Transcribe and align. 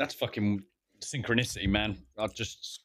That's 0.00 0.14
fucking 0.14 0.64
synchronicity, 1.02 1.68
man. 1.68 1.98
I 2.16 2.26
just 2.28 2.84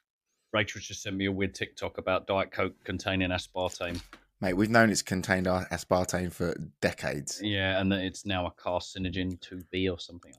Rachel 0.52 0.82
just 0.82 1.02
sent 1.02 1.16
me 1.16 1.26
a 1.28 1.32
weird 1.32 1.56
TikTok 1.56 1.98
about 1.98 2.28
Diet 2.28 2.52
Coke 2.52 2.76
containing 2.84 3.30
aspartame. 3.30 4.02
Mate, 4.42 4.54
we've 4.58 4.70
known 4.70 4.90
it's 4.90 5.02
contained 5.02 5.48
ar- 5.48 5.66
aspartame 5.72 6.30
for 6.30 6.54
decades. 6.82 7.40
Yeah, 7.42 7.80
and 7.80 7.90
that 7.94 8.02
it's 8.02 8.26
now 8.26 8.46
a 8.48 8.52
carcinogen 8.52 9.40
2B 9.40 9.90
or 9.90 9.98
something. 9.98 10.34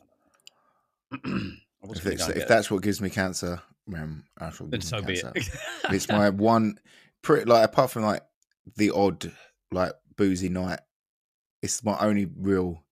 I 1.12 1.16
don't 1.16 1.24
know. 1.24 1.40
I 1.82 1.86
If, 1.92 2.02
gonna 2.04 2.14
it's, 2.14 2.26
go 2.26 2.32
and 2.32 2.42
if 2.42 2.46
that's 2.48 2.70
what 2.70 2.82
gives 2.82 3.00
me 3.00 3.08
cancer, 3.08 3.62
um, 3.96 4.24
I 4.38 4.50
shall 4.50 4.66
Then 4.66 4.82
so 4.82 5.00
me 5.00 5.06
be 5.06 5.12
it. 5.14 5.22
cancer. 5.22 5.58
it's 5.90 6.08
my 6.10 6.28
one, 6.50 6.78
pretty 7.22 7.46
like 7.46 7.64
apart 7.64 7.90
from 7.90 8.02
like 8.02 8.20
the 8.76 8.90
odd 8.90 9.32
like 9.72 9.92
boozy 10.16 10.50
night, 10.50 10.80
it's 11.62 11.82
my 11.82 11.96
only 12.00 12.26
real 12.36 12.84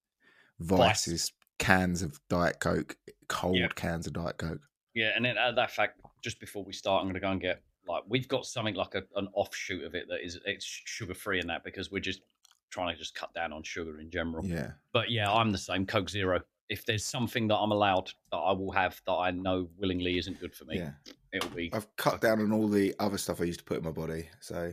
vice 0.59 0.79
Vice. 1.05 1.09
is 1.09 1.33
cans 1.59 2.03
of 2.03 2.19
Diet 2.31 2.61
Coke, 2.61 2.97
cold 3.29 3.57
Yeah. 3.57 3.69
cans 3.75 4.07
of 4.07 4.13
Diet 4.13 4.39
Coke. 4.39 4.61
Yeah, 4.95 5.11
and 5.17 5.25
then 5.25 5.37
at 5.37 5.57
that 5.57 5.71
fact, 5.71 6.01
just 6.23 6.39
before 6.41 6.65
we 6.65 6.73
start, 6.73 7.01
I'm 7.01 7.07
going 7.07 7.15
to 7.15 7.21
go 7.21 7.31
and 7.31 7.41
get 7.41 7.63
like 7.87 8.03
we've 8.09 8.29
got 8.29 8.47
something 8.47 8.75
like 8.75 8.95
a, 8.95 9.03
an 9.17 9.29
offshoot 9.35 9.85
of 9.85 9.95
it 9.95 10.09
that 10.09 10.25
is 10.25 10.39
it's 10.47 10.65
sugar 10.65 11.15
free 11.15 11.41
in 11.41 11.47
that 11.49 11.65
because 11.65 11.91
we're 11.91 11.99
just 12.01 12.23
trying 12.71 12.93
to 12.95 12.99
just 12.99 13.15
cut 13.15 13.33
down 13.35 13.53
on 13.53 13.63
sugar 13.63 14.01
in 14.01 14.11
general. 14.11 14.45
Yeah, 14.45 14.73
But 14.93 15.11
yeah, 15.11 15.31
I'm 15.31 15.51
the 15.51 15.59
same. 15.59 15.87
Coke 15.87 16.09
Zero. 16.09 16.41
If 16.71 16.87
there's 16.87 17.05
something 17.05 17.47
that 17.49 17.57
I'm 17.57 17.73
allowed 17.73 18.11
that 18.31 18.39
I 18.39 18.53
will 18.53 18.73
have 18.73 19.01
that 19.07 19.13
I 19.13 19.31
know 19.31 19.69
willingly 19.79 20.17
isn't 20.19 20.41
good 20.41 20.55
for 20.55 20.65
me, 20.65 20.79
yeah. 20.79 20.93
it'll 21.33 21.51
be. 21.51 21.71
I've 21.73 21.95
cut 21.97 22.21
down 22.23 22.41
on 22.41 22.53
all 22.53 22.69
the 22.69 22.95
other 22.99 23.19
stuff 23.19 23.41
I 23.41 23.45
used 23.45 23.61
to 23.61 23.65
put 23.65 23.79
in 23.79 23.85
my 23.85 23.91
body. 23.91 24.29
So 24.41 24.73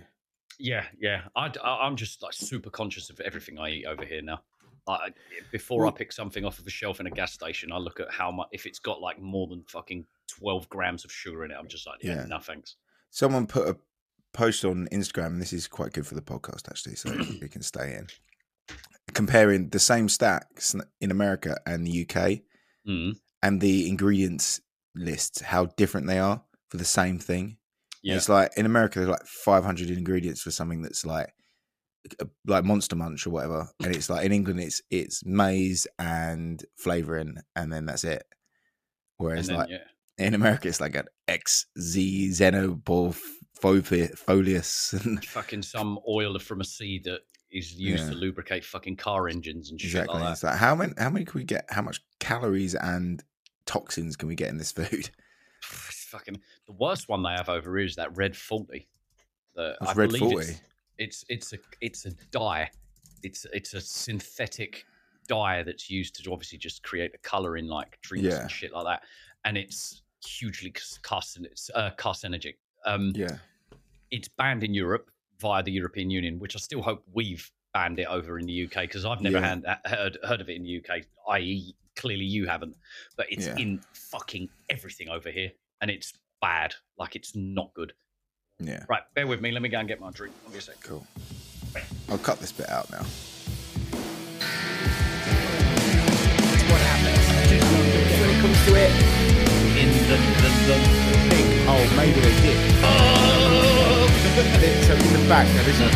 Yeah, 0.57 0.85
yeah. 0.99 1.23
I, 1.35 1.51
am 1.85 1.95
just 1.97 2.23
like 2.23 2.33
super 2.33 2.69
conscious 2.69 3.09
of 3.09 3.19
everything 3.19 3.59
I 3.59 3.69
eat 3.69 3.85
over 3.85 4.05
here 4.05 4.21
now. 4.21 4.41
I, 4.87 5.09
before 5.51 5.85
I 5.87 5.91
pick 5.91 6.11
something 6.11 6.43
off 6.43 6.59
of 6.59 6.65
a 6.67 6.69
shelf 6.71 6.99
in 6.99 7.07
a 7.07 7.11
gas 7.11 7.33
station, 7.33 7.71
I 7.71 7.77
look 7.77 7.99
at 7.99 8.11
how 8.11 8.31
much. 8.31 8.47
If 8.51 8.65
it's 8.65 8.79
got 8.79 8.99
like 9.01 9.19
more 9.21 9.47
than 9.47 9.63
fucking 9.67 10.05
twelve 10.27 10.67
grams 10.69 11.05
of 11.05 11.11
sugar 11.11 11.45
in 11.45 11.51
it, 11.51 11.57
I'm 11.59 11.67
just 11.67 11.85
like, 11.87 11.99
yeah, 12.03 12.15
Yeah. 12.15 12.25
no 12.27 12.39
thanks. 12.39 12.75
someone 13.09 13.45
put 13.47 13.67
a 13.67 13.77
post 14.33 14.65
on 14.65 14.87
Instagram, 14.91 15.27
and 15.27 15.41
this 15.41 15.53
is 15.53 15.67
quite 15.67 15.93
good 15.93 16.07
for 16.07 16.15
the 16.15 16.21
podcast 16.21 16.67
actually, 16.69 16.95
so 16.95 17.11
you 17.41 17.47
can 17.49 17.61
stay 17.61 17.95
in. 17.95 18.07
Comparing 19.13 19.69
the 19.69 19.79
same 19.79 20.07
stacks 20.07 20.75
in 21.01 21.11
America 21.11 21.57
and 21.65 21.85
the 21.85 22.07
UK, 22.07 22.39
Mm, 22.87 23.15
and 23.43 23.61
the 23.61 23.87
ingredients 23.87 24.59
lists, 24.95 25.41
how 25.41 25.65
different 25.77 26.07
they 26.07 26.17
are 26.17 26.41
for 26.69 26.77
the 26.77 26.85
same 26.85 27.19
thing. 27.19 27.57
yeah, 28.01 28.15
It's 28.15 28.27
like 28.29 28.51
in 28.57 28.65
America, 28.65 28.97
there's 28.99 29.11
like 29.11 29.25
500 29.27 29.91
ingredients 29.91 30.41
for 30.41 30.49
something 30.49 30.81
that's 30.81 31.05
like 31.05 31.31
Uh, 32.19 32.25
like 32.45 32.63
Monster 32.63 32.95
Munch 32.95 33.27
or 33.27 33.31
whatever, 33.31 33.69
and 33.83 33.95
it's 33.95 34.09
like 34.09 34.25
in 34.25 34.31
England, 34.31 34.59
it's 34.59 34.81
it's 34.89 35.25
maize 35.25 35.85
and 35.99 36.63
flavoring, 36.75 37.37
and 37.55 37.71
then 37.71 37.85
that's 37.85 38.03
it. 38.03 38.23
Whereas 39.17 39.47
then, 39.47 39.57
like 39.57 39.69
yeah. 39.69 39.83
in 40.17 40.33
America, 40.33 40.67
it's 40.67 40.81
like 40.81 40.95
an 40.95 41.05
XZ 41.27 42.29
xenobofolius 42.29 45.05
and 45.05 45.23
fucking 45.25 45.61
some 45.61 45.99
oil 46.07 46.39
from 46.39 46.61
a 46.61 46.65
seed 46.65 47.03
that 47.03 47.19
is 47.51 47.73
used 47.73 48.07
to 48.07 48.15
lubricate 48.15 48.63
fucking 48.63 48.95
car 48.95 49.27
engines 49.27 49.69
and 49.69 49.79
shit 49.79 49.91
exactly. 49.91 50.21
like 50.21 50.31
It's 50.31 50.41
that. 50.41 50.51
like 50.51 50.57
how 50.57 50.73
many 50.73 50.93
how 50.97 51.09
many 51.09 51.25
can 51.25 51.39
we 51.39 51.43
get? 51.43 51.65
How 51.69 51.81
much 51.81 52.01
calories 52.19 52.75
and 52.75 53.23
toxins 53.65 54.15
can 54.15 54.27
we 54.27 54.35
get 54.35 54.49
in 54.49 54.57
this 54.57 54.71
food? 54.71 55.09
Fucking 55.61 56.39
the 56.65 56.73
worst 56.73 57.09
one 57.09 57.23
they 57.23 57.31
have 57.31 57.49
over 57.49 57.77
here 57.77 57.85
is 57.85 57.95
that 57.95 58.15
red 58.17 58.35
forty. 58.35 58.87
The, 59.53 59.75
I 59.81 59.93
red 59.93 60.15
40? 60.15 60.55
It's, 61.01 61.25
it's 61.29 61.53
a 61.53 61.57
it's 61.81 62.05
a 62.05 62.11
dye. 62.31 62.69
It's 63.23 63.45
it's 63.53 63.73
a 63.73 63.81
synthetic 63.81 64.85
dye 65.27 65.63
that's 65.63 65.89
used 65.89 66.23
to 66.23 66.31
obviously 66.31 66.57
just 66.59 66.83
create 66.83 67.11
the 67.11 67.17
color 67.19 67.57
in 67.57 67.67
like 67.67 67.99
drinks 68.01 68.27
Yeah. 68.27 68.41
and 68.41 68.51
shit 68.51 68.71
like 68.71 68.85
that, 68.85 69.03
and 69.45 69.57
it's 69.57 70.03
hugely 70.25 70.71
carcin 71.01 71.45
it's 71.45 71.69
uh, 71.73 71.89
carcinogenic. 71.97 72.55
Um, 72.85 73.13
Yeah, 73.15 73.37
it's 74.11 74.27
banned 74.27 74.63
in 74.63 74.73
Europe 74.75 75.09
via 75.39 75.63
the 75.63 75.71
European 75.71 76.09
Union, 76.11 76.37
which 76.39 76.55
I 76.55 76.59
still 76.59 76.81
hope 76.83 77.03
we've 77.13 77.49
banned 77.73 77.99
it 77.99 78.07
over 78.07 78.37
in 78.37 78.45
the 78.45 78.65
UK 78.65 78.81
because 78.81 79.03
I've 79.05 79.21
never 79.21 79.39
Yeah. 79.39 79.55
had, 79.65 79.79
heard 79.85 80.17
heard 80.23 80.41
of 80.41 80.49
it 80.49 80.55
in 80.57 80.63
the 80.63 80.77
UK. 80.83 81.03
I.e., 81.29 81.75
clearly 81.95 82.25
you 82.25 82.45
haven't, 82.47 82.75
but 83.17 83.25
it's 83.31 83.47
Yeah. 83.47 83.57
in 83.57 83.81
fucking 83.93 84.49
everything 84.69 85.09
over 85.09 85.31
here, 85.31 85.51
and 85.81 85.89
it's 85.89 86.13
bad. 86.41 86.75
Like 86.97 87.15
it's 87.15 87.35
not 87.35 87.73
good. 87.73 87.93
Yeah, 88.67 88.83
Right, 88.89 89.03
bear 89.13 89.27
with 89.27 89.41
me. 89.41 89.51
Let 89.51 89.61
me 89.61 89.69
go 89.69 89.77
and 89.79 89.87
get 89.87 89.99
my 89.99 90.09
drink. 90.11 90.33
I'll 90.45 90.51
be 90.51 90.57
a 90.59 90.61
sec. 90.61 90.79
cool. 90.81 91.05
I'll 92.09 92.17
cut 92.17 92.39
this 92.39 92.51
bit 92.51 92.69
out 92.69 92.89
now. 92.91 93.03
What 96.69 96.81
happens? 96.81 97.27
When 98.19 98.29
it 98.29 98.41
comes 98.41 98.59
to 98.65 98.75
it, 98.75 98.91
In 99.79 99.89
the 100.09 100.17
the, 100.41 100.49
the 100.67 100.75
think, 101.29 101.47
oh, 101.67 101.83
maybe 101.95 102.19
they 102.19 102.35
did. 102.41 102.57
so 104.85 104.93
in 104.93 104.97
the 105.21 105.25
back, 105.29 105.47
there 105.55 105.69
isn't 105.69 105.87
a 105.87 105.89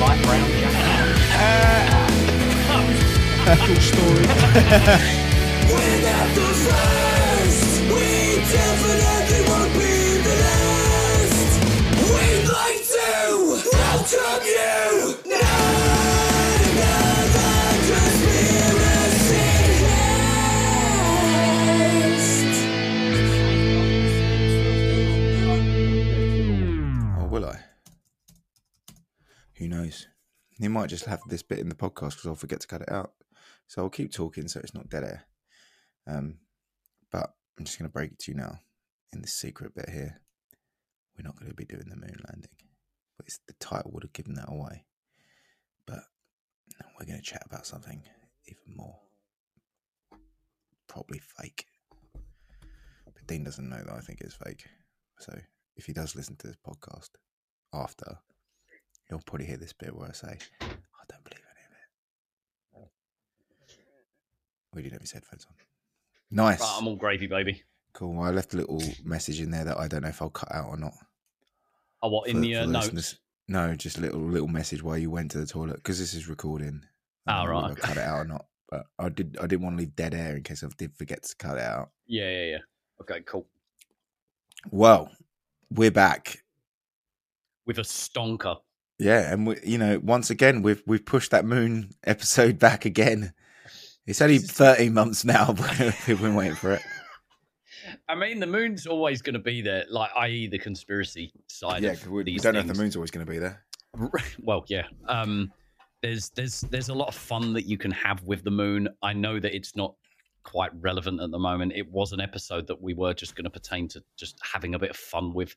light 0.00 0.20
brown 0.24 0.48
jacket. 0.60 0.86
Cool 3.66 3.80
story. 3.80 4.26
Who 29.60 29.68
knows? 29.68 30.06
You 30.58 30.70
might 30.70 30.88
just 30.88 31.04
have 31.04 31.20
this 31.28 31.42
bit 31.42 31.58
in 31.58 31.68
the 31.68 31.74
podcast 31.74 32.12
because 32.12 32.26
I'll 32.26 32.34
forget 32.34 32.60
to 32.60 32.66
cut 32.66 32.80
it 32.80 32.90
out. 32.90 33.12
So 33.68 33.82
I'll 33.82 33.90
keep 33.90 34.10
talking 34.10 34.48
so 34.48 34.58
it's 34.58 34.74
not 34.74 34.88
dead 34.88 35.04
air. 35.04 35.24
Um, 36.06 36.38
but 37.12 37.34
I'm 37.58 37.66
just 37.66 37.78
going 37.78 37.88
to 37.88 37.92
break 37.92 38.12
it 38.12 38.18
to 38.20 38.32
you 38.32 38.38
now 38.38 38.58
in 39.12 39.20
this 39.20 39.34
secret 39.34 39.74
bit 39.74 39.90
here. 39.90 40.22
We're 41.16 41.26
not 41.26 41.38
going 41.38 41.50
to 41.50 41.54
be 41.54 41.66
doing 41.66 41.90
the 41.90 41.94
moon 41.96 42.16
landing, 42.26 42.50
but 43.20 43.26
it's, 43.26 43.40
the 43.46 43.52
title 43.60 43.90
would 43.92 44.02
have 44.02 44.14
given 44.14 44.32
that 44.32 44.48
away. 44.48 44.86
But 45.86 45.98
we're 46.98 47.04
going 47.04 47.20
to 47.20 47.24
chat 47.24 47.42
about 47.44 47.66
something 47.66 48.02
even 48.46 48.74
more 48.74 48.96
probably 50.88 51.18
fake. 51.18 51.66
But 53.04 53.26
Dean 53.26 53.44
doesn't 53.44 53.68
know 53.68 53.82
that 53.84 53.92
I 53.92 54.00
think 54.00 54.22
it's 54.22 54.34
fake. 54.34 54.64
So 55.18 55.38
if 55.76 55.84
he 55.84 55.92
does 55.92 56.16
listen 56.16 56.36
to 56.36 56.46
this 56.46 56.56
podcast 56.66 57.10
after, 57.74 58.16
he'll 59.10 59.20
probably 59.26 59.44
hear 59.44 59.58
this 59.58 59.74
bit 59.74 59.94
where 59.94 60.08
I 60.08 60.12
say, 60.12 60.38
I 60.62 61.04
don't 61.10 61.22
believe 61.22 61.44
any 61.44 61.66
of 61.66 62.84
it. 62.84 62.90
We 64.72 64.80
didn't 64.80 64.94
have 64.94 65.02
his 65.02 65.12
headphones 65.12 65.44
on. 65.46 65.54
Nice. 66.30 66.60
Right, 66.60 66.74
I'm 66.78 66.88
all 66.88 66.96
gravy, 66.96 67.26
baby. 67.26 67.64
Cool. 67.92 68.14
Well, 68.14 68.26
I 68.26 68.30
left 68.30 68.54
a 68.54 68.56
little 68.56 68.82
message 69.04 69.42
in 69.42 69.50
there 69.50 69.64
that 69.64 69.78
I 69.78 69.88
don't 69.88 70.04
know 70.04 70.08
if 70.08 70.22
I'll 70.22 70.30
cut 70.30 70.54
out 70.54 70.68
or 70.68 70.78
not. 70.78 70.94
Oh, 72.02 72.08
what 72.08 72.28
in 72.28 72.36
for- 72.36 72.40
the 72.42 72.56
uh, 72.56 72.66
notes? 72.66 72.86
listeners. 72.86 73.18
No, 73.48 73.74
just 73.74 73.98
a 73.98 74.00
little 74.00 74.20
little 74.20 74.46
message 74.48 74.82
while 74.82 74.96
you 74.96 75.10
went 75.10 75.32
to 75.32 75.38
the 75.38 75.46
toilet 75.46 75.76
because 75.76 75.98
this 75.98 76.14
is 76.14 76.28
recording. 76.28 76.82
I 77.26 77.42
Oh, 77.42 77.46
right, 77.46 77.70
okay. 77.72 77.80
Cut 77.80 77.96
it 77.96 78.02
out 78.02 78.18
or 78.20 78.24
not, 78.24 78.46
but 78.70 78.84
I 78.98 79.08
did. 79.08 79.36
I 79.40 79.46
didn't 79.46 79.62
want 79.64 79.76
to 79.76 79.80
leave 79.80 79.96
dead 79.96 80.14
air 80.14 80.36
in 80.36 80.42
case 80.44 80.62
I 80.62 80.68
did 80.78 80.94
forget 80.96 81.22
to 81.24 81.34
cut 81.36 81.58
it 81.58 81.64
out. 81.64 81.90
Yeah, 82.06 82.30
yeah, 82.30 82.44
yeah. 82.46 82.58
Okay, 83.00 83.20
cool. 83.26 83.46
Well, 84.70 85.10
we're 85.70 85.90
back. 85.90 86.42
With 87.66 87.78
a 87.78 87.82
stonker. 87.82 88.58
Yeah, 88.98 89.32
and 89.32 89.46
we, 89.46 89.56
you 89.64 89.78
know, 89.78 89.98
once 90.02 90.30
again, 90.30 90.62
we've 90.62 90.82
we've 90.86 91.04
pushed 91.04 91.30
that 91.32 91.44
moon 91.44 91.90
episode 92.04 92.58
back 92.58 92.84
again. 92.84 93.32
It's 94.06 94.20
only 94.22 94.38
thirteen 94.38 94.94
months 94.94 95.24
now, 95.24 95.52
but 95.52 95.78
we've 96.06 96.20
been 96.20 96.34
waiting 96.36 96.54
for 96.54 96.72
it. 96.72 96.82
I 98.08 98.14
mean, 98.14 98.40
the 98.40 98.46
moon's 98.46 98.86
always 98.86 99.22
going 99.22 99.34
to 99.34 99.40
be 99.40 99.62
there, 99.62 99.84
like, 99.90 100.10
i.e., 100.16 100.46
the 100.46 100.58
conspiracy 100.58 101.32
side. 101.48 101.82
Yeah, 101.82 101.94
we, 102.08 102.22
we 102.24 102.36
don't 102.36 102.54
know 102.54 102.60
if 102.60 102.66
the 102.66 102.74
moon's 102.74 102.96
always 102.96 103.10
going 103.10 103.26
to 103.26 103.30
be 103.30 103.38
there. 103.38 103.64
well, 104.42 104.64
yeah. 104.68 104.84
Um, 105.08 105.52
there's 106.02 106.30
there's 106.30 106.62
there's 106.62 106.88
a 106.88 106.94
lot 106.94 107.08
of 107.08 107.14
fun 107.14 107.52
that 107.52 107.66
you 107.66 107.76
can 107.76 107.90
have 107.90 108.22
with 108.24 108.42
the 108.42 108.50
moon. 108.50 108.88
I 109.02 109.12
know 109.12 109.38
that 109.38 109.54
it's 109.54 109.76
not 109.76 109.94
quite 110.42 110.70
relevant 110.80 111.20
at 111.20 111.30
the 111.30 111.38
moment. 111.38 111.72
It 111.74 111.90
was 111.90 112.12
an 112.12 112.20
episode 112.20 112.66
that 112.68 112.80
we 112.80 112.94
were 112.94 113.12
just 113.12 113.34
going 113.34 113.44
to 113.44 113.50
pertain 113.50 113.88
to 113.88 114.02
just 114.16 114.38
having 114.42 114.74
a 114.74 114.78
bit 114.78 114.90
of 114.90 114.96
fun 114.96 115.34
with. 115.34 115.54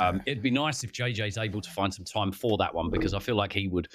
Um, 0.00 0.22
it'd 0.24 0.42
be 0.42 0.50
nice 0.50 0.84
if 0.84 0.92
JJ's 0.92 1.36
able 1.36 1.60
to 1.60 1.70
find 1.70 1.92
some 1.92 2.06
time 2.06 2.32
for 2.32 2.56
that 2.56 2.74
one 2.74 2.88
because 2.88 3.12
I 3.12 3.18
feel 3.18 3.36
like 3.36 3.52
he 3.52 3.68
would 3.68 3.88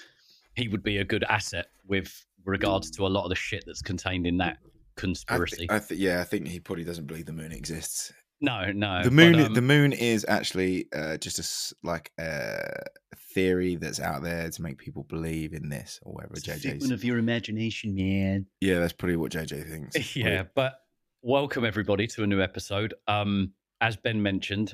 he 0.56 0.68
would 0.68 0.84
be 0.84 0.98
a 0.98 1.04
good 1.04 1.24
asset 1.24 1.68
with 1.88 2.26
regards 2.46 2.92
to 2.92 3.06
a 3.06 3.10
lot 3.10 3.24
of 3.24 3.30
the 3.30 3.36
shit 3.36 3.64
that's 3.66 3.82
contained 3.82 4.28
in 4.28 4.38
that 4.38 4.58
I 4.98 5.02
conspiracy. 5.02 5.68
I 5.70 5.80
th- 5.80 6.00
yeah, 6.00 6.22
I 6.22 6.24
think 6.24 6.48
he 6.48 6.60
probably 6.60 6.84
doesn't 6.84 7.06
believe 7.06 7.26
the 7.26 7.34
moon 7.34 7.52
exists. 7.52 8.14
no, 8.42 8.72
no. 8.72 9.04
the 9.04 9.10
but, 9.10 9.14
moon, 9.14 9.40
um, 9.40 9.54
the 9.54 9.62
moon 9.62 9.94
is 9.94 10.26
actually 10.28 10.88
uh, 10.94 11.18
just 11.18 11.40
a 11.40 11.76
like 11.88 12.12
a 12.20 12.84
theory 13.34 13.76
that's 13.76 14.00
out 14.00 14.24
there 14.24 14.50
to 14.50 14.62
make 14.62 14.78
people 14.78 15.04
believe 15.04 15.54
in 15.54 15.70
this 15.70 16.00
or 16.04 16.14
whatever. 16.14 16.34
it's 16.36 16.66
a 16.90 16.94
of 16.94 17.04
your 17.04 17.18
imagination, 17.18 17.96
man. 17.96 18.46
yeah, 18.62 18.80
that's 18.80 18.94
probably 18.94 19.18
what 19.18 19.32
JJ 19.32 19.70
thinks. 19.70 20.16
Yeah, 20.16 20.44
but 20.56 20.80
welcome 21.22 21.66
everybody 21.66 22.08
to 22.08 22.24
a 22.24 22.28
new 22.28 22.42
episode. 22.42 22.94
Um, 23.08 23.54
as 23.82 23.96
Ben 23.96 24.22
mentioned, 24.22 24.74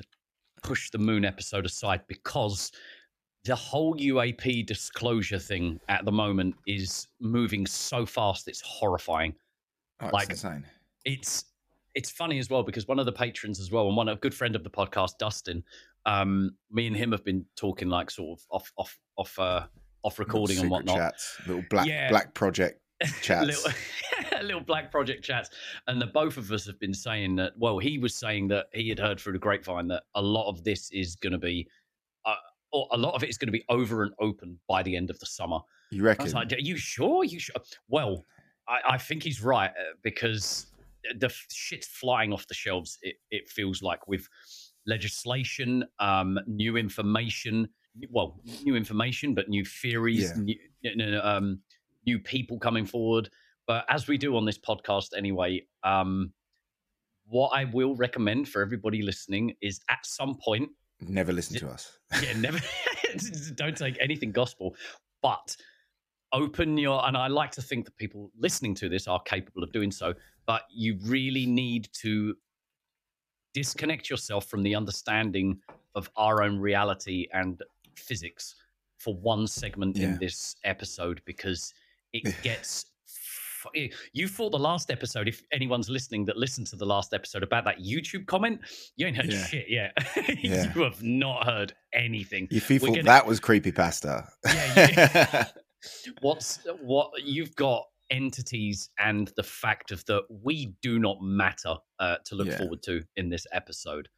push 0.62 0.90
the 0.90 0.98
moon 0.98 1.24
episode 1.24 1.66
aside 1.66 2.02
because 2.08 2.72
the 3.44 3.54
whole 3.54 3.94
UAP 3.96 4.66
disclosure 4.66 5.38
thing 5.38 5.78
at 5.88 6.04
the 6.04 6.12
moment 6.12 6.54
is 6.66 7.06
moving 7.20 7.66
so 7.66 8.06
fast 8.06 8.48
it's 8.48 8.62
horrifying. 8.62 9.34
Oh, 10.04 10.08
it's 10.08 10.12
like- 10.14 10.30
insane. 10.30 10.64
It's 11.04 11.44
it's 11.94 12.10
funny 12.10 12.38
as 12.40 12.50
well 12.50 12.62
because 12.64 12.88
one 12.88 12.98
of 12.98 13.06
the 13.06 13.12
patrons 13.12 13.60
as 13.60 13.70
well 13.70 13.86
and 13.86 13.96
one 13.96 14.08
a 14.08 14.16
good 14.16 14.34
friend 14.34 14.56
of 14.56 14.64
the 14.64 14.70
podcast, 14.70 15.12
Dustin, 15.18 15.62
um, 16.06 16.50
me 16.70 16.86
and 16.88 16.96
him 16.96 17.12
have 17.12 17.24
been 17.24 17.44
talking 17.56 17.88
like 17.88 18.10
sort 18.10 18.38
of 18.40 18.46
off 18.50 18.72
off 18.76 18.98
off 19.16 19.38
uh 19.38 19.66
off 20.02 20.18
recording 20.18 20.58
and 20.58 20.70
whatnot. 20.70 20.96
Chats, 20.96 21.38
little 21.46 21.64
black 21.70 21.86
Yeah. 21.86 22.08
black 22.10 22.34
project 22.34 22.80
chats. 23.22 23.46
little, 23.46 24.42
little 24.46 24.60
black 24.60 24.90
project 24.90 25.24
chats 25.24 25.50
and 25.88 26.00
the 26.00 26.06
both 26.06 26.36
of 26.36 26.50
us 26.52 26.66
have 26.66 26.78
been 26.80 26.94
saying 26.94 27.36
that 27.36 27.52
well 27.56 27.78
he 27.78 27.98
was 27.98 28.14
saying 28.14 28.48
that 28.48 28.66
he 28.72 28.88
had 28.88 28.98
heard 28.98 29.18
through 29.20 29.32
the 29.32 29.38
grapevine 29.38 29.86
that 29.88 30.02
a 30.14 30.22
lot 30.22 30.48
of 30.48 30.62
this 30.64 30.90
is 30.92 31.16
going 31.16 31.32
to 31.32 31.38
be 31.38 31.66
uh, 32.24 32.34
or 32.72 32.86
a 32.92 32.96
lot 32.96 33.14
of 33.14 33.22
it 33.22 33.28
is 33.30 33.36
going 33.38 33.48
to 33.48 33.52
be 33.52 33.64
over 33.68 34.02
and 34.04 34.12
open 34.20 34.58
by 34.68 34.82
the 34.82 34.96
end 34.96 35.10
of 35.10 35.18
the 35.20 35.26
summer 35.26 35.58
you 35.90 36.02
I 36.02 36.06
reckon? 36.08 36.24
was 36.24 36.34
like, 36.34 36.52
are 36.52 36.58
you 36.58 36.76
sure 36.76 37.24
you 37.24 37.38
sure 37.38 37.56
well 37.88 38.24
I, 38.68 38.94
I 38.94 38.98
think 38.98 39.22
he's 39.22 39.42
right 39.42 39.70
uh, 39.70 39.94
because 40.02 40.66
the 41.18 41.28
shit's 41.50 41.86
flying 41.86 42.32
off 42.32 42.46
the 42.46 42.54
shelves 42.54 42.98
it, 43.02 43.16
it 43.30 43.48
feels 43.48 43.82
like 43.82 44.08
with 44.08 44.26
legislation 44.86 45.84
um 45.98 46.38
new 46.46 46.76
information 46.76 47.68
well 48.10 48.40
new 48.62 48.74
information 48.76 49.34
but 49.34 49.48
new 49.48 49.64
theories 49.64 50.32
Yeah. 50.82 50.92
new, 50.96 51.20
um, 51.20 51.60
new 52.06 52.18
people 52.18 52.58
coming 52.58 52.86
forward 52.86 53.28
but 53.66 53.84
as 53.88 54.08
we 54.08 54.16
do 54.18 54.36
on 54.36 54.44
this 54.44 54.58
podcast 54.58 55.08
anyway 55.16 55.62
um 55.84 56.32
what 57.26 57.48
i 57.54 57.64
will 57.64 57.94
recommend 57.96 58.48
for 58.48 58.60
everybody 58.62 59.02
listening 59.02 59.54
is 59.60 59.80
at 59.90 60.04
some 60.04 60.36
point 60.36 60.68
Never 61.00 61.32
listen 61.32 61.58
to 61.58 61.68
us. 61.68 61.98
yeah, 62.22 62.32
never. 62.38 62.58
don't 63.56 63.76
take 63.76 63.96
anything 64.00 64.30
gospel, 64.32 64.74
but 65.22 65.54
open 66.34 66.76
your. 66.76 67.06
And 67.06 67.16
I 67.16 67.28
like 67.28 67.50
to 67.52 67.62
think 67.62 67.84
that 67.86 67.96
people 67.96 68.30
listening 68.38 68.74
to 68.76 68.88
this 68.90 69.08
are 69.08 69.20
capable 69.22 69.62
of 69.62 69.72
doing 69.72 69.90
so. 69.90 70.12
But 70.46 70.62
you 70.70 70.98
really 71.02 71.46
need 71.46 71.88
to 72.02 72.36
disconnect 73.52 74.10
yourself 74.10 74.46
from 74.46 74.62
the 74.62 74.74
understanding 74.74 75.58
of 75.94 76.10
our 76.16 76.42
own 76.42 76.58
reality 76.58 77.28
and 77.32 77.62
physics 77.94 78.56
for 78.98 79.14
one 79.14 79.46
segment 79.46 79.96
Yeah. 79.96 80.06
in 80.08 80.18
this 80.18 80.56
episode 80.64 81.20
because 81.24 81.72
it 82.12 82.34
gets. 82.42 82.86
fu- 83.06 83.68
eh, 83.76 83.88
You 84.12 84.26
thought 84.28 84.50
the 84.50 84.58
last 84.58 84.90
episode, 84.90 85.28
if 85.28 85.42
anyone's 85.52 85.88
listening 85.88 86.24
that 86.26 86.36
listened 86.36 86.66
to 86.68 86.76
the 86.76 86.84
last 86.86 87.14
episode 87.14 87.42
about 87.42 87.64
that 87.64 87.78
YouTube 87.78 88.26
comment, 88.26 88.60
you 88.96 89.06
ain't 89.06 89.16
heard 89.16 89.32
Yeah. 89.32 89.44
shit 89.46 89.66
yet. 89.68 89.92
Yeah. 90.42 90.72
you 90.74 90.82
have 90.82 91.02
not 91.02 91.46
heard 91.46 91.74
anything. 91.92 92.48
If 92.50 92.68
you 92.70 92.76
We're 92.80 92.88
thought 92.88 92.94
gonna- 92.96 93.02
that 93.04 93.26
was 93.26 93.38
creepy 93.40 93.72
pasta, 93.72 94.28
yeah, 94.44 94.74
Yeah, 94.76 95.44
What's 96.20 96.58
what 96.82 97.10
you've 97.22 97.54
got 97.56 97.84
entities 98.10 98.90
and 98.98 99.32
the 99.36 99.42
fact 99.42 99.90
of 99.90 100.04
that 100.06 100.22
we 100.28 100.74
do 100.82 100.98
not 100.98 101.18
matter 101.22 101.76
uh, 101.98 102.16
to 102.26 102.34
look 102.34 102.48
Yeah. 102.48 102.58
forward 102.58 102.82
to 102.84 103.02
in 103.16 103.28
this 103.30 103.46
episode. 103.52 104.08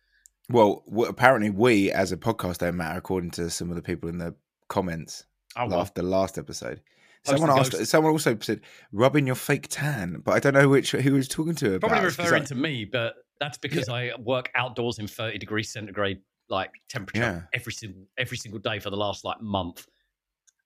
well, 0.48 0.84
apparently 1.08 1.50
we 1.50 1.90
as 1.90 2.12
a 2.12 2.16
podcast 2.16 2.58
don't 2.58 2.76
matter 2.76 2.98
according 2.98 3.30
to 3.32 3.50
some 3.50 3.68
of 3.70 3.74
the 3.76 3.82
people 3.82 4.08
in 4.08 4.18
the 4.18 4.34
comments 4.68 5.24
Oh, 5.56 5.66
well. 5.66 5.80
after 5.80 6.02
the 6.02 6.08
last 6.08 6.38
episode. 6.38 6.80
Someone 7.24 7.50
asked. 7.50 7.72
ghost. 7.72 7.90
Someone 7.90 8.12
also 8.12 8.38
said, 8.40 8.60
"Rubbing 8.92 9.26
your 9.26 9.34
fake 9.34 9.66
tan," 9.68 10.20
but 10.24 10.32
I 10.34 10.38
don't 10.38 10.54
know 10.54 10.68
which 10.68 10.92
who 10.92 11.14
was 11.14 11.26
talking 11.26 11.56
to. 11.56 11.74
About 11.74 11.88
Probably 11.88 12.04
referring 12.06 12.42
I- 12.42 12.46
to 12.46 12.54
me, 12.54 12.84
but 12.84 13.16
that's 13.40 13.58
because 13.58 13.88
I 13.88 14.12
work 14.18 14.50
outdoors 14.54 14.98
in 15.00 15.08
30 15.08 15.38
degrees 15.38 15.72
centigrade 15.72 16.20
like 16.48 16.70
temperature 16.88 17.20
Yeah. 17.20 17.42
every 17.52 17.72
single 17.72 18.06
every 18.16 18.36
single 18.36 18.60
day 18.60 18.78
for 18.78 18.90
the 18.90 18.96
last 18.96 19.24
like 19.24 19.40
month. 19.40 19.86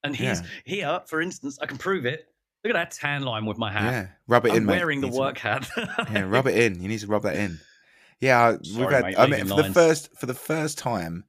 And 0.03 0.15
he's 0.15 0.41
Yeah. 0.41 0.47
here, 0.65 1.01
for 1.07 1.21
instance, 1.21 1.59
I 1.61 1.65
can 1.65 1.77
prove 1.77 2.05
it. 2.05 2.27
Look 2.63 2.75
at 2.75 2.77
that 2.77 2.91
tan 2.91 3.23
line 3.23 3.45
with 3.45 3.57
my 3.57 3.71
hat. 3.71 3.91
Yeah, 3.91 4.07
rub 4.27 4.45
it 4.45 4.51
I'm 4.51 4.57
in. 4.57 4.65
mate. 4.65 4.77
wearing 4.77 5.01
the 5.01 5.07
You 5.07 5.11
need 5.11 5.15
to- 5.17 5.21
work 5.21 5.37
hat. 5.39 5.69
yeah, 5.77 6.21
rub 6.27 6.47
it 6.47 6.57
in. 6.57 6.81
You 6.81 6.87
need 6.89 6.99
to 6.99 7.07
rub 7.07 7.23
that 7.23 7.35
in. 7.35 7.59
Yeah, 8.19 8.39
I- 8.39 8.51
we've 8.53 8.65
Sorry, 8.65 8.93
had. 8.93 9.03
mate, 9.05 9.15
I 9.17 9.27
mean, 9.27 9.47
for 9.47 9.61
the 9.63 9.73
first 9.73 10.09
for 10.19 10.25
the 10.27 10.33
first 10.35 10.77
time 10.77 11.25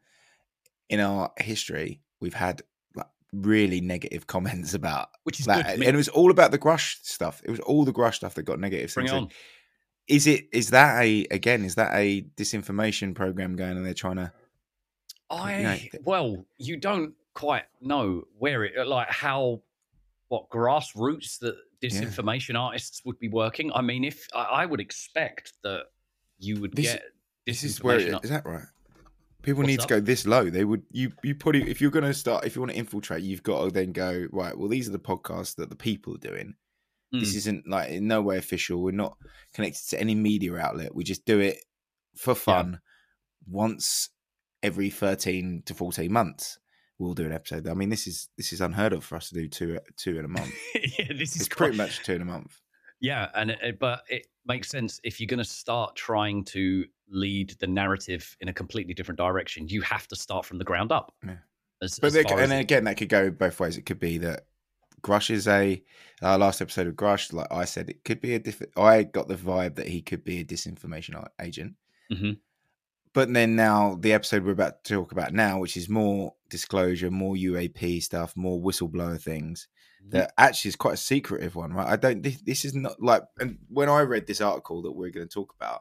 in 0.91 1.01
our 1.01 1.33
history, 1.39 2.03
we've 2.21 2.35
had 2.35 2.63
like 2.95 3.07
really 3.33 3.81
negative 3.81 4.27
comments 4.35 4.75
about 4.75 5.09
Which 5.25 5.41
is 5.41 5.47
that, 5.47 5.65
good. 5.67 5.75
and 5.87 5.95
it 5.95 5.97
was 5.97 6.09
all 6.09 6.31
about 6.31 6.51
the 6.51 6.59
Grush 6.59 6.97
stuff. 7.03 7.41
It 7.45 7.51
was 7.51 7.61
all 7.61 7.85
the 7.87 7.93
Grush 7.95 8.17
stuff 8.17 8.35
that 8.35 8.43
got 8.43 8.61
negative. 8.61 8.93
Bring 8.93 9.09
on. 9.11 9.29
Is 10.09 10.27
it? 10.27 10.49
Is 10.53 10.71
that 10.71 11.03
a 11.03 11.25
again? 11.31 11.65
Is 11.65 11.77
that 11.77 11.93
a 11.95 12.23
disinformation 12.37 13.15
program 13.15 13.57
going, 13.57 13.77
and 13.79 13.87
they're 13.87 13.95
trying 13.95 14.17
to? 14.17 14.33
I 15.31 15.63
know, 15.63 15.79
well, 16.03 16.45
you 16.59 16.77
don't 16.77 17.15
quite 17.35 17.65
know 17.81 18.23
where 18.39 18.65
it 18.65 18.87
like 18.87 19.09
how 19.11 19.63
what 20.29 20.49
grassroots 20.51 21.39
that 21.41 21.55
disinformation 21.83 22.59
artists 22.59 23.03
would 23.05 23.19
be 23.19 23.29
working. 23.29 23.71
I 23.75 23.83
mean, 23.83 24.05
if 24.05 24.27
I, 24.35 24.43
I 24.43 24.67
would 24.67 24.81
expect 24.81 25.53
that 25.63 25.85
you 26.39 26.61
would 26.61 26.73
This- 26.75 26.93
get 26.93 27.03
This 27.47 27.65
is 27.65 27.83
where 27.83 27.99
it, 27.99 28.15
is 28.23 28.31
that 28.31 28.45
right? 28.47 28.65
People 29.43 29.63
What's 29.63 29.67
need 29.69 29.81
up? 29.81 29.89
to 29.89 29.95
go 29.97 30.01
this 30.01 30.25
low. 30.27 30.49
They 30.49 30.65
would 30.65 30.85
you 30.93 31.11
you 31.25 31.35
put 31.35 31.57
it 31.57 31.67
if 31.69 31.81
you're 31.81 31.91
going 31.91 32.05
to 32.05 32.15
start 32.15 32.45
if 32.45 32.55
you 32.55 32.63
want 32.63 32.71
to 32.73 32.79
infiltrate, 32.79 33.25
you've 33.25 33.43
got 33.43 33.65
to 33.65 33.71
then 33.73 33.91
go 33.93 34.27
right. 34.31 34.57
Well, 34.57 34.69
these 34.69 34.89
are 34.89 34.93
the 34.93 35.01
podcasts 35.01 35.57
that 35.57 35.69
the 35.69 35.75
people 35.77 36.15
are 36.15 36.19
doing. 36.19 36.55
This 37.11 37.33
Mm. 37.33 37.37
isn't 37.37 37.69
like 37.69 37.91
in 37.91 38.07
no 38.07 38.23
way 38.23 38.39
official. 38.39 38.81
We're 38.83 38.93
not 38.93 39.19
connected 39.53 39.83
to 39.91 40.01
any 40.01 40.15
media 40.15 40.55
outlet. 40.57 40.95
We 40.95 41.03
just 41.05 41.25
do 41.27 41.41
it 41.41 41.59
for 42.17 42.35
fun 42.37 42.81
once 43.47 44.11
every 44.63 44.89
thirteen 44.91 45.63
to 45.67 45.75
fourteen 45.75 46.13
months. 46.13 46.59
We'll 46.99 47.15
do 47.15 47.27
an 47.27 47.33
episode. 47.33 47.67
I 47.69 47.75
mean, 47.75 47.89
this 47.89 48.07
is 48.07 48.29
this 48.37 48.53
is 48.53 48.61
unheard 48.61 48.93
of 48.93 49.05
for 49.05 49.17
us 49.17 49.29
to 49.31 49.35
do 49.35 49.49
two 49.49 49.79
two 49.97 50.19
in 50.19 50.25
a 50.25 50.29
month. 50.29 50.53
yeah, 50.99 51.13
this 51.17 51.35
is 51.37 51.43
it's 51.43 51.49
quite- 51.49 51.57
pretty 51.69 51.77
much 51.79 52.03
two 52.05 52.15
in 52.15 52.23
a 52.23 52.27
month. 52.27 52.59
Yeah, 53.01 53.31
and 53.35 53.51
it, 53.51 53.59
it- 53.63 53.79
but 53.79 54.03
it 54.09 54.27
makes 54.47 54.69
sense 54.69 55.01
if 55.05 55.21
you're 55.21 55.27
going 55.29 55.39
to 55.39 55.45
start 55.45 55.95
trying 55.97 56.45
to 56.47 56.85
lead 57.09 57.51
the 57.61 57.67
narrative 57.67 58.37
in 58.41 58.49
a 58.49 58.53
completely 58.53 58.95
different 58.95 59.19
direction. 59.19 59.69
You 59.69 59.81
have 59.83 60.07
to 60.09 60.17
start 60.17 60.45
from 60.47 60.59
the 60.59 60.65
ground 60.65 60.91
up. 60.93 61.13
Yeah. 61.25 61.37
As, 61.83 61.99
But 61.99 62.15
as 62.15 62.23
far 62.25 62.41
and 62.41 62.53
again, 62.53 62.85
that 62.85 62.97
could 62.97 63.09
go 63.09 63.31
both 63.31 63.59
ways. 63.61 63.77
It 63.77 63.87
could 63.87 63.99
be 63.99 64.19
that 64.19 64.47
Grush 65.03 65.31
is 65.31 65.49
a 65.49 65.83
our 66.23 66.39
last 66.39 66.61
episode 66.63 66.87
of 66.87 66.95
Grush. 66.95 67.33
Like 67.33 67.49
I 67.53 67.65
said, 67.65 67.91
it 67.91 68.05
could 68.05 68.21
be 68.21 68.35
a 68.35 68.39
different. 68.39 68.73
I 68.77 69.03
got 69.03 69.27
the 69.27 69.35
vibe 69.35 69.75
that 69.75 69.89
he 69.89 70.01
could 70.01 70.23
be 70.23 70.39
a 70.39 70.45
disinformation 70.45 71.21
agent. 71.41 71.75
Mhm. 72.13 72.39
But 73.13 73.33
then 73.33 73.57
now 73.57 73.97
the 74.01 74.13
episode 74.13 74.45
we're 74.45 74.53
about 74.53 74.85
to 74.85 74.95
talk 74.95 75.11
about 75.13 75.35
now, 75.35 75.59
which 75.59 75.77
is 75.77 75.89
more 75.89 76.35
disclosure, 76.53 77.11
more 77.11 77.35
UAP 77.35 78.01
stuff, 78.03 78.37
more 78.37 78.61
whistleblower 78.61 79.21
things. 79.21 79.67
Mm-hmm. 80.03 80.11
That 80.11 80.33
actually 80.39 80.69
is 80.69 80.77
quite 80.77 80.95
a 80.95 80.99
secretive 80.99 81.57
one, 81.57 81.73
right? 81.73 81.89
I 81.89 81.97
don't. 81.97 82.23
This, 82.23 82.41
this 82.43 82.65
is 82.65 82.75
not 82.75 83.03
like. 83.03 83.23
And 83.41 83.59
when 83.69 83.89
I 83.89 84.03
read 84.03 84.29
this 84.29 84.41
article 84.41 84.83
that 84.83 84.93
we're 84.93 85.11
going 85.11 85.27
to 85.27 85.33
talk 85.35 85.55
about, 85.59 85.81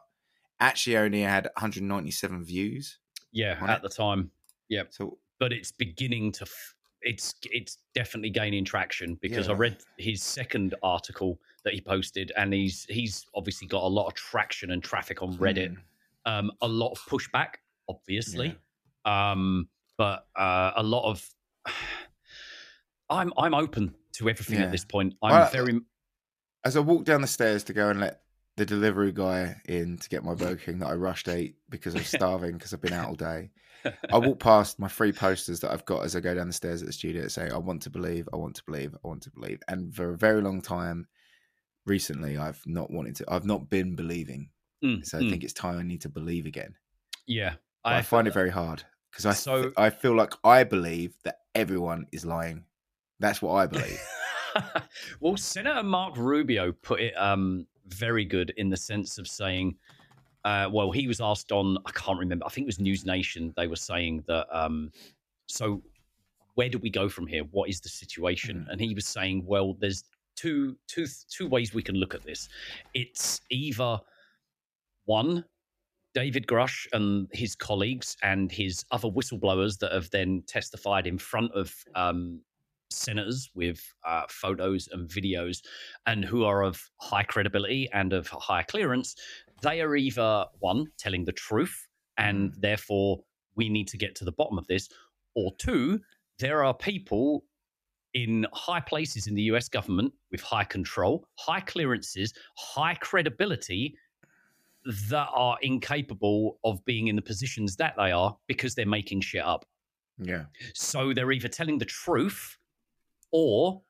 actually 0.58 0.96
only 0.96 1.20
had 1.20 1.44
197 1.44 2.44
views. 2.44 2.98
yeah, 3.32 3.56
at 3.60 3.76
it. 3.76 3.82
the 3.82 3.88
time, 3.88 4.30
yeah, 4.68 4.84
So 4.90 5.18
but 5.38 5.52
it's 5.52 5.70
beginning 5.70 6.32
to. 6.32 6.42
F- 6.42 6.74
it's 7.04 7.34
it's 7.50 7.78
definitely 7.94 8.30
gaining 8.30 8.64
traction 8.64 9.18
because 9.20 9.48
I 9.48 9.54
read 9.54 9.76
his 9.98 10.22
second 10.22 10.76
article 10.84 11.40
that 11.64 11.74
he 11.74 11.80
posted, 11.80 12.30
and 12.36 12.52
he's 12.54 12.86
he's 12.88 13.26
obviously 13.34 13.66
got 13.66 13.82
a 13.82 13.88
lot 13.88 14.06
of 14.06 14.14
traction 14.14 14.70
and 14.70 14.82
traffic 14.82 15.20
on 15.20 15.36
Reddit. 15.36 15.70
hmm, 15.70 16.32
um, 16.32 16.52
a 16.60 16.68
lot 16.68 16.92
of 16.92 16.98
pushback, 17.00 17.54
obviously, 17.88 18.56
um, 19.04 19.68
but 20.02 20.26
uh, 20.34 20.72
a 20.76 20.82
lot 20.82 21.08
of. 21.08 21.28
I'm 23.10 23.32
I'm 23.36 23.54
open 23.54 23.94
to 24.14 24.28
everything 24.28 24.58
Yeah. 24.58 24.64
at 24.64 24.72
this 24.72 24.84
point. 24.84 25.14
I'm 25.22 25.30
Well, 25.32 25.50
very 25.50 25.80
as 26.64 26.76
I 26.76 26.80
walked 26.80 27.04
down 27.06 27.20
the 27.20 27.26
stairs 27.26 27.62
to 27.64 27.72
go 27.72 27.88
and 27.90 28.00
let 28.00 28.22
the 28.56 28.64
delivery 28.66 29.12
guy 29.12 29.60
in 29.66 29.98
to 29.98 30.08
get 30.08 30.24
my 30.24 30.34
Burger 30.34 30.56
King 30.56 30.78
that 30.80 30.88
I 30.88 30.94
rushed 30.94 31.28
ate 31.38 31.56
because 31.68 31.94
I 31.94 31.98
was 31.98 32.08
starving 32.20 32.52
because 32.52 32.72
I've 32.72 32.80
been 32.80 32.92
out 32.92 33.08
all 33.08 33.14
day. 33.14 33.50
I 34.10 34.18
walk 34.18 34.38
past 34.40 34.78
my 34.78 34.88
three 34.88 35.12
posters 35.12 35.60
that 35.60 35.72
I've 35.72 35.84
got 35.84 36.04
as 36.04 36.14
I 36.16 36.20
go 36.20 36.34
down 36.34 36.46
the 36.46 36.52
stairs 36.52 36.82
at 36.82 36.86
the 36.86 36.92
studio 36.92 37.28
saying, 37.28 37.52
I 37.52 37.58
want 37.58 37.82
to 37.82 37.90
believe, 37.90 38.28
I 38.32 38.36
want 38.36 38.54
to 38.56 38.64
believe, 38.64 38.94
I 39.04 39.08
want 39.08 39.22
to 39.24 39.30
believe. 39.30 39.60
And 39.68 39.94
for 39.94 40.10
a 40.12 40.16
very 40.16 40.40
long 40.40 40.60
time 40.62 41.06
recently, 41.86 42.38
I've 42.38 42.62
not 42.66 42.90
wanted 42.90 43.16
to, 43.16 43.24
I've 43.28 43.44
not 43.44 43.68
been 43.68 43.94
believing. 43.96 44.50
Mm, 44.84 45.04
So 45.04 45.18
I 45.18 45.22
mm, 45.22 45.30
think 45.30 45.42
it's 45.44 45.52
time 45.52 45.78
I 45.78 45.82
need 45.82 46.02
to 46.02 46.08
believe 46.08 46.46
again. 46.46 46.74
yeah. 47.26 47.54
But 47.84 47.94
I, 47.94 48.02
find 48.02 48.28
it 48.28 48.34
very 48.34 48.50
hard 48.50 48.84
because 49.12 49.26
I, 49.26 49.32
So- 49.34 49.62
th- 49.62 49.74
I 49.76 49.90
feel 49.90 50.16
like 50.16 50.32
I 50.42 50.64
believe 50.64 51.14
that 51.24 51.40
everyone 51.54 52.06
is 52.12 52.24
lying. 52.24 52.64
That's 53.20 53.40
what 53.42 53.52
I 53.52 53.66
believe. 53.66 54.00
well, 55.20 55.36
Senator 55.36 55.82
Mark 55.82 56.16
Rubio 56.16 56.72
put 56.72 57.00
it 57.00 57.14
um, 57.16 57.66
very 57.86 58.24
good 58.24 58.52
in 58.56 58.70
the 58.70 58.76
sense 58.76 59.18
of 59.18 59.28
saying, 59.28 59.76
uh, 60.44 60.68
well, 60.72 60.90
he 60.90 61.06
was 61.06 61.20
asked 61.20 61.52
on, 61.52 61.78
I 61.86 61.90
can't 61.92 62.18
remember, 62.18 62.44
I 62.46 62.48
think 62.48 62.64
it 62.64 62.66
was 62.66 62.80
News 62.80 63.04
Nation. 63.04 63.52
They 63.56 63.68
were 63.68 63.76
saying 63.76 64.24
that, 64.26 64.46
um, 64.50 64.90
so 65.46 65.82
where 66.54 66.68
do 66.68 66.78
we 66.78 66.90
go 66.90 67.08
from 67.08 67.26
here? 67.26 67.44
What 67.52 67.68
is 67.68 67.80
the 67.80 67.88
situation? 67.88 68.66
Mm. 68.66 68.72
And 68.72 68.80
he 68.80 68.94
was 68.94 69.06
saying, 69.06 69.44
well, 69.46 69.74
there's 69.78 70.04
two, 70.34 70.76
two, 70.88 71.06
two 71.30 71.46
ways 71.48 71.74
we 71.74 71.82
can 71.82 71.94
look 71.94 72.14
at 72.14 72.24
this. 72.24 72.48
It's 72.94 73.40
either 73.50 74.00
one, 75.04 75.44
David 76.14 76.46
Grush 76.46 76.86
and 76.92 77.28
his 77.32 77.54
colleagues 77.54 78.16
and 78.22 78.52
his 78.52 78.84
other 78.90 79.08
whistleblowers 79.08 79.78
that 79.78 79.92
have 79.92 80.10
then 80.10 80.42
testified 80.46 81.06
in 81.06 81.18
front 81.18 81.52
of 81.52 81.74
um, 81.94 82.40
senators 82.90 83.50
with 83.54 83.82
uh, 84.06 84.24
photos 84.28 84.88
and 84.92 85.08
videos 85.08 85.62
and 86.06 86.24
who 86.24 86.44
are 86.44 86.62
of 86.62 86.90
high 86.98 87.22
credibility 87.22 87.88
and 87.92 88.12
of 88.12 88.28
high 88.28 88.62
clearance, 88.62 89.16
they 89.62 89.80
are 89.80 89.96
either 89.96 90.44
one, 90.58 90.86
telling 90.98 91.24
the 91.24 91.32
truth, 91.32 91.88
and 92.18 92.54
therefore 92.58 93.20
we 93.56 93.68
need 93.68 93.88
to 93.88 93.96
get 93.96 94.14
to 94.16 94.24
the 94.24 94.32
bottom 94.32 94.58
of 94.58 94.66
this, 94.66 94.88
or 95.34 95.52
two, 95.58 96.00
there 96.38 96.62
are 96.64 96.74
people 96.74 97.44
in 98.14 98.46
high 98.52 98.80
places 98.80 99.26
in 99.26 99.34
the 99.34 99.42
US 99.44 99.68
government 99.68 100.12
with 100.30 100.40
high 100.42 100.64
control, 100.64 101.26
high 101.38 101.60
clearances, 101.60 102.34
high 102.56 102.94
credibility 102.94 103.94
that 104.84 105.28
are 105.32 105.56
incapable 105.62 106.58
of 106.64 106.84
being 106.84 107.08
in 107.08 107.16
the 107.16 107.22
positions 107.22 107.76
that 107.76 107.94
they 107.96 108.10
are 108.10 108.36
because 108.48 108.74
they're 108.74 108.86
making 108.86 109.20
shit 109.20 109.44
up. 109.44 109.64
yeah. 110.18 110.44
So 110.74 111.12
they're 111.12 111.32
either 111.32 111.48
telling 111.48 111.78
the 111.78 111.84
truth 111.84 112.56
or 113.30 113.82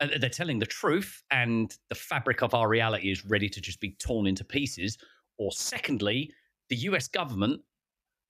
uh, 0.00 0.08
they're 0.20 0.30
telling 0.30 0.58
the 0.58 0.66
truth 0.66 1.22
and 1.30 1.76
the 1.88 1.94
fabric 1.94 2.42
of 2.42 2.54
our 2.54 2.68
reality 2.68 3.10
is 3.10 3.24
ready 3.24 3.48
to 3.48 3.60
just 3.60 3.80
be 3.80 3.92
torn 3.98 4.26
into 4.26 4.44
pieces. 4.44 4.98
Or 5.38 5.52
secondly, 5.52 6.32
the 6.68 6.76
US 6.76 7.08
government, 7.08 7.60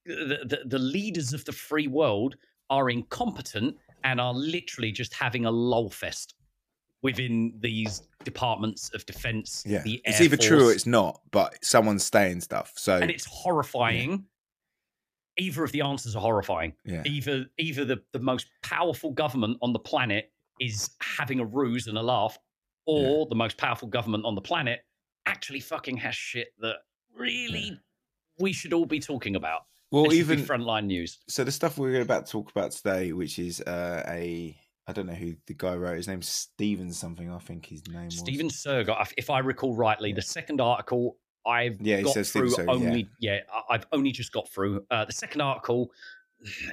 the, 0.04 0.38
the, 0.44 0.60
the 0.66 0.78
leaders 0.78 1.32
of 1.32 1.44
the 1.44 1.52
free 1.52 1.88
world 1.88 2.36
are 2.70 2.90
incompetent 2.90 3.76
and 4.04 4.20
are 4.20 4.34
literally 4.34 4.92
just 4.92 5.14
having 5.14 5.46
a 5.46 5.50
lull 5.50 5.90
fest 5.90 6.34
within 7.02 7.52
these 7.60 8.02
departments 8.26 8.90
of 8.92 9.06
defense. 9.06 9.62
Yeah. 9.66 9.80
The 9.82 10.02
it's 10.04 10.20
Air 10.20 10.26
either 10.26 10.36
true 10.36 10.68
or 10.68 10.72
it's 10.72 10.84
not, 10.86 11.22
but 11.30 11.64
someone's 11.64 12.04
staying 12.04 12.42
stuff. 12.42 12.74
So, 12.76 12.96
and 12.98 13.10
it's 13.10 13.24
horrifying. 13.24 14.26
Either 15.38 15.64
of 15.64 15.72
the 15.72 15.80
answers 15.82 16.14
are 16.16 16.20
horrifying. 16.20 16.74
yeah. 16.84 17.02
Either 17.06 17.46
either 17.58 17.84
the, 17.84 18.02
the 18.12 18.18
most 18.18 18.46
powerful 18.62 19.10
government 19.12 19.56
on 19.62 19.72
the 19.72 19.78
planet 19.78 20.30
is 20.60 20.90
having 21.00 21.40
a 21.40 21.44
ruse 21.44 21.86
and 21.86 21.96
a 21.96 22.02
laugh, 22.02 22.38
or 22.86 23.26
the 23.26 23.34
most 23.34 23.56
powerful 23.56 23.88
government 23.88 24.24
on 24.24 24.34
the 24.34 24.40
planet 24.40 24.80
actually 25.26 25.60
fucking 25.60 25.96
has 25.98 26.14
shit 26.14 26.48
that 26.60 26.76
really 27.14 27.78
we 28.38 28.52
should 28.52 28.72
all 28.72 28.86
be 28.86 29.00
talking 29.00 29.36
about. 29.36 29.62
Well, 29.92 30.04
This 30.04 30.14
even 30.14 30.40
frontline 30.40 30.86
news. 30.86 31.18
so 31.28 31.44
the 31.44 31.52
stuff 31.52 31.78
we're 31.78 32.00
about 32.00 32.26
to 32.26 32.32
talk 32.32 32.50
about 32.50 32.72
today, 32.72 33.12
which 33.12 33.38
is 33.38 33.60
uh, 33.60 34.02
a 34.08 34.56
I 34.86 34.92
don't 34.92 35.06
know 35.06 35.14
who 35.14 35.34
the 35.46 35.54
guy 35.54 35.74
wrote. 35.74 35.96
His 35.96 36.06
name's 36.08 36.28
Steven 36.28 36.92
something. 36.92 37.30
I 37.30 37.38
think 37.38 37.66
his 37.66 37.86
name 37.88 38.04
was 38.06 38.18
Stephen 38.18 38.48
Serger, 38.48 38.96
if- 39.16 39.30
I 39.30 39.40
recall 39.40 39.74
rightly, 39.74 40.12
the 40.12 40.22
second 40.22 40.60
article 40.60 41.16
I've 41.44 41.80
Yeah, 41.80 42.02
got 42.02 42.14
says 42.14 42.32
through 42.32 42.50
yeah. 42.56 42.64
only 42.68 43.08
yeah. 43.20 43.40
I- 43.52 43.74
I've 43.74 43.86
only 43.92 44.12
just 44.12 44.32
got 44.32 44.48
through 44.48 44.84
uh, 44.90 45.04
the 45.04 45.12
second 45.12 45.40
article. 45.40 45.90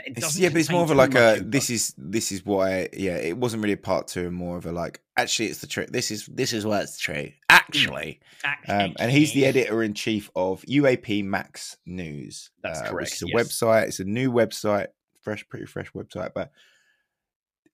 It's, 0.05 0.37
yeah, 0.37 0.49
but 0.49 0.57
it's 0.57 0.69
more 0.69 0.83
of 0.83 0.91
a 0.91 0.93
like 0.93 1.15
a 1.15 1.41
this 1.41 1.69
is 1.69 1.95
this 1.97 2.31
is 2.33 2.45
why 2.45 2.89
yeah 2.91 3.15
it 3.15 3.37
wasn't 3.37 3.63
really 3.63 3.73
a 3.73 3.77
part 3.77 4.07
two 4.07 4.27
and 4.27 4.35
more 4.35 4.57
of 4.57 4.65
a 4.65 4.71
like 4.73 4.99
actually 5.15 5.47
it's 5.47 5.61
the 5.61 5.67
truth 5.67 5.89
this 5.89 6.11
is 6.11 6.25
this 6.27 6.51
is 6.51 6.65
why 6.65 6.81
it's 6.81 6.99
true 6.99 7.29
actually 7.49 8.19
um, 8.67 8.93
and 8.99 9.09
he's 9.09 9.33
the 9.33 9.45
editor 9.45 9.81
in 9.81 9.93
chief 9.93 10.29
of 10.35 10.61
UAP 10.63 11.23
Max 11.23 11.77
News 11.85 12.51
That's 12.61 12.81
uh, 12.81 12.89
correct, 12.89 13.13
is 13.13 13.23
a 13.23 13.27
yes. 13.29 13.47
website 13.47 13.87
it's 13.87 13.99
a 14.01 14.03
new 14.03 14.31
website 14.31 14.87
fresh 15.21 15.47
pretty 15.47 15.65
fresh 15.65 15.91
website 15.93 16.31
but 16.35 16.51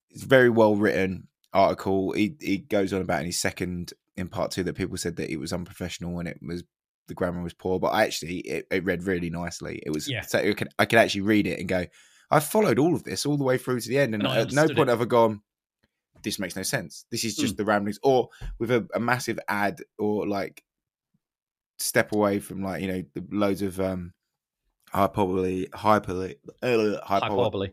it's 0.10 0.24
very 0.24 0.50
well 0.50 0.76
written 0.76 1.28
article 1.54 2.12
he, 2.12 2.36
he 2.40 2.58
goes 2.58 2.94
on 2.94 3.02
about 3.02 3.22
in 3.22 3.26
his 3.26 3.40
second 3.40 3.94
in 4.18 4.28
part 4.28 4.52
two 4.52 4.64
that 4.64 4.76
people 4.76 4.98
said 4.98 5.16
that 5.16 5.32
it 5.32 5.38
was 5.38 5.52
unprofessional 5.54 6.20
and 6.20 6.28
it 6.28 6.38
was 6.42 6.64
the 7.08 7.14
grammar 7.16 7.42
was 7.42 7.54
poor 7.54 7.80
but 7.80 7.94
actually 7.94 8.38
it, 8.40 8.68
it 8.70 8.84
read 8.84 9.04
really 9.04 9.30
nicely 9.30 9.82
it 9.84 9.90
was 9.92 10.08
Yeah. 10.08 10.22
so 10.22 10.40
I 10.40 10.54
could, 10.54 10.70
I 10.78 10.86
could 10.86 11.00
actually 11.00 11.22
read 11.22 11.48
it 11.48 11.60
and 11.60 11.68
go 11.68 11.86
I've 12.30 12.44
followed 12.44 12.78
all 12.78 12.94
of 12.94 13.04
this 13.04 13.26
all 13.26 13.38
the 13.38 13.44
way 13.44 13.58
through 13.58 13.80
to 13.80 13.90
the 13.90 13.98
end 13.98 14.14
and, 14.14 14.24
And 14.24 14.32
at 14.34 14.54
no 14.54 14.68
point 14.68 14.90
it. 14.90 14.92
have 14.92 15.02
I 15.02 15.06
gone 15.06 15.42
this 16.22 16.38
makes 16.38 16.56
no 16.56 16.64
sense 16.64 17.06
this 17.10 17.24
is 17.24 17.36
just 17.36 17.58
the 17.58 17.66
ramblings 17.66 17.98
or 18.04 18.30
with 18.60 18.70
a, 18.70 18.88
a 18.94 19.00
massive 19.00 19.40
ad 19.48 19.82
or 19.98 20.28
like 20.28 20.64
step 21.80 22.12
away 22.12 22.40
from 22.40 22.62
like 22.62 22.82
you 22.82 22.88
know 22.88 23.04
the 23.16 23.26
loads 23.32 23.62
of 23.62 23.80
um 23.80 24.14
hyperbole 24.92 25.68
hyperbole 25.74 26.36
uh, 26.62 27.00
hyperbole 27.06 27.44
hyperbole. 27.44 27.70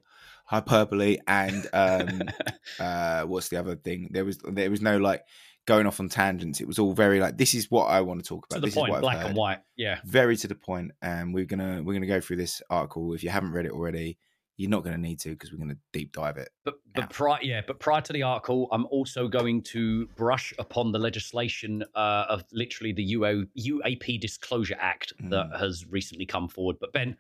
Hyperbole 0.47 1.19
and 1.27 1.67
um 1.73 2.23
uh 2.81 3.23
what's 3.25 3.49
the 3.49 3.57
other 3.57 3.77
thing 3.77 4.09
there 4.13 4.25
was 4.25 4.39
there 4.49 4.71
was 4.71 4.81
no 4.81 4.97
like 4.97 5.23
going 5.67 5.87
off 5.87 5.99
on 5.99 6.09
tangents 6.09 6.61
it 6.61 6.67
was 6.69 6.79
all 6.79 6.93
very 6.93 7.19
like 7.21 7.37
this 7.37 7.53
is 7.55 7.71
what 7.71 7.87
i 7.87 8.01
want 8.01 8.23
to 8.23 8.29
talk 8.29 8.47
about 8.47 8.57
to 8.57 8.61
the 8.61 8.67
this 8.67 8.75
is 8.75 8.79
point, 8.79 8.93
what 8.93 9.01
black 9.01 9.25
and 9.25 9.37
white. 9.37 9.59
Yeah, 9.77 9.99
very 10.05 10.37
to 10.37 10.47
the 10.49 10.55
point 10.55 10.93
and 11.03 11.35
we're 11.35 11.45
gonna 11.45 11.83
we're 11.85 11.95
gonna 11.95 12.07
go 12.07 12.21
through 12.21 12.37
this 12.37 12.63
article 12.71 13.13
if 13.15 13.25
you 13.25 13.31
haven't 13.31 13.53
read 13.53 13.67
it 13.67 13.73
already 13.73 14.19
you're 14.57 14.71
not 14.71 14.85
gonna 14.85 14.97
need 14.97 15.19
to 15.21 15.31
because 15.31 15.51
we're 15.53 15.59
gonna 15.59 15.77
deep 15.93 16.13
dive 16.13 16.37
it 16.37 16.51
but 16.65 16.75
but 16.95 17.01
Yeah. 17.03 17.07
prior 17.11 17.39
yeah, 17.43 17.61
but 17.67 17.79
prior 17.79 18.01
to 18.01 18.13
the 18.15 18.23
article, 18.23 18.69
I'm 18.73 18.87
also 18.87 19.29
going 19.29 19.61
to 19.65 20.07
brush 20.17 20.55
upon 20.59 20.93
the 20.93 20.99
legislation 20.99 21.85
uh, 21.95 22.25
of 22.31 22.43
literally 22.53 22.93
the 22.95 23.13
UO, 23.13 23.47
UAP 23.59 24.19
Disclosure 24.19 24.79
Act 24.81 25.13
that 25.29 25.51
Mm. 25.51 25.59
has 25.61 25.85
recently 25.87 26.25
come 26.25 26.49
forward. 26.49 26.77
But 26.81 26.95
Ben, 26.95 27.19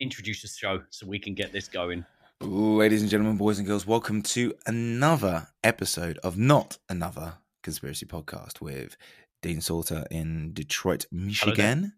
introduce 0.00 0.42
the 0.42 0.48
show 0.48 0.82
so 0.90 1.06
we 1.06 1.18
can 1.18 1.32
get 1.34 1.50
this 1.50 1.66
going. 1.66 2.04
Ladies 2.42 3.00
and 3.00 3.10
gentlemen, 3.10 3.38
boys 3.38 3.58
and 3.58 3.66
girls, 3.66 3.86
welcome 3.86 4.20
to 4.22 4.52
another 4.66 5.48
episode 5.64 6.18
of 6.18 6.36
Not 6.36 6.76
Another 6.88 7.38
Conspiracy 7.62 8.04
Podcast 8.04 8.60
with 8.60 8.96
Dean 9.40 9.62
Salter 9.62 10.04
in 10.10 10.52
Detroit, 10.52 11.06
Michigan. 11.10 11.94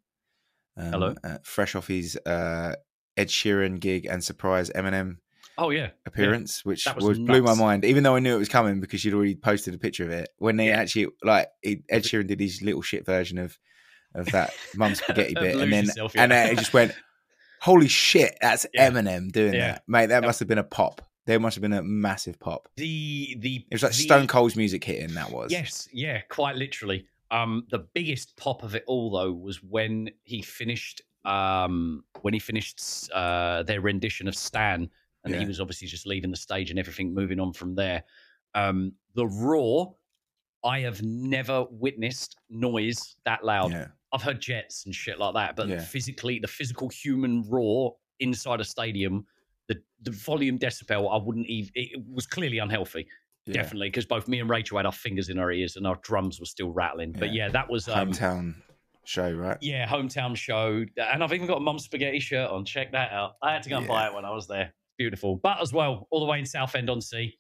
Um, 0.77 0.93
Hello. 0.93 1.15
Uh, 1.25 1.39
fresh 1.43 1.75
off 1.75 1.89
his 1.89 2.17
uh, 2.25 2.75
Ed 3.17 3.29
Sheeran 3.29 3.81
gig 3.81 4.07
and 4.07 4.23
surprise 4.23 4.71
Eminem 4.71 5.17
Oh 5.61 5.71
yeah, 5.71 5.91
appearance, 6.07 6.65
which 6.65 6.87
was 6.95 7.05
was, 7.05 7.19
blew 7.19 7.43
my 7.43 7.55
mind. 7.55 7.85
Even 7.85 8.05
though 8.05 8.15
I 8.15 8.21
knew 8.21 8.37
it 8.37 8.39
was 8.39 8.49
coming 8.49 8.79
because 8.79 9.05
you'd 9.05 9.15
already 9.15 9.35
posted 9.35 9.75
a 9.75 9.79
picture 9.79 10.05
of 10.05 10.11
it. 10.11 10.29
When 10.39 10.57
they 10.57 10.69
Yeah. 10.69 10.77
actually 10.79 11.09
like 11.25 11.49
it, 11.65 11.81
Ed 11.89 12.05
Sheeran 12.05 12.29
did 12.29 12.39
his 12.39 12.63
little 12.63 12.83
shit 12.83 13.05
version 13.05 13.39
of 13.39 13.59
of 14.15 14.27
that 14.27 14.53
mum 14.77 14.95
spaghetti 14.95 15.35
bit, 15.41 15.57
and 15.57 15.73
then 15.73 15.87
Yourself, 15.87 16.13
and 16.17 16.31
then 16.31 16.53
it 16.53 16.59
just 16.59 16.73
went, 16.73 16.93
"Holy 17.61 17.89
shit, 17.89 18.37
that's 18.41 18.67
Yeah. 18.75 18.91
Eminem 18.91 19.31
doing 19.33 19.55
Yeah. 19.55 19.73
that, 19.73 19.83
mate! 19.89 20.07
That 20.07 20.23
must 20.25 20.39
have 20.41 20.49
been 20.49 20.59
a 20.59 20.65
pop. 20.65 21.03
There 21.27 21.39
must 21.39 21.57
have 21.57 21.63
been 21.63 21.73
a 21.75 21.83
massive 21.83 22.39
pop. 22.41 22.69
The 22.77 23.37
the 23.41 23.57
It 23.71 23.75
was 23.75 23.83
like 23.83 23.93
the- 23.93 23.99
Stone 23.99 24.27
Cold's 24.29 24.57
music 24.57 24.83
hitting. 24.85 25.15
That 25.15 25.31
was 25.31 25.53
Yes, 25.53 25.89
yeah, 25.93 26.21
quite 26.29 26.57
literally. 26.57 27.07
Um, 27.31 27.67
the 27.71 27.81
biggest 27.81 28.37
pop 28.39 28.63
of 28.63 28.75
it 28.75 28.85
all 28.87 29.11
though 29.11 29.33
was 29.33 29.63
when 29.63 30.11
he 30.25 30.41
finished 30.43 31.03
um 31.25 32.05
when 32.23 32.33
he 32.33 32.41
finished 32.41 32.81
uh 33.13 33.63
their 33.65 33.81
rendition 33.83 34.29
of 34.29 34.35
Stan, 34.35 34.89
and 35.25 35.35
he 35.35 35.45
was 35.45 35.61
obviously 35.61 35.87
just 35.89 36.07
leaving 36.07 36.31
the 36.31 36.37
stage 36.39 36.71
and 36.71 36.79
everything 36.79 37.13
moving 37.13 37.39
on 37.41 37.53
from 37.53 37.75
there. 37.75 38.05
Um, 38.55 38.93
the 39.15 39.27
raw, 39.27 39.87
I 40.65 40.81
have 40.81 41.03
never 41.03 41.65
witnessed 41.71 42.37
noise 42.51 43.17
that 43.25 43.45
loud. 43.45 43.73
Yeah. 43.73 43.89
I've 44.13 44.23
heard 44.23 44.41
jets 44.41 44.87
and 44.87 44.95
shit 44.95 45.19
like 45.19 45.35
that, 45.35 45.55
but 45.57 45.69
Yeah. 45.69 45.81
physically, 45.81 46.39
the 46.39 46.49
physical 46.49 46.89
human 46.89 47.43
roar 47.49 47.97
inside 48.21 48.61
a 48.61 48.65
stadium, 48.65 49.27
the 49.69 49.81
the 50.03 50.11
volume 50.11 50.59
decibel, 50.59 51.13
I 51.13 51.23
wouldn't 51.23 51.47
even. 51.47 51.71
It 51.75 52.03
was 52.11 52.27
clearly 52.27 52.59
unhealthy, 52.59 53.07
Yeah. 53.47 53.53
definitely, 53.55 53.89
because 53.89 54.07
both 54.07 54.27
me 54.27 54.41
and 54.41 54.49
Rachel 54.49 54.79
had 54.79 54.87
our 54.87 54.93
fingers 54.93 55.29
in 55.29 55.39
our 55.39 55.53
ears 55.53 55.77
and 55.77 55.87
our 55.87 55.97
drums 56.03 56.41
were 56.41 56.47
still 56.47 56.71
rattling. 56.71 57.13
But 57.13 57.33
Yeah. 57.33 57.49
that 57.51 57.69
was 57.71 57.89
um, 57.89 58.11
hometown 58.13 58.55
show, 59.05 59.31
right? 59.33 59.59
yeah, 59.61 59.87
hometown 59.87 60.37
show, 60.37 60.85
and 60.97 61.23
I've 61.23 61.33
even 61.33 61.47
got 61.47 61.59
a 61.59 61.61
mum 61.61 61.79
spaghetti 61.79 62.19
shirt 62.21 62.51
on. 62.51 62.65
Check 62.65 62.93
that 62.93 63.13
out. 63.13 63.37
I 63.43 63.53
had 63.53 63.63
to 63.65 63.69
go 63.71 63.79
and 63.79 63.87
buy 63.87 64.07
it 64.09 64.15
when 64.15 64.25
I 64.25 64.31
was 64.31 64.47
there. 64.49 64.73
Beautiful, 64.97 65.37
but 65.37 65.61
as 65.61 65.73
well, 65.73 66.09
all 66.11 66.21
the 66.21 66.27
way 66.27 66.39
in 66.41 66.47
Southend 66.47 66.89
on 66.91 67.01
Sea. 67.01 67.39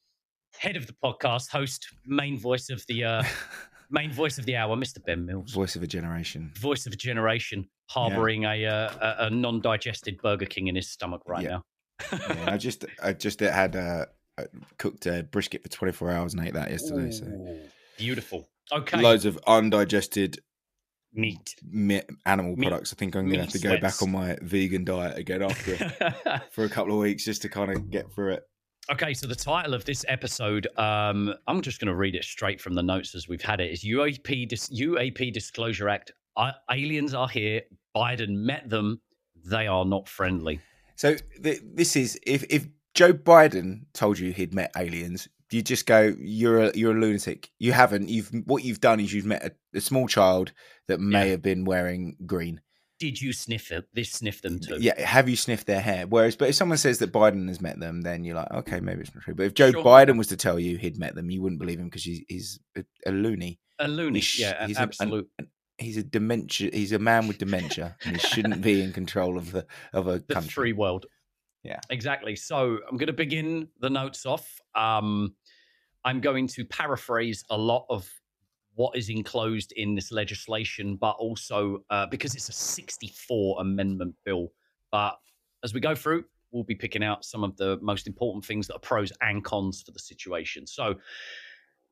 Head 0.58 0.76
of 0.76 0.86
the 0.86 0.94
podcast, 1.04 1.50
host, 1.50 1.86
main 2.04 2.38
voice 2.38 2.68
of 2.70 2.84
the 2.88 3.04
uh, 3.04 3.22
main 3.90 4.10
voice 4.12 4.38
of 4.38 4.44
the 4.44 4.56
hour, 4.56 4.76
Mr. 4.76 4.98
Ben 5.04 5.24
Mills 5.24 5.52
Voice 5.52 5.76
of 5.76 5.82
a 5.82 5.86
generation. 5.86 6.50
voice 6.58 6.84
of 6.86 6.92
a 6.92 6.96
generation 6.96 7.68
harboring 7.88 8.44
a, 8.44 8.66
uh, 8.66 8.90
a 9.00 9.26
a 9.26 9.30
non-digested 9.30 10.18
Burger 10.20 10.46
King 10.46 10.66
in 10.66 10.74
his 10.74 10.90
stomach 10.90 11.22
right 11.26 11.44
Yeah. 11.44 11.48
now. 11.50 11.64
Yeah, 12.12 12.44
I 12.52 12.56
just 12.56 12.84
I 13.02 13.12
just 13.12 13.38
had 13.40 13.76
uh, 13.76 14.06
uh, 14.36 14.44
cooked 14.78 15.06
uh, 15.06 15.22
brisket 15.22 15.62
for 15.62 15.68
24 15.68 16.10
hours 16.10 16.34
and 16.34 16.44
ate 16.46 16.54
that 16.54 16.70
yesterday. 16.70 17.10
So 17.12 17.58
beautiful. 17.96 18.48
Okay, 18.72 19.00
loads 19.00 19.24
of 19.26 19.38
undigested 19.46 20.38
meat. 21.12 21.54
mi- 21.62 22.02
animal 22.26 22.56
Meat- 22.56 22.68
products. 22.68 22.92
I 22.92 22.96
think 22.96 23.14
I'm 23.14 23.28
gonna 23.28 23.42
have 23.42 23.52
to 23.52 23.58
go 23.60 23.78
back 23.78 24.02
on 24.02 24.10
my 24.10 24.36
vegan 24.42 24.84
diet 24.84 25.18
again 25.18 25.42
after 25.42 25.76
for 26.52 26.64
a 26.64 26.68
couple 26.68 26.92
of 26.94 26.98
weeks 26.98 27.24
just 27.24 27.42
to 27.42 27.48
kind 27.48 27.70
of 27.72 27.90
get 27.90 28.12
through 28.12 28.34
it. 28.34 28.42
Okay, 28.90 29.14
so 29.14 29.26
the 29.26 29.34
title 29.34 29.74
of 29.74 29.84
this 29.84 30.04
episode, 30.08 30.66
um, 30.78 31.34
I'm 31.46 31.60
just 31.62 31.80
going 31.80 31.88
to 31.88 31.94
read 31.94 32.14
it 32.14 32.24
straight 32.24 32.60
from 32.60 32.74
the 32.74 32.82
notes 32.82 33.14
as 33.14 33.28
we've 33.28 33.42
had 33.42 33.60
it. 33.60 33.70
Is 33.70 33.84
UAP 33.84 34.48
dis- 34.48 34.68
UAP 34.70 35.32
Disclosure 35.32 35.88
Act? 35.88 36.12
Uh, 36.36 36.52
aliens 36.70 37.14
are 37.14 37.28
here. 37.28 37.62
Biden 37.96 38.30
met 38.36 38.68
them. 38.68 39.00
They 39.44 39.66
are 39.66 39.84
not 39.84 40.08
friendly. 40.08 40.60
So 40.96 41.16
th- 41.42 41.60
this 41.74 41.96
is 41.96 42.18
if 42.26 42.44
if 42.50 42.66
Joe 42.94 43.12
Biden 43.12 43.82
told 43.92 44.18
you 44.18 44.32
he'd 44.32 44.54
met 44.54 44.70
aliens, 44.76 45.28
you 45.50 45.62
just 45.62 45.86
go, 45.86 46.14
you're 46.18 46.58
a 46.64 46.76
you're 46.76 46.96
a 46.96 47.00
lunatic. 47.00 47.50
You 47.58 47.72
haven't. 47.72 48.08
You've 48.08 48.30
what 48.46 48.64
you've 48.64 48.80
done 48.80 49.00
is 49.00 49.12
you've 49.12 49.26
met 49.26 49.44
a, 49.44 49.52
a 49.76 49.80
small 49.80 50.06
child 50.08 50.52
that 50.88 51.00
may 51.00 51.26
Yeah. 51.26 51.30
have 51.32 51.42
been 51.42 51.64
wearing 51.64 52.16
green. 52.26 52.60
Did 52.98 53.20
you 53.20 53.32
sniff 53.32 53.70
it? 53.70 53.86
This 53.92 54.10
sniff 54.10 54.42
them 54.42 54.58
too. 54.58 54.76
Yeah, 54.80 55.00
have 55.00 55.28
you 55.28 55.36
sniffed 55.36 55.66
their 55.66 55.80
hair? 55.80 56.06
Whereas, 56.06 56.34
but 56.36 56.48
if 56.48 56.54
someone 56.56 56.78
says 56.78 56.98
that 56.98 57.12
Biden 57.12 57.46
has 57.48 57.60
met 57.60 57.78
them, 57.78 58.02
then 58.02 58.24
you're 58.24 58.34
like, 58.36 58.50
okay, 58.52 58.80
maybe 58.80 59.02
it's 59.02 59.14
not 59.14 59.22
true. 59.22 59.34
But 59.34 59.46
if 59.46 59.54
Joe 59.54 59.70
Sure. 59.70 59.84
Biden 59.84 60.18
was 60.18 60.26
to 60.28 60.36
tell 60.36 60.58
you 60.58 60.76
he'd 60.78 60.98
met 60.98 61.14
them, 61.14 61.30
you 61.30 61.40
wouldn't 61.42 61.60
believe 61.60 61.78
him 61.78 61.86
because 61.86 62.02
he's, 62.04 62.22
he's 62.28 62.60
a, 62.76 62.84
a 63.06 63.12
loony. 63.12 63.60
a 63.78 63.86
loony. 63.86 64.18
He's- 64.20 64.38
Yeah, 64.40 64.66
he's 64.66 64.78
an- 64.78 64.90
an- 65.00 65.26
He's 65.80 65.96
a 65.96 66.02
dementia. 66.02 66.70
He's 66.72 66.90
a 66.90 66.98
man 66.98 67.28
with 67.28 67.38
dementia, 67.38 67.96
and 68.04 68.16
he 68.16 68.26
shouldn't 68.28 68.60
be 68.62 68.82
in 68.82 68.92
control 68.92 69.38
of 69.38 69.52
the 69.52 69.64
of 69.92 70.08
a 70.08 70.18
the 70.18 70.34
country. 70.34 70.50
free 70.50 70.72
world. 70.72 71.06
Yeah. 71.62 71.78
exactly. 71.88 72.34
So 72.34 72.78
I'm 72.90 72.96
going 72.96 73.06
to 73.06 73.12
begin 73.12 73.68
the 73.78 73.88
notes 73.88 74.26
off. 74.26 74.60
Um, 74.74 75.36
I'm 76.04 76.20
going 76.20 76.48
to 76.48 76.64
paraphrase 76.64 77.44
a 77.48 77.56
lot 77.56 77.86
of 77.90 78.10
what 78.78 78.96
is 78.96 79.10
enclosed 79.10 79.72
in 79.72 79.96
this 79.96 80.12
legislation, 80.12 80.94
but 80.94 81.16
also 81.18 81.82
uh, 81.90 82.06
because 82.06 82.36
it's 82.36 82.48
a 82.48 82.52
64 82.52 83.60
amendment 83.60 84.14
bill. 84.24 84.52
But 84.92 85.18
as 85.64 85.74
we 85.74 85.80
go 85.80 85.96
through, 85.96 86.24
we'll 86.52 86.62
be 86.62 86.76
picking 86.76 87.02
out 87.02 87.24
some 87.24 87.42
of 87.42 87.56
the 87.56 87.76
most 87.82 88.06
important 88.06 88.44
things 88.44 88.68
that 88.68 88.76
are 88.76 88.80
pros 88.80 89.12
and 89.20 89.42
cons 89.42 89.82
for 89.82 89.90
the 89.90 89.98
situation. 89.98 90.64
So, 90.64 90.94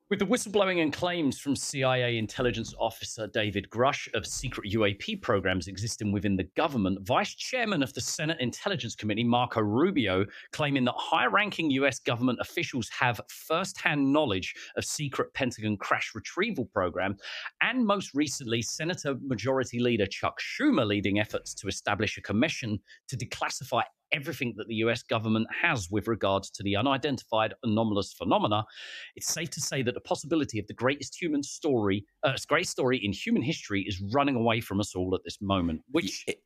with 0.09 0.19
the 0.19 0.25
whistleblowing 0.25 0.81
and 0.81 0.93
claims 0.93 1.37
from 1.37 1.53
CIA 1.53 2.17
intelligence 2.17 2.73
officer 2.79 3.27
David 3.27 3.67
Grush 3.69 4.07
of 4.13 4.25
secret 4.25 4.71
UAP 4.71 5.21
programs 5.21 5.67
existing 5.67 6.13
within 6.13 6.37
the 6.37 6.45
government, 6.55 7.05
Vice 7.05 7.35
Chairman 7.35 7.83
of 7.83 7.93
the 7.93 7.99
Senate 7.99 8.39
Intelligence 8.39 8.95
Committee, 8.95 9.25
Marco 9.25 9.59
Rubio, 9.59 10.25
claiming 10.53 10.85
that 10.85 10.95
high 10.95 11.25
ranking 11.25 11.69
US 11.71 11.99
government 11.99 12.39
officials 12.39 12.87
have 12.97 13.19
first 13.27 13.77
hand 13.81 14.13
knowledge 14.13 14.55
of 14.77 14.85
secret 14.85 15.33
Pentagon 15.33 15.75
crash 15.75 16.11
retrieval 16.15 16.65
program, 16.67 17.17
and 17.61 17.85
most 17.85 18.13
recently, 18.13 18.61
Senator 18.61 19.15
Majority 19.21 19.79
Leader 19.79 20.05
Chuck 20.05 20.39
Schumer 20.39 20.87
leading 20.87 21.19
efforts 21.19 21.53
to 21.55 21.67
establish 21.67 22.17
a 22.17 22.21
commission 22.21 22.79
to 23.09 23.17
declassify 23.17 23.83
everything 24.11 24.53
that 24.57 24.67
the 24.67 24.75
US 24.75 25.03
government 25.03 25.47
has 25.61 25.89
with 25.91 26.07
regards 26.07 26.49
to 26.51 26.63
the 26.63 26.75
unidentified 26.75 27.53
anomalous 27.63 28.13
phenomena, 28.13 28.63
it's 29.15 29.27
safe 29.27 29.49
to 29.51 29.61
say 29.61 29.81
that 29.81 29.93
the 29.93 30.01
possibility 30.01 30.59
of 30.59 30.67
the 30.67 30.73
greatest 30.73 31.19
human 31.21 31.43
story, 31.43 32.05
uh, 32.23 32.33
great 32.47 32.67
story 32.67 32.97
in 33.03 33.11
human 33.11 33.41
history, 33.41 33.83
is 33.87 34.01
running 34.13 34.35
away 34.35 34.61
from 34.61 34.79
us 34.79 34.95
all 34.95 35.13
at 35.15 35.21
this 35.23 35.39
moment. 35.41 35.81
Which 35.91 36.23
It- 36.27 36.43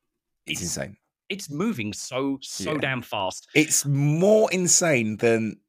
it's 0.47 0.61
it's- 0.61 0.63
insane. 0.63 0.97
it's 1.29 1.49
moving 1.49 1.93
so 1.93 2.39
so 2.41 2.73
Yeah. 2.73 2.79
damn 2.79 3.01
fast. 3.01 3.47
It's 3.53 3.85
more 3.85 4.51
insane 4.51 5.17
than 5.17 5.61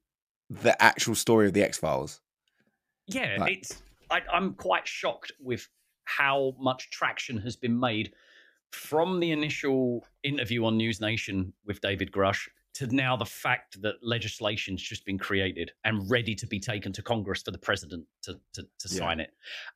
the 0.48 0.80
actual 0.82 1.14
story 1.14 1.46
of 1.46 1.54
the 1.54 1.62
X 1.62 1.78
Files. 1.78 2.20
Yeah, 3.06 3.36
Like- 3.38 3.58
it's. 3.58 3.82
I, 4.10 4.20
I'm 4.32 4.54
quite 4.54 4.86
shocked 4.86 5.32
with 5.40 5.66
how 6.04 6.54
much 6.58 6.90
traction 6.90 7.38
has 7.38 7.56
been 7.56 7.78
made 7.78 8.12
from 8.72 9.20
the 9.20 9.30
initial 9.30 10.04
interview 10.22 10.64
on 10.64 10.76
News 10.76 11.00
Nation 11.00 11.52
with 11.66 11.80
David 11.80 12.10
Grush 12.10 12.48
to 12.74 12.86
now 12.86 13.14
the 13.14 13.26
fact 13.26 13.82
that 13.82 13.96
legislation's 14.02 14.80
just 14.80 15.04
been 15.04 15.18
created 15.18 15.70
and 15.84 16.08
ready 16.10 16.34
to 16.34 16.46
be 16.46 16.58
taken 16.58 16.90
to 16.90 17.02
Congress 17.02 17.42
for 17.42 17.50
the 17.50 17.58
president 17.58 18.02
to, 18.22 18.32
to, 18.54 18.62
to 18.62 18.88
Yeah. 18.88 18.98
sign 18.98 19.20
it. 19.20 19.30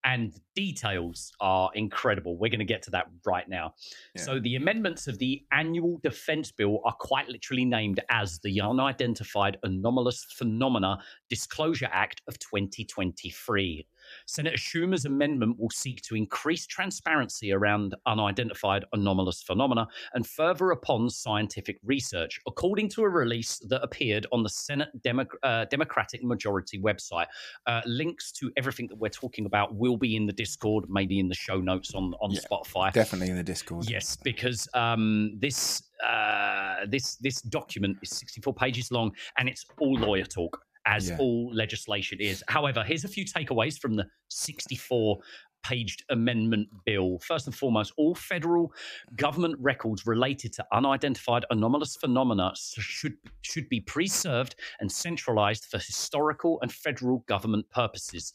And 0.04 0.32
details 0.54 1.30
are 1.40 1.70
incredible. 1.74 2.38
We're 2.38 2.48
going 2.48 2.60
to 2.60 2.64
get 2.64 2.80
to 2.84 2.90
that 2.92 3.08
right 3.26 3.46
now. 3.50 3.74
Yeah. 4.14 4.22
So 4.22 4.40
the 4.40 4.56
amendments 4.56 5.08
of 5.08 5.18
the 5.18 5.44
annual 5.52 5.98
defense 6.02 6.50
bill 6.50 6.80
are 6.86 6.94
quite 6.98 7.28
literally 7.28 7.66
named 7.66 8.00
as 8.08 8.38
the 8.38 8.62
Unidentified 8.62 9.58
Anomalous 9.62 10.24
Phenomena 10.30 10.98
Disclosure 11.28 11.90
Act 11.92 12.22
of 12.28 12.38
2023. 12.38 13.86
Senator 14.26 14.56
Schumer's 14.56 15.04
amendment 15.04 15.58
will 15.58 15.70
seek 15.70 16.02
to 16.02 16.16
increase 16.16 16.66
transparency 16.66 17.52
around 17.52 17.94
unidentified 18.06 18.84
anomalous 18.92 19.42
phenomena 19.42 19.86
and 20.14 20.26
further 20.26 20.70
upon 20.70 21.10
scientific 21.10 21.78
research, 21.84 22.40
according 22.46 22.88
to 22.90 23.02
a 23.02 23.08
release 23.08 23.58
that 23.68 23.82
appeared 23.82 24.26
on 24.32 24.42
the 24.42 24.48
Senate 24.48 24.88
Demo- 25.02 25.26
uh, 25.42 25.64
Democratic 25.66 26.22
Majority 26.24 26.80
website. 26.80 27.26
Uh, 27.66 27.80
links 27.86 28.32
to 28.32 28.50
everything 28.56 28.86
that 28.88 28.96
we're 28.96 29.08
talking 29.08 29.46
about 29.46 29.74
will 29.74 29.96
be 29.96 30.16
in 30.16 30.26
the 30.26 30.32
Discord, 30.32 30.84
maybe 30.88 31.18
in 31.18 31.28
the 31.28 31.34
show 31.34 31.60
notes 31.60 31.94
on, 31.94 32.14
on 32.20 32.30
Yeah, 32.30 32.40
Spotify. 32.50 32.92
Definitely 32.92 33.30
in 33.30 33.36
the 33.36 33.42
Discord. 33.42 33.88
Yes, 33.88 34.16
because 34.16 34.68
um, 34.74 35.36
this 35.38 35.82
uh, 36.06 36.86
this 36.88 37.16
this 37.16 37.40
document 37.42 37.96
is 38.02 38.10
64 38.10 38.54
pages 38.54 38.90
long 38.90 39.12
and 39.38 39.48
it's 39.48 39.64
all 39.80 39.94
lawyer 39.94 40.24
talk, 40.24 40.60
as 40.86 41.08
Yeah. 41.08 41.18
all 41.18 41.52
legislation 41.52 42.20
is. 42.20 42.42
However, 42.48 42.82
here's 42.84 43.04
a 43.04 43.08
few 43.08 43.24
takeaways 43.24 43.78
from 43.78 43.96
the 43.96 44.06
64 44.28 45.18
paged 45.64 46.04
amendment 46.10 46.68
bill. 46.84 47.18
First 47.18 47.46
and 47.46 47.54
foremost, 47.54 47.92
all 47.96 48.14
federal 48.14 48.72
government 49.16 49.56
records 49.58 50.06
related 50.06 50.52
to 50.52 50.66
unidentified 50.72 51.44
anomalous 51.50 51.96
phenomena 51.96 52.52
should 52.56 53.14
should 53.42 53.68
be 53.68 53.80
preserved 53.80 54.54
and 54.78 54.90
centralized 54.92 55.64
for 55.64 55.78
historical 55.78 56.60
and 56.62 56.70
federal 56.72 57.18
government 57.26 57.68
purposes. 57.70 58.32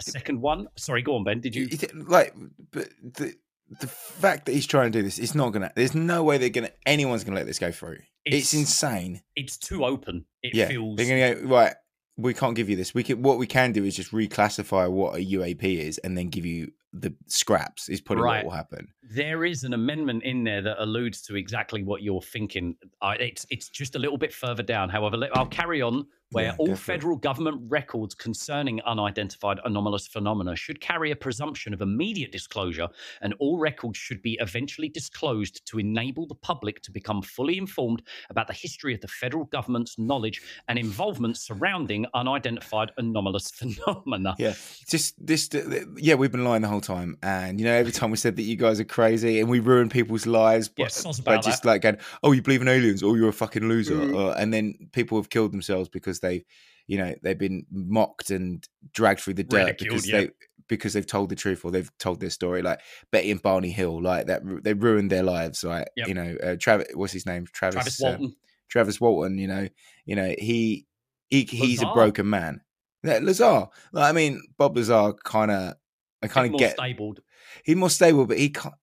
A 0.00 0.02
second 0.02 0.40
one, 0.40 0.66
sorry, 0.76 1.02
go 1.02 1.14
on, 1.14 1.22
Ben. 1.22 1.40
Did 1.40 1.54
you? 1.54 1.68
Like, 1.94 2.34
but 2.72 2.88
the 3.00 3.34
the 3.80 3.86
fact 3.86 4.46
that 4.46 4.52
he's 4.52 4.66
trying 4.66 4.90
to 4.90 4.98
do 4.98 5.02
this, 5.04 5.18
it's 5.20 5.34
not 5.34 5.50
gonna. 5.52 5.70
There's 5.76 5.94
no 5.94 6.24
way 6.24 6.38
they're 6.38 6.48
gonna. 6.50 6.70
Anyone's 6.86 7.22
gonna 7.22 7.36
let 7.36 7.46
this 7.46 7.60
go 7.60 7.70
through. 7.70 7.98
It's, 8.24 8.52
It's- 8.52 8.54
insane. 8.54 9.22
It's 9.36 9.56
too 9.56 9.84
open. 9.84 10.24
It 10.42 10.54
yeah, 10.56 10.66
feels 10.68 10.96
they're 10.96 11.06
gonna 11.06 11.40
go 11.42 11.54
right. 11.54 11.74
We 12.16 12.32
can't 12.34 12.54
give 12.54 12.68
you 12.70 12.76
this. 12.76 12.94
We 12.94 13.02
can. 13.02 13.22
What 13.22 13.38
we 13.38 13.46
can 13.46 13.72
do 13.72 13.84
is 13.84 13.96
just 13.96 14.12
reclassify 14.12 14.90
what 14.90 15.16
a 15.16 15.24
UAP 15.24 15.62
is, 15.64 15.98
and 15.98 16.16
then 16.16 16.28
give 16.28 16.46
you 16.46 16.70
the 16.92 17.12
scraps 17.26 17.88
is 17.88 18.00
probably 18.00 18.22
Right. 18.22 18.36
what 18.44 18.52
will 18.52 18.56
happen. 18.56 18.86
There 19.02 19.44
is 19.44 19.64
an 19.64 19.72
amendment 19.74 20.22
in 20.22 20.44
there 20.44 20.62
that 20.62 20.80
alludes 20.80 21.22
to 21.22 21.34
exactly 21.34 21.82
what 21.82 22.02
you're 22.02 22.22
thinking. 22.22 22.76
It's 23.02 23.44
it's 23.50 23.68
just 23.68 23.96
a 23.96 23.98
little 23.98 24.16
bit 24.18 24.32
further 24.32 24.62
down. 24.62 24.90
However, 24.90 25.16
I'll 25.34 25.46
carry 25.46 25.82
on. 25.82 26.06
Where 26.30 26.46
Yeah, 26.46 26.56
all 26.58 26.72
it. 26.72 26.78
federal 26.78 27.16
government 27.16 27.60
records 27.68 28.14
concerning 28.14 28.80
unidentified 28.82 29.60
anomalous 29.64 30.06
phenomena 30.08 30.56
should 30.56 30.80
carry 30.80 31.10
a 31.10 31.16
presumption 31.16 31.72
of 31.74 31.80
immediate 31.80 32.32
disclosure, 32.32 32.88
and 33.20 33.34
all 33.38 33.58
records 33.58 33.98
should 33.98 34.20
be 34.22 34.36
eventually 34.40 34.88
disclosed 34.88 35.64
to 35.66 35.78
enable 35.78 36.26
the 36.26 36.34
public 36.34 36.80
to 36.82 36.90
become 36.90 37.22
fully 37.22 37.58
informed 37.58 38.02
about 38.30 38.46
the 38.48 38.52
history 38.52 38.94
of 38.94 39.00
the 39.00 39.06
federal 39.08 39.44
government's 39.44 39.98
knowledge 39.98 40.42
and 40.68 40.78
involvement 40.78 41.36
surrounding 41.36 42.06
unidentified 42.14 42.90
anomalous 42.98 43.50
phenomena. 43.54 44.34
Yeah, 44.38 44.54
just 44.88 45.14
this. 45.24 45.48
Yeah, 45.96 46.14
we've 46.14 46.32
been 46.32 46.44
lying 46.44 46.62
the 46.62 46.68
whole 46.68 46.80
time, 46.80 47.16
and 47.22 47.60
you 47.60 47.66
know, 47.66 47.74
every 47.74 47.92
time 47.92 48.10
we 48.10 48.16
said 48.16 48.36
that 48.36 48.42
you 48.42 48.56
guys 48.56 48.80
are 48.80 48.84
crazy 48.84 49.40
and 49.40 49.48
we 49.48 49.60
ruin 49.60 49.88
people's 49.88 50.26
lives, 50.26 50.70
Yeah, 50.76 50.88
by 51.24 51.36
just 51.36 51.62
that. 51.62 51.68
like 51.68 51.82
going, 51.82 51.98
"Oh, 52.22 52.32
you 52.32 52.42
believe 52.42 52.62
in 52.62 52.68
aliens? 52.68 53.02
Oh, 53.02 53.14
you're 53.14 53.28
a 53.28 53.32
fucking 53.32 53.68
loser," 53.68 53.94
Mm. 53.94 54.14
or, 54.16 54.38
and 54.38 54.52
then 54.52 54.88
people 54.92 55.18
have 55.18 55.28
killed 55.30 55.52
themselves 55.52 55.88
because 55.88 56.20
they, 56.24 56.44
you 56.86 56.98
know, 56.98 57.14
they've 57.22 57.38
been 57.38 57.66
mocked 57.70 58.30
and 58.30 58.66
dragged 58.92 59.20
through 59.20 59.34
the 59.34 59.44
dirt 59.44 59.66
Ridiculed, 59.66 59.88
because 59.90 60.08
yeah. 60.08 60.20
they 60.20 60.30
because 60.66 60.94
they've 60.94 61.06
told 61.06 61.28
the 61.28 61.36
truth 61.36 61.64
or 61.64 61.70
they've 61.70 61.90
told 61.98 62.20
their 62.20 62.30
story. 62.30 62.62
Like 62.62 62.80
Betty 63.12 63.30
and 63.30 63.42
Barney 63.42 63.70
Hill, 63.70 64.02
like 64.02 64.26
that, 64.26 64.42
they 64.64 64.74
ruined 64.74 65.10
their 65.10 65.22
lives. 65.22 65.62
Right? 65.62 65.86
Yep. 65.96 66.08
You 66.08 66.14
know, 66.14 66.36
uh, 66.42 66.56
Travis, 66.58 66.88
what's 66.94 67.12
his 67.12 67.26
name? 67.26 67.46
Travis. 67.52 67.74
Travis 67.74 68.02
uh, 68.02 68.06
Walton. 68.06 68.36
Travis 68.68 69.00
Walton, 69.00 69.38
you 69.38 69.46
know, 69.46 69.68
you 70.04 70.16
know, 70.16 70.34
he 70.38 70.86
he 71.30 71.44
he's 71.44 71.82
a 71.82 71.92
broken 71.92 72.28
man. 72.28 72.60
Yeah, 73.02 73.20
Lazar. 73.22 73.68
Like, 73.92 74.10
I 74.10 74.12
mean, 74.12 74.40
Bob 74.56 74.76
Lazar 74.76 75.12
kind 75.22 75.50
of, 75.50 75.74
I 76.22 76.28
kind 76.28 76.46
of 76.46 76.52
more 76.52 76.58
get 76.58 76.72
stable. 76.72 77.14
he's 77.62 77.76
more 77.76 77.90
stable, 77.90 78.26
but 78.26 78.38
he 78.38 78.48
can't. 78.48 78.74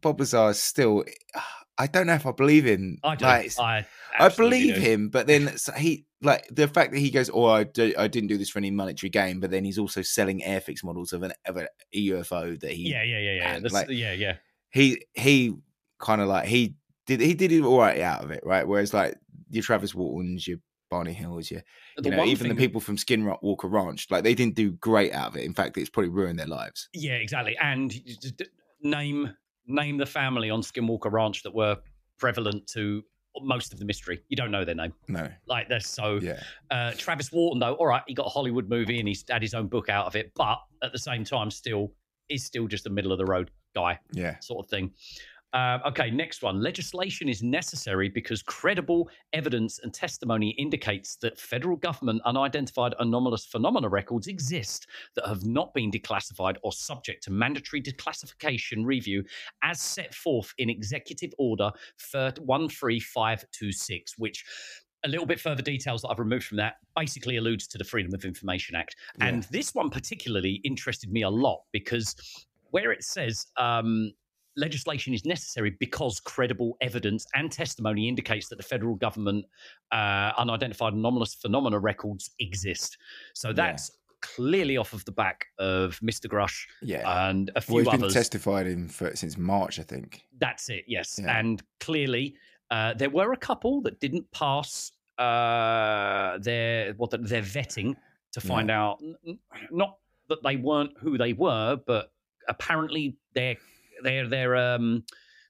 Bob 0.00 0.18
Lazar 0.18 0.50
is 0.50 0.60
still. 0.60 1.04
I 1.80 1.86
don't 1.86 2.06
know 2.06 2.14
if 2.14 2.26
I 2.26 2.32
believe 2.32 2.66
him. 2.66 2.98
I 3.02 3.14
do. 3.14 3.24
Like, 3.24 3.58
I, 3.58 3.86
I 4.18 4.28
believe 4.28 4.74
do. 4.74 4.80
him, 4.80 5.08
but 5.08 5.26
then 5.26 5.50
he 5.78 6.04
like 6.20 6.46
the 6.50 6.68
fact 6.68 6.92
that 6.92 6.98
he 6.98 7.10
goes, 7.10 7.30
"Oh, 7.32 7.46
I, 7.46 7.64
do, 7.64 7.94
I 7.96 8.06
didn't 8.06 8.28
do 8.28 8.36
this 8.36 8.50
for 8.50 8.58
any 8.58 8.70
monetary 8.70 9.08
gain," 9.08 9.40
but 9.40 9.50
then 9.50 9.64
he's 9.64 9.78
also 9.78 10.02
selling 10.02 10.42
Airfix 10.42 10.84
models 10.84 11.14
of 11.14 11.22
an 11.22 11.32
of 11.46 11.56
a 11.56 11.68
UFO 11.94 12.60
that 12.60 12.70
he 12.70 12.90
Yeah, 12.90 13.02
yeah, 13.02 13.18
yeah, 13.18 13.32
yeah. 13.32 13.58
That's, 13.60 13.72
like, 13.72 13.88
yeah, 13.88 14.12
yeah. 14.12 14.36
he 14.70 15.02
he 15.14 15.54
kind 15.98 16.20
of 16.20 16.28
like 16.28 16.46
he 16.46 16.74
did 17.06 17.20
he 17.20 17.32
did 17.32 17.50
it 17.50 17.62
all 17.62 17.78
right 17.78 18.00
out 18.02 18.22
of 18.24 18.30
it, 18.30 18.42
right? 18.44 18.68
Whereas 18.68 18.92
like 18.92 19.16
your 19.48 19.62
Travis 19.62 19.94
Waltons, 19.94 20.46
your 20.46 20.58
Barney 20.90 21.14
Hills, 21.14 21.50
your 21.50 21.62
you 22.04 22.10
know 22.10 22.24
even 22.24 22.50
the 22.50 22.54
people 22.54 22.82
from 22.82 22.98
Skin 22.98 23.24
Rock 23.24 23.42
Walker 23.42 23.68
Ranch, 23.68 24.06
like 24.10 24.22
they 24.22 24.34
didn't 24.34 24.54
do 24.54 24.72
great 24.72 25.14
out 25.14 25.28
of 25.28 25.36
it. 25.36 25.44
In 25.44 25.54
fact, 25.54 25.78
it's 25.78 25.88
probably 25.88 26.10
ruined 26.10 26.38
their 26.38 26.46
lives. 26.46 26.90
Yeah, 26.92 27.14
exactly. 27.14 27.56
And 27.56 27.94
you 27.94 28.16
just 28.20 28.36
d- 28.36 28.46
name 28.82 29.34
name 29.70 29.96
the 29.96 30.06
family 30.06 30.50
on 30.50 30.60
Skinwalker 30.62 31.10
Ranch 31.12 31.42
that 31.42 31.54
were 31.54 31.76
prevalent 32.18 32.66
to 32.68 33.02
most 33.42 33.72
of 33.72 33.78
the 33.78 33.84
mystery. 33.84 34.20
You 34.28 34.36
don't 34.36 34.50
know 34.50 34.64
their 34.64 34.74
name. 34.74 34.92
No, 35.08 35.28
Like 35.46 35.68
they're 35.68 35.80
so. 35.80 36.18
yeah, 36.20 36.40
Uh, 36.70 36.92
Travis 36.96 37.30
Walton, 37.32 37.60
though, 37.60 37.74
all 37.74 37.86
right, 37.86 38.02
he 38.06 38.14
got 38.14 38.26
a 38.26 38.30
Hollywood 38.30 38.68
movie 38.68 38.98
and 38.98 39.06
he's 39.08 39.24
had 39.30 39.40
his 39.42 39.54
own 39.54 39.68
book 39.68 39.88
out 39.88 40.06
of 40.06 40.16
it, 40.16 40.32
but 40.34 40.58
at 40.82 40.92
the 40.92 40.98
same 40.98 41.24
time, 41.24 41.50
still 41.50 41.92
is 42.28 42.44
still 42.44 42.66
just 42.68 42.86
a 42.86 42.90
middle 42.90 43.12
of 43.12 43.18
the 43.18 43.24
road 43.24 43.50
guy. 43.74 43.98
yeah, 44.12 44.38
sort 44.40 44.64
of 44.64 44.70
thing. 44.70 44.90
Uh, 45.52 45.78
okay, 45.86 46.10
next 46.10 46.42
one. 46.42 46.60
Legislation 46.62 47.28
is 47.28 47.42
necessary 47.42 48.08
because 48.08 48.42
credible 48.42 49.10
evidence 49.32 49.80
and 49.82 49.92
testimony 49.92 50.50
indicates 50.58 51.16
that 51.16 51.36
federal 51.38 51.76
government 51.76 52.22
unidentified 52.24 52.94
anomalous 53.00 53.44
phenomena 53.44 53.88
records 53.88 54.28
exist 54.28 54.86
that 55.16 55.26
have 55.26 55.44
not 55.44 55.74
been 55.74 55.90
declassified 55.90 56.54
or 56.62 56.72
subject 56.72 57.24
to 57.24 57.32
mandatory 57.32 57.82
declassification 57.82 58.84
review 58.84 59.24
as 59.62 59.80
set 59.80 60.14
forth 60.14 60.54
in 60.58 60.70
Executive 60.70 61.32
Order 61.38 61.72
13526, 61.98 64.18
which 64.18 64.44
a 65.04 65.08
little 65.08 65.26
bit 65.26 65.40
further 65.40 65.62
details 65.62 66.02
that 66.02 66.08
I've 66.08 66.18
removed 66.18 66.44
from 66.44 66.58
that 66.58 66.74
basically 66.94 67.38
alludes 67.38 67.66
to 67.68 67.78
the 67.78 67.84
Freedom 67.84 68.12
of 68.14 68.24
Information 68.24 68.76
Act. 68.76 68.96
And 69.20 69.44
this 69.44 69.74
one 69.74 69.88
particularly 69.90 70.60
interested 70.62 71.10
me 71.10 71.22
a 71.22 71.30
lot 71.30 71.62
because 71.72 72.14
where 72.70 72.92
it 72.92 73.02
says 73.02 73.46
um, 73.56 74.12
legislation 74.56 75.14
is 75.14 75.24
necessary 75.24 75.76
because 75.78 76.20
credible 76.20 76.76
evidence 76.80 77.26
and 77.34 77.50
testimony 77.50 78.08
indicates 78.08 78.48
that 78.48 78.56
the 78.56 78.62
federal 78.62 78.94
government 78.94 79.44
uh, 79.92 80.32
unidentified 80.38 80.92
anomalous 80.92 81.34
phenomena 81.34 81.78
records 81.78 82.30
exist. 82.38 82.98
So 83.34 83.52
that's 83.52 83.90
clearly 84.22 84.76
off 84.76 84.92
of 84.92 85.04
the 85.04 85.12
back 85.12 85.46
of 85.58 85.98
Mr. 86.00 86.26
Grush 86.26 86.66
yeah. 86.82 87.28
and 87.30 87.50
a 87.56 87.60
few 87.60 87.76
well, 87.76 87.84
he's 87.84 87.90
been 87.90 88.02
others. 88.02 88.14
testified 88.14 88.66
in 88.66 88.88
for 88.88 89.14
since 89.16 89.38
March, 89.38 89.78
I 89.78 89.82
think. 89.82 90.22
That's 90.38 90.68
it, 90.68 90.84
yes. 90.86 91.18
Yeah. 91.22 91.38
And 91.38 91.62
clearly, 91.80 92.34
uh, 92.70 92.94
there 92.94 93.10
were 93.10 93.32
a 93.32 93.36
couple 93.36 93.80
that 93.82 93.98
didn't 94.00 94.30
pass 94.30 94.92
uh, 95.18 96.38
their 96.38 96.92
what 96.94 97.10
the, 97.10 97.18
their 97.18 97.42
vetting 97.42 97.96
to 98.32 98.40
find 98.40 98.70
out 98.70 98.98
n- 99.02 99.16
n- 99.26 99.38
not 99.70 99.96
that 100.28 100.42
they 100.42 100.56
weren't 100.56 100.92
who 100.98 101.18
they 101.18 101.32
were, 101.32 101.78
but 101.86 102.12
apparently 102.48 103.16
their 103.34 103.56
their 104.02 104.28
their 104.28 104.56
um 104.56 105.04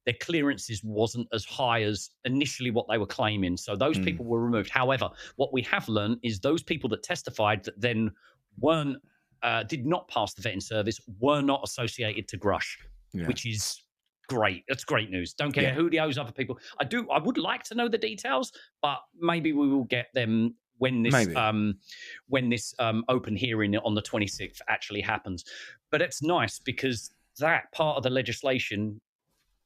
their 0.06 0.14
clearances 0.20 0.82
wasn't 0.82 1.28
as 1.32 1.44
high 1.44 1.82
as 1.82 2.10
initially 2.24 2.70
what 2.70 2.86
they 2.88 2.96
were 2.96 3.06
claiming. 3.06 3.56
So 3.56 3.76
those 3.76 3.98
Mm. 3.98 4.04
people 4.04 4.24
were 4.24 4.42
removed. 4.42 4.70
However, 4.70 5.10
what 5.36 5.52
we 5.52 5.60
have 5.62 5.88
learned 5.88 6.18
is 6.22 6.40
those 6.40 6.62
people 6.62 6.88
that 6.90 7.02
testified 7.02 7.64
that 7.64 7.78
then 7.80 8.10
weren't 8.58 8.96
uh, 9.42 9.62
did 9.62 9.86
not 9.86 10.06
pass 10.08 10.34
the 10.34 10.42
vetting 10.42 10.62
service 10.62 11.00
were 11.18 11.40
not 11.42 11.60
associated 11.64 12.28
to 12.28 12.38
Grush 12.38 12.76
Yeah. 13.12 13.26
which 13.26 13.44
is 13.46 13.82
great. 14.28 14.64
That's 14.68 14.84
great 14.84 15.10
news. 15.10 15.34
Don't 15.34 15.52
care 15.52 15.64
Yeah. 15.64 15.74
who 15.74 15.90
those 15.90 16.16
other 16.18 16.32
people. 16.32 16.58
I 16.78 16.84
do. 16.84 17.08
I 17.10 17.18
would 17.18 17.36
like 17.38 17.62
to 17.64 17.74
know 17.74 17.88
the 17.88 17.98
details, 17.98 18.52
but 18.80 19.00
maybe 19.18 19.52
we 19.52 19.68
will 19.68 19.84
get 19.84 20.08
them 20.14 20.54
when 20.78 21.02
this 21.02 21.26
um 21.36 21.78
when 22.28 22.48
this 22.48 22.74
um 22.78 23.04
open 23.08 23.34
hearing 23.36 23.76
on 23.78 23.94
the 23.94 24.02
26th 24.02 24.60
actually 24.68 25.00
happens. 25.00 25.44
But 25.90 26.00
it's 26.00 26.22
nice 26.22 26.58
because 26.58 27.10
that 27.40 27.70
part 27.72 27.96
of 27.96 28.03
the 28.03 28.11
legislation 28.11 29.00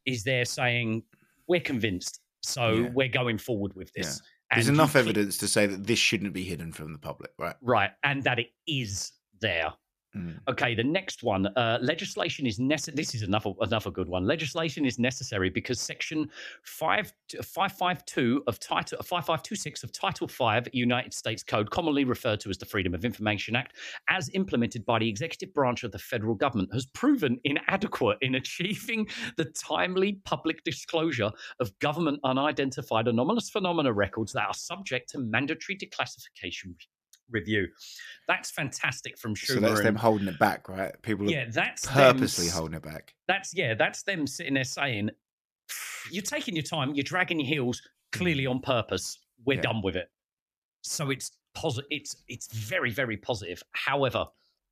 is 0.06 0.24
there 0.24 0.44
saying 0.44 1.02
we're 1.46 1.60
convinced, 1.60 2.20
so 2.42 2.72
Yeah. 2.74 2.88
we're 2.94 3.08
going 3.08 3.38
forward 3.38 3.74
with 3.74 3.92
this. 3.92 4.20
There's 4.52 4.68
enough 4.68 4.94
evidence 4.96 5.36
to 5.38 5.48
say 5.48 5.66
that 5.66 5.84
this 5.84 5.98
shouldn't 5.98 6.32
be 6.32 6.44
hidden 6.44 6.72
from 6.72 6.92
the 6.92 6.98
public, 6.98 7.32
right? 7.38 7.56
right, 7.60 7.90
and 8.04 8.22
that 8.24 8.38
it 8.38 8.50
is 8.66 9.12
there. 9.40 9.72
Mm. 10.16 10.38
Okay, 10.48 10.74
the 10.74 10.84
next 10.84 11.22
one. 11.22 11.46
Uh, 11.46 11.78
legislation 11.80 12.46
is 12.46 12.60
necessary. 12.60 12.94
This 12.94 13.14
is 13.14 13.22
another 13.22 13.52
another 13.60 13.90
good 13.90 14.08
one. 14.08 14.24
Legislation 14.26 14.86
is 14.86 14.98
necessary 14.98 15.50
because 15.50 15.80
Section 15.80 16.28
five 16.62 17.12
five 17.42 17.72
five 17.72 18.04
two 18.04 18.42
of 18.46 18.60
Title 18.60 19.02
five 19.02 19.26
five 19.26 19.42
two 19.42 19.56
six 19.56 19.82
of 19.82 19.92
Title 19.92 20.28
Five 20.28 20.68
United 20.72 21.12
States 21.12 21.42
Code, 21.42 21.70
commonly 21.70 22.04
referred 22.04 22.40
to 22.40 22.50
as 22.50 22.58
the 22.58 22.66
Freedom 22.66 22.94
of 22.94 23.04
Information 23.04 23.56
Act, 23.56 23.76
as 24.08 24.30
implemented 24.34 24.84
by 24.84 25.00
the 25.00 25.08
executive 25.08 25.52
branch 25.52 25.82
of 25.82 25.90
the 25.90 25.98
federal 25.98 26.34
government, 26.34 26.72
has 26.72 26.86
proven 26.86 27.40
inadequate 27.44 28.18
in 28.20 28.36
achieving 28.36 29.08
the 29.36 29.46
timely 29.46 30.20
public 30.24 30.62
disclosure 30.62 31.32
of 31.58 31.76
government 31.80 32.20
unidentified 32.22 33.08
anomalous 33.08 33.50
phenomena 33.50 33.92
records 33.92 34.32
that 34.32 34.46
are 34.46 34.54
subject 34.54 35.08
to 35.10 35.18
mandatory 35.18 35.76
declassification 35.76 36.74
review. 37.34 37.68
That's 38.26 38.50
fantastic 38.50 39.18
from 39.18 39.34
Schumer. 39.34 39.54
So 39.54 39.60
that's 39.60 39.82
them 39.82 39.96
holding 39.96 40.28
it 40.28 40.38
back, 40.38 40.68
right? 40.68 40.94
People 41.02 41.30
yeah, 41.30 41.42
are 41.42 41.50
that's 41.50 41.86
purposely 41.86 42.46
them, 42.46 42.54
holding 42.56 42.76
it 42.76 42.82
back. 42.82 43.12
That's 43.28 43.54
yeah, 43.54 43.74
that's 43.74 44.02
them 44.04 44.26
sitting 44.26 44.54
there 44.54 44.64
saying, 44.64 45.10
"You're 46.10 46.22
taking 46.22 46.56
your 46.56 46.62
time, 46.62 46.94
you're 46.94 47.02
dragging 47.04 47.40
your 47.40 47.48
heels, 47.48 47.82
clearly 48.12 48.46
on 48.46 48.60
purpose. 48.60 49.18
We're 49.44 49.56
Yeah. 49.56 49.62
done 49.62 49.82
with 49.82 49.96
it." 49.96 50.08
So 50.82 51.10
it's 51.10 51.32
positive. 51.54 51.88
It's 51.90 52.16
it's 52.28 52.46
very 52.54 52.90
very 52.90 53.18
positive. 53.18 53.62
However, 53.72 54.24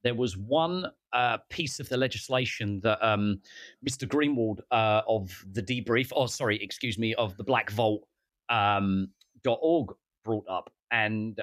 there 0.05 0.15
was 0.15 0.37
one 0.37 0.87
uh, 1.13 1.39
piece 1.51 1.79
of 1.79 1.89
the 1.89 1.97
legislation 1.97 2.81
that 2.81 3.05
um, 3.07 3.41
Mr. 3.89 4.09
Greenewald 4.09 4.61
uh, 4.71 5.03
of 5.07 5.31
the 5.53 5.63
debrief, 5.63 6.11
oh 6.17 6.27
sorry, 6.27 6.63
excuse 6.63 6.99
me, 6.99 7.15
of 7.15 7.37
the 7.37 7.45
Black 7.45 7.71
Vault 7.71 8.07
um, 8.49 9.09
.org 9.47 9.95
brought 10.25 10.47
up, 10.49 10.73
and 10.91 11.41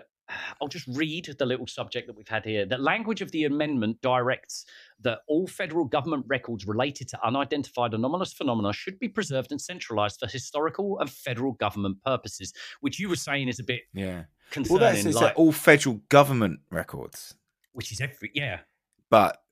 I'll 0.62 0.68
just 0.68 0.88
read 0.88 1.36
the 1.38 1.46
little 1.46 1.68
subject 1.68 2.08
that 2.08 2.15
we've 2.15 2.28
had 2.28 2.46
here. 2.46 2.65
The 2.65 2.78
language 2.78 3.22
of 3.22 3.32
the 3.32 3.46
amendment 3.46 4.02
directs 4.02 4.65
that 5.02 5.20
all 5.28 5.48
federal 5.48 5.86
government 5.86 6.26
records 6.28 6.68
related 6.68 7.08
to 7.10 7.26
unidentified 7.26 7.94
anomalous 7.94 8.34
phenomena 8.34 8.74
should 8.74 9.00
be 9.00 9.08
preserved 9.08 9.52
and 9.52 9.62
centralized 9.62 10.20
for 10.20 10.28
historical 10.28 11.00
and 11.00 11.10
federal 11.10 11.54
government 11.54 12.04
purposes, 12.04 12.54
which 12.82 13.00
you 13.00 13.10
were 13.10 13.15
saying 13.15 13.48
is 13.48 13.60
a 13.60 13.63
bit 13.63 13.82
Yeah. 13.94 14.13
Well, 14.15 14.26
concerning, 14.52 15.04
that's 15.04 15.15
like, 15.15 15.24
like 15.24 15.38
all 15.38 15.52
federal 15.52 16.02
government 16.10 16.62
records, 16.72 17.36
which 17.74 17.92
is 17.92 18.02
every 18.02 18.32
yeah. 18.34 18.62
but 19.10 19.44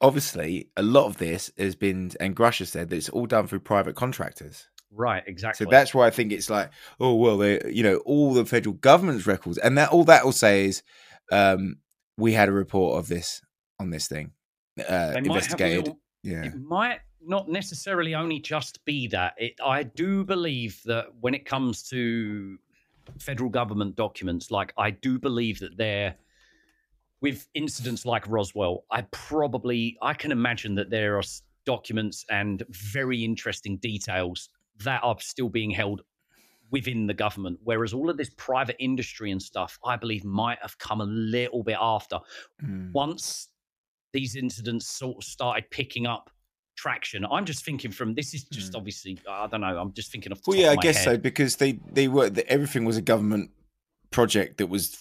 obviously 0.00 0.70
a 0.76 0.82
lot 0.82 1.06
of 1.06 1.18
this 1.18 1.52
has 1.58 1.74
been, 1.74 2.12
and 2.20 2.34
Grusher 2.34 2.66
said 2.66 2.88
that 2.88 2.96
it's 2.96 3.08
all 3.08 3.26
done 3.26 3.46
through 3.46 3.60
private 3.60 3.94
contractors. 3.94 4.68
Right, 4.92 5.22
exactly. 5.26 5.64
So 5.64 5.70
that's 5.70 5.94
why 5.94 6.06
I 6.06 6.10
think 6.10 6.32
it's 6.32 6.50
like, 6.50 6.70
oh 6.98 7.14
well, 7.14 7.38
they, 7.38 7.60
you 7.70 7.82
know, 7.82 7.96
all 7.98 8.34
the 8.34 8.44
federal 8.44 8.74
government's 8.74 9.26
records, 9.26 9.58
and 9.58 9.78
that 9.78 9.90
all 9.90 10.04
that 10.04 10.24
will 10.24 10.32
say 10.32 10.66
is, 10.66 10.82
um, 11.30 11.76
we 12.16 12.32
had 12.32 12.48
a 12.48 12.52
report 12.52 12.98
of 12.98 13.08
this 13.08 13.40
on 13.78 13.90
this 13.90 14.08
thing, 14.08 14.32
uh, 14.78 14.82
they 14.82 14.86
might 14.86 14.98
have 14.98 15.14
a 15.14 15.18
investigated. 15.18 15.78
little, 15.78 16.00
Yeah. 16.22 16.44
It 16.44 16.60
might 16.60 17.00
not 17.22 17.48
necessarily 17.48 18.14
only 18.14 18.40
just 18.40 18.84
be 18.84 19.06
that. 19.08 19.34
It, 19.36 19.54
I 19.64 19.82
do 19.82 20.24
believe 20.24 20.80
that 20.86 21.06
when 21.20 21.34
it 21.34 21.44
comes 21.44 21.82
to 21.90 22.58
federal 23.18 23.50
government 23.50 23.96
documents, 23.96 24.50
like 24.50 24.72
I 24.76 24.90
do 24.90 25.18
believe 25.18 25.60
that 25.60 25.76
they're 25.76 26.16
with 27.20 27.46
incidents 27.54 28.06
like 28.06 28.26
Roswell, 28.28 28.84
I 28.90 29.02
probably 29.10 29.98
I 30.00 30.14
can 30.14 30.32
imagine 30.32 30.74
that 30.76 30.90
there 30.90 31.18
are 31.18 31.22
documents 31.66 32.24
and 32.30 32.62
very 32.70 33.22
interesting 33.24 33.76
details 33.76 34.48
that 34.84 35.02
are 35.02 35.16
still 35.20 35.48
being 35.48 35.70
held 35.70 36.02
within 36.70 37.06
the 37.06 37.14
government. 37.14 37.58
Whereas 37.64 37.92
all 37.92 38.10
of 38.10 38.16
this 38.16 38.30
private 38.36 38.76
industry 38.78 39.30
and 39.30 39.42
stuff, 39.42 39.78
I 39.84 39.96
believe, 39.96 40.24
might 40.24 40.58
have 40.62 40.78
come 40.78 41.00
a 41.00 41.04
little 41.06 41.62
bit 41.62 41.76
after. 41.80 42.18
Mm. 42.62 42.92
Once 42.92 43.48
these 44.12 44.36
incidents 44.36 44.88
sort 44.88 45.16
of 45.18 45.24
started 45.24 45.70
picking 45.70 46.06
up 46.06 46.30
traction. 46.76 47.26
I'm 47.30 47.44
just 47.44 47.64
thinking 47.64 47.90
from 47.90 48.14
this 48.14 48.32
is 48.32 48.44
just 48.44 48.72
mm. 48.72 48.76
obviously 48.76 49.18
I 49.28 49.46
don't 49.46 49.60
know. 49.60 49.78
I'm 49.78 49.92
just 49.92 50.10
thinking 50.10 50.32
of 50.32 50.40
well, 50.46 50.56
yeah, 50.56 50.70
I 50.70 50.76
guess 50.76 50.96
head. 50.96 51.04
so 51.04 51.18
because 51.18 51.56
they 51.56 51.78
they 51.92 52.08
were 52.08 52.30
everything 52.48 52.84
was 52.84 52.96
a 52.96 53.02
government 53.02 53.50
project 54.10 54.58
that 54.58 54.68
was 54.68 54.98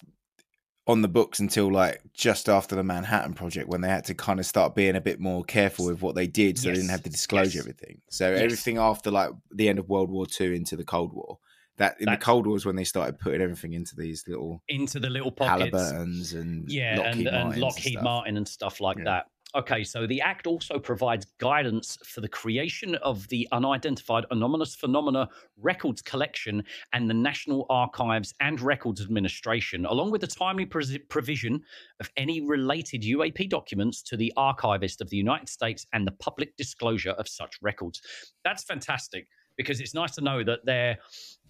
on 0.89 1.03
the 1.03 1.07
books 1.07 1.39
until 1.39 1.71
like 1.71 2.01
just 2.15 2.49
after 2.49 2.75
the 2.75 2.83
Manhattan 2.83 3.35
Project 3.35 3.69
when 3.69 3.81
they 3.81 3.87
had 3.87 4.05
to 4.05 4.15
kind 4.15 4.39
of 4.39 4.45
start 4.47 4.73
being 4.73 4.95
a 4.95 5.01
bit 5.01 5.19
more 5.19 5.43
careful 5.43 5.85
with 5.85 6.01
what 6.01 6.15
they 6.15 6.25
did, 6.25 6.57
so 6.57 6.67
yes. 6.67 6.77
they 6.77 6.81
didn't 6.81 6.89
have 6.89 7.03
to 7.03 7.11
disclose 7.11 7.53
yes. 7.53 7.61
everything. 7.61 8.01
So 8.09 8.31
yes. 8.31 8.41
everything 8.41 8.79
after 8.79 9.11
like 9.11 9.29
the 9.51 9.69
end 9.69 9.77
of 9.77 9.87
World 9.87 10.09
War 10.09 10.25
Two 10.25 10.51
into 10.51 10.75
the 10.75 10.83
Cold 10.83 11.13
War. 11.13 11.37
That 11.77 11.95
in 11.99 12.07
That's, 12.07 12.19
the 12.19 12.25
Cold 12.25 12.47
War 12.47 12.53
was 12.53 12.65
when 12.65 12.75
they 12.75 12.83
started 12.83 13.19
putting 13.19 13.39
everything 13.39 13.73
into 13.73 13.95
these 13.95 14.23
little 14.27 14.63
into 14.67 14.99
the 14.99 15.11
little 15.11 15.31
pockets, 15.31 15.71
Halliburtons 15.71 16.33
and 16.33 16.69
yeah, 16.69 16.95
Lockheed 16.97 17.27
and, 17.27 17.53
and 17.53 17.61
Lockheed 17.61 17.95
and 17.95 18.03
Martin 18.03 18.37
and 18.37 18.47
stuff 18.47 18.81
like 18.81 18.97
yeah. 18.97 19.03
that. 19.03 19.25
Okay, 19.55 19.83
so 19.83 20.05
the 20.05 20.21
Act 20.21 20.45
also 20.45 20.77
provides 20.77 21.25
guidance 21.39 21.97
for 22.05 22.21
the 22.21 22.27
creation 22.27 22.93
of 22.95 23.27
the 23.29 23.47
Unidentified 23.51 24.25
Anomalous 24.29 24.75
Phenomena 24.75 25.27
Records 25.57 26.03
Collection 26.03 26.63
and 26.93 27.09
the 27.09 27.15
National 27.15 27.65
Archives 27.67 28.31
and 28.41 28.61
Records 28.61 29.01
Administration, 29.01 29.87
along 29.87 30.11
with 30.11 30.21
the 30.21 30.27
timely 30.27 30.67
provision 30.67 31.63
of 31.99 32.11
any 32.15 32.41
related 32.41 33.01
UAP 33.01 33.49
documents 33.49 34.03
to 34.03 34.15
the 34.15 34.31
Archivist 34.37 35.01
of 35.01 35.09
the 35.09 35.17
United 35.17 35.49
States 35.49 35.87
and 35.93 36.05
the 36.05 36.11
public 36.19 36.55
disclosure 36.55 37.15
of 37.17 37.27
such 37.27 37.57
records. 37.59 38.03
That's 38.43 38.63
fantastic 38.63 39.27
because 39.57 39.81
it's 39.81 39.95
nice 39.95 40.13
to 40.15 40.21
know 40.21 40.43
that 40.43 40.59
they're 40.63 40.99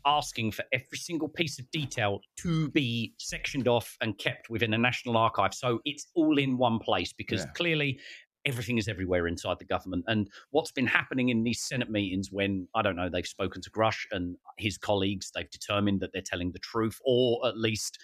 asking 0.05 0.51
for 0.51 0.63
every 0.71 0.97
single 0.97 1.29
piece 1.29 1.59
of 1.59 1.69
detail 1.71 2.19
to 2.37 2.69
be 2.69 3.13
sectioned 3.17 3.67
off 3.67 3.97
and 4.01 4.17
kept 4.17 4.49
within 4.49 4.73
a 4.73 4.77
national 4.77 5.17
archive. 5.17 5.53
So 5.53 5.79
it's 5.85 6.07
all 6.15 6.37
in 6.37 6.57
one 6.57 6.79
place 6.79 7.13
because 7.13 7.41
yeah. 7.41 7.51
clearly 7.55 7.99
everything 8.45 8.77
is 8.77 8.87
everywhere 8.87 9.27
inside 9.27 9.57
the 9.59 9.65
government. 9.65 10.05
And 10.07 10.29
what's 10.51 10.71
been 10.71 10.87
happening 10.87 11.29
in 11.29 11.43
these 11.43 11.61
Senate 11.61 11.89
meetings 11.89 12.29
when, 12.31 12.67
I 12.73 12.81
don't 12.81 12.95
know, 12.95 13.09
they've 13.09 13.25
spoken 13.25 13.61
to 13.61 13.71
Grush 13.71 14.05
and 14.11 14.35
his 14.57 14.77
colleagues, 14.77 15.31
they've 15.33 15.49
determined 15.49 15.99
that 16.01 16.11
they're 16.13 16.21
telling 16.21 16.51
the 16.51 16.59
truth, 16.59 16.99
or 17.05 17.45
at 17.47 17.57
least 17.57 17.99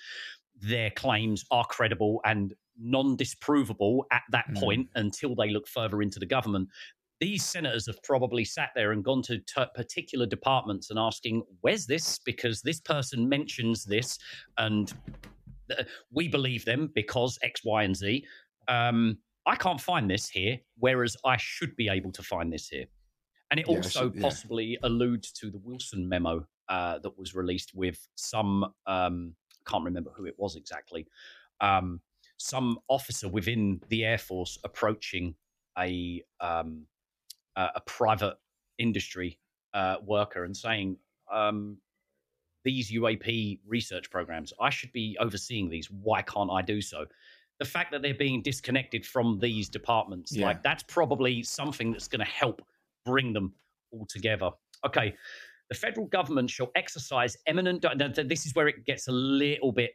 their 0.62 0.90
claims 0.92 1.44
are 1.52 1.66
credible 1.66 2.22
and 2.26 2.54
non 2.80 3.18
disprovable 3.18 4.02
at 4.12 4.24
that 4.32 4.46
mm. 4.52 4.60
point 4.60 4.90
until 4.96 5.36
they 5.36 5.50
look 5.50 5.68
further 5.68 6.02
into 6.02 6.20
the 6.20 6.26
government 6.26 6.70
these 7.20 7.44
senators 7.44 7.88
have 7.88 8.02
probably 8.04 8.44
sat 8.46 8.72
there 8.76 8.92
and 8.92 9.04
gone 9.04 9.22
to 9.24 9.40
t- 9.40 9.64
particular 9.74 10.26
departments 10.26 10.90
and 10.90 11.00
asking, 11.00 11.44
"Where's 11.62 11.86
this?" 11.86 12.20
Because 12.20 12.62
this 12.62 12.80
person 12.82 13.30
mentions 13.30 13.86
this, 13.86 14.18
and 14.58 14.94
th- 15.70 15.88
we 16.12 16.28
believe 16.28 16.66
them 16.66 16.92
because 16.94 17.40
X, 17.42 17.64
Y, 17.64 17.84
and 17.84 17.96
Z. 17.96 18.26
Um, 18.68 19.18
I 19.46 19.56
can't 19.56 19.80
find 19.80 20.10
this 20.10 20.28
here, 20.28 20.60
whereas 20.78 21.16
I 21.24 21.38
should 21.38 21.76
be 21.76 21.88
able 21.88 22.12
to 22.14 22.24
find 22.24 22.52
this 22.52 22.68
here. 22.68 22.86
And 23.52 23.60
it 23.60 23.68
yeah, 23.70 23.76
also 23.78 24.06
should, 24.06 24.16
yeah. 24.16 24.22
possibly 24.22 24.78
alludes 24.84 25.32
to 25.34 25.52
the 25.52 25.60
Wilson 25.60 26.10
memo 26.10 26.46
uh, 26.68 27.00
that 27.00 27.18
was 27.18 27.36
released 27.36 27.74
with 27.76 28.08
some, 28.16 28.66
um, 28.88 29.36
can't 29.68 29.84
remember 29.84 30.12
who 30.16 30.26
it 30.26 30.34
was 30.38 30.56
exactly, 30.56 31.08
um, 31.62 32.02
some 32.38 32.80
officer 32.88 33.30
within 33.30 33.80
the 33.90 34.04
Air 34.04 34.18
Force 34.18 34.58
approaching 34.64 35.36
a 35.78 36.24
um, 36.40 36.86
uh, 37.56 37.70
a 37.76 37.82
private 37.82 38.36
industry 38.78 39.40
uh, 39.74 39.98
worker 40.06 40.44
and 40.44 40.56
saying, 40.56 40.98
um, 41.32 41.78
these 42.64 42.92
UAP 42.92 43.60
research 43.68 44.10
programs, 44.10 44.52
I 44.60 44.70
should 44.70 44.92
be 44.92 45.16
overseeing 45.20 45.70
these. 45.70 45.90
Why 45.90 46.22
can't 46.24 46.50
I 46.52 46.62
do 46.62 46.82
so? 46.82 47.06
The 47.60 47.66
fact 47.66 47.92
that 47.92 48.02
they're 48.02 48.16
being 48.16 48.42
disconnected 48.42 49.06
from 49.06 49.40
these 49.40 49.70
departments, 49.70 50.36
yeah. 50.36 50.48
like 50.48 50.64
that's 50.64 50.84
probably 50.84 51.44
something 51.44 51.92
that's 51.92 52.08
going 52.08 52.26
to 52.26 52.32
help 52.32 52.62
bring 53.06 53.32
them 53.32 53.54
all 53.92 54.06
together. 54.08 54.50
Okay, 54.86 55.16
the 55.70 55.76
federal 55.76 56.08
government 56.08 56.50
shall 56.50 56.72
exercise 56.76 57.38
eminent. 57.46 57.86
This 58.28 58.46
is 58.46 58.56
where 58.56 58.68
it 58.68 58.86
gets 58.86 59.08
a 59.08 59.12
little 59.12 59.72
bit. 59.72 59.92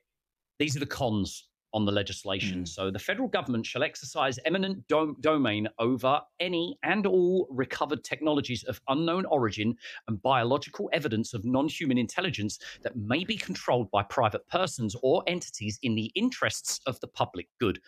These 0.59 0.77
are 0.77 0.81
the 0.81 0.87
cons 0.87 1.49
on 1.73 1.85
the 1.85 1.93
legislation. 1.93 2.63
Mm. 2.63 2.69
So 2.69 2.91
the 2.91 2.99
federal 2.99 3.29
government 3.29 3.67
shall 3.67 3.83
exercise 3.83 4.39
eminent 4.45 4.87
domain 4.89 5.69
over 5.79 6.21
any 6.41 6.77
and 6.83 7.07
all 7.07 7.47
recovered 7.51 8.05
technologies 8.05 8.65
of 8.65 8.81
unknown 8.89 9.25
origin 9.27 9.77
and 10.09 10.21
biological 10.23 10.91
evidence 10.93 11.35
of 11.35 11.45
non 11.45 11.69
human 11.69 11.99
intelligence 11.99 12.59
that 12.83 12.97
may 12.97 13.25
be 13.25 13.37
controlled 13.37 13.91
by 13.91 14.03
private 14.03 14.47
persons 14.49 14.97
or 15.03 15.23
entities 15.27 15.79
in 15.83 15.95
the 15.95 16.11
interests 16.15 16.81
of 16.87 16.99
the 17.01 17.09
public 17.09 17.49
good. 17.59 17.81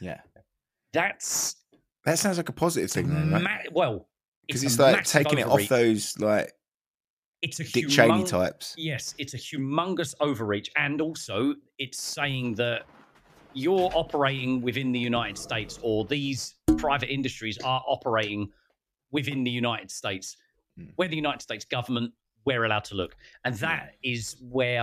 Yeah. 0.00 0.20
That's. 0.92 1.56
That 2.04 2.18
sounds 2.18 2.36
like 2.36 2.48
a 2.48 2.52
positive 2.52 2.90
thing, 2.90 3.08
though, 3.08 3.32
right? 3.32 3.42
Ma- 3.42 3.70
well, 3.72 4.08
because 4.46 4.62
it's, 4.62 4.74
it's 4.74 4.80
like 4.80 5.04
taking 5.04 5.42
overreach. 5.42 5.70
it 5.70 5.74
off 5.74 5.78
those 5.78 6.18
like 6.20 6.52
it's 7.42 7.60
a 7.60 7.64
Dick 7.64 7.86
humong- 7.86 7.90
Cheney 7.90 8.24
types. 8.24 8.74
Yes, 8.78 9.14
it's 9.18 9.34
a 9.34 9.38
humongous 9.38 10.14
overreach, 10.20 10.70
and 10.76 11.00
also 11.00 11.54
it's 11.78 12.02
saying 12.02 12.54
that 12.54 12.82
you're 13.56 13.90
operating 13.94 14.60
within 14.60 14.92
the 14.92 14.98
United 14.98 15.38
States 15.38 15.78
or 15.82 16.04
these 16.04 16.56
private 16.76 17.10
industries 17.10 17.56
are 17.64 17.82
operating 17.88 18.50
within 19.12 19.42
the 19.44 19.50
United 19.50 19.90
States, 19.90 20.36
mm. 20.78 20.90
where 20.96 21.08
the 21.08 21.16
United 21.16 21.40
States 21.40 21.64
government, 21.64 22.12
we're 22.44 22.64
allowed 22.64 22.84
to 22.84 22.94
look. 22.94 23.16
And 23.44 23.54
that 23.56 23.94
yeah. 24.02 24.12
is 24.12 24.36
where 24.42 24.82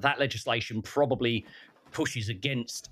that 0.00 0.20
legislation 0.20 0.80
probably 0.80 1.44
pushes 1.90 2.28
against 2.28 2.90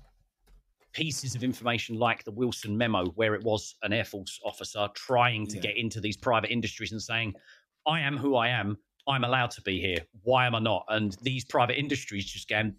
pieces 0.91 1.35
of 1.35 1.43
information 1.43 1.97
like 1.97 2.23
the 2.25 2.31
Wilson 2.31 2.77
memo, 2.77 3.05
where 3.15 3.33
it 3.33 3.43
was 3.43 3.75
an 3.81 3.93
Air 3.93 4.03
Force 4.03 4.39
officer 4.45 4.87
trying 4.93 5.47
to 5.47 5.55
yeah. 5.55 5.61
get 5.61 5.77
into 5.77 6.01
these 6.01 6.17
private 6.17 6.51
industries 6.51 6.91
and 6.91 7.01
saying, 7.01 7.33
I 7.87 8.01
am 8.01 8.17
who 8.17 8.35
I 8.35 8.49
am. 8.49 8.77
I'm 9.07 9.23
allowed 9.23 9.51
to 9.51 9.61
be 9.61 9.79
here. 9.79 9.99
Why 10.23 10.45
am 10.45 10.53
I 10.53 10.59
not? 10.59 10.85
And 10.89 11.15
these 11.21 11.45
private 11.45 11.79
industries 11.79 12.25
just 12.25 12.49
going, 12.49 12.75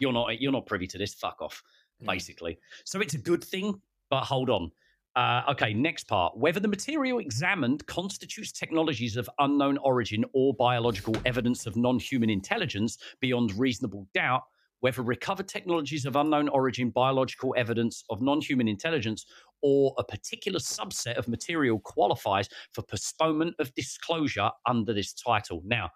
you're 0.00 0.12
not 0.12 0.40
you're 0.40 0.52
not 0.52 0.66
privy 0.66 0.86
to 0.88 0.98
this. 0.98 1.14
Fuck 1.14 1.40
off, 1.40 1.62
basically. 2.04 2.58
So 2.84 3.00
it's 3.00 3.14
a 3.14 3.18
good 3.18 3.42
thing, 3.42 3.80
but 4.10 4.22
hold 4.24 4.50
on. 4.50 4.70
Uh, 5.16 5.42
okay, 5.48 5.72
next 5.72 6.06
part. 6.06 6.36
Whether 6.36 6.60
the 6.60 6.68
material 6.68 7.20
examined 7.20 7.86
constitutes 7.86 8.52
technologies 8.52 9.16
of 9.16 9.30
unknown 9.38 9.78
origin 9.78 10.26
or 10.34 10.52
biological 10.52 11.16
evidence 11.24 11.64
of 11.64 11.74
non 11.74 11.98
human 11.98 12.28
intelligence 12.28 12.98
beyond 13.20 13.58
reasonable 13.58 14.06
doubt, 14.12 14.42
whether 14.80 15.00
recovered 15.00 15.48
technologies 15.48 16.04
of 16.04 16.16
unknown 16.16 16.50
origin, 16.50 16.90
biological 16.90 17.54
evidence 17.56 18.04
of 18.10 18.20
non 18.20 18.42
human 18.42 18.68
intelligence, 18.68 19.24
or 19.62 19.94
a 19.96 20.04
particular 20.04 20.58
subset 20.58 21.16
of 21.16 21.28
material 21.28 21.80
qualifies 21.80 22.48
for 22.72 22.82
postponement 22.82 23.56
of 23.58 23.74
disclosure 23.74 24.50
under 24.66 24.92
this 24.92 25.14
title. 25.14 25.62
Now, 25.64 25.88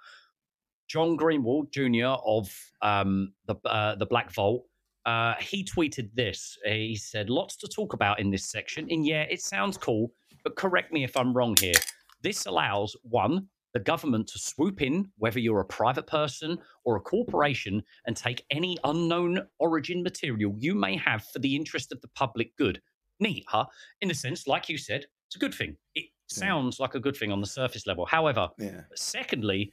John 0.90 1.16
Greenewald 1.16 1.70
Jr. 1.70 2.20
of 2.26 2.53
um, 2.83 3.33
the 3.46 3.55
uh, 3.64 3.94
the 3.94 4.07
Black 4.07 4.33
Vault. 4.33 4.64
Uh, 5.07 5.35
he 5.40 5.64
tweeted 5.64 6.11
this. 6.14 6.59
He 6.64 6.96
said, 6.96 7.31
"Lots 7.31 7.57
to 7.59 7.68
talk 7.68 7.92
about 7.92 8.18
in 8.18 8.31
this 8.31 8.50
section. 8.50 8.88
And 8.90 9.07
yeah, 9.07 9.22
it 9.22 9.40
sounds 9.40 9.79
cool, 9.79 10.12
but 10.42 10.57
correct 10.57 10.92
me 10.92 11.05
if 11.05 11.16
I'm 11.16 11.33
wrong 11.33 11.57
here. 11.61 11.81
This 12.22 12.46
allows 12.46 12.96
one." 13.03 13.48
The 13.72 13.79
government 13.79 14.26
to 14.33 14.38
swoop 14.40 14.83
in, 14.83 15.12
whether 15.18 15.38
you're 15.38 15.61
a 15.61 15.64
private 15.64 16.09
person 16.09 16.59
or 16.85 16.96
a 16.96 17.00
corporation, 17.00 17.81
and 18.05 18.16
take 18.16 18.44
any 18.50 18.76
unknown 18.83 19.46
origin 19.61 20.03
material 20.03 20.57
you 20.59 20.74
may 20.74 20.96
have 20.96 21.24
for 21.33 21.38
the 21.38 21.55
interest 21.55 21.92
of 21.92 22.00
the 22.00 22.09
public 22.16 22.57
good. 22.57 22.83
Neat, 23.20 23.44
huh? 23.46 23.66
In 24.00 24.11
a 24.11 24.14
sense, 24.14 24.48
like 24.48 24.68
you 24.68 24.76
said, 24.76 25.05
it's 25.29 25.37
a 25.37 25.38
good 25.38 25.55
thing. 25.55 25.76
It 25.94 26.07
sounds 26.26 26.79
yeah. 26.81 26.83
like 26.83 26.96
a 26.96 27.00
good 27.00 27.16
thing 27.16 27.31
on 27.31 27.40
the 27.40 27.46
surface 27.46 27.87
level. 27.87 28.07
However, 28.07 28.48
yeah. 28.59 28.81
secondly, 28.96 29.72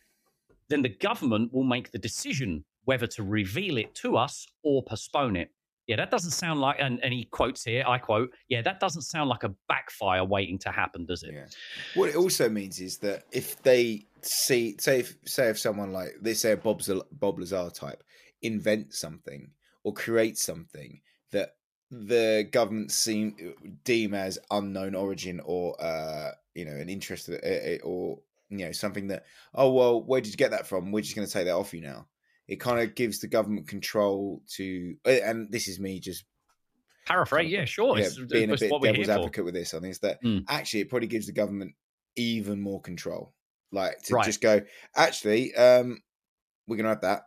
then 0.69 0.81
the 0.81 0.89
government 0.89 1.53
will 1.53 1.63
make 1.63 1.91
the 1.91 1.97
decision 1.97 2.63
whether 2.85 3.07
to 3.07 3.23
reveal 3.23 3.77
it 3.77 3.93
to 3.95 4.17
us 4.17 4.47
or 4.63 4.83
postpone 4.83 5.35
it. 5.35 5.51
Yeah, 5.87 5.95
that 5.97 6.11
doesn't 6.11 6.31
sound 6.31 6.59
like, 6.59 6.77
and, 6.79 7.01
and 7.01 7.13
he 7.13 7.25
quotes 7.25 7.63
here, 7.63 7.85
I 7.87 7.97
quote, 7.97 8.31
yeah, 8.49 8.61
that 8.61 8.81
doesn't 8.81 9.03
sound 9.03 9.29
like 9.29 9.43
a 9.43 9.53
backfire 9.69 10.23
waiting 10.25 10.59
to 10.59 10.69
happen, 10.69 11.05
does 11.05 11.23
it? 11.23 11.33
Yeah. 11.33 11.45
What 11.95 12.09
it 12.09 12.17
also 12.17 12.49
means 12.49 12.81
is 12.81 12.97
that 12.97 13.23
if 13.31 13.61
they 13.63 14.05
see, 14.21 14.75
say, 14.79 14.99
if, 14.99 15.15
say, 15.25 15.49
if 15.49 15.57
someone 15.57 15.93
like, 15.93 16.15
they 16.21 16.33
say 16.33 16.51
a 16.51 16.57
Bob, 16.57 16.81
Bob 17.13 17.39
Lazar 17.39 17.69
type 17.69 18.03
invents 18.41 18.99
something 18.99 19.51
or 19.83 19.93
creates 19.93 20.43
something 20.43 20.99
that 21.31 21.55
the 21.89 22.47
government 22.51 22.91
seem 22.91 23.33
deem 23.85 24.13
as 24.13 24.37
unknown 24.51 24.93
origin 24.93 25.39
or 25.45 25.81
uh 25.81 26.31
you 26.53 26.65
know 26.65 26.75
an 26.75 26.89
interest 26.89 27.29
uh, 27.29 27.77
or 27.83 28.19
you 28.49 28.57
know 28.59 28.71
something 28.71 29.07
that 29.07 29.25
oh 29.53 29.71
well 29.71 30.03
where 30.03 30.21
did 30.21 30.31
you 30.31 30.37
get 30.37 30.51
that 30.51 30.67
from 30.67 30.91
we're 30.91 31.01
just 31.01 31.15
going 31.15 31.27
to 31.27 31.33
take 31.33 31.45
that 31.45 31.55
off 31.55 31.73
you 31.73 31.81
now 31.81 32.07
it 32.47 32.57
kind 32.59 32.79
of 32.79 32.95
gives 32.95 33.19
the 33.19 33.27
government 33.27 33.67
control 33.67 34.41
to 34.47 34.95
uh, 35.05 35.09
and 35.09 35.51
this 35.51 35.67
is 35.67 35.79
me 35.79 35.99
just 35.99 36.25
Paraphrase, 37.05 37.49
yeah, 37.51 37.63
sure. 37.65 37.97
yeah, 37.97 38.07
It's, 38.07 38.17
being 38.29 38.49
a 38.51 38.55
bit 38.55 38.69
what 38.71 38.81
devil's 38.81 39.07
here 39.07 39.13
for. 39.13 39.13
advocate 39.21 39.45
with 39.45 39.53
this 39.53 39.73
i 39.73 39.79
think 39.79 39.91
is 39.91 39.99
that 39.99 40.19
Mm. 40.23 40.45
actually 40.47 40.81
it 40.81 40.89
probably 40.89 41.07
gives 41.07 41.27
the 41.27 41.33
government 41.33 41.73
even 42.15 42.59
more 42.61 42.81
control 42.81 43.33
like 43.71 44.01
to 44.03 44.13
Right. 44.13 44.25
just 44.25 44.41
go 44.41 44.61
actually 44.95 45.55
um 45.55 46.01
we're 46.67 46.77
gonna 46.77 46.89
have 46.89 47.01
that 47.01 47.23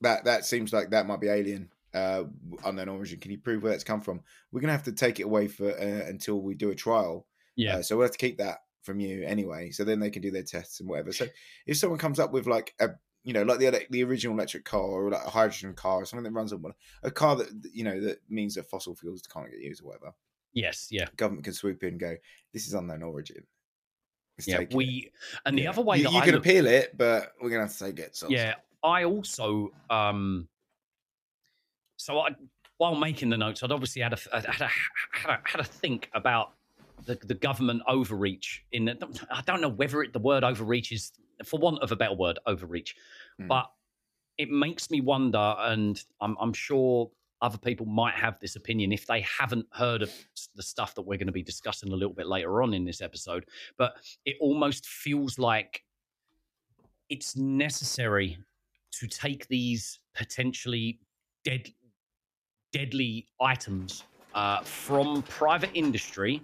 that 0.00 0.24
that 0.24 0.44
seems 0.44 0.72
like 0.72 0.90
that 0.90 1.06
might 1.06 1.20
be 1.20 1.28
alien 1.28 1.72
uh 1.94 2.24
unknown 2.64 2.88
origin 2.88 3.20
can 3.20 3.30
you 3.30 3.38
prove 3.38 3.62
where 3.62 3.72
that's 3.72 3.84
come 3.84 4.00
from 4.00 4.22
we're 4.52 4.60
gonna 4.60 4.72
have 4.72 4.82
to 4.84 4.92
take 4.92 5.20
it 5.20 5.24
away 5.24 5.48
for 5.48 5.70
uh, 5.70 6.06
until 6.08 6.40
we 6.40 6.54
do 6.54 6.70
a 6.70 6.74
trial 6.74 7.26
Yeah, 7.56 7.74
uh, 7.74 7.82
so 7.82 7.96
we'll 7.96 8.04
have 8.06 8.12
to 8.12 8.18
keep 8.18 8.38
that 8.38 8.60
from 8.82 9.00
you 9.00 9.24
anyway 9.24 9.70
so 9.70 9.84
then 9.84 10.00
they 10.00 10.10
can 10.10 10.22
do 10.22 10.30
their 10.30 10.42
tests 10.42 10.80
and 10.80 10.88
whatever 10.88 11.12
so 11.12 11.26
if 11.66 11.76
someone 11.76 11.98
comes 11.98 12.18
up 12.18 12.32
with 12.32 12.46
like 12.46 12.74
a 12.80 12.88
you 13.24 13.32
know 13.32 13.42
like 13.44 13.58
the 13.60 13.86
the 13.90 14.02
original 14.02 14.36
electric 14.36 14.64
car 14.64 14.80
or 14.80 15.10
like 15.10 15.24
a 15.24 15.30
hydrogen 15.30 15.72
car 15.74 15.96
or 16.02 16.04
something 16.04 16.24
that 16.24 16.32
runs 16.32 16.52
on 16.52 16.60
one 16.60 16.72
a 17.04 17.10
car 17.10 17.36
that 17.36 17.48
you 17.72 17.84
know 17.84 18.00
that 18.00 18.18
means 18.28 18.54
that 18.56 18.68
fossil 18.68 18.94
fuels 18.96 19.22
can't 19.22 19.50
get 19.50 19.60
used 19.60 19.82
or 19.82 19.86
whatever 19.88 20.12
yes, 20.54 20.88
yeah, 20.90 21.06
government 21.16 21.44
can 21.44 21.54
swoop 21.54 21.82
in 21.82 21.90
and 21.90 22.00
go, 22.00 22.14
"This 22.52 22.66
is 22.66 22.74
unknown 22.74 23.02
origin." 23.02 23.46
Let's 24.36 24.46
yeah. 24.48 24.58
take 24.58 24.70
it." 24.72 24.76
We 24.76 25.10
and 25.46 25.56
the 25.56 25.62
Yeah. 25.62 25.70
other 25.70 25.80
way 25.80 25.96
you, 25.96 26.10
you 26.10 26.20
can 26.20 26.32
look- 26.32 26.44
appeal 26.44 26.66
it, 26.66 26.94
but 26.94 27.32
we're 27.40 27.48
gonna 27.48 27.62
have 27.62 27.72
to 27.74 27.84
take 27.86 27.98
it. 27.98 28.14
So 28.14 28.28
Yeah, 28.28 28.56
I 28.82 29.04
also 29.04 29.70
um 29.88 30.48
so 31.96 32.18
I 32.18 32.30
while 32.76 32.94
making 32.94 33.30
the 33.30 33.38
notes, 33.38 33.62
I'd 33.62 33.72
obviously 33.72 34.02
had 34.02 34.12
a 34.12 34.18
had 34.42 34.44
a, 34.60 34.68
had 35.12 35.30
a, 35.30 35.40
had 35.48 35.60
a 35.60 35.64
think 35.64 36.10
about 36.12 36.52
the, 37.04 37.18
the 37.24 37.34
government 37.34 37.82
overreach 37.88 38.64
in 38.72 38.84
the, 38.86 39.26
I 39.30 39.42
don't 39.42 39.60
know 39.60 39.68
whether 39.68 40.02
it, 40.02 40.12
the 40.12 40.18
word 40.18 40.44
overreach 40.44 40.92
is 40.92 41.12
for 41.44 41.58
want 41.58 41.82
of 41.82 41.92
a 41.92 41.96
better 41.96 42.14
word 42.14 42.38
overreach, 42.46 42.94
Mm. 43.40 43.48
but 43.48 43.70
it 44.36 44.50
makes 44.50 44.90
me 44.90 45.00
wonder, 45.00 45.54
and 45.58 46.02
I'm, 46.20 46.36
I'm 46.38 46.52
sure 46.52 47.10
other 47.40 47.58
people 47.58 47.86
might 47.86 48.14
have 48.14 48.38
this 48.40 48.56
opinion 48.56 48.92
if 48.92 49.06
they 49.06 49.22
haven't 49.22 49.66
heard 49.72 50.02
of 50.02 50.12
the 50.54 50.62
stuff 50.62 50.94
that 50.94 51.02
we're 51.02 51.16
going 51.18 51.26
to 51.26 51.32
be 51.32 51.42
discussing 51.42 51.90
a 51.92 51.96
little 51.96 52.14
bit 52.14 52.26
later 52.26 52.62
on 52.62 52.74
in 52.74 52.84
this 52.84 53.00
episode. 53.00 53.46
But 53.78 53.94
it 54.24 54.36
almost 54.40 54.86
feels 54.86 55.38
like 55.38 55.82
it's 57.08 57.36
necessary 57.36 58.38
to 58.92 59.06
take 59.06 59.48
these 59.48 59.98
potentially 60.14 61.00
dead, 61.44 61.72
deadly 62.72 63.26
items 63.40 64.04
uh, 64.34 64.60
from 64.60 65.22
private 65.22 65.70
industry 65.74 66.42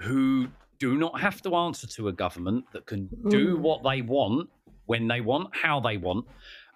who 0.00 0.48
do 0.78 0.96
not 0.96 1.20
have 1.20 1.42
to 1.42 1.54
answer 1.54 1.86
to 1.86 2.08
a 2.08 2.12
government 2.12 2.64
that 2.72 2.86
can 2.86 3.08
do 3.28 3.56
what 3.58 3.82
they 3.82 4.00
want 4.02 4.48
when 4.86 5.06
they 5.06 5.20
want, 5.20 5.54
how 5.54 5.78
they 5.78 5.96
want. 5.98 6.26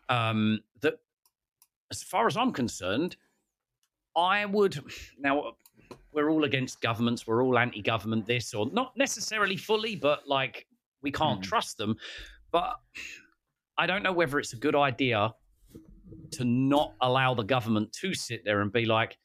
Um, 0.08 0.60
that, 0.82 0.94
as 1.90 2.02
far 2.02 2.26
as 2.26 2.36
I'm 2.36 2.52
concerned, 2.52 3.16
I 4.16 4.44
would 4.44 4.78
now. 5.18 5.56
We're 6.12 6.30
all 6.30 6.44
against 6.44 6.80
governments. 6.80 7.26
We're 7.26 7.42
all 7.42 7.58
anti-government. 7.58 8.26
This 8.26 8.54
or 8.54 8.70
not 8.70 8.96
necessarily 8.96 9.56
fully, 9.56 9.96
but 9.96 10.28
like 10.28 10.66
we 11.02 11.10
can't 11.10 11.40
Mhm. 11.40 11.44
trust 11.44 11.76
them. 11.76 11.96
But 12.52 12.76
I 13.76 13.86
don't 13.86 14.04
know 14.04 14.12
whether 14.12 14.38
it's 14.38 14.52
a 14.52 14.56
good 14.56 14.76
idea 14.76 15.34
to 16.32 16.44
not 16.44 16.94
allow 17.00 17.34
the 17.34 17.42
government 17.42 17.92
to 17.94 18.14
sit 18.14 18.44
there 18.44 18.60
and 18.60 18.72
be 18.72 18.84
like, 18.84 19.18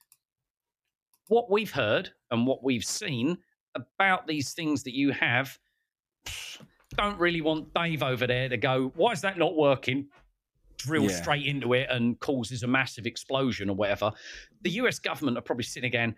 what 1.27 1.51
we've 1.51 1.69
heard 1.71 2.11
and 2.31 2.47
what 2.47 2.63
we've 2.63 2.83
seen 2.83 3.37
about 3.95 4.27
these 4.27 4.53
things 4.53 4.83
that 4.83 4.93
you 4.95 5.11
have. 5.11 5.57
Don't 6.95 7.19
really 7.19 7.41
want 7.41 7.73
Dave 7.73 8.01
over 8.03 8.25
there 8.27 8.49
to 8.49 8.57
go, 8.57 8.91
why 8.95 9.11
is 9.11 9.21
that 9.21 9.37
not 9.37 9.55
working? 9.55 10.07
Drill 10.77 11.03
Yeah. 11.09 11.21
straight 11.21 11.45
into 11.45 11.73
it 11.73 11.87
and 11.89 12.19
causes 12.19 12.63
a 12.63 12.67
massive 12.67 13.05
explosion 13.05 13.69
or 13.69 13.75
whatever. 13.75 14.11
The 14.61 14.71
US 14.71 14.97
government 14.99 15.37
are 15.37 15.41
probably 15.41 15.63
sitting 15.65 15.87
again, 15.87 16.15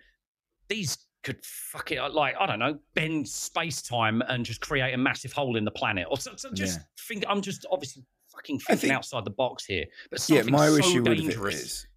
these 0.69 0.97
could 1.23 1.43
fuck 1.43 1.91
it 1.91 2.01
like, 2.13 2.35
I 2.39 2.45
don't 2.47 2.59
know, 2.59 2.79
bend 2.95 3.27
space 3.27 3.81
time 3.81 4.21
and 4.23 4.45
just 4.45 4.61
create 4.61 4.93
a 4.93 4.97
massive 4.97 5.33
hole 5.33 5.55
in 5.57 5.65
the 5.65 5.71
planet. 5.71 6.07
Or 6.09 6.17
so, 6.17 6.35
so 6.35 6.51
just 6.53 6.79
Yeah. 6.79 6.85
think, 7.07 7.25
I'm 7.27 7.41
just 7.41 7.65
obviously 7.69 8.03
fucking 8.29 8.59
thinking 8.59 8.77
think- 8.81 8.93
outside 8.93 9.25
the 9.25 9.29
box 9.31 9.65
here. 9.65 9.85
But 10.09 10.27
yeah, 10.29 10.43
my 10.43 10.67
so 10.67 10.77
issue 10.77 11.03
with 11.03 11.11
it 11.11 11.15
dangerous. 11.17 11.61
is 11.61 11.87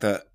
that 0.00 0.26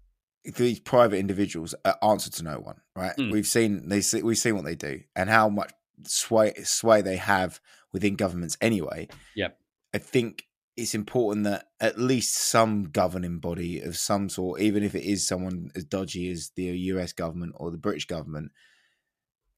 these 0.44 0.80
private 0.80 1.18
individuals 1.18 1.76
uh, 1.86 1.94
answer 2.02 2.32
to 2.32 2.44
no 2.44 2.60
one. 2.60 2.82
Right? 2.96 3.16
Mm. 3.18 3.32
We've 3.32 3.48
seen 3.48 3.90
they 3.90 4.02
see, 4.02 4.24
we've 4.24 4.38
seen 4.38 4.56
what 4.56 4.66
they 4.66 4.76
do 4.76 5.02
and 5.16 5.30
how 5.30 5.50
much 5.50 5.72
sway 6.06 6.54
sway 6.64 7.02
they 7.02 7.18
have 7.18 7.60
within 7.94 8.16
governments. 8.16 8.58
Anyway, 8.62 9.08
Yep. 9.36 9.58
I 9.94 9.98
think 9.98 10.46
it's 10.78 10.96
important 10.96 11.44
that 11.44 11.66
at 11.80 12.00
least 12.00 12.34
some 12.34 12.86
governing 12.86 13.40
body 13.40 13.82
of 13.82 13.98
some 13.98 14.30
sort, 14.30 14.62
even 14.62 14.84
if 14.84 14.96
it 14.96 15.04
is 15.04 15.28
someone 15.28 15.70
as 15.76 15.84
dodgy 15.84 16.32
as 16.32 16.52
the 16.56 16.64
US 16.64 17.12
government 17.14 17.54
or 17.58 17.72
the 17.72 17.78
British 17.78 18.06
government, 18.06 18.52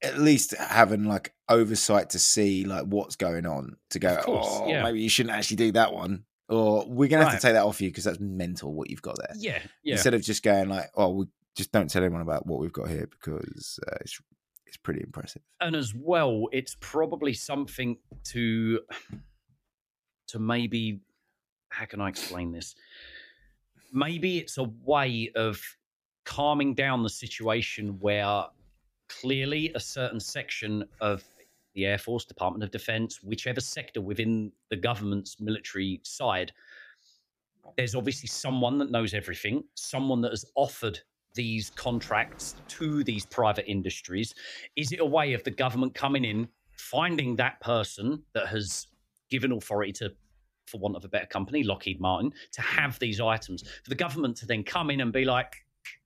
at 0.02 0.18
least 0.18 0.54
having 0.58 1.06
like 1.06 1.34
oversight 1.48 2.10
to 2.10 2.20
see 2.20 2.66
like 2.66 2.86
what's 2.86 3.16
going 3.16 3.46
on 3.46 3.78
to 3.92 4.00
go, 4.00 4.16
Of 4.16 4.26
course, 4.26 4.48
oh, 4.50 4.68
yeah. 4.68 4.84
maybe 4.84 5.02
you 5.02 5.10
shouldn't 5.10 5.36
actually 5.36 5.58
do 5.58 5.72
that 5.74 5.94
one. 5.94 6.26
Or 6.50 6.86
we're 6.88 7.08
gonna 7.10 7.24
have 7.24 7.34
Right. 7.34 7.40
to 7.42 7.48
take 7.48 7.54
that 7.54 7.64
off 7.66 7.82
you 7.82 7.90
because 7.90 8.04
that's 8.04 8.20
mental 8.20 8.74
what 8.74 8.90
you've 8.90 9.02
got 9.02 9.18
there. 9.18 9.36
Yeah, 9.38 9.60
yeah. 9.84 9.94
Instead 9.94 10.14
of 10.14 10.22
just 10.22 10.44
going 10.44 10.70
like, 10.70 10.90
oh, 10.96 11.10
we 11.14 11.26
just 11.56 11.72
don't 11.72 11.90
tell 11.90 12.04
anyone 12.04 12.22
about 12.22 12.46
what 12.46 12.60
we've 12.60 12.74
got 12.74 12.90
here 12.90 13.08
because 13.08 13.80
uh, 13.88 13.98
it's 14.02 14.22
it's 14.66 14.78
pretty 14.78 15.02
impressive. 15.02 15.42
and 15.62 15.76
as 15.76 15.94
well, 15.94 16.48
it's 16.52 16.76
probably 16.80 17.34
something 17.34 17.98
to 18.26 18.80
to 20.28 20.40
maybe 20.40 21.00
how 21.70 21.86
can 21.86 22.02
I 22.02 22.10
explain 22.10 22.52
this? 22.52 22.76
Maybe 23.92 24.40
it's 24.40 24.58
a 24.58 24.64
way 24.84 25.32
of 25.36 25.62
calming 26.26 26.74
down 26.74 27.04
the 27.04 27.10
situation 27.10 28.00
where 28.00 28.46
clearly 29.10 29.72
a 29.76 29.80
certain 29.80 30.20
section 30.20 30.84
of 31.02 31.24
the 31.74 31.86
Air 31.86 31.98
Force, 31.98 32.26
Department 32.26 32.64
of 32.64 32.72
Defense, 32.72 33.22
whichever 33.24 33.62
sector 33.62 34.02
within 34.02 34.52
the 34.70 34.76
government's 34.76 35.40
military 35.40 36.00
side, 36.04 36.52
there's 37.78 37.96
obviously 37.96 38.28
someone 38.28 38.78
that 38.78 38.92
knows 38.92 39.14
everything, 39.14 39.64
someone 39.76 40.22
that 40.22 40.32
has 40.32 40.46
offered 40.56 41.00
these 41.34 41.72
contracts 41.72 42.56
to 42.68 43.04
these 43.04 43.26
private 43.26 43.70
industries. 43.70 44.34
Is 44.76 44.92
it 44.92 45.00
a 45.00 45.06
way 45.06 45.34
of 45.34 45.44
the 45.44 45.52
government 45.52 45.96
coming 45.96 46.26
in, 46.26 46.48
finding 46.78 47.36
that 47.38 47.60
person 47.60 48.22
that 48.34 48.48
has 48.48 48.88
given 49.30 49.52
authority 49.52 49.92
to, 49.94 50.12
for 50.68 50.80
want 50.80 50.96
of 50.96 51.06
a 51.06 51.08
better 51.08 51.26
company, 51.26 51.64
Lockheed 51.64 52.00
Martin, 52.00 52.32
to 52.52 52.62
have 52.62 53.00
these 53.00 53.20
items, 53.20 53.64
for 53.84 53.90
the 53.90 53.96
government 53.96 54.38
to 54.38 54.46
then 54.46 54.64
come 54.64 54.92
in 54.92 55.02
and 55.02 55.12
be 55.12 55.26
like, 55.26 55.56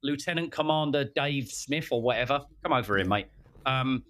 Lieutenant 0.01 0.51
Commander 0.51 1.05
Dave 1.15 1.49
Smith 1.49 1.89
or 1.91 2.01
whatever, 2.01 2.41
come 2.63 2.73
over 2.73 2.97
here, 2.97 3.05
mate. 3.05 3.27
Um, 3.65 4.03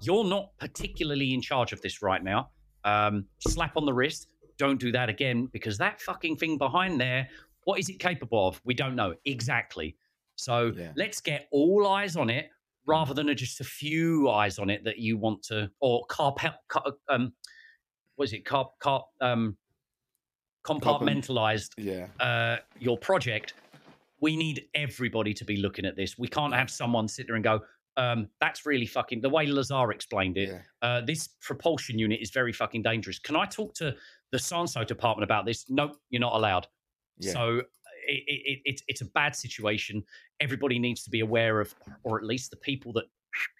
you're 0.00 0.24
not 0.24 0.50
particularly 0.58 1.34
in 1.34 1.40
charge 1.40 1.72
of 1.72 1.80
this 1.82 2.02
right 2.02 2.22
now. 2.22 2.50
Um, 2.84 3.26
slap 3.40 3.76
on 3.76 3.84
the 3.86 3.92
wrist. 3.92 4.28
Don't 4.56 4.80
do 4.80 4.92
that 4.92 5.08
again 5.08 5.46
because 5.46 5.78
that 5.78 6.00
fucking 6.00 6.36
thing 6.36 6.58
behind 6.58 7.00
there, 7.00 7.28
what 7.64 7.78
is 7.78 7.88
it 7.88 7.98
capable 7.98 8.48
of? 8.48 8.60
We 8.64 8.74
don't 8.74 8.96
know 8.96 9.14
exactly. 9.24 9.96
So 10.36 10.72
Yeah. 10.76 10.92
let's 10.96 11.20
get 11.20 11.48
all 11.50 11.86
eyes 11.86 12.16
on 12.16 12.30
it 12.30 12.50
rather 12.86 13.12
than 13.12 13.34
just 13.36 13.60
a 13.60 13.64
few 13.64 14.30
eyes 14.30 14.58
on 14.58 14.70
it 14.70 14.84
that 14.84 14.98
you 14.98 15.18
want 15.18 15.42
to, 15.44 15.70
or 15.80 16.06
carpel, 16.06 16.54
car, 16.68 16.92
um, 17.08 17.32
what 18.16 18.24
is 18.24 18.32
it? 18.32 18.44
Car, 18.44 18.70
car, 18.80 19.04
um, 19.20 19.56
compartmentalized 20.64 21.70
Yeah. 21.76 22.06
uh, 22.20 22.58
your 22.78 22.98
project, 22.98 23.54
we 24.20 24.36
need 24.36 24.68
everybody 24.74 25.32
to 25.34 25.44
be 25.44 25.56
looking 25.56 25.84
at 25.84 25.96
this. 25.96 26.18
We 26.18 26.28
can't 26.28 26.54
have 26.54 26.70
someone 26.70 27.08
sit 27.08 27.26
there 27.26 27.36
and 27.36 27.44
go, 27.44 27.60
um, 27.98 28.28
that's 28.40 28.64
really 28.64 28.86
fucking 28.86 29.20
the 29.20 29.28
way 29.28 29.46
Lazar 29.46 29.90
explained 29.90 30.38
it. 30.38 30.48
Yeah. 30.48 30.60
Uh, 30.80 31.00
this 31.00 31.28
propulsion 31.42 31.98
unit 31.98 32.20
is 32.22 32.30
very 32.30 32.52
fucking 32.52 32.82
dangerous. 32.82 33.18
Can 33.18 33.36
I 33.36 33.44
talk 33.44 33.74
to 33.74 33.94
the 34.30 34.38
Sanso 34.38 34.86
department 34.86 35.24
about 35.24 35.44
this? 35.44 35.66
Nope, 35.68 35.96
you're 36.08 36.20
not 36.20 36.34
allowed. 36.34 36.68
Yeah. 37.18 37.32
So 37.32 37.58
it, 38.06 38.22
it, 38.26 38.40
it, 38.44 38.58
it's 38.64 38.82
it's 38.86 39.00
a 39.00 39.06
bad 39.06 39.34
situation. 39.34 40.04
Everybody 40.40 40.78
needs 40.78 41.02
to 41.02 41.10
be 41.10 41.20
aware 41.20 41.60
of, 41.60 41.74
or 42.04 42.18
at 42.18 42.24
least 42.24 42.50
the 42.50 42.56
people 42.58 42.92
that 42.94 43.04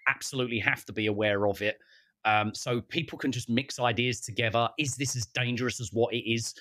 absolutely 0.07 0.59
have 0.59 0.85
to 0.85 0.93
be 0.93 1.07
aware 1.07 1.45
of 1.45 1.61
it. 1.61 1.77
Um, 2.25 2.53
so 2.55 2.81
people 2.81 3.17
can 3.17 3.31
just 3.31 3.49
mix 3.49 3.79
ideas 3.79 4.21
together. 4.21 4.69
Is 4.77 4.95
this 4.95 5.15
as 5.15 5.25
dangerous 5.25 5.81
as 5.81 5.91
what 5.91 6.13
it 6.13 6.29
is? 6.29 6.53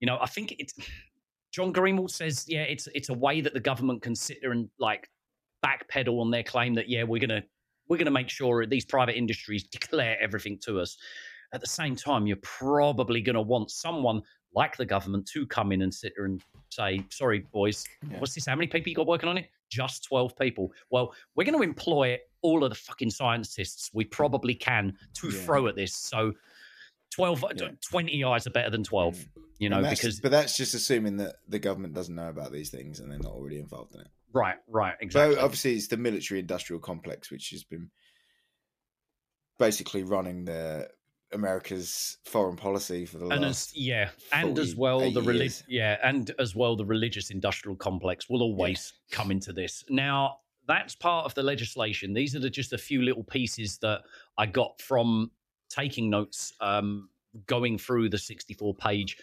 You 0.00 0.06
know, 0.06 0.18
I 0.20 0.26
think 0.26 0.54
it's 0.58 0.74
John 1.50 1.72
Greenewald 1.72 2.10
says, 2.10 2.44
yeah, 2.46 2.62
it's 2.62 2.88
it's 2.94 3.08
a 3.08 3.14
way 3.14 3.40
that 3.40 3.54
the 3.54 3.60
government 3.60 4.02
can 4.02 4.14
sit 4.14 4.38
there 4.42 4.52
and 4.52 4.68
like 4.78 5.08
backpedal 5.64 6.20
on 6.20 6.30
their 6.30 6.42
claim 6.42 6.74
that 6.74 6.88
yeah, 6.88 7.02
we're 7.02 7.20
gonna 7.20 7.42
we're 7.88 7.98
gonna 7.98 8.10
make 8.10 8.28
sure 8.28 8.66
these 8.66 8.84
private 8.84 9.16
industries 9.16 9.64
declare 9.64 10.16
everything 10.20 10.58
to 10.64 10.80
us. 10.80 10.96
At 11.52 11.60
the 11.60 11.68
same 11.68 11.96
time, 11.96 12.26
you're 12.26 12.38
probably 12.42 13.20
gonna 13.20 13.42
want 13.42 13.70
someone 13.70 14.22
like 14.54 14.76
the 14.76 14.86
government 14.86 15.26
to 15.26 15.46
come 15.46 15.70
in 15.72 15.82
and 15.82 15.92
sit 15.92 16.14
there 16.16 16.24
and 16.24 16.42
say, 16.70 17.04
sorry, 17.10 17.40
boys, 17.52 17.84
Yeah. 18.10 18.18
what's 18.18 18.34
this? 18.34 18.46
How 18.46 18.56
many 18.56 18.66
people 18.66 18.88
you 18.88 18.96
got 18.96 19.06
working 19.06 19.28
on 19.28 19.38
it? 19.38 19.50
just 19.68 20.04
12 20.04 20.36
people. 20.38 20.72
Well, 20.90 21.14
we're 21.34 21.44
going 21.44 21.58
to 21.58 21.62
employ 21.62 22.18
all 22.42 22.62
of 22.64 22.70
the 22.70 22.76
fucking 22.76 23.10
scientists 23.10 23.90
we 23.92 24.04
probably 24.04 24.54
can 24.54 24.96
to 25.14 25.28
Yeah. 25.28 25.40
throw 25.40 25.66
at 25.66 25.76
this. 25.76 25.94
So 25.94 26.32
12, 27.10 27.44
Yeah. 27.56 27.70
20 27.90 28.24
eyes 28.24 28.46
are 28.46 28.50
better 28.50 28.70
than 28.70 28.84
12, 28.84 29.16
mm. 29.16 29.26
you 29.58 29.68
know, 29.68 29.82
because, 29.88 30.20
but 30.20 30.30
that's 30.30 30.56
just 30.56 30.74
assuming 30.74 31.16
that 31.18 31.36
the 31.48 31.58
government 31.58 31.94
doesn't 31.94 32.14
know 32.14 32.28
about 32.28 32.52
these 32.52 32.70
things 32.70 33.00
and 33.00 33.10
they're 33.10 33.18
not 33.18 33.32
already 33.32 33.58
involved 33.58 33.94
in 33.94 34.02
it. 34.02 34.08
Right, 34.32 34.56
right, 34.68 34.94
exactly. 35.00 35.36
So 35.36 35.40
obviously, 35.40 35.74
it's 35.74 35.88
the 35.88 35.96
military-industrial 35.96 36.80
complex 36.80 37.30
which 37.30 37.50
has 37.50 37.64
been 37.64 37.90
basically 39.58 40.02
running 40.02 40.44
the 40.44 40.88
America's 41.32 42.18
foreign 42.24 42.56
policy 42.56 43.04
for 43.04 43.18
the 43.18 43.28
and 43.28 43.42
last. 43.42 43.70
as 43.70 43.76
yeah, 43.76 44.10
and 44.32 44.58
as 44.58 44.76
well 44.76 45.00
the 45.00 45.20
80 45.20 45.20
relig- 45.20 45.62
yeah, 45.68 45.96
and 46.02 46.32
as 46.38 46.54
well 46.54 46.76
the 46.76 46.84
religious 46.84 47.30
industrial 47.30 47.76
complex 47.76 48.28
will 48.28 48.42
always 48.42 48.92
come 49.10 49.30
into 49.30 49.52
this. 49.52 49.84
Now 49.88 50.38
that's 50.66 50.94
part 50.94 51.26
of 51.26 51.34
the 51.34 51.42
legislation. 51.42 52.12
These 52.12 52.34
are 52.34 52.40
the, 52.40 52.50
just 52.50 52.72
a 52.72 52.78
few 52.78 53.02
little 53.02 53.24
pieces 53.24 53.78
that 53.78 54.02
I 54.38 54.46
got 54.46 54.80
from 54.80 55.30
taking 55.68 56.10
notes, 56.10 56.52
um, 56.60 57.08
going 57.46 57.78
through 57.78 58.08
the 58.08 58.18
sixty-four 58.18 58.74
page 58.74 59.18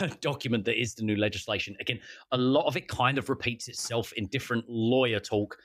document 0.20 0.64
that 0.64 0.80
is 0.80 0.94
the 0.94 1.02
new 1.02 1.16
legislation. 1.16 1.76
Again, 1.80 2.00
a 2.32 2.38
lot 2.38 2.66
of 2.66 2.76
it 2.76 2.88
kind 2.88 3.18
of 3.18 3.28
repeats 3.28 3.68
itself 3.68 4.12
in 4.12 4.26
different 4.26 4.64
lawyer 4.68 5.20
talk 5.20 5.56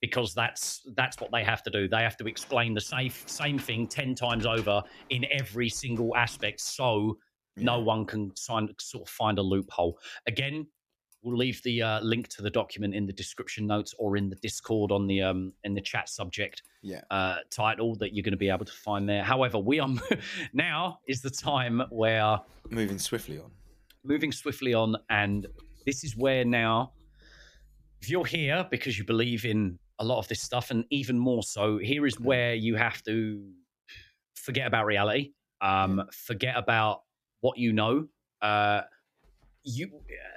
because 0.00 0.34
that's 0.34 0.82
that's 0.94 1.20
what 1.20 1.30
they 1.32 1.42
have 1.42 1.62
to 1.64 1.70
do. 1.70 1.88
They 1.88 2.02
have 2.02 2.16
to 2.18 2.26
explain 2.26 2.74
the 2.74 2.80
same 2.80 3.10
same 3.26 3.58
thing 3.58 3.86
ten 3.86 4.14
times 4.14 4.46
over 4.46 4.82
in 5.10 5.24
every 5.30 5.68
single 5.68 6.14
aspect, 6.16 6.60
so 6.60 7.18
no 7.56 7.80
one 7.80 8.04
can 8.04 8.34
sign, 8.36 8.68
sort 8.78 9.08
of 9.08 9.08
find 9.08 9.38
a 9.38 9.42
loophole. 9.42 9.98
Again, 10.26 10.66
we'll 11.26 11.36
leave 11.36 11.60
the 11.64 11.82
uh, 11.82 12.00
link 12.02 12.28
to 12.28 12.40
the 12.40 12.48
document 12.50 12.94
in 12.94 13.04
the 13.04 13.12
description 13.12 13.66
notes 13.66 13.92
or 13.98 14.16
in 14.16 14.30
the 14.30 14.36
Discord 14.36 14.92
on 14.92 15.06
the 15.08 15.20
um 15.22 15.52
in 15.64 15.74
the 15.74 15.80
chat 15.80 16.08
subject 16.08 16.62
Yeah. 16.82 17.00
uh, 17.10 17.38
title 17.50 17.96
that 17.96 18.14
you're 18.14 18.22
going 18.22 18.38
to 18.40 18.44
be 18.46 18.48
able 18.48 18.64
to 18.64 18.72
find 18.72 19.08
there. 19.08 19.24
However, 19.24 19.58
we 19.58 19.80
are 19.80 19.88
now 20.52 21.00
is 21.08 21.20
the 21.20 21.30
time 21.30 21.82
where 21.90 22.38
Moving 22.70 22.98
swiftly 23.00 23.38
on. 23.38 23.50
moving 24.04 24.32
swiftly 24.32 24.72
on, 24.72 24.96
and 25.10 25.46
this 25.84 26.04
is 26.04 26.16
where 26.16 26.44
now, 26.44 26.92
if 28.00 28.08
you're 28.08 28.24
here 28.24 28.64
because 28.70 28.96
you 28.98 29.04
believe 29.04 29.44
in 29.44 29.78
a 29.98 30.04
lot 30.04 30.18
of 30.18 30.28
this 30.28 30.40
stuff, 30.42 30.70
and 30.70 30.84
even 30.90 31.18
more 31.18 31.42
so, 31.42 31.78
here 31.78 32.06
is 32.06 32.20
where 32.20 32.54
you 32.54 32.76
have 32.76 33.02
to 33.04 33.42
forget 34.34 34.66
about 34.66 34.84
reality, 34.86 35.32
um, 35.60 36.02
forget 36.12 36.54
about 36.56 37.02
what 37.40 37.58
you 37.58 37.72
know. 37.72 38.06
Uh, 38.42 38.82
you 39.64 39.86
uh, 39.94 40.35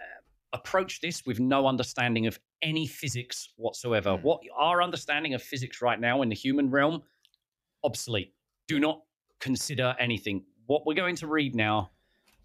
approach 0.54 1.02
this 1.02 1.26
with 1.26 1.40
no 1.40 1.68
understanding 1.68 2.28
of 2.28 2.40
any 2.62 2.88
physics 2.88 3.50
whatsoever. 3.58 4.12
Mm. 4.12 4.24
What 4.24 4.42
our 4.58 4.82
understanding 4.82 5.34
of 5.34 5.42
physics 5.44 5.82
right 5.82 6.00
now 6.00 6.22
in 6.22 6.30
the 6.30 6.36
human 6.36 6.70
realm, 6.70 7.04
obsolete. 7.84 8.34
Do 8.68 8.80
not 8.80 9.02
consider 9.40 9.96
anything. 10.00 10.44
What 10.66 10.86
we're 10.86 10.94
going 10.96 11.16
to 11.18 11.28
read 11.28 11.56
now 11.56 11.92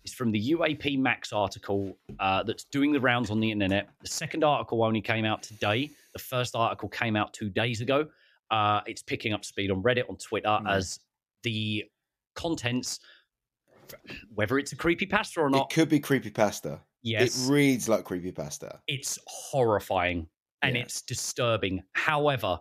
is 0.04 0.12
from 0.12 0.30
the 0.30 0.50
UAP 0.52 0.98
Max 0.98 1.32
article 1.32 1.96
uh, 2.20 2.42
that's 2.42 2.64
doing 2.64 2.92
the 2.92 3.00
rounds 3.00 3.30
on 3.30 3.40
the 3.40 3.50
internet. 3.50 3.88
The 4.02 4.08
second 4.08 4.44
article 4.44 4.82
only 4.84 5.00
came 5.00 5.24
out 5.24 5.42
today. 5.42 5.90
The 6.12 6.18
first 6.18 6.54
article 6.54 6.88
came 6.88 7.16
out 7.16 7.32
two 7.32 7.48
days 7.48 7.80
ago. 7.80 8.06
Uh, 8.50 8.80
it's 8.86 9.02
picking 9.02 9.32
up 9.32 9.44
speed 9.44 9.70
on 9.70 9.82
Reddit, 9.82 10.08
on 10.08 10.16
Twitter, 10.16 10.48
Mm. 10.48 10.70
as 10.70 11.00
the 11.42 11.84
contents, 12.34 13.00
whether 14.34 14.58
it's 14.58 14.72
a 14.72 14.76
creepy 14.76 15.06
pasta 15.06 15.40
or 15.40 15.50
not, 15.50 15.70
It 15.72 15.74
could 15.74 15.88
be 15.88 16.00
creepypasta. 16.00 16.80
Yes, 17.04 17.48
It 17.48 17.52
reads 17.52 17.88
like 17.88 18.04
creepypasta. 18.04 18.80
it's 18.88 19.18
horrifying 19.26 20.26
and 20.62 20.76
it's 20.76 21.02
disturbing. 21.02 21.82
However, 21.92 22.58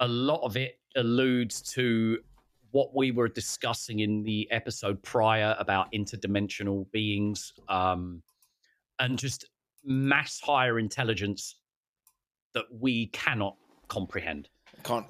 a 0.00 0.08
lot 0.08 0.40
of 0.42 0.56
it 0.56 0.80
alludes 0.96 1.60
to 1.74 2.18
what 2.70 2.96
we 2.96 3.12
were 3.12 3.28
discussing 3.28 4.00
in 4.00 4.24
the 4.24 4.50
episode 4.50 5.00
prior 5.02 5.54
about 5.60 5.92
interdimensional 5.92 6.90
beings 6.90 7.52
um, 7.68 8.22
and 8.98 9.16
just 9.18 9.44
mass 9.84 10.40
higher 10.40 10.78
intelligence 10.78 11.56
that 12.54 12.64
we 12.72 13.06
cannot 13.08 13.56
comprehend. 13.88 14.48
Can't, 14.82 15.06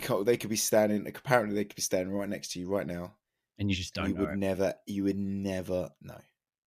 can't. 0.00 0.24
They 0.26 0.36
could 0.36 0.50
be 0.50 0.56
standing. 0.56 1.06
Apparently, 1.08 1.56
they 1.56 1.64
could 1.64 1.76
be 1.76 1.82
standing 1.82 2.14
right 2.14 2.28
next 2.28 2.52
to 2.52 2.60
you 2.60 2.68
right 2.68 2.86
now. 2.86 3.14
And 3.58 3.68
you 3.68 3.74
just 3.74 3.94
don't 3.94 4.10
you 4.10 4.14
know. 4.14 4.20
would 4.20 4.30
it. 4.30 4.36
never. 4.36 4.74
You 4.86 5.04
would 5.04 5.18
never 5.18 5.90
know. 6.02 6.20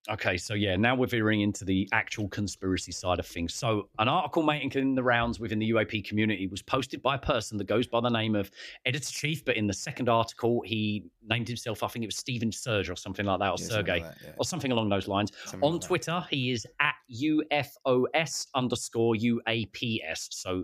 Okay, 0.10 0.36
so 0.36 0.56
yeah, 0.56 0.76
now 0.76 0.96
we're 0.96 1.06
veering 1.06 1.42
into 1.42 1.64
the 1.64 1.88
actual 1.92 2.28
conspiracy 2.28 2.92
side 2.92 3.20
of 3.20 3.28
things. 3.28 3.54
So, 3.54 3.88
an 4.00 4.08
article 4.08 4.42
making 4.42 4.96
the 4.96 5.04
rounds 5.04 5.40
within 5.40 5.60
the 5.60 5.70
UAP 5.70 6.04
community 6.04 6.48
was 6.48 6.64
posted 6.64 7.04
by 7.04 7.16
a 7.16 7.20
person 7.20 7.56
that 7.60 7.66
goes 7.66 7.86
by 7.86 8.02
the 8.02 8.10
name 8.10 8.34
of 8.36 8.50
Editor 8.88 9.12
Chief, 9.12 9.46
but 9.46 9.58
in 9.58 9.68
the 9.68 9.74
second 9.74 10.10
article, 10.10 10.64
he 10.66 11.04
named 11.30 11.48
himself, 11.48 11.84
I 11.84 11.88
think 11.88 12.02
it 12.02 12.08
was 12.08 12.18
Stephen 12.18 12.52
Serge 12.52 12.90
or 12.90 12.96
something 12.96 13.28
like 13.28 13.40
that, 13.42 13.50
or 13.52 13.56
Yeah, 13.60 13.68
Sergey, 13.68 14.02
like 14.02 14.16
yeah. 14.24 14.32
or 14.38 14.46
something 14.46 14.72
along 14.72 14.90
those 14.90 15.08
lines. 15.08 15.32
Something 15.46 15.64
On 15.64 15.74
like 15.74 15.82
that. 15.82 15.88
Twitter, 15.88 16.26
he 16.32 16.50
is 16.52 16.66
at 16.80 16.96
UFOS 17.24 18.48
underscore 18.56 19.14
UAPS. 19.16 20.28
So, 20.32 20.64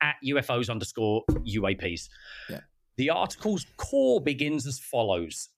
at 0.00 0.14
UFOs 0.24 0.70
underscore 0.70 1.22
UAPs. 1.30 2.08
Yeah. 2.48 2.60
The 2.96 3.10
article's 3.10 3.66
core 3.76 4.20
begins 4.22 4.66
as 4.66 4.78
follows. 4.78 5.50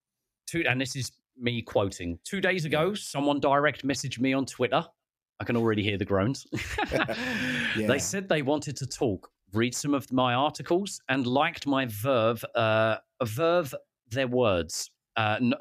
Two, 0.46 0.64
and 0.68 0.80
this 0.80 0.96
is 0.96 1.12
me 1.38 1.62
quoting. 1.62 2.18
Two 2.24 2.40
days 2.40 2.64
ago, 2.64 2.94
someone 2.94 3.40
direct 3.40 3.84
messaged 3.86 4.18
me 4.20 4.32
on 4.32 4.46
Twitter. 4.46 4.84
I 5.40 5.44
can 5.44 5.56
already 5.56 5.82
hear 5.82 5.98
the 5.98 6.04
groans. 6.04 6.46
Yeah. 7.76 7.88
They 7.88 7.98
said 7.98 8.28
they 8.28 8.42
wanted 8.42 8.76
to 8.76 8.86
talk, 8.86 9.28
read 9.52 9.74
some 9.74 9.94
of 9.94 10.12
my 10.12 10.34
articles, 10.34 11.00
and 11.08 11.26
liked 11.26 11.66
my 11.66 11.86
verve, 11.86 12.44
uh, 12.54 12.98
verve 13.24 13.74
their 14.10 14.28
words. 14.28 14.90
Uh, 15.16 15.38
n- 15.40 15.54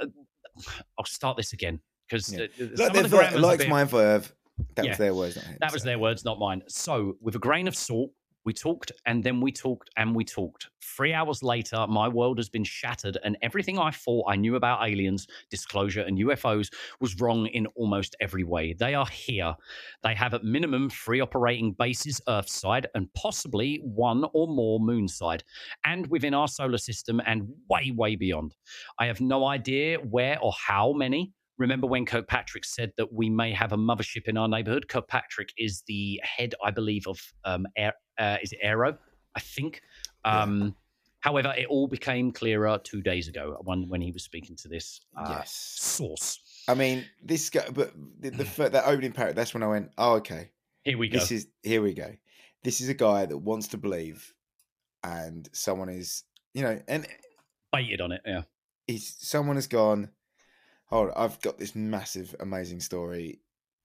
I'll 0.99 1.05
start 1.05 1.37
this 1.37 1.53
again 1.53 1.79
because 2.07 2.31
Yeah. 2.31 2.45
Like 2.75 2.93
the 3.09 3.39
likes 3.39 3.63
bit- 3.63 3.69
my 3.69 3.83
verve. 3.83 4.31
That 4.75 4.85
Yeah. 4.85 4.91
was 4.91 4.97
their 4.99 5.15
words, 5.15 5.35
that 5.59 5.73
was 5.73 5.81
so- 5.81 5.85
their 5.87 5.97
words, 5.97 6.23
not 6.23 6.37
mine. 6.37 6.61
So, 6.67 7.17
with 7.19 7.33
a 7.35 7.39
grain 7.39 7.67
of 7.67 7.75
salt, 7.75 8.11
we 8.45 8.53
talked 8.53 8.91
and 9.05 9.23
then 9.23 9.41
we 9.41 9.51
talked 9.51 9.89
and 9.97 10.15
we 10.15 10.23
talked. 10.23 10.69
Three 10.81 11.13
hours 11.13 11.41
later, 11.41 11.85
my 11.87 12.07
world 12.07 12.37
has 12.37 12.49
been 12.49 12.63
shattered, 12.63 13.17
and 13.23 13.37
everything 13.41 13.79
I 13.79 13.91
thought 13.91 14.25
I 14.27 14.35
knew 14.35 14.55
about 14.55 14.87
aliens, 14.87 15.27
disclosure, 15.49 16.01
and 16.01 16.17
UFOs 16.19 16.71
was 16.99 17.19
wrong 17.19 17.47
in 17.47 17.67
almost 17.75 18.15
every 18.19 18.43
way. 18.43 18.73
They 18.73 18.93
are 18.93 19.07
here. 19.07 19.55
They 20.03 20.13
have 20.13 20.33
at 20.33 20.43
minimum 20.43 20.89
three 20.89 21.21
operating 21.21 21.73
bases 21.73 22.21
Earthside 22.27 22.85
and 22.95 23.11
possibly 23.13 23.81
one 23.83 24.25
or 24.33 24.47
more 24.47 24.79
Moonside, 24.79 25.41
and 25.85 26.07
within 26.07 26.33
our 26.33 26.47
solar 26.47 26.77
system 26.77 27.21
and 27.25 27.47
way, 27.69 27.91
way 27.95 28.15
beyond. 28.15 28.55
I 28.99 29.05
have 29.05 29.21
no 29.21 29.45
idea 29.45 29.97
where 29.97 30.37
or 30.41 30.53
how 30.53 30.93
many. 30.93 31.31
Remember 31.57 31.87
when 31.87 32.05
Kirkpatrick 32.05 32.65
said 32.65 32.91
that 32.97 33.13
we 33.13 33.29
may 33.29 33.51
have 33.53 33.71
a 33.73 33.77
mothership 33.77 34.27
in 34.27 34.37
our 34.37 34.47
neighborhood? 34.47 34.87
Kirkpatrick 34.87 35.49
is 35.57 35.83
the 35.87 36.19
head, 36.23 36.55
I 36.63 36.71
believe, 36.71 37.07
of 37.07 37.19
um, 37.45 37.67
Air, 37.77 37.93
uh, 38.17 38.37
is 38.41 38.51
it 38.53 38.59
AARO? 38.65 38.97
I 39.35 39.39
think. 39.39 39.81
Yeah. 40.25 40.41
Um, 40.41 40.75
However, 41.23 41.53
it 41.57 41.67
all 41.67 41.87
became 41.87 42.33
clearer 42.33 42.77
two 42.83 43.01
days 43.01 43.29
ago 43.29 43.57
when 43.63 43.87
when 43.87 44.01
he 44.01 44.11
was 44.11 44.23
speaking 44.25 44.57
to 44.57 44.67
this 44.67 44.99
uh, 45.17 45.25
Yes. 45.29 45.53
source. 45.79 46.63
I 46.67 46.73
mean, 46.73 47.05
this 47.23 47.49
guy, 47.49 47.63
but 47.73 47.93
the, 48.19 48.31
the 48.31 48.43
that 48.69 48.83
opening 48.85 49.13
paragraph. 49.13 49.33
That's 49.37 49.53
when 49.53 49.63
I 49.63 49.67
went, 49.67 49.91
oh, 49.97 50.15
okay. 50.15 50.49
Here 50.83 50.97
we 50.97 51.07
go. 51.07 51.19
This 51.19 51.31
is 51.31 51.47
here 51.63 51.81
we 51.81 51.93
go. 51.93 52.13
This 52.65 52.81
is 52.81 52.89
a 52.89 52.93
guy 52.93 53.25
that 53.25 53.37
wants 53.37 53.69
to 53.69 53.77
believe, 53.77 54.33
and 55.01 55.47
someone 55.53 55.87
is, 55.87 56.23
you 56.53 56.61
know, 56.61 56.81
and 56.89 57.07
Baited 57.71 58.01
on 58.01 58.11
it, 58.11 58.21
yeah. 58.25 58.41
he's 58.85 59.15
someone 59.17 59.55
has 59.55 59.67
gone. 59.67 60.09
Hold, 60.93 61.09
on, 61.09 61.13
I've 61.17 61.41
got 61.41 61.57
this 61.57 61.75
massive, 61.75 62.35
amazing 62.39 62.79
story, 62.79 63.39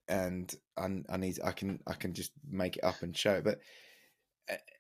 and 0.09 0.55
I, 0.77 1.03
I 1.09 1.17
need, 1.17 1.39
I 1.43 1.53
can, 1.53 1.81
I 1.87 1.95
can 1.95 2.13
just 2.13 2.33
make 2.51 2.77
it 2.77 2.85
up 2.85 3.03
and 3.03 3.17
show 3.17 3.35
it. 3.35 3.45
But 3.45 3.61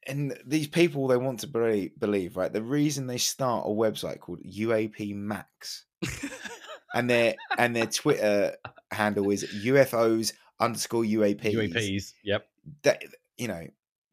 and 0.06 0.38
these 0.46 0.66
people, 0.66 1.06
they 1.06 1.16
want 1.16 1.40
to 1.40 1.46
believe, 1.46 1.98
believe, 1.98 2.36
right? 2.36 2.52
The 2.52 2.62
reason 2.62 3.06
they 3.06 3.18
start 3.18 3.66
a 3.66 3.70
website 3.70 4.20
called 4.20 4.40
UAP 4.42 5.14
Max, 5.14 5.84
and 6.94 7.08
their 7.08 7.34
and 7.56 7.76
their 7.76 7.86
Twitter 7.86 8.56
handle 8.90 9.30
is 9.30 9.44
UFOs 9.44 10.32
underscore 10.58 11.04
UAPs. 11.04 11.54
UAPs, 11.54 12.12
yep. 12.24 12.46
That 12.82 13.02
you 13.36 13.48
know, 13.48 13.66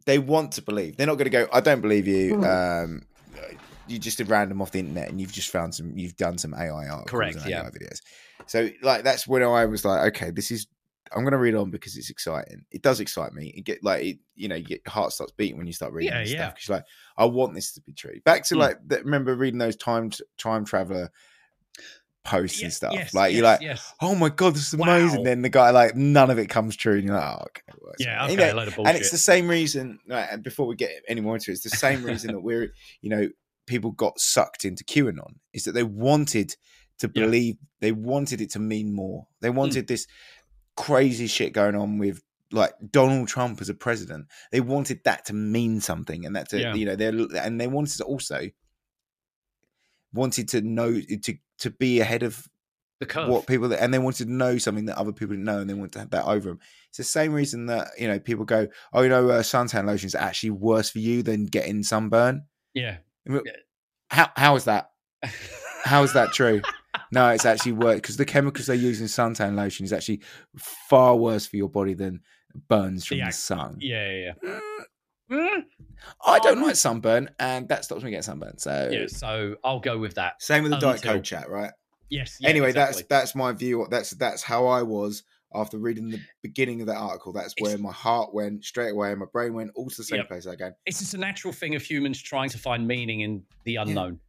they 0.05 0.20
want 0.20 0.53
to 0.53 0.61
believe. 0.61 0.97
They're 0.97 1.07
not 1.07 1.16
going 1.16 1.32
to 1.32 1.32
go. 1.32 1.47
I 1.51 1.61
don't 1.61 1.82
believe 1.82 2.07
you. 2.07 2.43
Um, 2.43 3.03
you 3.88 3.99
just 3.99 4.19
a 4.19 4.25
random 4.25 4.61
off 4.61 4.71
the 4.71 4.79
internet, 4.79 5.09
and 5.09 5.19
you've 5.19 5.31
just 5.33 5.49
found 5.49 5.73
some. 5.75 5.97
You've 5.97 6.17
done 6.17 6.38
some 6.38 6.53
AI 6.53 6.88
articles 6.88 7.09
Correct, 7.11 7.36
and 7.38 7.49
yeah. 7.49 7.63
AI 7.63 7.69
videos. 7.69 8.01
So 8.47 8.69
like 8.81 9.03
that's 9.03 9.27
when 9.27 9.43
I 9.43 9.65
was 9.65 9.86
like, 9.86 10.15
okay, 10.15 10.31
this 10.31 10.51
is. 10.51 10.67
I'm 11.15 11.21
going 11.21 11.33
to 11.33 11.38
read 11.38 11.53
on 11.53 11.69
because 11.69 11.95
it's 11.97 12.09
exciting. 12.09 12.65
It 12.71 12.81
does 12.81 12.99
excite 12.99 13.31
me. 13.31 13.53
It 13.55 13.61
get 13.63 13.83
like 13.83 14.03
it, 14.03 14.17
you 14.36 14.47
know, 14.47 14.55
your 14.55 14.79
heart 14.88 15.11
starts 15.13 15.31
beating 15.31 15.55
when 15.57 15.67
you 15.67 15.71
start 15.71 15.93
reading 15.93 16.11
Yeah, 16.11 16.23
this 16.23 16.31
yeah. 16.31 16.38
stuff 16.47 16.55
because 16.55 16.69
like 16.69 16.83
I 17.15 17.25
want 17.25 17.53
this 17.53 17.73
to 17.73 17.81
be 17.81 17.93
true. 17.93 18.19
Back 18.25 18.43
to 18.45 18.55
Mm. 18.55 18.59
like 18.59 18.77
that, 18.88 19.05
remember 19.05 19.36
reading 19.36 19.59
those 19.59 19.75
time 19.75 20.09
time 20.39 20.65
traveler 20.65 21.11
posts 22.23 22.59
Yeah, 22.59 22.65
and 22.65 22.73
stuff. 22.73 22.93
yes, 22.93 23.13
like 23.13 23.33
you're 23.33 23.43
like, 23.43 23.61
yes. 23.61 23.93
oh 24.01 24.15
my 24.15 24.29
god, 24.29 24.55
this 24.55 24.67
is 24.67 24.73
amazing. 24.73 25.19
Wow. 25.19 25.23
Then 25.25 25.41
the 25.43 25.49
guy 25.49 25.69
like 25.69 25.95
none 25.95 26.31
of 26.31 26.39
it 26.39 26.47
comes 26.49 26.75
true, 26.75 26.95
and 26.95 27.03
you're 27.03 27.15
like, 27.15 27.23
oh, 27.23 27.43
okay. 27.43 27.77
well, 27.79 27.93
Yeah, 27.99 28.25
okay, 28.25 28.47
You 28.47 28.53
a 28.53 28.55
load 28.55 28.67
of 28.67 28.77
and 28.79 28.97
it's 28.97 29.11
the 29.11 29.17
same 29.17 29.47
reason. 29.47 29.99
Right, 30.09 30.27
and 30.31 30.43
before 30.43 30.65
we 30.65 30.75
get 30.75 30.91
any 31.07 31.21
more 31.21 31.36
into 31.36 31.51
it, 31.51 31.53
it's 31.53 31.63
the 31.63 31.69
same 31.69 32.03
reason 32.03 32.31
that 32.31 32.41
we're, 32.41 32.73
you 33.01 33.09
know, 33.11 33.29
people 33.66 33.91
got 33.91 34.20
sucked 34.20 34.66
into 34.66 34.84
QAnon 34.84 35.36
is 35.53 35.63
that 35.66 35.74
they 35.74 35.84
wanted 35.84 36.55
to 36.99 37.07
Yeah. 37.07 37.24
Hmm. 37.24 37.26
believe, 37.32 37.55
they 37.82 37.91
wanted 37.91 38.41
it 38.41 38.51
to 38.51 38.59
mean 38.59 38.93
more. 38.93 39.28
They 39.41 39.49
wanted 39.49 39.88
this 39.88 40.07
crazy 40.78 41.28
shit 41.28 41.53
going 41.53 41.76
on 41.76 41.97
with 41.97 42.22
like 42.51 42.74
Donald 42.91 43.28
Trump 43.28 43.59
as 43.59 43.70
a 43.70 43.74
president. 43.74 44.28
They 44.51 44.61
wanted 44.61 45.01
that 45.03 45.26
to 45.26 45.34
mean 45.34 45.82
something, 45.82 46.26
and 46.26 46.36
that 46.36 46.49
to 46.49 46.59
Yeah. 46.61 46.74
you 46.76 46.86
know, 46.86 46.95
they 46.95 47.07
and 47.39 47.59
they 47.59 47.68
wanted 47.68 47.97
to 47.97 48.03
also 48.05 48.49
wanted 50.13 50.47
to 50.49 50.61
know 50.61 50.99
to 51.01 51.34
to 51.59 51.70
be 51.72 51.99
ahead 51.99 52.24
of 52.24 52.47
The 52.99 53.05
curve. 53.05 53.30
what 53.30 53.47
people 53.47 53.74
and 53.74 53.93
they 53.93 53.99
wanted 53.99 54.26
to 54.28 54.32
know 54.32 54.57
something 54.57 54.86
that 54.86 54.97
other 54.97 55.11
people 55.11 55.34
didn't 55.36 55.45
know 55.45 55.59
and 55.59 55.70
they 55.70 55.74
wanted 55.74 55.93
to 55.93 55.99
have 55.99 56.09
that 56.11 56.26
over 56.26 56.49
them. 56.49 56.59
It's 56.89 56.97
the 56.97 57.03
same 57.03 57.34
reason 57.34 57.66
that 57.68 57.89
you 57.99 58.07
know 58.07 58.20
people 58.20 58.45
go, 58.45 58.68
oh, 58.93 59.01
you 59.01 59.09
know, 59.09 59.30
uh, 59.30 59.41
suntan 59.41 59.86
lotion 59.86 60.07
is 60.07 60.16
actually 60.16 60.51
worse 60.51 60.89
for 60.89 60.99
you 60.99 61.24
than 61.24 61.45
getting 61.45 61.84
sunburn. 61.84 62.43
yeah. 62.74 62.97
How 64.09 64.30
how 64.36 64.55
is 64.55 64.65
that? 64.65 64.91
How 65.84 66.03
is 66.03 66.13
that 66.13 66.32
true? 66.34 66.61
No, 67.11 67.30
it's 67.30 67.45
actually 67.45 67.73
worse 67.73 67.95
because 67.97 68.15
the 68.17 68.26
chemicals 68.26 68.67
they 68.67 68.76
use 68.76 68.99
in 69.01 69.07
suntan 69.07 69.55
lotion 69.55 69.84
is 69.86 69.91
actually 69.91 70.21
far 70.57 71.15
worse 71.15 71.45
for 71.45 71.57
your 71.57 71.69
body 71.69 71.93
than 71.93 72.21
burns 72.69 73.05
from 73.05 73.17
The 73.19 73.26
the, 73.26 73.32
sun. 73.32 73.78
yeah, 73.82 74.09
yeah, 74.11 74.32
yeah. 74.43 74.59
Mm, 75.30 75.63
I 76.26 76.39
don't 76.39 76.61
like 76.61 76.76
sunburn, 76.78 77.30
and 77.38 77.67
that 77.67 77.84
stops 77.84 78.01
me 78.03 78.11
getting 78.11 78.23
sunburn. 78.23 78.57
So 78.59 78.89
Yeah, 78.91 79.07
so 79.07 79.55
I'll 79.63 79.82
go 79.82 79.97
with 79.97 80.15
that. 80.15 80.41
same 80.41 80.63
with 80.63 80.71
the 80.71 80.78
diet 80.78 80.97
Until- 80.97 81.13
coke 81.15 81.23
chat, 81.26 81.49
right? 81.49 81.71
Yes. 82.09 82.38
yeah, 82.39 82.49
anyway, 82.49 82.69
exactly. 82.69 83.03
that's 83.09 83.32
that's 83.32 83.36
my 83.36 83.51
view. 83.51 83.86
That's 83.89 84.11
that's 84.11 84.41
how 84.43 84.67
I 84.67 84.82
was 84.84 85.23
after 85.53 85.77
reading 85.77 86.09
the 86.09 86.19
beginning 86.41 86.81
of 86.81 86.87
that 86.87 86.97
article. 86.97 87.31
That's 87.31 87.53
It's- 87.57 87.63
where 87.63 87.77
my 87.77 87.91
heart 87.93 88.33
went 88.33 88.63
straight 88.65 88.91
away, 88.91 89.11
and 89.11 89.19
my 89.19 89.25
brain 89.31 89.53
went 89.53 89.71
all 89.75 89.89
to 89.89 89.97
the 89.97 90.03
same 90.03 90.17
Yep. 90.17 90.27
place 90.27 90.45
again. 90.45 90.73
it's 90.85 90.99
just 90.99 91.13
a 91.13 91.17
natural 91.17 91.53
thing 91.53 91.75
of 91.75 91.81
humans 91.83 92.21
trying 92.21 92.49
to 92.49 92.57
find 92.57 92.87
meaning 92.87 93.21
in 93.21 93.45
the 93.63 93.75
unknown. 93.77 94.19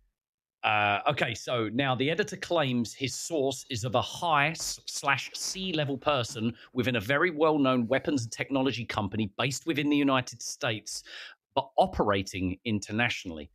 Uh, 0.62 1.00
okay, 1.08 1.32
so 1.34 1.68
now 1.68 1.94
the 1.94 2.10
editor 2.10 2.36
claims 2.36 2.92
his 2.92 3.14
source 3.14 3.64
is 3.70 3.84
of 3.84 3.94
a 3.94 4.02
high 4.02 4.52
slash 4.54 5.30
C 5.34 5.72
level 5.72 5.96
person 5.96 6.56
within 6.72 6.96
a 6.96 7.00
very 7.00 7.30
well 7.30 7.58
known 7.58 7.86
weapons 7.86 8.24
and 8.24 8.32
technology 8.32 8.84
company 8.84 9.32
based 9.38 9.64
within 9.66 9.88
the 9.88 9.96
United 9.96 10.42
States, 10.42 11.04
but 11.54 11.70
operating 11.76 12.58
internationally. 12.64 13.48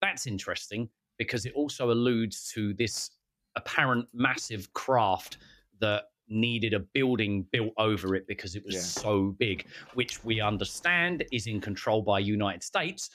That's 0.00 0.26
interesting 0.26 0.88
because 1.18 1.44
it 1.46 1.52
also 1.54 1.90
alludes 1.90 2.50
to 2.52 2.72
this 2.74 3.10
apparent 3.56 4.08
massive 4.14 4.72
craft 4.72 5.38
that 5.80 6.04
needed 6.28 6.74
a 6.74 6.80
building 6.80 7.46
built 7.52 7.72
over 7.78 8.14
it 8.14 8.26
because 8.26 8.56
it 8.56 8.64
was 8.64 8.74
Yeah. 8.74 8.80
so 8.80 9.34
big, 9.38 9.66
which 9.94 10.24
we 10.24 10.40
understand 10.40 11.24
is 11.32 11.46
in 11.46 11.60
control 11.60 12.02
by 12.02 12.18
United 12.18 12.62
States, 12.62 13.10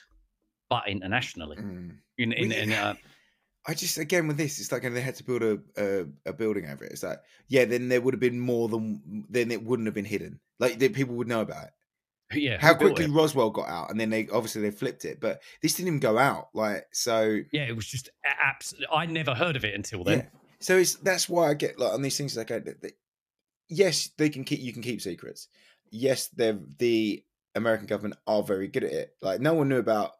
but 0.68 0.88
internationally. 0.88 1.56
Mm. 1.58 1.96
In, 2.18 2.32
in, 2.32 2.48
We- 2.48 2.56
in, 2.56 2.72
uh, 2.72 2.94
I 3.66 3.74
just 3.74 3.96
again 3.98 4.26
with 4.26 4.36
this, 4.36 4.58
it's 4.58 4.72
like 4.72 4.82
they 4.82 5.00
had 5.00 5.14
to 5.16 5.24
build 5.24 5.42
a, 5.42 5.60
a 5.76 6.06
a 6.30 6.32
building 6.32 6.68
over 6.68 6.84
it. 6.84 6.90
It's 6.90 7.04
like 7.04 7.20
yeah, 7.46 7.64
then 7.64 7.88
there 7.88 8.00
would 8.00 8.12
have 8.12 8.20
been 8.20 8.40
more 8.40 8.68
than 8.68 9.24
then 9.30 9.52
it 9.52 9.62
wouldn't 9.62 9.86
have 9.86 9.94
been 9.94 10.04
hidden. 10.04 10.40
Like 10.58 10.80
people 10.92 11.14
would 11.14 11.28
know 11.28 11.42
about 11.42 11.66
it. 11.66 11.72
yeah, 12.40 12.58
How 12.58 12.74
quickly? 12.74 13.06
Roswell 13.06 13.50
got 13.50 13.68
out, 13.68 13.90
and 13.90 14.00
then 14.00 14.10
they 14.10 14.26
obviously 14.32 14.62
they 14.62 14.72
flipped 14.72 15.04
it, 15.04 15.20
but 15.20 15.42
this 15.62 15.74
didn't 15.74 15.88
even 15.88 16.00
go 16.00 16.18
out. 16.18 16.48
Like 16.54 16.86
so, 16.92 17.38
Yeah, 17.52 17.68
it 17.68 17.76
was 17.76 17.86
just 17.86 18.08
absolutely. 18.42 18.88
I 18.90 19.06
never 19.06 19.32
heard 19.34 19.54
of 19.54 19.64
it 19.64 19.74
until 19.74 20.02
then. 20.02 20.18
Yeah. 20.18 20.24
So 20.58 20.78
it's 20.78 20.94
that's 20.96 21.28
why 21.28 21.48
I 21.50 21.54
get 21.54 21.78
like 21.78 21.92
on 21.92 22.02
these 22.02 22.16
things 22.16 22.36
like 22.36 22.50
I, 22.50 22.60
yes, 23.72 24.10
they 24.18 24.28
can 24.28 24.44
keep 24.44 24.60
you 24.60 24.72
can 24.72 24.82
keep 24.82 25.00
secrets. 25.00 25.48
Yes, 25.90 26.28
they're 26.28 26.58
the 26.78 27.24
American 27.54 27.86
government 27.86 28.18
are 28.26 28.42
very 28.42 28.68
good 28.68 28.84
at 28.84 28.92
it. 28.92 29.14
Like 29.20 29.40
no 29.40 29.54
one 29.54 29.68
knew 29.68 29.78
about 29.78 30.12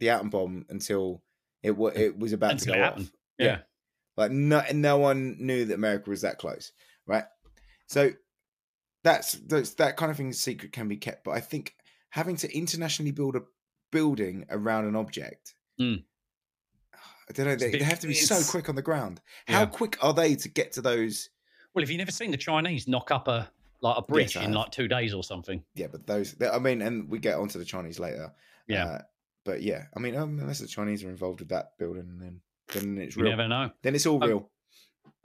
the 0.00 0.10
atom 0.10 0.30
bomb 0.30 0.66
until 0.68 1.22
it 1.62 1.72
it 1.94 2.18
was 2.18 2.32
about 2.32 2.58
to 2.60 2.66
go 2.66 2.82
off. 2.82 3.10
Yeah. 3.38 3.58
Like 4.16 4.30
no 4.30 4.62
no 4.72 4.98
one 4.98 5.36
knew 5.38 5.64
that 5.66 5.74
America 5.74 6.10
was 6.10 6.22
that 6.22 6.38
close, 6.38 6.72
right? 7.06 7.24
So 7.86 8.10
that's 9.04 9.32
that's 9.32 9.74
that 9.74 9.96
kind 9.96 10.10
of 10.10 10.16
thing 10.16 10.32
secret 10.32 10.72
can 10.72 10.88
be 10.88 10.96
kept, 10.96 11.24
but 11.24 11.32
I 11.32 11.40
think 11.40 11.74
having 12.10 12.36
to 12.36 12.56
internationally 12.56 13.12
build 13.12 13.36
a 13.36 13.42
building 13.92 14.46
around 14.50 14.86
an 14.86 14.96
object 14.96 15.54
Mm. 15.80 16.02
I 17.28 17.32
don't 17.32 17.46
know. 17.46 17.56
They, 17.56 17.70
they 17.70 17.84
have 17.84 18.00
to 18.00 18.06
be 18.06 18.14
so 18.14 18.40
quick 18.50 18.68
on 18.68 18.76
the 18.76 18.82
ground. 18.82 19.20
How 19.46 19.60
Yeah. 19.60 19.66
quick 19.66 19.98
are 20.02 20.14
they 20.14 20.36
to 20.36 20.48
get 20.48 20.72
to 20.72 20.80
those? 20.80 21.28
Well, 21.76 21.82
have 21.82 21.90
you 21.90 21.98
never 21.98 22.10
seen 22.10 22.30
the 22.30 22.38
Chinese 22.38 22.88
knock 22.88 23.10
up 23.10 23.28
a 23.28 23.50
like 23.82 23.98
a 23.98 24.02
bridge 24.02 24.34
I 24.34 24.44
in 24.44 24.52
like 24.54 24.70
two 24.70 24.88
days 24.88 25.12
or 25.12 25.22
something? 25.22 25.62
Yeah, 25.74 25.88
but 25.92 26.06
those. 26.06 26.34
I 26.40 26.58
mean, 26.58 26.80
and 26.80 27.06
we 27.10 27.18
get 27.18 27.34
onto 27.34 27.58
the 27.58 27.66
Chinese 27.66 27.98
later. 28.00 28.32
Yeah. 28.66 28.84
Uh, 28.86 28.98
but 29.44 29.62
yeah, 29.62 29.84
I 29.94 30.00
mean, 30.00 30.16
um, 30.16 30.38
unless 30.40 30.60
the 30.60 30.66
Chinese 30.68 31.04
are 31.04 31.10
involved 31.10 31.40
with 31.40 31.50
that 31.50 31.76
building, 31.78 32.16
then 32.18 32.40
then 32.72 32.96
it's 32.96 33.14
You 33.14 33.24
real. 33.24 33.36
never 33.36 33.46
know. 33.46 33.70
Then 33.82 33.94
it's 33.94 34.06
all 34.06 34.24
Um, 34.24 34.28
real. 34.30 34.50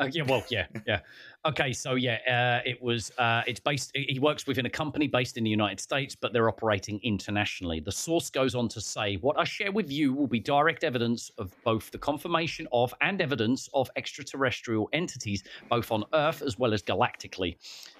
Uh, 0.01 0.09
yeah, 0.11 0.23
well, 0.23 0.43
yeah, 0.49 0.65
yeah. 0.87 0.99
Okay, 1.45 1.73
so 1.73 1.95
yeah, 1.95 2.17
uh, 2.27 2.67
it 2.67 2.81
was. 2.81 3.11
Uh, 3.17 3.43
it's 3.45 3.59
based. 3.59 3.91
He 3.93 4.19
works 4.19 4.47
within 4.47 4.65
a 4.65 4.69
company 4.69 5.07
based 5.07 5.37
in 5.37 5.43
the 5.43 5.49
United 5.49 5.79
States, 5.79 6.15
but 6.15 6.33
they're 6.33 6.49
operating 6.49 6.99
internationally. 7.03 7.79
The 7.79 7.91
source 7.91 8.29
goes 8.29 8.55
on 8.55 8.67
to 8.69 8.81
say, 8.81 9.15
"What 9.17 9.37
I 9.37 9.43
share 9.43 9.71
with 9.71 9.91
you 9.91 10.13
will 10.13 10.27
be 10.27 10.39
direct 10.39 10.83
evidence 10.83 11.29
of 11.37 11.53
both 11.63 11.91
the 11.91 11.97
confirmation 11.97 12.67
of 12.71 12.93
and 13.01 13.21
evidence 13.21 13.69
of 13.73 13.89
extraterrestrial 13.95 14.89
entities, 14.93 15.43
both 15.69 15.91
on 15.91 16.03
Earth 16.13 16.41
as 16.41 16.57
well 16.57 16.73
as 16.73 16.81
galactically. 16.81 17.57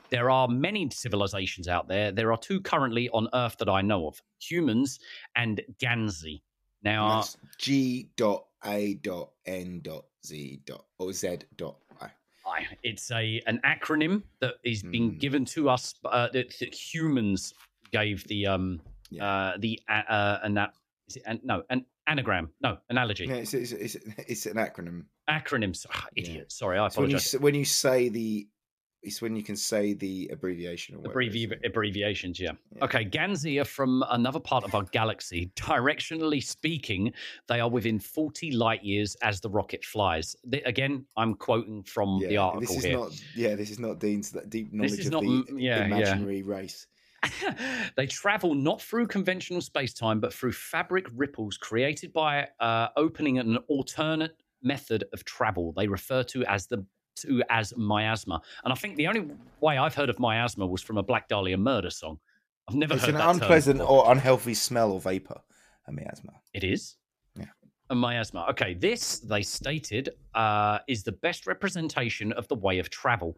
There 0.09 0.29
are 0.29 0.47
many 0.47 0.89
civilizations 0.89 1.67
out 1.67 1.87
there. 1.87 2.11
There 2.11 2.31
are 2.31 2.37
two 2.37 2.61
currently 2.61 3.09
on 3.09 3.27
Earth 3.33 3.57
that 3.59 3.69
I 3.69 3.81
know 3.81 4.07
of: 4.07 4.21
humans 4.39 4.99
and 5.35 5.61
Ganzi. 5.79 6.41
Now, 6.83 7.23
G 7.59 8.09
A 8.65 8.99
N 9.45 9.81
dot 9.83 10.05
Z 10.25 10.61
dot 10.65 10.85
or 10.99 11.13
Z 11.13 11.39
dot 11.55 11.77
I. 12.01 12.09
I. 12.45 12.67
It's 12.83 13.11
a 13.11 13.41
an 13.47 13.59
acronym 13.65 14.23
that 14.39 14.55
is 14.63 14.83
being 14.83 15.13
Mm. 15.13 15.19
given 15.19 15.45
to 15.45 15.69
us 15.69 15.95
uh, 16.05 16.29
that, 16.33 16.53
that 16.59 16.73
humans 16.73 17.53
gave 17.91 18.27
the 18.27 18.47
um 18.47 18.81
Yeah. 19.09 19.25
uh 19.25 19.57
the 19.59 19.79
uh, 19.89 19.93
uh 20.11 20.39
and 20.43 20.55
that 20.57 20.73
is 21.07 21.17
it 21.17 21.23
an, 21.25 21.41
no 21.43 21.63
an 21.69 21.85
anagram 22.07 22.49
no 22.61 22.77
analogy 22.89 23.25
Yeah, 23.25 23.35
it's, 23.35 23.53
it's, 23.53 23.71
it's, 23.73 23.95
it's 24.27 24.45
an 24.45 24.55
acronym. 24.55 25.05
acronyms 25.29 25.85
Yeah. 25.89 25.99
idiot 26.15 26.51
sorry 26.51 26.77
I 26.79 26.85
It's 26.87 26.97
when 26.97 27.09
you 27.09 27.17
apologize 27.17 27.41
when 27.41 27.55
you 27.55 27.65
say 27.65 28.09
the. 28.09 28.47
It's 29.03 29.21
when 29.21 29.35
you 29.35 29.41
can 29.43 29.55
say 29.55 29.93
the 29.93 30.29
abbreviation. 30.31 30.95
Or 30.95 30.99
whatever 30.99 31.21
it 31.21 31.35
is. 31.35 31.45
Abbrevi- 31.47 31.65
abbreviations 31.65 32.39
yeah. 32.39 32.51
Yeah. 32.75 32.83
okay 32.83 33.03
Ganzi 33.05 33.59
are 33.59 33.65
from 33.65 34.03
another 34.09 34.39
part 34.39 34.63
of 34.63 34.75
our 34.75 34.83
galaxy 34.83 35.51
directionally 35.55 36.43
speaking 36.43 37.11
they 37.47 37.59
are 37.59 37.69
within 37.69 37.99
40 37.99 38.51
light 38.51 38.83
years 38.83 39.15
as 39.23 39.41
the 39.41 39.49
rocket 39.49 39.83
flies 39.83 40.35
The- 40.45 40.61
again 40.67 41.05
I'm 41.17 41.33
quoting 41.33 41.83
from 41.83 42.19
the 42.19 42.33
Yeah, 42.33 42.41
article 42.41 42.61
this 42.75 42.77
is 42.77 42.83
here 42.83 42.97
not. 42.97 43.23
Yeah, 43.35 43.55
this 43.55 43.71
is 43.71 43.79
not 43.79 43.99
Dean's 43.99 44.29
that 44.31 44.49
deep 44.49 44.71
knowledge 44.71 44.99
is 44.99 45.07
of 45.07 45.13
not 45.13 45.23
the 45.23 45.45
yeah. 45.57 45.85
imaginary 45.85 46.43
race. 46.43 46.87
they 47.95 48.07
travel 48.07 48.53
not 48.55 48.81
through 48.81 49.07
conventional 49.07 49.61
space-time 49.61 50.19
but 50.19 50.33
through 50.33 50.51
fabric 50.51 51.07
ripples 51.15 51.57
created 51.57 52.11
by 52.13 52.47
uh, 52.59 52.87
opening 52.97 53.37
an 53.39 53.57
alternate 53.67 54.35
method 54.63 55.03
of 55.13 55.23
travel 55.25 55.71
they 55.75 55.87
refer 55.87 56.23
to 56.23 56.43
as 56.45 56.65
the 56.67 56.83
to 57.21 57.41
as 57.49 57.73
miasma 57.77 58.41
and 58.63 58.71
i 58.73 58.75
think 58.75 58.95
the 58.95 59.07
only 59.07 59.27
way 59.59 59.77
i've 59.77 59.95
heard 59.95 60.09
of 60.09 60.17
miasma 60.19 60.65
was 60.65 60.81
from 60.81 60.97
a 60.97 61.03
black 61.03 61.27
dahlia 61.27 61.57
murder 61.57 61.89
song 61.89 62.17
i've 62.67 62.75
never 62.75 62.93
It's 62.95 63.03
heard 63.03 63.15
an 63.15 63.19
that 63.19 63.29
unpleasant 63.35 63.81
or 63.81 64.11
unhealthy 64.11 64.53
smell 64.53 64.91
or 64.91 64.99
vapor. 65.01 65.39
A 65.87 65.91
miasma. 65.91 66.33
it 66.53 66.63
is 66.63 66.97
Yeah. 67.37 67.45
a 67.89 67.95
miasma 67.95 68.45
okay 68.49 68.73
this 68.73 69.19
they 69.19 69.41
stated 69.41 70.09
uh, 70.33 70.79
is 70.87 71.03
the 71.03 71.11
best 71.11 71.45
representation 71.47 72.31
of 72.33 72.47
the 72.47 72.55
way 72.55 72.79
of 72.79 72.89
travel 72.89 73.35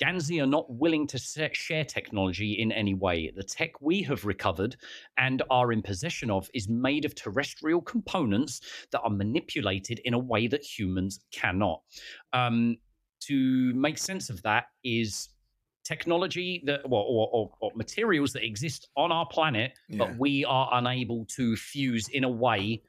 Ganzi 0.00 0.40
are 0.40 0.46
not 0.46 0.66
willing 0.72 1.06
to 1.08 1.18
share 1.18 1.84
technology 1.84 2.52
in 2.62 2.70
any 2.70 2.94
way. 2.94 3.32
The 3.34 3.42
tech 3.42 3.72
we 3.80 4.02
have 4.04 4.24
recovered 4.24 4.76
and 5.18 5.42
are 5.50 5.72
in 5.72 5.82
possession 5.82 6.30
of 6.30 6.48
is 6.54 6.68
made 6.68 7.04
of 7.04 7.16
terrestrial 7.16 7.80
components 7.82 8.60
that 8.92 9.00
are 9.00 9.10
manipulated 9.10 9.98
in 10.04 10.14
a 10.14 10.18
way 10.32 10.46
that 10.46 10.62
humans 10.62 11.18
cannot. 11.32 11.80
Um, 12.32 12.76
to 13.20 13.72
make 13.74 13.98
sense 13.98 14.30
of 14.30 14.42
that 14.42 14.66
is 14.84 15.28
technology 15.84 16.62
that 16.66 16.88
well, 16.88 17.02
or, 17.02 17.28
or, 17.32 17.50
or 17.60 17.70
materials 17.76 18.32
that 18.32 18.44
exist 18.44 18.88
on 18.96 19.12
our 19.12 19.26
planet, 19.26 19.78
Yeah. 19.88 19.98
but 19.98 20.16
we 20.18 20.44
are 20.44 20.68
unable 20.72 21.24
to 21.36 21.56
fuse 21.56 22.08
in 22.08 22.24
a 22.24 22.28
way 22.28 22.82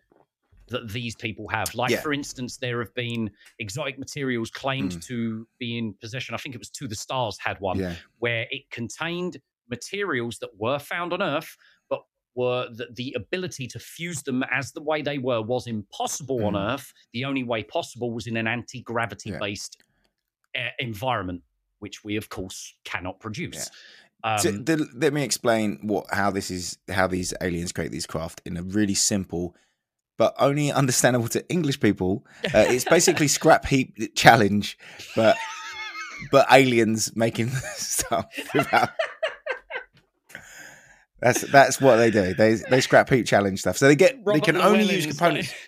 that 0.70 0.90
these 0.92 1.16
people 1.16 1.48
have. 1.48 1.74
Like, 1.76 1.92
Yeah. 1.92 2.02
for 2.02 2.12
instance, 2.12 2.58
there 2.58 2.80
have 2.80 2.94
been 2.96 3.32
exotic 3.60 3.98
materials 4.00 4.50
claimed 4.50 4.94
Mm. 4.94 5.06
to 5.06 5.48
be 5.60 5.78
in 5.78 5.94
possession. 5.94 6.34
I 6.36 6.38
think 6.38 6.56
it 6.56 6.58
was 6.58 6.70
To 6.72 6.88
the 6.88 6.96
Stars 6.96 7.38
had 7.40 7.60
one 7.62 7.80
Yeah. 7.80 7.96
where 8.20 8.48
it 8.52 8.70
contained 8.72 9.38
materials 9.70 10.40
that 10.40 10.50
were 10.58 10.80
found 10.80 11.14
on 11.14 11.22
Earth, 11.22 11.56
but 11.90 12.02
were 12.36 12.68
the, 12.74 12.88
the 12.94 13.14
ability 13.16 13.68
to 13.68 13.80
fuse 13.80 14.24
them 14.24 14.44
as 14.52 14.72
the 14.72 14.82
way 14.82 15.02
they 15.02 15.20
were 15.20 15.42
was 15.42 15.68
impossible 15.68 16.44
on 16.46 16.54
Mm. 16.54 16.74
Earth. 16.74 16.94
The 17.14 17.26
only 17.26 17.44
way 17.44 17.64
possible 17.64 18.12
was 18.12 18.28
in 18.28 18.36
an 18.38 18.48
anti 18.48 18.82
gravity 18.82 19.30
Yeah. 19.30 19.40
based 19.40 19.84
environment, 20.80 21.42
which 21.80 22.04
we 22.04 22.16
of 22.18 22.30
course 22.30 22.74
cannot 22.84 23.20
produce. 23.20 23.70
Um, 24.24 24.38
So 24.40 24.52
the, 24.52 24.88
let 24.96 25.14
me 25.14 25.24
explain 25.24 25.80
what 25.84 26.06
how 26.12 26.32
this 26.32 26.50
is 26.52 26.78
how 26.90 27.08
these 27.08 27.34
aliens 27.42 27.72
create 27.72 27.92
these 27.92 28.06
craft 28.08 28.42
in 28.46 28.58
a 28.58 28.64
really 28.64 28.96
simple 28.96 29.56
but 30.18 30.34
only 30.40 30.72
understandable 30.72 31.28
to 31.28 31.48
English 31.48 31.80
people. 31.80 32.26
Uh, 32.46 32.66
it's 32.68 32.86
basically 32.86 33.28
scrap 33.38 33.66
heap 33.68 34.16
challenge, 34.16 34.78
but 35.16 35.38
but 36.32 36.48
aliens 36.52 37.16
making 37.16 37.50
stuff 37.76 38.26
without. 38.54 38.90
That's 41.20 41.42
that's 41.42 41.82
what 41.82 41.96
they 41.96 42.12
do. 42.12 42.36
They 42.36 42.56
they 42.70 42.80
scrap 42.80 43.10
heap 43.10 43.26
challenge 43.26 43.60
stuff. 43.62 43.76
So 43.78 43.88
they 43.88 43.96
get 43.96 44.24
they 44.24 44.34
Robert 44.34 44.46
can 44.46 44.58
only 44.58 44.84
use 44.86 45.08
components. 45.08 45.50
like- 45.50 45.67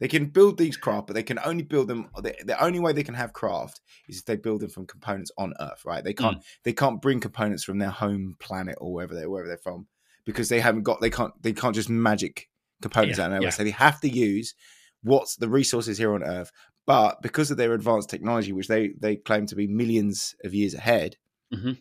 They 0.00 0.08
can 0.08 0.26
build 0.26 0.56
these 0.58 0.76
craft, 0.78 1.06
but 1.06 1.14
they 1.14 1.22
can 1.22 1.38
only 1.44 1.62
build 1.62 1.86
them. 1.88 2.08
The, 2.16 2.34
the 2.44 2.62
only 2.64 2.80
way 2.80 2.92
they 2.92 3.02
can 3.04 3.14
have 3.14 3.32
craft 3.34 3.80
is 4.08 4.18
if 4.18 4.24
they 4.24 4.36
build 4.36 4.62
them 4.62 4.70
from 4.70 4.86
components 4.86 5.30
on 5.38 5.52
Earth. 5.60 5.82
Right? 5.84 6.02
They 6.02 6.14
can't. 6.14 6.42
They 6.64 6.72
can't 6.72 7.02
bring 7.02 7.20
components 7.20 7.64
from 7.64 7.78
their 7.78 7.90
home 7.90 8.36
planet 8.40 8.76
or 8.80 8.92
wherever 8.92 9.14
they 9.14 9.26
wherever 9.26 9.46
they're 9.48 9.58
from 9.58 9.86
because 10.24 10.48
they 10.48 10.60
haven't 10.60 10.82
got. 10.84 11.00
They 11.00 11.10
can't. 11.10 11.34
They 11.42 11.52
can't 11.52 11.74
just 11.74 11.90
magic 11.90 12.48
components 12.82 13.18
Yeah, 13.18 13.24
out 13.24 13.30
of 13.32 13.32
nowhere. 13.34 13.46
yeah. 13.48 13.50
So 13.50 13.64
they 13.64 13.70
have 13.70 14.00
to 14.00 14.08
use 14.08 14.54
what's 15.02 15.36
the 15.36 15.48
resources 15.48 15.98
here 15.98 16.14
on 16.14 16.22
Earth. 16.24 16.50
But 16.86 17.20
because 17.22 17.50
of 17.50 17.58
their 17.58 17.74
advanced 17.74 18.08
technology, 18.08 18.52
which 18.52 18.68
they 18.68 18.92
they 18.98 19.16
claim 19.16 19.44
to 19.46 19.54
be 19.54 19.66
millions 19.68 20.34
of 20.44 20.54
years 20.54 20.72
ahead, 20.74 21.16
Mhm. 21.54 21.80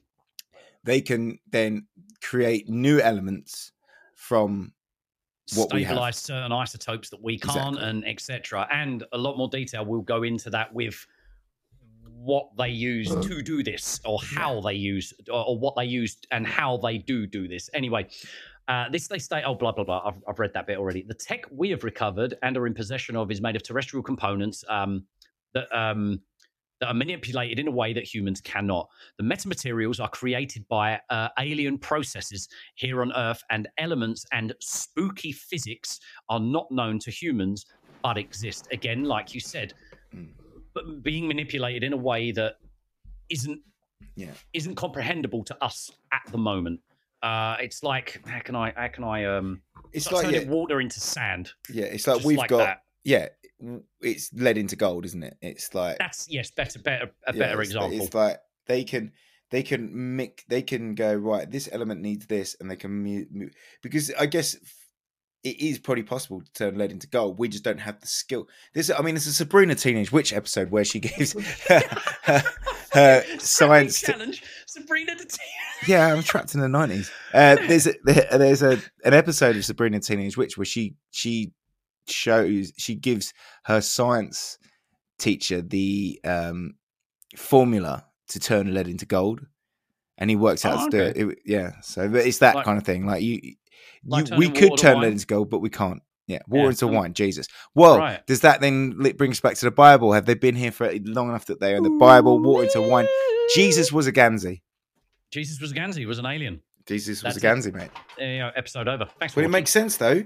they 0.83 0.99
can 1.01 1.39
then 1.49 1.87
create 2.21 2.67
new 2.69 2.99
elements 2.99 3.71
from 4.15 4.73
what 5.55 5.69
stabilize 5.69 6.17
certain 6.17 6.51
isotopes 6.51 7.09
that 7.09 7.21
we 7.21 7.37
can't 7.37 7.75
Exactly. 7.75 7.89
and 7.89 8.07
etc 8.07 8.67
and 8.71 9.03
a 9.13 9.17
lot 9.17 9.37
more 9.37 9.49
detail 9.49 9.85
we'll 9.85 10.01
go 10.01 10.23
into 10.23 10.49
that 10.49 10.73
with 10.73 11.05
what 12.19 12.49
they 12.57 12.69
use 12.69 13.09
to 13.09 13.41
do 13.41 13.63
this 13.63 14.01
or 14.03 14.19
how 14.21 14.59
they 14.59 14.73
use 14.73 15.13
or, 15.31 15.45
or 15.47 15.57
what 15.57 15.75
they 15.75 15.85
use 15.85 16.17
and 16.31 16.45
how 16.45 16.75
they 16.77 16.97
do 16.97 17.25
do 17.25 17.47
this. 17.47 17.69
Anyway 17.73 18.07
uh, 18.67 18.87
this 18.89 19.07
they 19.07 19.17
state 19.17 19.43
oh 19.45 19.55
blah 19.55 19.71
blah 19.71 19.83
blah. 19.83 20.01
I've, 20.05 20.21
I've 20.27 20.37
read 20.37 20.53
that 20.53 20.67
bit 20.67 20.77
already. 20.77 21.01
The 21.01 21.13
tech 21.15 21.45
we 21.49 21.71
have 21.71 21.83
recovered 21.83 22.35
and 22.43 22.55
are 22.55 22.67
in 22.67 22.73
possession 22.73 23.15
of 23.15 23.31
is 23.31 23.41
made 23.41 23.55
of 23.55 23.63
terrestrial 23.63 24.03
components 24.03 24.63
um, 24.69 25.05
that 25.53 25.75
um, 25.75 26.21
that 26.79 26.87
are 26.87 26.93
manipulated 26.93 27.59
in 27.59 27.67
a 27.67 27.71
way 27.71 27.93
that 27.93 28.03
humans 28.03 28.41
cannot. 28.41 28.87
The 29.17 29.23
metamaterials 29.23 29.99
are 29.99 30.09
created 30.09 30.67
by 30.67 30.99
uh, 31.09 31.29
alien 31.39 31.77
processes 31.77 32.47
here 32.75 33.01
on 33.01 33.11
Earth, 33.13 33.43
and 33.49 33.67
elements 33.77 34.25
and 34.31 34.53
spooky 34.59 35.31
physics 35.31 35.99
are 36.29 36.39
not 36.39 36.71
known 36.71 36.99
to 36.99 37.11
humans 37.11 37.65
but 38.01 38.17
exist. 38.17 38.67
Again, 38.71 39.03
like 39.03 39.33
you 39.33 39.39
said, 39.41 39.73
Mm. 40.15 40.29
but 40.73 41.03
being 41.03 41.27
manipulated 41.27 41.83
in 41.83 41.93
a 41.93 41.97
way 41.97 42.31
that 42.31 42.55
isn't 43.29 43.61
Yeah. 44.15 44.31
isn't 44.53 44.73
comprehensible 44.75 45.43
to 45.43 45.63
us 45.63 45.91
at 46.11 46.23
the 46.31 46.37
moment. 46.37 46.79
Uh, 47.21 47.57
it's 47.59 47.83
like 47.83 48.21
how 48.25 48.39
can 48.39 48.55
I 48.55 48.71
how 48.75 48.87
can 48.87 49.03
I 49.03 49.25
um 49.25 49.61
It's 49.91 50.05
like 50.11 50.23
like 50.23 50.31
yeah, 50.33 50.39
turning 50.39 50.49
water 50.49 50.79
into 50.81 50.99
sand? 50.99 51.51
yeah. 51.71 51.85
It's 51.85 52.07
like 52.07 52.15
Just 52.17 52.25
we've 52.25 52.37
like 52.39 52.49
got 52.49 52.57
that. 52.59 52.83
yeah. 53.03 53.27
It's 54.01 54.31
led 54.33 54.57
into 54.57 54.75
gold, 54.75 55.05
isn't 55.05 55.23
it? 55.23 55.37
It's 55.41 55.73
like 55.73 55.97
That's 55.97 56.27
yes, 56.29 56.51
better 56.51 56.79
better 56.79 57.11
a 57.27 57.33
Yeah, 57.33 57.39
better 57.39 57.61
it's- 57.61 57.67
example. 57.69 58.01
It's 58.01 58.13
like 58.13 58.37
they 58.67 58.83
can 58.83 59.11
they 59.51 59.63
can 59.63 60.15
mix 60.15 60.43
they 60.47 60.61
can 60.61 60.95
go 60.95 61.13
right. 61.13 61.49
This 61.49 61.67
element 61.71 62.01
needs 62.01 62.25
this, 62.27 62.55
and 62.59 62.69
they 62.69 62.75
can 62.75 62.91
move, 62.91 63.27
because 63.81 64.11
I 64.19 64.27
guess 64.27 64.55
it 65.43 65.59
is 65.61 65.79
probably 65.79 66.03
possible 66.03 66.41
to 66.41 66.51
turn 66.53 66.77
lead 66.77 66.91
into 66.91 67.07
gold. 67.07 67.39
We 67.39 67.47
just 67.47 67.63
don't 67.63 67.79
have 67.79 67.99
the 68.01 68.07
skill. 68.07 68.47
This 68.73 68.89
I 68.91 69.01
mean, 69.01 69.15
it's 69.15 69.25
a 69.25 69.33
Sabrina 69.33 69.73
Teenage 69.75 70.11
Witch 70.11 70.33
episode 70.33 70.69
where 70.69 70.83
she 70.85 70.99
gives 70.99 71.33
her, 71.67 71.81
her, 72.23 72.43
her 72.91 73.23
science. 73.39 74.01
challenge, 74.01 74.43
Sabrina 74.67 75.15
the 75.15 75.25
Teen- 75.25 75.87
yeah, 75.87 76.13
I'm 76.13 76.21
trapped 76.23 76.53
in 76.55 76.61
the 76.61 76.67
nineties. 76.69 77.09
Uh, 77.33 77.55
there's 77.55 77.87
a, 77.87 77.93
there's 78.03 78.61
a 78.61 78.73
an 79.05 79.13
episode 79.13 79.55
of 79.55 79.63
Sabrina 79.65 79.99
Teenage 80.01 80.35
Witch 80.37 80.57
where 80.57 80.65
she 80.65 80.95
she 81.11 81.53
shows 82.11 82.71
she 82.77 82.95
gives 82.95 83.33
her 83.65 83.81
science 83.81 84.57
teacher 85.17 85.61
the 85.61 86.19
um, 86.23 86.75
formula 87.35 88.05
to 88.29 88.39
turn 88.39 88.73
lead 88.73 88.87
into 88.87 89.05
gold, 89.05 89.41
and 90.17 90.29
he 90.29 90.35
works 90.35 90.65
out 90.65 90.79
Oh, 90.79 90.89
to 90.89 90.97
do 90.97 91.03
it. 91.03 91.17
It- 91.17 91.39
Yeah, 91.45 91.71
so 91.81 92.07
but 92.09 92.25
it's 92.25 92.39
that 92.39 92.55
Like- 92.55 92.65
kind 92.65 92.77
of 92.77 92.83
thing. 92.85 93.05
Like 93.05 93.21
you, 93.23 93.39
you 93.43 93.55
we 94.37 94.49
could 94.49 94.77
turn 94.77 94.99
lead 95.01 95.11
into 95.13 95.25
gold, 95.27 95.49
but 95.49 95.59
we 95.59 95.69
can't. 95.69 96.01
Yeah, 96.27 96.39
water 96.47 96.65
Yeah, 96.65 96.69
into 96.69 96.87
um, 96.87 96.93
wine. 96.93 97.13
Jesus. 97.15 97.47
Well, 97.73 97.97
Right. 97.97 98.25
does 98.27 98.41
that 98.41 98.61
then 98.61 98.91
bring 99.17 99.31
us 99.31 99.39
back 99.39 99.55
to 99.55 99.65
the 99.65 99.71
Bible? 99.71 100.13
Have 100.13 100.27
they 100.27 100.35
been 100.35 100.55
here 100.55 100.71
for 100.71 100.91
long 101.05 101.27
enough 101.29 101.45
that 101.47 101.59
they 101.59 101.73
are 101.73 101.77
in 101.77 101.81
the 101.83 101.89
Bible? 101.99 102.39
Water 102.39 102.65
into 102.65 102.81
wine. 102.87 103.07
Jesus 103.55 103.91
was 103.91 104.05
a 104.05 104.11
Ganzi. 104.11 104.61
Jesus 105.31 105.59
was 105.59 105.71
a 105.71 105.75
Ganzi, 105.75 106.05
was 106.05 106.19
an 106.19 106.27
alien. 106.27 106.61
Jesus 106.85 107.23
was 107.23 107.33
That's 107.33 107.43
a 107.43 107.47
Ganzi, 107.47 107.73
mate. 107.73 107.89
There 108.17 108.31
you 108.31 108.39
go, 108.41 108.51
episode 108.55 108.87
over. 108.87 109.07
Thanks 109.19 109.33
for 109.33 109.39
But 109.41 109.45
it 109.45 109.49
makes 109.49 109.71
sense 109.71 109.97
though. 109.97 110.23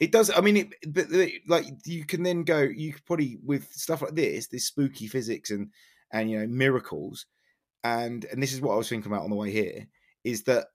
It 0.00 0.12
does. 0.12 0.30
I 0.30 0.40
mean, 0.40 0.56
it, 0.56 0.74
but 0.86 1.06
like 1.48 1.64
you 1.84 2.04
can 2.04 2.22
then 2.22 2.44
go. 2.44 2.60
You 2.60 2.92
could 2.92 3.04
probably 3.04 3.38
with 3.44 3.72
stuff 3.72 4.02
like 4.02 4.14
this, 4.14 4.46
this 4.46 4.66
spooky 4.66 5.06
physics 5.08 5.50
and 5.50 5.70
and 6.12 6.30
you 6.30 6.38
know 6.38 6.46
miracles, 6.46 7.26
and 7.84 8.24
and 8.26 8.42
this 8.42 8.52
is 8.52 8.60
what 8.60 8.74
I 8.74 8.76
was 8.76 8.88
thinking 8.88 9.10
about 9.10 9.24
on 9.24 9.30
the 9.30 9.36
way 9.36 9.50
here 9.50 9.88
is 10.24 10.44
that 10.44 10.66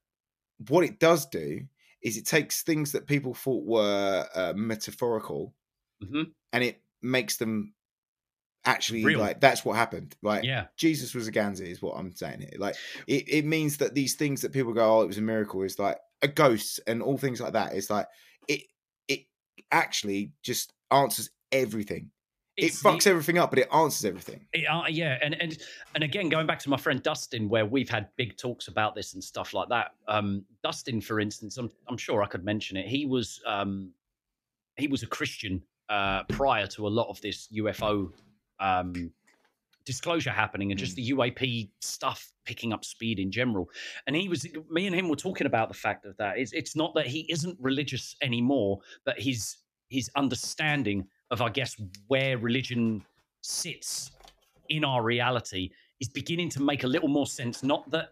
what 0.68 0.84
it 0.84 1.00
does 1.00 1.26
do 1.28 1.62
is 2.02 2.18
it 2.18 2.26
takes 2.26 2.64
things 2.64 2.92
that 2.92 3.08
people 3.08 3.34
thought 3.34 3.66
were 3.66 4.28
uh, 4.36 4.54
metaphorical 4.56 5.54
Mhm. 6.04 6.32
and 6.52 6.64
it 6.64 6.82
makes 7.02 7.38
them 7.38 7.74
actually 8.66 9.04
Real. 9.04 9.20
like 9.20 9.40
that's 9.42 9.64
what 9.66 9.76
happened. 9.76 10.16
Like 10.22 10.44
Yeah. 10.44 10.68
Jesus 10.78 11.14
was 11.14 11.28
a 11.28 11.32
Ganzi, 11.32 11.68
is 11.68 11.82
what 11.82 11.98
I'm 11.98 12.16
saying 12.16 12.42
here. 12.42 12.58
Like 12.58 12.76
it, 13.08 13.28
it 13.28 13.46
means 13.46 13.78
that 13.78 13.94
these 13.94 14.16
things 14.16 14.42
that 14.42 14.52
people 14.54 14.74
go, 14.74 15.00
oh, 15.00 15.02
it 15.02 15.08
was 15.08 15.18
a 15.18 15.22
miracle, 15.22 15.62
is 15.64 15.80
like 15.80 15.98
a 16.22 16.28
ghost 16.28 16.80
and 16.88 17.02
all 17.02 17.18
things 17.18 17.42
like 17.42 17.54
that. 17.54 17.74
It's 17.74 17.90
like 17.90 18.08
it 18.48 18.62
actually 19.72 20.32
just 20.42 20.74
answers 20.92 21.30
everything. 21.52 22.12
It's 22.56 22.80
it 22.80 22.88
fucks 22.88 23.04
the- 23.06 23.10
everything 23.10 23.40
up, 23.40 23.50
but 23.50 23.60
it 23.60 23.68
answers 23.74 24.06
everything. 24.06 24.46
It, 24.54 24.66
uh, 24.66 24.84
yeah, 24.88 25.18
and 25.24 25.40
and 25.42 25.58
and 25.96 26.04
again, 26.04 26.30
going 26.30 26.46
back 26.46 26.60
to 26.60 26.70
my 26.70 26.78
friend 26.78 27.02
Dustin, 27.02 27.50
where 27.50 27.66
we've 27.66 27.90
had 27.90 28.10
big 28.16 28.38
talks 28.38 28.68
about 28.68 28.94
this 28.94 29.16
and 29.16 29.24
stuff 29.24 29.54
like 29.56 29.70
that. 29.70 29.92
Um, 30.08 30.46
Dustin, 30.64 31.02
for 31.02 31.20
instance, 31.20 31.58
I'm 31.58 31.72
I'm 31.88 31.98
sure 31.98 32.22
I 32.22 32.28
could 32.28 32.46
mention 32.46 32.78
it. 32.78 32.88
He 32.88 33.06
was 33.06 33.42
um, 33.48 33.92
he 34.78 34.88
was 34.88 35.02
a 35.02 35.08
Christian 35.08 35.64
uh, 35.90 36.24
prior 36.26 36.68
to 36.68 36.88
a 36.88 36.90
lot 36.90 37.10
of 37.10 37.20
this 37.22 37.48
UFO 37.56 38.12
um, 38.60 39.12
disclosure 39.86 40.32
happening 40.32 40.72
and 40.72 40.80
just 40.80 40.94
mm. 40.94 40.96
the 40.96 41.12
UAP 41.12 41.70
stuff 41.82 42.32
picking 42.46 42.74
up 42.74 42.86
speed 42.86 43.20
in 43.20 43.32
general. 43.32 43.70
And 44.08 44.16
he 44.16 44.30
was 44.30 44.46
me 44.70 44.88
and 44.88 44.96
him 44.96 45.10
were 45.10 45.16
talking 45.16 45.48
about 45.48 45.68
the 45.68 45.74
fact 45.74 46.06
of 46.06 46.16
that. 46.18 46.38
It's 46.38 46.54
it's 46.54 46.76
not 46.76 46.94
that 46.96 47.08
he 47.08 47.26
isn't 47.30 47.58
religious 47.60 48.16
anymore, 48.22 48.80
but 49.06 49.20
his 49.20 49.58
his 49.90 50.10
understanding 50.16 51.08
of 51.32 51.42
I 51.42 51.50
guess 51.50 51.76
where 52.08 52.38
religion 52.38 53.04
sits 53.42 54.12
in 54.70 54.84
our 54.86 55.04
reality 55.04 55.70
is 56.00 56.10
beginning 56.10 56.50
to 56.50 56.62
make 56.62 56.84
a 56.84 56.88
little 56.88 57.10
more 57.10 57.28
sense. 57.28 57.64
Not 57.64 57.90
that 57.92 58.10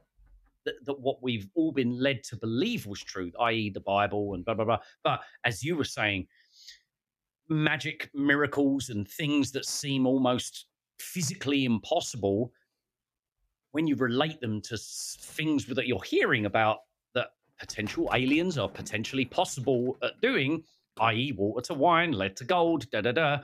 that, 0.65 0.75
that 0.85 0.99
what 0.99 1.23
we've 1.23 1.47
all 1.55 1.71
been 1.71 1.99
led 1.99 2.23
to 2.25 2.35
believe 2.35 2.85
was 2.85 3.01
true, 3.01 3.31
i.e., 3.41 3.71
the 3.71 3.79
Bible 3.79 4.33
and 4.33 4.45
blah 4.45 4.53
blah 4.53 4.65
blah. 4.65 4.79
But 5.03 5.21
as 5.45 5.63
you 5.63 5.75
were 5.75 5.83
saying, 5.83 6.27
magic, 7.49 8.09
miracles, 8.13 8.89
and 8.89 9.07
things 9.07 9.51
that 9.51 9.65
seem 9.65 10.07
almost 10.07 10.67
physically 11.01 11.65
impossible, 11.65 12.51
when 13.71 13.87
you 13.87 13.95
relate 13.95 14.39
them 14.41 14.61
to 14.61 14.77
things 14.77 15.65
that 15.65 15.87
you're 15.87 16.01
hearing 16.03 16.45
about 16.45 16.79
that 17.13 17.29
potential 17.59 18.09
aliens 18.13 18.57
are 18.57 18.69
potentially 18.69 19.25
possible 19.25 19.97
at 20.03 20.19
doing, 20.21 20.63
i.e., 20.99 21.31
water 21.31 21.61
to 21.67 21.73
wine, 21.73 22.11
lead 22.11 22.35
to 22.37 22.43
gold, 22.43 22.89
da 22.91 23.01
da 23.01 23.11
da, 23.11 23.39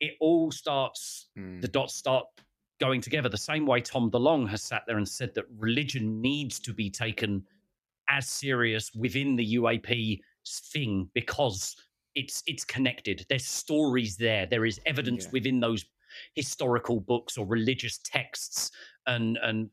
it 0.00 0.12
all 0.20 0.50
starts, 0.50 1.28
Mm. 1.36 1.60
the 1.60 1.68
dots 1.68 1.94
start 1.94 2.26
going 2.80 3.00
together. 3.00 3.28
The 3.28 3.36
same 3.36 3.66
way 3.66 3.80
Tom 3.80 4.10
DeLonge 4.10 4.48
has 4.50 4.62
sat 4.62 4.82
there 4.86 4.98
and 4.98 5.08
said 5.08 5.34
that 5.34 5.44
religion 5.58 6.20
needs 6.20 6.60
to 6.60 6.72
be 6.72 6.90
taken 6.90 7.44
as 8.08 8.28
serious 8.28 8.92
within 8.94 9.34
the 9.36 9.54
UAP 9.54 10.20
thing 10.72 11.08
because 11.14 11.74
it's 12.14 12.42
it's 12.46 12.64
connected. 12.64 13.24
There's 13.28 13.46
stories 13.46 14.16
there. 14.16 14.46
There 14.46 14.64
is 14.66 14.80
evidence 14.86 15.24
Yeah. 15.24 15.30
within 15.32 15.58
those 15.60 15.84
historical 16.34 17.00
books 17.00 17.36
or 17.38 17.46
religious 17.46 17.98
texts 17.98 18.70
and 19.06 19.38
and 19.42 19.70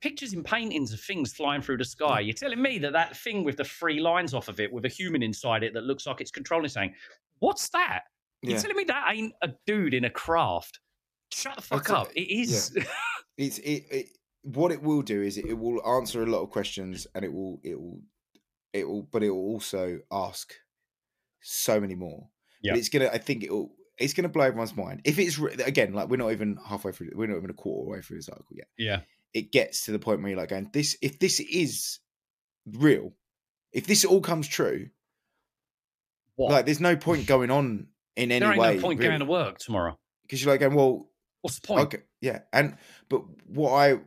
pictures 0.00 0.32
and 0.32 0.44
paintings 0.44 0.92
of 0.92 1.00
things 1.00 1.32
flying 1.32 1.62
through 1.62 1.76
the 1.78 1.84
sky. 1.84 2.20
Mm. 2.22 2.26
You're 2.26 2.34
telling 2.34 2.60
me 2.60 2.78
that 2.78 2.92
that 2.92 3.16
thing 3.16 3.44
with 3.44 3.56
the 3.56 3.64
three 3.64 4.00
lines 4.00 4.34
off 4.34 4.48
of 4.48 4.58
it 4.58 4.72
with 4.72 4.84
a 4.84 4.88
human 4.88 5.22
inside 5.22 5.62
it 5.62 5.74
that 5.74 5.84
looks 5.84 6.06
like 6.06 6.20
it's 6.20 6.32
controlling 6.32 6.68
something. 6.68 6.92
What's 7.38 7.68
that? 7.70 8.02
You're 8.42 8.56
Yeah. 8.56 8.62
telling 8.62 8.76
me 8.76 8.84
that 8.84 9.06
ain't 9.12 9.32
a 9.42 9.50
dude 9.66 9.94
in 9.94 10.04
a 10.04 10.10
craft? 10.10 10.80
Shut 11.32 11.54
the 11.56 11.62
fuck 11.62 11.84
That's 11.86 11.90
a- 11.90 11.96
up. 11.98 12.12
It 12.16 12.30
is. 12.30 12.76
It's 13.38 13.58
it, 13.58 13.84
it 13.90 14.06
what 14.42 14.72
it 14.72 14.82
will 14.82 15.02
do 15.02 15.22
is 15.22 15.38
it, 15.38 15.56
will 15.56 15.80
answer 15.86 16.22
a 16.22 16.26
lot 16.26 16.42
of 16.42 16.50
questions 16.50 17.06
and 17.14 17.24
it 17.24 17.32
will 17.32 17.60
it 17.62 17.80
will 17.80 18.00
it 18.72 18.86
will 18.88 19.02
but 19.04 19.22
it 19.22 19.30
will 19.30 19.38
also 19.38 20.00
ask 20.10 20.52
so 21.40 21.80
many 21.80 21.94
more. 21.94 22.28
Yeah. 22.62 22.72
But 22.72 22.78
it's 22.80 22.88
gonna 22.88 23.06
I 23.12 23.18
think 23.18 23.44
it 23.44 23.52
will 23.52 23.72
it's 24.02 24.12
going 24.14 24.24
to 24.24 24.28
blow 24.28 24.44
everyone's 24.44 24.76
mind. 24.76 25.00
If 25.04 25.18
it's 25.18 25.38
re- 25.38 25.54
again, 25.64 25.92
like 25.94 26.08
we're 26.08 26.16
not 26.16 26.32
even 26.32 26.58
halfway 26.66 26.92
through, 26.92 27.10
we're 27.14 27.26
not 27.28 27.36
even 27.38 27.50
a 27.50 27.54
quarter 27.54 27.90
way 27.90 28.00
through 28.02 28.18
this 28.18 28.28
article 28.28 28.56
yet. 28.56 28.68
Yeah. 28.76 29.00
It 29.34 29.52
gets 29.52 29.84
to 29.86 29.92
the 29.92 29.98
point 29.98 30.20
where 30.20 30.30
you're 30.30 30.38
like 30.38 30.50
going, 30.50 30.68
this. 30.72 30.96
If 31.00 31.18
this 31.18 31.40
is 31.40 32.00
real, 32.66 33.12
if 33.72 33.86
this 33.86 34.04
all 34.04 34.20
comes 34.20 34.46
true, 34.46 34.88
What? 36.36 36.50
like 36.52 36.64
there's 36.66 36.80
no 36.80 36.96
point 36.96 37.26
going 37.26 37.50
on 37.50 37.86
in 38.16 38.30
any 38.30 38.40
there 38.40 38.50
ain't 38.52 38.60
way. 38.60 38.74
no 38.76 38.80
point 38.82 39.00
going 39.00 39.18
to 39.20 39.24
work 39.24 39.58
tomorrow. 39.58 39.98
because 40.22 40.42
you're 40.42 40.52
like 40.52 40.60
going, 40.60 40.74
well, 40.74 41.08
What's 41.40 41.58
the 41.58 41.66
point? 41.66 41.80
Okay, 41.82 41.98
yeah, 42.20 42.40
and 42.52 42.76
but 43.08 43.22
what 43.48 43.72
I, 43.72 43.98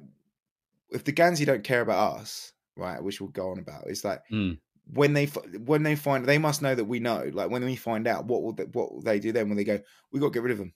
if 0.92 1.04
the 1.04 1.12
Ganzi 1.12 1.46
don't 1.46 1.66
care 1.66 1.82
about 1.82 2.20
us, 2.20 2.54
right, 2.78 3.04
which 3.04 3.20
we'll 3.20 3.30
go 3.30 3.50
on 3.50 3.60
about, 3.60 3.90
is 3.90 4.06
like 4.06 4.22
Mm. 4.32 4.58
When 4.94 5.14
they 5.14 5.26
when 5.26 5.84
they 5.84 5.96
find 5.96 6.26
they 6.26 6.38
must 6.38 6.62
know 6.62 6.76
that 6.76 6.86
we 6.86 7.00
know. 7.00 7.30
Like 7.34 7.50
when 7.50 7.64
we 7.64 7.76
find 7.76 8.08
out, 8.08 8.26
what 8.26 8.44
will 8.44 8.54
they, 8.54 8.66
what 8.66 8.94
will 8.94 9.02
they 9.02 9.20
do 9.20 9.32
then? 9.32 9.50
When 9.50 9.58
they 9.58 9.64
go, 9.64 9.80
we 10.12 10.20
got 10.20 10.28
to 10.28 10.34
get 10.34 10.44
rid 10.44 10.52
of 10.52 10.58
them. 10.60 10.74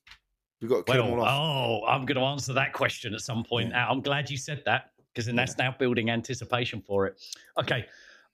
We 0.61 0.67
got 0.67 0.85
to 0.85 0.91
kill 0.91 1.05
them 1.05 1.13
all 1.19 1.25
off. 1.25 1.39
oh, 1.39 1.87
I'm 1.87 2.05
going 2.05 2.17
to 2.17 2.23
answer 2.23 2.53
that 2.53 2.73
question 2.73 3.13
at 3.13 3.21
some 3.21 3.43
point. 3.43 3.69
Yeah. 3.69 3.87
I'm 3.87 4.01
glad 4.01 4.29
you 4.29 4.37
said 4.37 4.61
that 4.65 4.91
because 5.13 5.25
then 5.25 5.35
that's 5.35 5.57
now 5.57 5.75
building 5.77 6.09
anticipation 6.09 6.81
for 6.81 7.07
it. 7.07 7.21
Okay. 7.57 7.85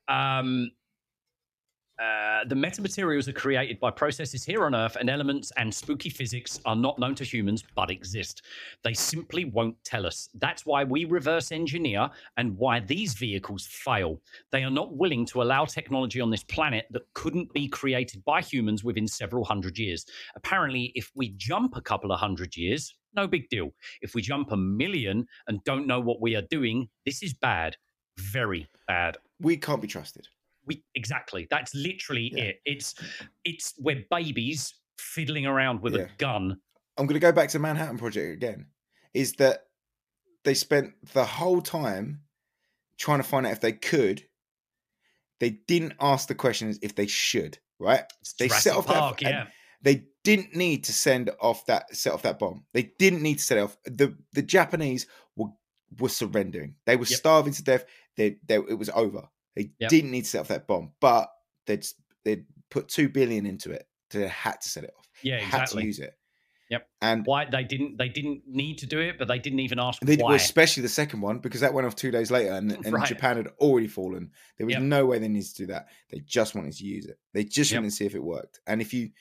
Um, 0.07 0.71
uh, 1.97 2.43
the 2.47 2.55
metamaterials 2.55 3.27
are 3.27 3.33
created 3.33 3.79
by 3.79 3.89
processes 3.89 4.43
here 4.43 4.65
on 4.65 4.75
Earth, 4.75 4.97
and 4.99 5.09
elements 5.09 5.51
and 5.57 5.73
spooky 5.73 6.09
physics 6.09 6.59
are 6.65 6.75
not 6.75 6.99
known 6.99 7.15
to 7.15 7.23
humans 7.23 7.63
but 7.75 7.89
exist. 7.89 8.41
They 8.83 8.93
simply 8.93 9.45
won't 9.45 9.81
tell 9.83 10.05
us. 10.05 10.29
That's 10.35 10.65
why 10.65 10.83
we 10.83 11.05
reverse 11.05 11.51
engineer 11.51 12.09
and 12.37 12.57
why 12.57 12.81
these 12.81 13.13
vehicles 13.13 13.65
fail. 13.67 14.21
They 14.51 14.63
are 14.63 14.71
not 14.71 14.95
willing 14.95 15.25
to 15.27 15.41
allow 15.41 15.65
technology 15.65 16.19
on 16.19 16.29
this 16.29 16.43
planet 16.43 16.85
that 16.91 17.11
couldn't 17.13 17.53
be 17.53 17.67
created 17.67 18.23
by 18.25 18.41
humans 18.41 18.83
within 18.83 19.07
several 19.07 19.45
hundred 19.45 19.77
years. 19.77 20.05
Apparently, 20.35 20.91
if 20.95 21.11
we 21.15 21.29
jump 21.37 21.77
a 21.77 21.81
couple 21.81 22.11
of 22.11 22.19
hundred 22.19 22.57
years, 22.57 22.93
no 23.15 23.27
big 23.27 23.47
deal. 23.49 23.71
If 24.01 24.13
we 24.13 24.21
jump 24.21 24.51
a 24.51 24.57
million 24.57 25.25
and 25.47 25.63
don't 25.63 25.87
know 25.87 26.01
what 26.01 26.19
we 26.19 26.35
are 26.35 26.41
doing, 26.49 26.89
this 27.05 27.23
is 27.23 27.33
bad. 27.33 27.77
Very 28.17 28.67
bad. 28.87 29.17
we 29.39 29.57
can't 29.57 29.81
be 29.81 29.87
trusted. 29.87 30.27
We 30.65 30.83
exactly. 30.95 31.47
That's 31.49 31.73
literally 31.75 32.31
Yeah. 32.33 32.43
it. 32.45 32.61
It's 32.65 32.95
it's 33.43 33.73
we're 33.79 34.03
babies 34.09 34.73
fiddling 34.97 35.45
around 35.45 35.81
with 35.81 35.95
Yeah. 35.95 36.03
a 36.03 36.09
gun. 36.17 36.59
I'm 36.97 37.05
going 37.05 37.15
to 37.15 37.19
go 37.19 37.31
back 37.31 37.49
to 37.49 37.59
Manhattan 37.59 37.97
Project 37.97 38.33
again. 38.33 38.67
Is 39.13 39.33
that 39.33 39.67
they 40.43 40.53
spent 40.53 40.93
the 41.13 41.25
whole 41.25 41.61
time 41.61 42.21
trying 42.97 43.19
to 43.19 43.23
find 43.23 43.45
out 43.45 43.51
if 43.51 43.61
they 43.61 43.73
could. 43.73 44.23
They 45.39 45.49
didn't 45.67 45.93
ask 45.99 46.27
the 46.27 46.35
questions 46.35 46.79
if 46.81 46.95
they 46.95 47.07
should. 47.07 47.57
Right? 47.79 48.03
It's 48.21 48.33
They 48.33 48.47
Jurassic 48.47 48.71
set 48.71 48.77
off 48.77 48.87
that- 48.87 48.93
Park, 48.93 49.21
and- 49.23 49.29
yeah. 49.29 49.47
They 49.81 50.05
didn't 50.23 50.55
need 50.55 50.85
to 50.85 50.93
send 50.93 51.29
off 51.39 51.65
that 51.67 51.95
set 51.95 52.13
off 52.13 52.23
that 52.23 52.39
bomb. 52.39 52.65
They 52.73 52.91
didn't 52.97 53.21
need 53.21 53.35
to 53.37 53.43
set 53.43 53.57
it 53.59 53.61
off. 53.61 53.77
The 53.83 54.17
the 54.31 54.41
Japanese 54.41 55.05
were 55.35 55.49
were 55.99 56.09
surrendering. 56.09 56.75
They 56.85 56.95
were 56.95 57.05
Yep. 57.05 57.19
starving 57.19 57.53
to 57.53 57.63
death. 57.63 57.85
They, 58.15 58.37
they 58.47 58.55
it 58.55 58.79
was 58.79 58.89
over. 58.89 59.29
They 59.55 59.71
Yep. 59.79 59.89
didn't 59.89 60.11
need 60.11 60.23
to 60.23 60.29
set 60.29 60.41
off 60.41 60.47
that 60.49 60.67
bomb, 60.67 60.91
but 60.99 61.31
they'd 61.65 61.85
they'd 62.23 62.45
put 62.69 62.87
two 62.87 63.09
billion 63.09 63.45
into 63.45 63.71
it. 63.71 63.87
So 64.11 64.19
they 64.19 64.27
had 64.27 64.61
to 64.61 64.69
set 64.69 64.83
it 64.83 64.93
off. 64.97 65.09
Yeah, 65.21 65.39
had 65.39 65.65
to 65.67 65.83
use 65.83 65.99
it. 65.99 66.17
Yep. 66.69 66.89
And 67.01 67.25
Why 67.25 67.45
they 67.45 67.63
didn't 67.63 67.97
they 67.97 68.09
didn't 68.09 68.41
need 68.47 68.79
to 68.79 68.87
do 68.87 68.99
it, 68.99 69.19
but 69.19 69.27
they 69.27 69.37
didn't 69.37 69.59
even 69.59 69.79
ask 69.79 70.01
they, 70.01 70.17
why. 70.17 70.35
especially 70.35 70.81
the 70.81 70.89
second 70.89 71.21
one 71.21 71.37
because 71.37 71.61
that 71.61 71.73
went 71.73 71.85
off 71.85 71.95
two 71.95 72.09
days 72.11 72.31
later, 72.31 72.53
and, 72.53 72.71
and 72.85 72.91
Right. 72.93 73.07
Japan 73.07 73.37
had 73.37 73.47
already 73.59 73.87
fallen. 73.87 74.31
There 74.57 74.65
was 74.65 74.73
Yep. 74.73 74.81
no 74.83 75.05
way 75.05 75.19
they 75.19 75.27
needed 75.27 75.49
to 75.49 75.55
do 75.55 75.65
that. 75.67 75.89
They 76.09 76.19
just 76.19 76.55
wanted 76.55 76.73
to 76.73 76.83
use 76.85 77.05
it. 77.05 77.19
They 77.33 77.43
just 77.43 77.71
Yep. 77.71 77.79
wanted 77.79 77.89
to 77.91 77.95
see 77.95 78.05
if 78.05 78.15
it 78.15 78.23
worked. 78.23 78.59
And 78.67 78.81
if 78.81 78.93
you 78.93 79.11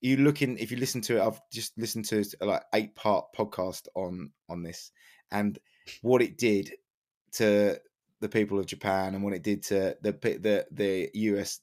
you 0.00 0.16
look 0.16 0.42
in, 0.42 0.58
if 0.58 0.72
you 0.72 0.76
listen 0.78 1.00
to 1.00 1.18
it, 1.18 1.20
I've 1.20 1.40
just 1.50 1.78
listened 1.78 2.04
to 2.06 2.24
a, 2.40 2.44
like 2.46 2.62
eight 2.74 2.94
part 2.96 3.32
podcast 3.36 3.86
on 3.94 4.32
on 4.48 4.62
this, 4.62 4.90
and 5.30 5.58
what 6.02 6.22
it 6.22 6.38
did 6.38 6.72
to 7.32 7.80
the 8.22 8.28
people 8.28 8.58
of 8.58 8.66
Japan, 8.66 9.14
and 9.14 9.22
what 9.22 9.34
it 9.34 9.42
did 9.42 9.62
to 9.64 9.96
the 10.00 10.12
the 10.12 10.66
the 10.70 11.10
US 11.14 11.60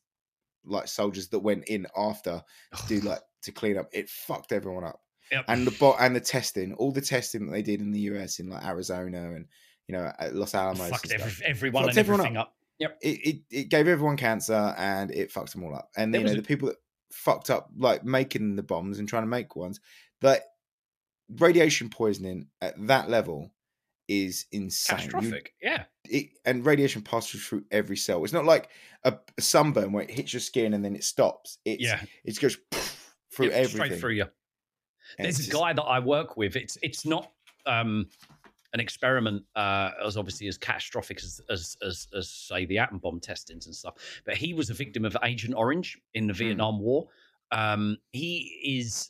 like 0.66 0.88
soldiers 0.88 1.30
that 1.30 1.40
went 1.40 1.64
in 1.70 1.88
after 1.98 2.44
to 2.78 2.88
do 2.88 3.00
like 3.00 3.22
to 3.44 3.52
clean 3.52 3.78
up. 3.78 3.90
It 3.92 4.10
fucked 4.10 4.52
everyone 4.52 4.84
up 4.84 5.02
Yep. 5.32 5.46
and 5.48 5.68
the 5.68 5.72
bot 5.80 5.98
and 6.00 6.16
the 6.16 6.20
testing, 6.20 6.74
all 6.74 6.92
the 6.92 7.02
testing 7.02 7.46
that 7.46 7.52
they 7.52 7.62
did 7.62 7.82
in 7.82 7.92
the 7.92 8.00
US 8.12 8.40
in 8.40 8.50
like 8.50 8.66
Arizona 8.66 9.34
and 9.36 9.46
you 9.88 9.96
know 9.96 10.12
at 10.20 10.36
Los 10.36 10.54
Alamos, 10.54 10.90
fucked 10.90 11.12
every, 11.12 11.32
everyone 11.46 11.84
Fucked 11.84 11.92
and 11.92 12.00
everyone 12.00 12.20
everything 12.22 12.38
up. 12.38 12.56
Yep. 12.80 12.98
it, 13.02 13.08
it 13.28 13.42
it 13.52 13.70
gave 13.70 13.88
everyone 13.88 14.18
cancer 14.18 14.74
and 14.78 15.12
it 15.12 15.32
fucked 15.32 15.54
them 15.54 15.64
all 15.64 15.76
up. 15.76 15.90
And 15.96 16.14
There 16.14 16.22
you 16.22 16.28
know 16.28 16.34
was 16.34 16.42
the 16.42 16.48
people 16.48 16.68
that 16.70 16.78
fucked 17.12 17.50
up 17.50 17.70
like 17.78 18.04
making 18.04 18.56
the 18.56 18.64
bombs 18.64 19.00
and 19.00 19.08
trying 19.08 19.24
to 19.24 19.28
make 19.28 19.56
ones, 19.56 19.80
that 20.22 20.44
radiation 21.38 21.90
poisoning 21.90 22.48
at 22.62 22.76
that 22.88 23.10
level 23.10 23.52
is 24.10 24.46
insane. 24.52 24.98
You- 24.98 25.10
Catastrophic. 25.12 25.54
Yeah. 25.62 25.84
it, 26.10 26.32
and 26.46 26.66
radiation 26.66 27.02
passes 27.02 27.46
through 27.46 27.64
every 27.72 27.96
cell. 27.96 28.24
It's 28.26 28.34
not 28.34 28.44
like 28.46 28.70
a, 29.06 29.14
a 29.38 29.42
sunburn 29.42 29.94
where 29.94 30.04
it 30.04 30.12
hits 30.12 30.34
your 30.34 30.40
skin 30.42 30.74
and 30.74 30.84
then 30.84 30.96
it 30.96 31.04
stops. 31.06 31.60
It's, 31.64 31.82
Yeah. 31.84 32.02
it 32.26 32.38
goes 32.42 32.58
through 33.32 33.46
Yep, 33.48 33.54
everything. 33.56 33.86
Straight 33.86 34.00
through 34.00 34.14
you. 34.14 34.26
And 35.18 35.26
There's 35.26 35.48
a 35.48 35.52
guy 35.52 35.74
that 35.74 35.84
I 35.84 36.00
work 36.00 36.36
with. 36.38 36.56
It's 36.56 36.78
it's 36.84 37.06
not 37.06 37.32
um, 37.66 38.08
an 38.74 38.80
experiment 38.80 39.44
uh, 39.56 39.92
as 40.06 40.18
obviously 40.18 40.48
as 40.48 40.58
catastrophic 40.58 41.18
as, 41.24 41.42
as 41.50 41.78
as 41.88 42.08
as 42.16 42.30
say 42.30 42.66
the 42.66 42.78
atom 42.78 43.00
bomb 43.00 43.20
testings 43.20 43.66
and 43.66 43.74
stuff. 43.76 43.96
But 44.26 44.36
he 44.38 44.54
was 44.54 44.70
a 44.70 44.74
victim 44.76 45.06
of 45.06 45.16
Agent 45.24 45.56
Orange 45.56 45.98
in 46.14 46.24
Hmm. 46.24 46.28
the 46.28 46.34
Vietnam 46.34 46.80
War. 46.80 47.08
Um, 47.52 47.98
he 48.12 48.60
is 48.64 49.10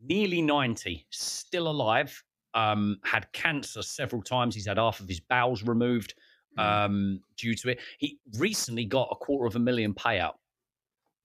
nearly 0.00 0.42
ninety, 0.42 1.06
still 1.10 1.66
alive. 1.68 2.22
Um, 2.54 2.98
had 3.04 3.32
cancer 3.32 3.82
several 3.82 4.22
times. 4.22 4.54
He's 4.54 4.66
had 4.66 4.76
half 4.76 5.00
of 5.00 5.08
his 5.08 5.20
bowels 5.20 5.62
removed 5.62 6.14
Hmm. 6.54 6.60
um, 6.60 7.20
due 7.38 7.54
to 7.54 7.70
it. 7.70 7.80
He 7.98 8.18
recently 8.36 8.84
got 8.84 9.08
a 9.10 9.14
quarter 9.16 9.46
of 9.46 9.56
a 9.56 9.58
million 9.58 9.94
payout, 9.94 10.34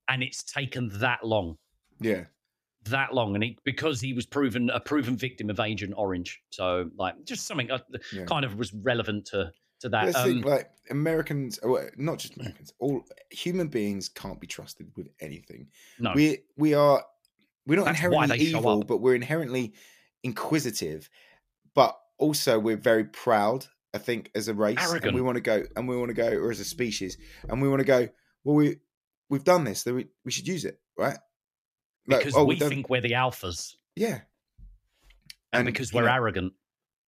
and 0.08 0.24
it's 0.24 0.42
taken 0.44 0.88
that 1.00 1.26
long 1.26 1.58
Yeah. 2.00 2.26
that 2.86 3.14
long, 3.14 3.36
and 3.36 3.44
he 3.44 3.58
because 3.66 4.00
he 4.00 4.14
was 4.14 4.26
proven 4.26 4.70
a 4.70 4.80
proven 4.80 5.18
victim 5.18 5.50
of 5.50 5.60
Agent 5.60 5.94
Orange. 5.98 6.42
So 6.50 6.90
like 6.96 7.16
just 7.26 7.46
something 7.46 7.70
uh, 7.70 7.80
Yeah. 8.14 8.24
kind 8.24 8.46
of 8.46 8.56
was 8.58 8.74
relevant 8.74 9.26
to 9.28 9.52
to 9.82 9.90
that. 9.90 10.16
Um, 10.16 10.24
think 10.34 10.46
like 10.46 10.72
Americans, 10.90 11.60
well, 11.62 11.90
not 11.98 12.20
just 12.20 12.38
Americans, 12.38 12.72
all 12.80 13.04
human 13.30 13.68
beings 13.68 14.08
can't 14.08 14.40
be 14.40 14.48
trusted 14.48 14.90
with 14.96 15.10
anything. 15.20 15.68
no, 16.00 16.14
We 16.16 16.40
we 16.56 16.74
are 16.74 17.06
we're 17.66 17.76
not 17.76 17.84
That's 17.86 17.98
inherently 18.02 18.38
evil, 18.40 18.82
but 18.84 19.00
we're 19.00 19.16
inherently 19.16 19.74
inquisitive. 20.24 21.10
But 21.74 21.98
also 22.18 22.60
we're 22.60 22.78
very 22.78 23.06
proud. 23.06 23.66
I 23.94 24.00
think 24.00 24.32
as 24.36 24.48
a 24.48 24.54
race, 24.54 24.78
and 25.02 25.16
we 25.16 25.22
want 25.22 25.36
to 25.36 25.42
go, 25.42 25.64
and 25.76 25.88
we 25.88 25.98
want 25.98 26.10
to 26.10 26.14
go, 26.14 26.28
or 26.28 26.52
as 26.52 26.60
a 26.60 26.66
species, 26.66 27.18
and 27.50 27.62
we 27.62 27.70
want 27.70 27.80
to 27.80 27.86
go. 27.86 28.10
Well, 28.44 28.56
we 28.56 28.78
we've 29.30 29.44
done 29.44 29.64
this, 29.64 29.84
That 29.84 29.94
we, 29.94 30.08
we 30.26 30.32
should 30.32 30.48
use 30.48 30.66
it, 30.66 30.80
right? 30.98 31.18
Like, 32.08 32.20
because 32.20 32.36
oh, 32.36 32.46
we 32.46 32.58
think 32.58 32.90
we're 32.90 33.02
the 33.02 33.14
alphas, 33.14 33.76
yeah, 33.96 34.20
and, 35.54 35.66
because 35.66 35.94
we're 35.94 36.04
know, 36.04 36.12
arrogant. 36.14 36.54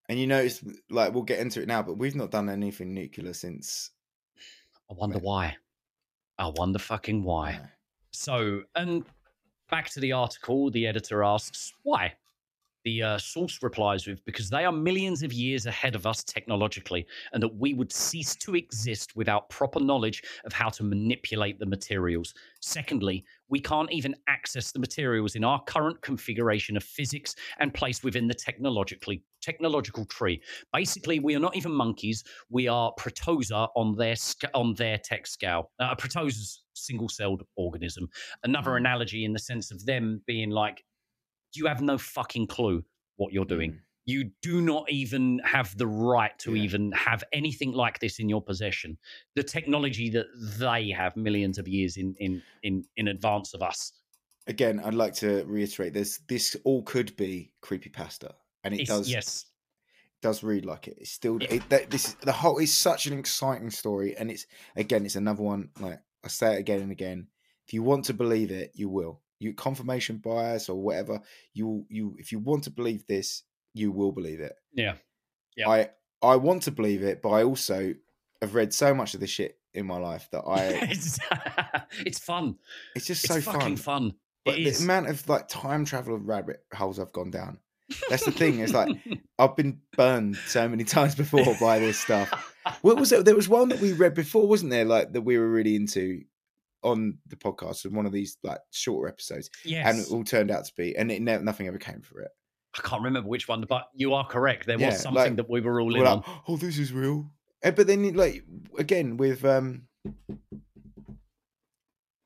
And 0.07 0.18
you 0.20 0.26
notice, 0.26 0.64
like, 0.89 1.14
we'll 1.14 1.24
get 1.24 1.39
into 1.39 1.62
it 1.62 1.68
now, 1.68 1.84
but 1.84 1.97
we've 1.97 2.16
not 2.16 2.32
done 2.32 2.49
anything 2.49 2.93
nuclear 2.93 3.34
since. 3.34 3.91
I 4.89 4.95
wonder 4.95 5.20
why. 5.20 5.57
I 6.39 6.51
wonder 6.55 6.80
fucking 6.80 7.24
why. 7.24 7.60
So, 8.12 8.64
and 8.76 9.05
back 9.70 9.89
to 9.91 9.99
the 9.99 10.14
article, 10.14 10.72
the 10.72 10.88
editor 10.88 11.24
asks, 11.24 11.74
why? 11.84 12.14
The 12.86 13.03
uh, 13.03 13.17
source 13.17 13.59
replies 13.61 14.07
with, 14.07 14.23
because 14.23 14.49
they 14.49 14.63
are 14.63 14.71
millions 14.71 15.21
of 15.21 15.34
years 15.34 15.65
ahead 15.65 15.95
of 15.95 16.07
us 16.07 16.23
technologically, 16.23 17.05
and 17.34 17.43
that 17.43 17.55
we 17.55 17.73
would 17.73 17.91
cease 17.91 18.36
to 18.38 18.55
exist 18.55 19.15
without 19.15 19.49
proper 19.49 19.80
knowledge 19.80 20.23
of 20.45 20.53
how 20.53 20.69
to 20.69 20.84
manipulate 20.84 21.59
the 21.59 21.65
materials. 21.65 22.34
Secondly, 22.61 23.25
we 23.49 23.59
can't 23.59 23.91
even 23.91 24.15
access 24.27 24.71
the 24.71 24.80
materials 24.80 25.36
in 25.36 25.43
our 25.43 25.61
current 25.63 26.01
configuration 26.01 26.77
of 26.77 26.84
physics 26.84 27.36
and 27.59 27.73
placed 27.73 28.03
within 28.03 28.27
the 28.27 28.34
technologically 28.34 29.23
technological 29.41 30.05
tree. 30.05 30.41
Basically, 30.73 31.19
we 31.19 31.36
are 31.36 31.39
not 31.39 31.55
even 31.57 31.71
monkeys. 31.71 32.23
We 32.49 32.67
are 32.67 32.91
protozoa 32.97 33.69
on 33.75 33.95
their 33.95 34.15
on 34.53 34.73
their 34.75 34.97
tech 34.97 35.27
scale. 35.27 35.71
Uh, 35.80 35.89
a 35.91 35.95
protozoa's 35.95 36.63
single-celled 36.73 37.43
organism. 37.55 38.07
Another 38.43 38.71
Mm. 38.71 38.77
analogy 38.77 39.25
in 39.25 39.34
the 39.34 39.39
sense 39.39 39.71
of 39.71 39.86
them 39.86 40.21
being 40.25 40.49
like, 40.49 40.84
you 41.53 41.65
have 41.67 41.81
no 41.81 41.97
fucking 41.97 42.47
clue 42.47 42.83
what 43.17 43.33
you're 43.33 43.45
doing. 43.45 43.71
Mm. 43.73 43.79
You 44.05 44.31
do 44.41 44.61
not 44.61 44.89
even 44.89 45.39
have 45.43 45.77
the 45.77 45.85
right 45.87 46.37
to 46.39 46.55
Yeah. 46.55 46.63
even 46.63 46.91
have 46.93 47.23
anything 47.31 47.73
like 47.73 47.99
this 47.99 48.17
in 48.19 48.27
your 48.29 48.41
possession. 48.41 48.97
The 49.35 49.43
technology 49.43 50.09
that 50.11 50.25
they 50.57 50.89
have 50.89 51.15
millions 51.15 51.57
of 51.59 51.67
years 51.67 51.97
in 51.97 52.15
in 52.19 52.41
in 52.63 52.85
in 52.97 53.07
advance 53.07 53.53
of 53.53 53.61
us. 53.61 53.93
again, 54.47 54.79
I'd 54.79 54.95
like 54.95 55.13
to 55.15 55.43
reiterate 55.45 55.93
this: 55.93 56.19
this 56.27 56.55
all 56.63 56.81
could 56.81 57.15
be 57.15 57.51
creepy 57.61 57.89
pasta, 57.89 58.33
and 58.63 58.73
it 58.73 58.81
It's- 58.81 58.97
does 58.97 59.09
yes, 59.11 59.45
It 60.15 60.21
does 60.21 60.41
read 60.43 60.65
like 60.65 60.87
it. 60.87 60.97
It's 60.99 61.11
still 61.11 61.37
Yeah. 61.41 61.53
it, 61.55 61.69
that, 61.69 61.91
this 61.91 62.07
is 62.07 62.15
the 62.15 62.31
whole. 62.31 62.57
It's 62.57 62.73
such 62.73 63.05
an 63.05 63.17
exciting 63.19 63.69
story, 63.69 64.17
and 64.17 64.31
it's 64.31 64.47
again, 64.75 65.05
it's 65.05 65.15
another 65.15 65.43
one. 65.43 65.69
Like 65.79 65.99
I 66.23 66.29
say 66.29 66.55
it 66.55 66.59
again 66.59 66.81
and 66.81 66.91
again. 66.91 67.27
If 67.67 67.73
you 67.75 67.83
want 67.83 68.05
to 68.05 68.13
believe 68.15 68.49
it, 68.49 68.71
you 68.73 68.89
will. 68.89 69.21
You 69.39 69.53
confirmation 69.53 70.17
bias 70.17 70.69
or 70.69 70.81
whatever. 70.81 71.21
You 71.53 71.85
you 71.89 72.15
if 72.19 72.31
you 72.31 72.39
want 72.39 72.63
to 72.65 72.71
believe 72.71 73.05
this, 73.07 73.43
you 73.73 73.91
will 73.91 74.11
believe 74.11 74.39
it. 74.39 74.53
Yeah. 74.73 74.95
Yeah. 75.55 75.69
I 75.69 75.89
I 76.21 76.35
want 76.35 76.63
to 76.63 76.71
believe 76.71 77.03
it, 77.03 77.21
but 77.21 77.29
I 77.29 77.43
also 77.43 77.93
have 78.41 78.55
read 78.55 78.73
so 78.73 78.93
much 78.93 79.13
of 79.13 79.19
this 79.19 79.29
shit 79.29 79.57
in 79.73 79.85
my 79.85 79.97
life 79.97 80.27
that 80.31 80.39
I 80.47 80.63
it's, 80.91 81.19
it's 82.05 82.19
fun. 82.19 82.55
it's 82.95 83.05
just 83.07 83.23
It's 83.25 83.33
so 83.33 83.41
fucking 83.41 83.77
fun. 83.77 84.11
fun. 84.11 84.13
But 84.45 84.55
It 84.59 84.63
the 84.63 84.69
is. 84.69 84.83
amount 84.83 85.07
of 85.09 85.27
like 85.29 85.47
time 85.47 85.85
travel 85.85 86.15
of 86.15 86.25
rabbit 86.27 86.63
holes 86.73 86.99
I've 86.99 87.11
gone 87.13 87.31
down. 87.31 87.59
That's 88.09 88.23
the 88.25 88.31
thing. 88.31 88.59
It's 88.59 88.73
like 88.73 88.95
I've 89.39 89.55
been 89.55 89.81
burned 89.97 90.35
so 90.47 90.67
many 90.69 90.83
times 90.83 91.15
before 91.15 91.55
by 91.59 91.79
this 91.79 91.99
stuff. 91.99 92.53
What 92.81 92.97
was 92.99 93.11
it? 93.11 93.25
There 93.25 93.35
was 93.35 93.49
one 93.49 93.69
that 93.69 93.79
we 93.79 93.93
read 93.93 94.13
before, 94.13 94.47
wasn't 94.47 94.71
there? 94.71 94.85
Like 94.85 95.13
that 95.13 95.21
we 95.21 95.37
were 95.37 95.49
really 95.49 95.75
into 95.75 96.21
on 96.84 97.17
the 97.27 97.36
podcast, 97.36 97.86
and 97.86 97.95
one 97.95 98.05
of 98.05 98.11
these 98.11 98.38
like 98.43 98.59
shorter 98.71 99.07
episodes, 99.09 99.49
yes. 99.65 99.86
and 99.88 99.99
it 99.99 100.11
all 100.11 100.23
turned 100.23 100.51
out 100.51 100.65
to 100.65 100.73
be, 100.75 100.95
and 100.95 101.11
it 101.11 101.21
nothing 101.21 101.67
ever 101.67 101.77
came 101.77 102.01
for 102.01 102.21
it. 102.21 102.32
I 102.77 102.88
can't 102.88 103.01
remember 103.03 103.27
which 103.27 103.47
one, 103.47 103.65
but 103.67 103.88
you 103.95 104.13
are 104.13 104.25
correct. 104.25 104.67
There 104.67 104.77
was 104.77 104.84
Yeah, 104.84 104.91
something 104.91 105.23
like, 105.23 105.36
that 105.38 105.49
we 105.49 105.61
were 105.61 105.82
all 105.82 105.95
in 105.95 106.03
like, 106.03 106.27
on. 106.27 106.41
oh, 106.47 106.55
this 106.57 106.77
is 106.77 106.93
real. 106.93 107.32
Eh, 107.63 107.71
But 107.71 107.88
then, 107.88 108.13
like 108.13 108.43
again 108.77 109.17
with 109.17 109.43
um, 109.43 109.84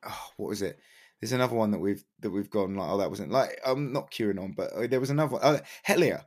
oh, 0.05 0.29
what 0.37 0.49
was 0.49 0.61
it? 0.61 0.77
There's 1.21 1.31
another 1.31 1.55
one 1.55 1.71
that 1.71 1.79
we've 1.79 2.03
that 2.19 2.29
we've 2.31 2.49
gone 2.49 2.75
like, 2.75 2.89
oh, 2.89 2.97
that 2.97 3.09
wasn't 3.09 3.31
like 3.31 3.59
I'm 3.65 3.93
not 3.93 4.11
curing 4.11 4.39
on, 4.39 4.51
but 4.51 4.73
uh, 4.73 4.87
there 4.87 4.99
was 4.99 5.09
another 5.09 5.33
one. 5.33 5.41
Oh, 5.43 5.59
Hellier. 5.87 6.23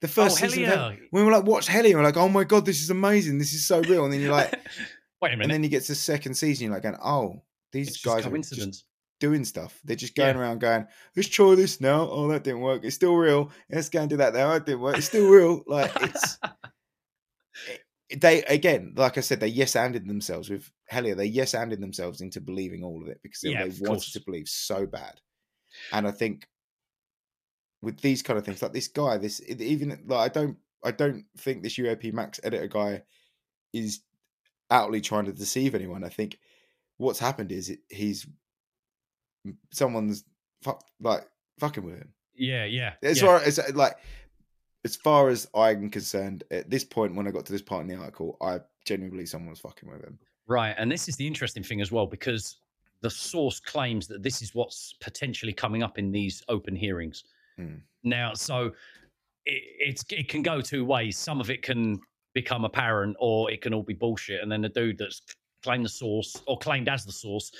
The 0.00 0.08
first 0.08 0.38
season, 0.38 0.64
of 0.64 0.68
Hel- 0.70 0.96
we 1.12 1.22
were 1.22 1.30
like, 1.30 1.44
watch 1.44 1.68
Hellier, 1.68 1.94
we're 1.94 2.02
like, 2.02 2.16
oh 2.16 2.28
my 2.28 2.42
god, 2.44 2.64
this 2.64 2.80
is 2.82 2.88
amazing, 2.90 3.38
this 3.38 3.52
is 3.52 3.66
so 3.66 3.80
real. 3.82 4.04
And 4.04 4.12
then 4.12 4.20
you're 4.22 4.32
like, 4.32 4.52
Wait 5.22 5.34
a 5.34 5.36
minute. 5.36 5.42
and 5.44 5.50
then 5.52 5.62
you 5.62 5.68
get 5.68 5.82
to 5.82 5.88
the 5.92 5.94
second 5.94 6.34
season, 6.34 6.64
you're 6.64 6.72
like, 6.74 6.82
going, 6.82 6.96
oh, 7.04 7.42
these 7.72 7.88
it's 7.88 8.04
guys 8.04 8.26
are 8.26 8.36
just 8.36 8.84
doing 9.20 9.44
stuff. 9.44 9.78
They're 9.84 9.96
just 9.96 10.14
going 10.14 10.36
Yeah. 10.36 10.40
around 10.42 10.60
going, 10.60 10.86
let's 11.14 11.28
try 11.28 11.54
this 11.54 11.80
now. 11.80 12.08
Oh, 12.10 12.28
that 12.28 12.42
didn't 12.44 12.60
work. 12.60 12.84
It's 12.84 12.96
still 12.96 13.14
real. 13.14 13.50
Let's 13.70 13.88
go 13.88 14.00
and 14.00 14.10
do 14.10 14.16
that 14.16 14.32
now. 14.34 14.52
That 14.54 14.66
didn't 14.66 14.80
work. 14.80 14.96
It's 14.96 15.06
still 15.08 15.28
real. 15.30 15.62
Like 15.66 15.92
it's 16.02 16.38
eh, 17.68 17.76
they 18.18 18.42
again, 18.44 18.94
like 18.96 19.18
I 19.18 19.20
said, 19.20 19.40
they 19.40 19.48
yes 19.48 19.76
anded 19.76 20.06
themselves 20.06 20.48
with 20.50 20.70
Hellier. 20.90 21.16
They 21.16 21.26
yes 21.26 21.54
anded 21.54 21.80
themselves 21.80 22.20
into 22.20 22.40
believing 22.40 22.82
all 22.82 23.02
of 23.02 23.08
it 23.08 23.20
because 23.22 23.40
they, 23.40 23.50
Yeah, 23.50 23.64
they 23.64 23.70
wanted 23.70 23.86
course. 23.86 24.12
to 24.12 24.22
believe 24.24 24.48
so 24.48 24.86
bad. 24.86 25.20
And 25.92 26.06
I 26.08 26.10
think 26.10 26.46
with 27.82 28.00
these 28.00 28.22
kind 28.22 28.38
of 28.38 28.44
things, 28.44 28.62
like 28.62 28.72
this 28.72 28.88
guy, 28.88 29.18
this 29.18 29.40
even 29.48 30.02
like 30.06 30.30
I 30.30 30.32
don't 30.32 30.56
I 30.82 30.90
don't 30.92 31.24
think 31.38 31.62
this 31.62 31.76
UAP 31.76 32.12
Max 32.12 32.40
editor 32.42 32.66
guy 32.68 33.02
is 33.72 34.00
outly 34.70 35.00
trying 35.00 35.26
to 35.26 35.32
deceive 35.32 35.74
anyone. 35.74 36.04
I 36.04 36.08
think 36.08 36.38
what's 37.00 37.18
happened 37.18 37.50
is 37.50 37.70
it, 37.70 37.80
he's 37.88 38.26
someone's 39.72 40.24
fuck, 40.62 40.84
like 41.00 41.26
fucking 41.58 41.82
with 41.82 41.96
him. 41.96 42.12
yeah, 42.34 42.64
yeah. 42.66 42.92
As 43.02 43.20
yeah. 43.20 43.26
far 43.26 43.36
as 43.38 43.58
like 43.74 43.96
as 44.84 44.96
far 44.96 45.30
as 45.30 45.48
I'm 45.54 45.90
concerned, 45.90 46.44
at 46.50 46.70
this 46.70 46.84
point 46.84 47.14
when 47.14 47.26
I 47.26 47.30
got 47.30 47.46
to 47.46 47.52
this 47.52 47.62
part 47.62 47.82
in 47.82 47.88
the 47.88 47.96
article, 47.96 48.36
I 48.42 48.60
genuinely 48.84 49.16
believe 49.16 49.28
someone 49.28 49.50
was 49.50 49.60
fucking 49.60 49.90
with 49.90 50.02
him. 50.02 50.18
Right. 50.46 50.74
And 50.76 50.90
this 50.92 51.08
is 51.08 51.16
the 51.16 51.26
interesting 51.26 51.62
thing 51.62 51.80
as 51.80 51.90
well, 51.90 52.06
because 52.06 52.56
the 53.00 53.10
source 53.10 53.60
claims 53.60 54.06
that 54.08 54.22
this 54.22 54.42
is 54.42 54.54
what's 54.54 54.94
potentially 55.00 55.54
coming 55.54 55.82
up 55.82 55.98
in 55.98 56.12
these 56.12 56.42
open 56.48 56.76
hearings. 56.76 57.24
Hmm. 57.56 57.76
Now, 58.04 58.34
so 58.34 58.72
it, 59.46 59.62
it's 59.78 60.04
it 60.10 60.28
can 60.28 60.42
go 60.42 60.60
two 60.60 60.84
ways. 60.84 61.16
Some 61.16 61.40
of 61.40 61.48
it 61.48 61.62
can 61.62 61.98
become 62.34 62.64
apparent, 62.64 63.16
or 63.20 63.50
it 63.50 63.62
can 63.62 63.72
all 63.72 63.82
be 63.82 63.94
bullshit. 63.94 64.42
And 64.42 64.52
then 64.52 64.60
the 64.60 64.68
dude 64.68 64.98
that's 64.98 65.22
claimed 65.62 65.84
the 65.84 65.90
source 65.90 66.36
or 66.46 66.58
claimed 66.58 66.88
as 66.88 67.04
the 67.04 67.12
source, 67.12 67.50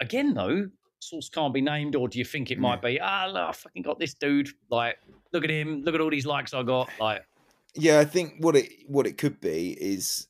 again 0.00 0.34
though, 0.34 0.68
source 0.98 1.28
can't 1.28 1.54
be 1.54 1.60
named. 1.60 1.96
Or 1.96 2.08
do 2.08 2.18
you 2.18 2.24
think 2.24 2.50
it 2.50 2.58
might 2.58 2.82
be? 2.82 2.98
Ah, 3.00 3.26
look, 3.26 3.48
I 3.48 3.52
fucking 3.52 3.82
got 3.82 3.98
this 3.98 4.14
dude. 4.14 4.48
Like, 4.70 4.96
look 5.32 5.44
at 5.44 5.50
him. 5.50 5.82
Look 5.82 5.94
at 5.94 6.00
all 6.00 6.10
these 6.10 6.26
likes 6.26 6.54
I 6.54 6.62
got. 6.62 6.88
Like, 7.00 7.22
Yeah, 7.74 8.00
I 8.00 8.04
think 8.04 8.34
what 8.38 8.56
it 8.56 8.70
what 8.86 9.06
it 9.06 9.18
could 9.18 9.40
be 9.40 9.72
is 9.72 10.26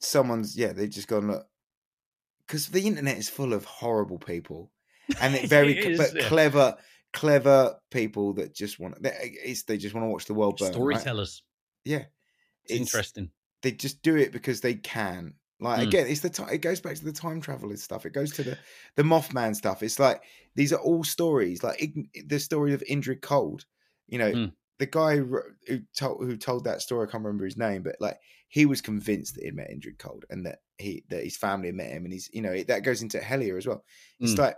someone's 0.00 0.56
yeah 0.56 0.72
they've 0.72 0.90
just 0.90 1.08
gone 1.08 1.28
look 1.28 1.46
because 2.46 2.68
the 2.68 2.86
internet 2.86 3.16
is 3.16 3.28
full 3.28 3.54
of 3.54 3.64
horrible 3.64 4.18
people 4.18 4.70
and 5.18 5.34
it 5.34 5.48
very 5.48 5.78
It 5.78 5.96
but 5.96 6.14
yeah. 6.14 6.28
clever 6.28 6.76
clever 7.14 7.76
people 7.90 8.34
that 8.34 8.54
just 8.54 8.78
want 8.78 9.02
they, 9.02 9.36
it's 9.42 9.62
they 9.62 9.78
just 9.78 9.94
want 9.94 10.04
to 10.04 10.10
watch 10.10 10.26
the 10.26 10.34
world 10.34 10.58
burn. 10.58 10.66
right? 10.66 10.74
storytellers. 10.74 11.42
Yeah, 11.84 12.04
It's 12.64 12.80
interesting. 12.80 13.30
They 13.62 13.72
just 13.72 14.02
do 14.02 14.16
it 14.16 14.32
because 14.32 14.60
they 14.60 14.74
can. 14.74 15.34
Like 15.64 15.80
Mm. 15.80 15.88
again, 15.88 16.06
it's 16.06 16.20
the 16.20 16.30
time. 16.30 16.50
It 16.50 16.58
goes 16.58 16.80
back 16.80 16.94
to 16.96 17.04
the 17.04 17.12
time 17.12 17.40
travelers 17.40 17.82
stuff. 17.82 18.06
It 18.06 18.12
goes 18.12 18.32
to 18.34 18.42
the 18.44 18.58
the 18.96 19.02
Mothman 19.02 19.56
stuff. 19.56 19.82
It's 19.82 19.98
like 19.98 20.22
these 20.54 20.72
are 20.72 20.80
all 20.80 21.02
stories. 21.02 21.62
Like 21.64 21.94
the 22.26 22.38
story 22.38 22.74
of 22.74 22.82
Indrid 22.88 23.22
Cold. 23.22 23.64
You 24.06 24.18
know, 24.18 24.32
Mm. 24.32 24.52
the 24.78 24.86
guy 24.86 25.16
who 25.16 25.40
who 25.66 25.80
told 25.96 26.22
who 26.24 26.36
told 26.36 26.64
that 26.64 26.82
story. 26.82 27.08
I 27.08 27.10
can't 27.10 27.24
remember 27.24 27.44
his 27.46 27.56
name, 27.56 27.82
but 27.82 27.96
like 27.98 28.18
he 28.48 28.66
was 28.66 28.80
convinced 28.80 29.34
that 29.34 29.44
he 29.44 29.50
met 29.50 29.70
Indrid 29.70 29.98
Cold 29.98 30.24
and 30.30 30.44
that 30.46 30.58
he 30.78 31.04
that 31.08 31.24
his 31.24 31.36
family 31.36 31.68
had 31.68 31.74
met 31.76 31.90
him, 31.90 32.04
and 32.04 32.12
he's 32.12 32.28
you 32.32 32.42
know 32.42 32.52
it, 32.52 32.66
that 32.68 32.84
goes 32.84 33.02
into 33.02 33.18
Hellier 33.18 33.56
as 33.56 33.66
well. 33.66 33.84
It's 34.20 34.34
Mm. 34.34 34.38
like 34.38 34.56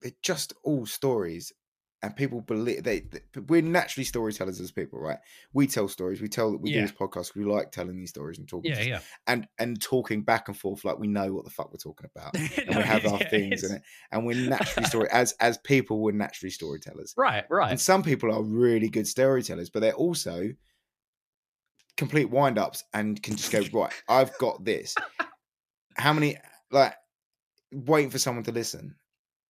they're 0.00 0.12
just 0.22 0.52
all 0.64 0.86
stories. 0.86 1.52
And 2.00 2.14
people 2.14 2.40
believe 2.40 2.84
they, 2.84 3.00
they- 3.00 3.40
We're 3.48 3.60
naturally 3.60 4.04
storytellers 4.04 4.60
as 4.60 4.70
people, 4.70 5.00
right? 5.00 5.18
We 5.52 5.66
tell 5.66 5.88
stories. 5.88 6.20
We 6.20 6.28
tell. 6.28 6.56
We 6.56 6.72
do 6.72 6.80
this 6.82 6.92
podcast 6.92 7.34
We 7.34 7.42
like 7.44 7.72
telling 7.72 7.96
these 7.96 8.10
stories 8.10 8.38
and 8.38 8.48
talking. 8.48 8.70
Yeah, 8.70 8.82
yeah. 8.82 9.00
and 9.26 9.48
and 9.58 9.82
talking 9.82 10.22
back 10.22 10.46
and 10.46 10.56
forth 10.56 10.84
like 10.84 10.98
we 11.00 11.08
know 11.08 11.32
what 11.34 11.44
the 11.44 11.50
fuck 11.50 11.72
we're 11.72 11.78
talking 11.78 12.08
about 12.14 12.34
and 12.58 12.70
No, 12.70 12.76
we 12.78 12.84
have 12.84 13.04
our 13.04 13.18
yeah, 13.20 13.28
things 13.28 13.64
it 13.64 13.82
and 14.12 14.24
we're 14.24 14.48
naturally 14.48 14.86
story 14.86 15.08
as 15.12 15.32
as 15.40 15.58
people 15.58 16.00
we're 16.00 16.12
naturally 16.12 16.50
storytellers 16.50 17.14
Right, 17.16 17.44
right. 17.50 17.70
and 17.70 17.80
some 17.80 18.04
people 18.04 18.32
are 18.32 18.42
really 18.44 18.88
good 18.88 19.08
storytellers 19.08 19.68
but 19.70 19.80
they're 19.80 19.92
also 19.92 20.50
complete 21.96 22.30
wind-ups 22.30 22.84
and 22.94 23.20
can 23.22 23.34
just 23.36 23.50
go 23.50 23.62
right 23.80 23.92
i've 24.08 24.36
got 24.38 24.64
this 24.64 24.94
how 25.96 26.12
many 26.12 26.36
like 26.70 26.94
waiting 27.72 28.10
for 28.10 28.18
someone 28.18 28.44
to 28.44 28.52
listen 28.52 28.94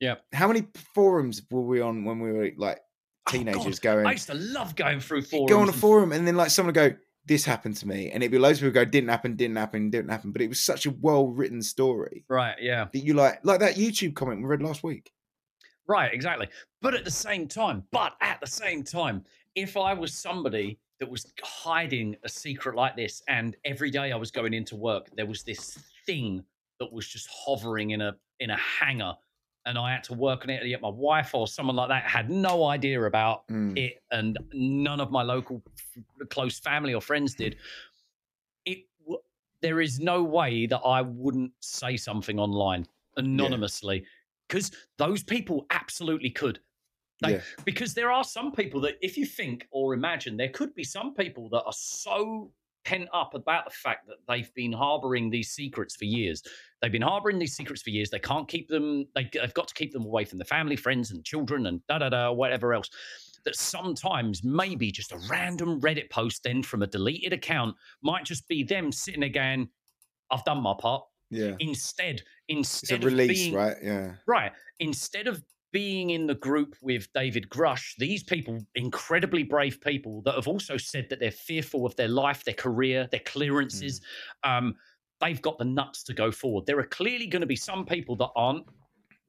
Yeah. 0.00 0.16
how 0.32 0.46
many 0.48 0.66
forums 0.94 1.42
were 1.50 1.62
we 1.62 1.80
on 1.80 2.04
when 2.04 2.20
we 2.20 2.32
were 2.32 2.50
like 2.56 2.80
Oh, 3.28 3.30
teenagers 3.32 3.78
God, 3.78 3.92
going 3.94 4.06
I 4.06 4.12
used 4.12 4.28
to 4.28 4.34
love 4.34 4.74
going 4.74 5.00
through 5.00 5.22
forums. 5.22 5.50
go 5.50 5.60
on 5.60 5.68
a 5.68 5.72
forum 5.72 6.12
and 6.12 6.26
then 6.26 6.34
like 6.36 6.48
someone 6.50 6.74
would 6.74 6.92
go 6.92 6.96
this 7.26 7.44
happened 7.44 7.76
to 7.76 7.86
me 7.86 8.10
and 8.10 8.22
it'd 8.22 8.32
be 8.32 8.38
loads 8.38 8.56
of 8.58 8.62
people 8.62 8.72
go 8.72 8.84
didn't 8.86 9.10
happen 9.10 9.36
didn't 9.36 9.56
happen 9.56 9.90
didn't 9.90 10.08
happen 10.10 10.32
but 10.32 10.40
it 10.40 10.48
was 10.48 10.60
such 10.60 10.86
a 10.86 10.90
well 11.00 11.26
written 11.26 11.60
story 11.60 12.24
Right, 12.28 12.54
yeah. 12.58 12.86
that 12.90 12.98
you 13.00 13.12
like 13.12 13.40
like 13.44 13.60
that 13.60 13.74
youtube 13.74 14.14
comment 14.14 14.40
we 14.40 14.46
read 14.48 14.62
last 14.62 14.82
week 14.82 15.10
Right, 15.86 16.12
exactly. 16.12 16.48
But 16.82 16.94
at 16.94 17.04
the 17.06 17.10
same 17.10 17.48
time, 17.48 17.82
but 17.92 18.12
at 18.20 18.40
the 18.42 18.46
same 18.46 18.82
time, 18.84 19.24
if 19.54 19.74
I 19.74 19.94
was 19.94 20.12
somebody 20.12 20.78
that 21.00 21.08
was 21.08 21.32
hiding 21.42 22.14
a 22.24 22.28
secret 22.28 22.76
like 22.76 22.94
this, 22.94 23.22
and 23.26 23.56
every 23.64 23.90
day 23.90 24.12
I 24.12 24.16
was 24.16 24.30
going 24.30 24.52
into 24.52 24.76
work, 24.76 25.08
there 25.16 25.24
was 25.24 25.44
this 25.44 25.78
thing 26.04 26.44
that 26.78 26.92
was 26.92 27.08
just 27.08 27.26
hovering 27.32 27.90
in 27.92 28.02
a 28.02 28.14
in 28.40 28.50
a 28.50 28.56
hangar, 28.58 29.14
and 29.68 29.78
I 29.78 29.92
had 29.92 30.02
to 30.04 30.14
work 30.14 30.42
on 30.44 30.50
it. 30.50 30.66
Yet 30.66 30.80
my 30.80 30.88
wife 30.88 31.34
or 31.34 31.46
someone 31.46 31.76
like 31.76 31.88
that 31.90 32.04
had 32.04 32.30
no 32.30 32.64
idea 32.64 33.02
about 33.04 33.46
Mm. 33.48 33.76
it, 33.78 34.02
and 34.10 34.38
none 34.52 35.00
of 35.00 35.10
my 35.10 35.22
local 35.22 35.62
f- 35.66 36.28
close 36.30 36.58
family 36.58 36.94
or 36.94 37.00
friends 37.02 37.34
did. 37.34 37.56
It 38.64 38.86
w- 39.00 39.22
there 39.60 39.80
is 39.80 40.00
no 40.00 40.22
way 40.24 40.66
that 40.66 40.78
I 40.80 41.02
wouldn't 41.02 41.52
say 41.60 41.96
something 41.96 42.38
online 42.38 42.86
anonymously 43.16 44.04
because 44.48 44.70
those 44.96 45.22
people 45.22 45.66
absolutely 45.70 46.30
could. 46.30 46.60
Like, 47.20 47.36
Yeah. 47.36 47.42
Because 47.64 47.94
there 47.94 48.10
are 48.10 48.24
some 48.24 48.52
people 48.52 48.80
that, 48.82 48.96
if 49.02 49.16
you 49.18 49.26
think 49.26 49.66
or 49.70 49.92
imagine, 49.92 50.36
there 50.36 50.48
could 50.50 50.74
be 50.74 50.84
some 50.84 51.14
people 51.14 51.48
that 51.50 51.64
are 51.64 51.72
so 51.72 52.52
pent 52.88 53.08
up 53.12 53.34
about 53.34 53.66
the 53.66 53.70
fact 53.70 54.06
that 54.06 54.16
they've 54.26 54.52
been 54.54 54.72
harboring 54.72 55.28
these 55.28 55.50
secrets 55.50 55.94
for 55.94 56.06
years. 56.06 56.42
They've 56.80 56.90
been 56.90 57.02
harboring 57.02 57.38
these 57.38 57.54
secrets 57.54 57.82
for 57.82 57.90
years. 57.90 58.08
They 58.08 58.18
can't 58.18 58.48
keep 58.48 58.68
them. 58.68 59.06
They, 59.14 59.28
they've 59.30 59.52
got 59.52 59.68
to 59.68 59.74
keep 59.74 59.92
them 59.92 60.06
away 60.06 60.24
from 60.24 60.38
the 60.38 60.46
family, 60.46 60.74
friends, 60.74 61.10
and 61.10 61.22
children, 61.22 61.66
and 61.66 61.86
da 61.86 61.98
da 61.98 62.08
da, 62.08 62.32
whatever 62.32 62.72
else. 62.72 62.88
That 63.44 63.56
sometimes 63.56 64.42
maybe 64.42 64.90
just 64.90 65.12
a 65.12 65.20
random 65.30 65.80
Reddit 65.82 66.10
post 66.10 66.42
then 66.44 66.62
from 66.62 66.82
a 66.82 66.86
deleted 66.86 67.34
account 67.34 67.76
might 68.02 68.24
just 68.24 68.48
be 68.48 68.62
them 68.62 68.90
sitting 68.90 69.22
again, 69.22 69.68
"I've 70.30 70.44
done 70.44 70.62
my 70.62 70.74
part." 70.78 71.04
yeah 71.30 71.56
Instead, 71.58 72.22
instead 72.48 73.04
release 73.04 73.30
of 73.30 73.34
being, 73.34 73.54
right 73.54 73.76
yeah 73.82 74.14
Right. 74.26 74.52
Instead 74.80 75.26
of 75.26 75.42
being 75.72 76.10
in 76.10 76.26
the 76.26 76.34
group 76.34 76.74
with 76.80 77.12
David 77.12 77.48
Grusch, 77.50 77.94
these 77.98 78.22
people, 78.22 78.58
incredibly 78.74 79.42
brave 79.42 79.80
people 79.80 80.22
that 80.22 80.34
have 80.34 80.48
also 80.48 80.76
said 80.76 81.08
that 81.10 81.20
they're 81.20 81.30
fearful 81.30 81.84
of 81.84 81.94
their 81.96 82.08
life, 82.08 82.44
their 82.44 82.54
career, 82.54 83.08
their 83.10 83.20
clearances, 83.20 84.00
um, 84.44 84.74
they've 85.20 85.42
got 85.42 85.58
the 85.58 85.64
nuts 85.64 86.02
to 86.04 86.14
go 86.14 86.30
forward. 86.30 86.66
There 86.66 86.78
are 86.78 86.86
clearly 86.86 87.26
going 87.26 87.40
to 87.40 87.46
be 87.46 87.56
some 87.56 87.84
people 87.84 88.16
that 88.16 88.30
aren't 88.36 88.64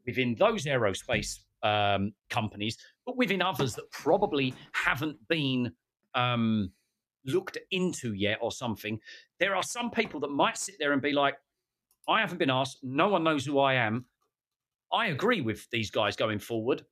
within 0.06 0.36
those 0.36 0.66
aerospace 0.66 1.40
um, 1.64 2.14
companies, 2.30 2.78
but 3.06 3.18
within 3.18 3.42
others 3.42 3.76
that 3.76 3.92
probably 3.92 4.54
haven't 4.72 5.18
been 5.28 5.72
um, 6.16 6.72
looked 7.26 7.58
into 7.72 8.14
yet 8.14 8.38
or 8.42 8.52
something. 8.52 9.00
There 9.40 9.56
are 9.56 9.64
some 9.64 9.92
people 9.92 10.20
that 10.22 10.32
might 10.32 10.58
sit 10.58 10.76
there 10.80 10.94
and 10.94 11.02
be 11.02 11.12
like, 11.12 11.36
I 12.08 12.22
haven't 12.22 12.38
been 12.38 12.50
asked. 12.50 12.80
No 12.82 13.10
one 13.10 13.24
knows 13.24 13.46
who 13.46 13.60
I 13.60 13.76
am. 13.76 14.06
I 14.92 15.08
agree 15.08 15.42
with 15.42 15.68
these 15.72 15.92
guys 15.92 16.16
going 16.16 16.40
forward. 16.40 16.84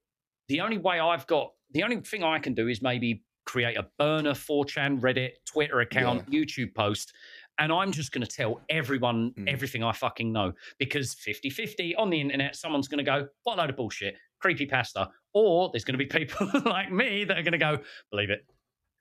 The 0.50 0.62
only 0.62 0.78
way 0.78 1.00
I've 1.00 1.28
got, 1.28 1.52
the 1.72 1.84
only 1.84 1.98
thing 2.02 2.24
I 2.24 2.40
can 2.40 2.54
do 2.54 2.68
is 2.68 2.82
maybe 2.82 3.24
create 3.46 3.78
a 3.78 3.88
burner 3.98 4.32
4chan, 4.34 5.00
Reddit, 5.00 5.32
Twitter 5.46 5.80
account, 5.82 6.30
YouTube 6.30 6.74
post. 6.76 7.14
And 7.60 7.72
I'm 7.72 7.92
just 7.92 8.12
going 8.12 8.26
to 8.26 8.32
tell 8.32 8.62
everyone 8.70 9.32
Mm. 9.38 9.52
everything 9.52 9.84
I 9.84 9.92
fucking 9.92 10.32
know 10.32 10.54
because 10.78 11.16
50 11.16 11.50
50 11.50 11.96
on 11.96 12.10
the 12.12 12.22
internet, 12.22 12.56
someone's 12.56 12.88
going 12.88 13.04
to 13.04 13.10
go, 13.10 13.28
what 13.44 13.56
a 13.56 13.58
load 13.62 13.70
of 13.72 13.76
bullshit, 13.76 14.16
creepy 14.40 14.66
pasta. 14.68 15.10
Or 15.34 15.70
there's 15.74 15.84
going 15.84 15.98
to 15.98 16.06
be 16.06 16.06
people 16.06 16.50
like 16.66 16.92
me 16.92 17.24
that 17.24 17.38
are 17.38 17.42
going 17.44 17.54
to 17.54 17.58
go, 17.58 17.80
believe 18.12 18.30
it, 18.30 18.46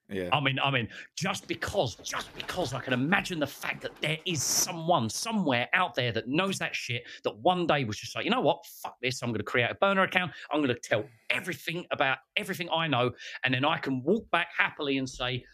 Yeah. 0.09 0.29
I 0.33 0.41
mean, 0.41 0.59
I 0.63 0.71
mean, 0.71 0.89
just 1.17 1.49
because, 1.49 1.97
just 1.97 2.33
because 2.37 2.73
I 2.73 2.81
can 2.81 2.93
imagine 2.93 3.41
the 3.41 3.47
fact 3.47 3.83
that 3.83 3.91
there 4.01 4.19
is 4.25 4.43
someone 4.43 5.11
somewhere 5.11 5.69
out 5.73 5.95
there 5.95 6.13
that 6.13 6.29
knows 6.29 6.59
that 6.59 6.77
shit 6.77 7.03
that 7.25 7.37
one 7.39 7.67
day 7.67 7.85
was 7.85 7.97
just 7.99 8.15
like, 8.15 8.25
you 8.25 8.31
know 8.31 8.41
what, 8.41 8.65
fuck 8.83 8.97
this, 9.03 9.23
I'm 9.23 9.31
going 9.31 9.39
to 9.39 9.45
create 9.45 9.71
a 9.71 9.75
burner 9.75 10.03
account. 10.03 10.31
I'm 10.53 10.63
going 10.63 10.75
to 10.75 10.81
tell 10.81 11.05
everything 11.31 11.87
about 11.91 12.19
everything 12.37 12.69
I 12.71 12.87
know, 12.87 13.11
and 13.45 13.53
then 13.53 13.65
I 13.65 13.79
can 13.79 14.03
walk 14.05 14.31
back 14.31 14.49
happily 14.57 14.99
and 14.99 15.09
say, 15.09 15.45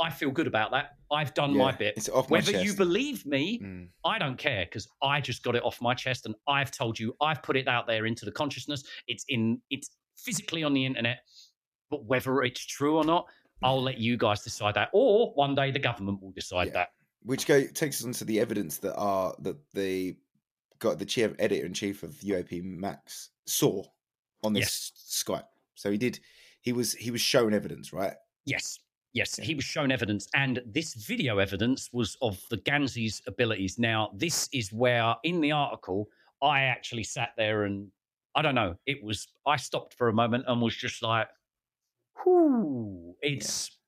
I 0.00 0.10
feel 0.10 0.30
good 0.30 0.46
about 0.46 0.70
that. 0.72 0.96
I've 1.10 1.34
done 1.34 1.56
my 1.56 1.72
bit. 1.72 1.94
it's 1.96 2.08
off 2.08 2.30
my 2.30 2.36
Whether 2.36 2.62
you 2.62 2.74
believe 2.74 3.26
me, 3.26 3.58
Mm. 3.58 3.88
I 4.04 4.18
don't 4.18 4.36
care 4.38 4.64
because 4.64 4.86
I 5.02 5.20
just 5.20 5.42
got 5.42 5.56
it 5.56 5.64
off 5.64 5.80
my 5.80 5.94
chest 5.94 6.26
and 6.26 6.34
I've 6.46 6.70
told 6.70 6.98
you, 6.98 7.16
I've 7.20 7.42
put 7.42 7.56
it 7.56 7.66
out 7.66 7.86
there 7.86 8.06
into 8.06 8.24
the 8.24 8.30
consciousness. 8.30 8.84
It's 9.08 9.24
in, 9.28 9.60
it's 9.70 9.90
physically 10.16 10.62
on 10.62 10.72
the 10.72 10.84
internet, 10.84 11.18
but 11.90 12.04
whether 12.04 12.42
it's 12.42 12.64
true 12.64 12.96
or 12.96 13.04
not, 13.04 13.26
I'll 13.62 13.82
let 13.82 13.98
you 13.98 14.16
guys 14.16 14.42
decide 14.42 14.74
that. 14.74 14.90
Or 14.92 15.32
one 15.34 15.54
day 15.54 15.70
the 15.70 15.78
government 15.78 16.22
will 16.22 16.32
decide 16.32 16.68
Yeah. 16.68 16.72
that. 16.74 16.88
Which 17.22 17.46
go 17.46 17.66
takes 17.66 18.00
us 18.00 18.06
on 18.06 18.12
to 18.12 18.24
the 18.24 18.38
evidence 18.40 18.78
that 18.78 18.94
are 18.96 19.34
that 19.40 19.56
the 19.72 20.16
got 20.78 20.98
the 20.98 21.04
chief 21.04 21.34
editor 21.38 21.66
in 21.66 21.74
chief 21.74 22.02
of 22.02 22.12
UAP 22.22 22.62
Max 22.62 23.30
saw 23.46 23.82
on 24.44 24.52
this 24.52 24.92
Skype. 24.96 25.48
So 25.74 25.90
he 25.90 25.98
did 25.98 26.20
he 26.60 26.72
was 26.72 26.92
he 26.94 27.10
was 27.10 27.20
shown 27.20 27.52
evidence, 27.52 27.92
right? 27.92 28.14
Yes. 28.44 28.78
Yes, 29.14 29.36
he 29.36 29.54
was 29.54 29.64
shown 29.64 29.90
evidence, 29.90 30.28
and 30.34 30.62
this 30.66 30.92
video 30.94 31.38
evidence 31.38 31.88
was 31.92 32.16
of 32.20 32.40
the 32.50 32.58
Ganzi's 32.58 33.22
abilities. 33.26 33.78
Now, 33.78 34.10
this 34.14 34.48
is 34.52 34.70
where 34.70 35.16
in 35.24 35.40
the 35.40 35.50
article 35.50 36.08
I 36.42 36.64
actually 36.64 37.04
sat 37.04 37.30
there 37.36 37.64
and 37.64 37.90
I 38.34 38.42
don't 38.42 38.54
know, 38.54 38.76
it 38.86 39.02
was 39.02 39.26
I 39.46 39.56
stopped 39.56 39.94
for 39.94 40.08
a 40.08 40.12
moment 40.12 40.44
and 40.46 40.60
was 40.60 40.76
just 40.76 41.02
like, 41.02 41.26
whoo, 42.24 43.14
it's 43.22 43.78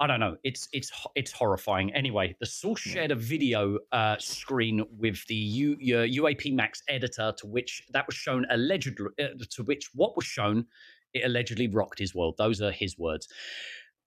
I 0.00 0.06
don't 0.08 0.20
know. 0.20 0.36
It's 0.42 0.68
it's 0.72 0.90
it's 1.14 1.30
horrifying. 1.30 1.94
Anyway, 1.94 2.36
the 2.40 2.46
source 2.46 2.80
shared 2.80 3.12
a 3.12 3.14
video 3.14 3.78
uh, 3.92 4.16
screen 4.18 4.84
with 4.98 5.24
the 5.28 5.34
U, 5.34 5.76
UAP 5.76 6.52
Max 6.52 6.82
editor, 6.88 7.32
to 7.38 7.46
which 7.46 7.82
that 7.92 8.06
was 8.06 8.16
shown 8.16 8.44
allegedly. 8.50 9.06
Uh, 9.20 9.28
to 9.50 9.62
which 9.62 9.90
what 9.94 10.16
was 10.16 10.24
shown, 10.24 10.66
it 11.12 11.24
allegedly 11.24 11.68
rocked 11.68 11.98
his 11.98 12.14
world. 12.14 12.34
Those 12.36 12.60
are 12.60 12.72
his 12.72 12.98
words. 12.98 13.28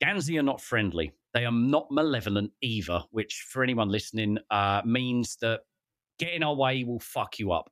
Ganzi 0.04 0.38
are 0.38 0.44
not 0.44 0.62
friendly. 0.62 1.14
They 1.34 1.46
are 1.46 1.52
not 1.52 1.88
malevolent 1.90 2.52
either. 2.62 3.02
Which, 3.12 3.46
for 3.50 3.64
anyone 3.64 3.90
listening, 3.90 4.40
uh, 4.52 4.82
means 4.84 5.38
that 5.38 5.62
getting 6.20 6.44
our 6.44 6.56
way 6.56 6.84
will 6.84 7.00
fuck 7.00 7.40
you 7.40 7.54
up. 7.54 7.72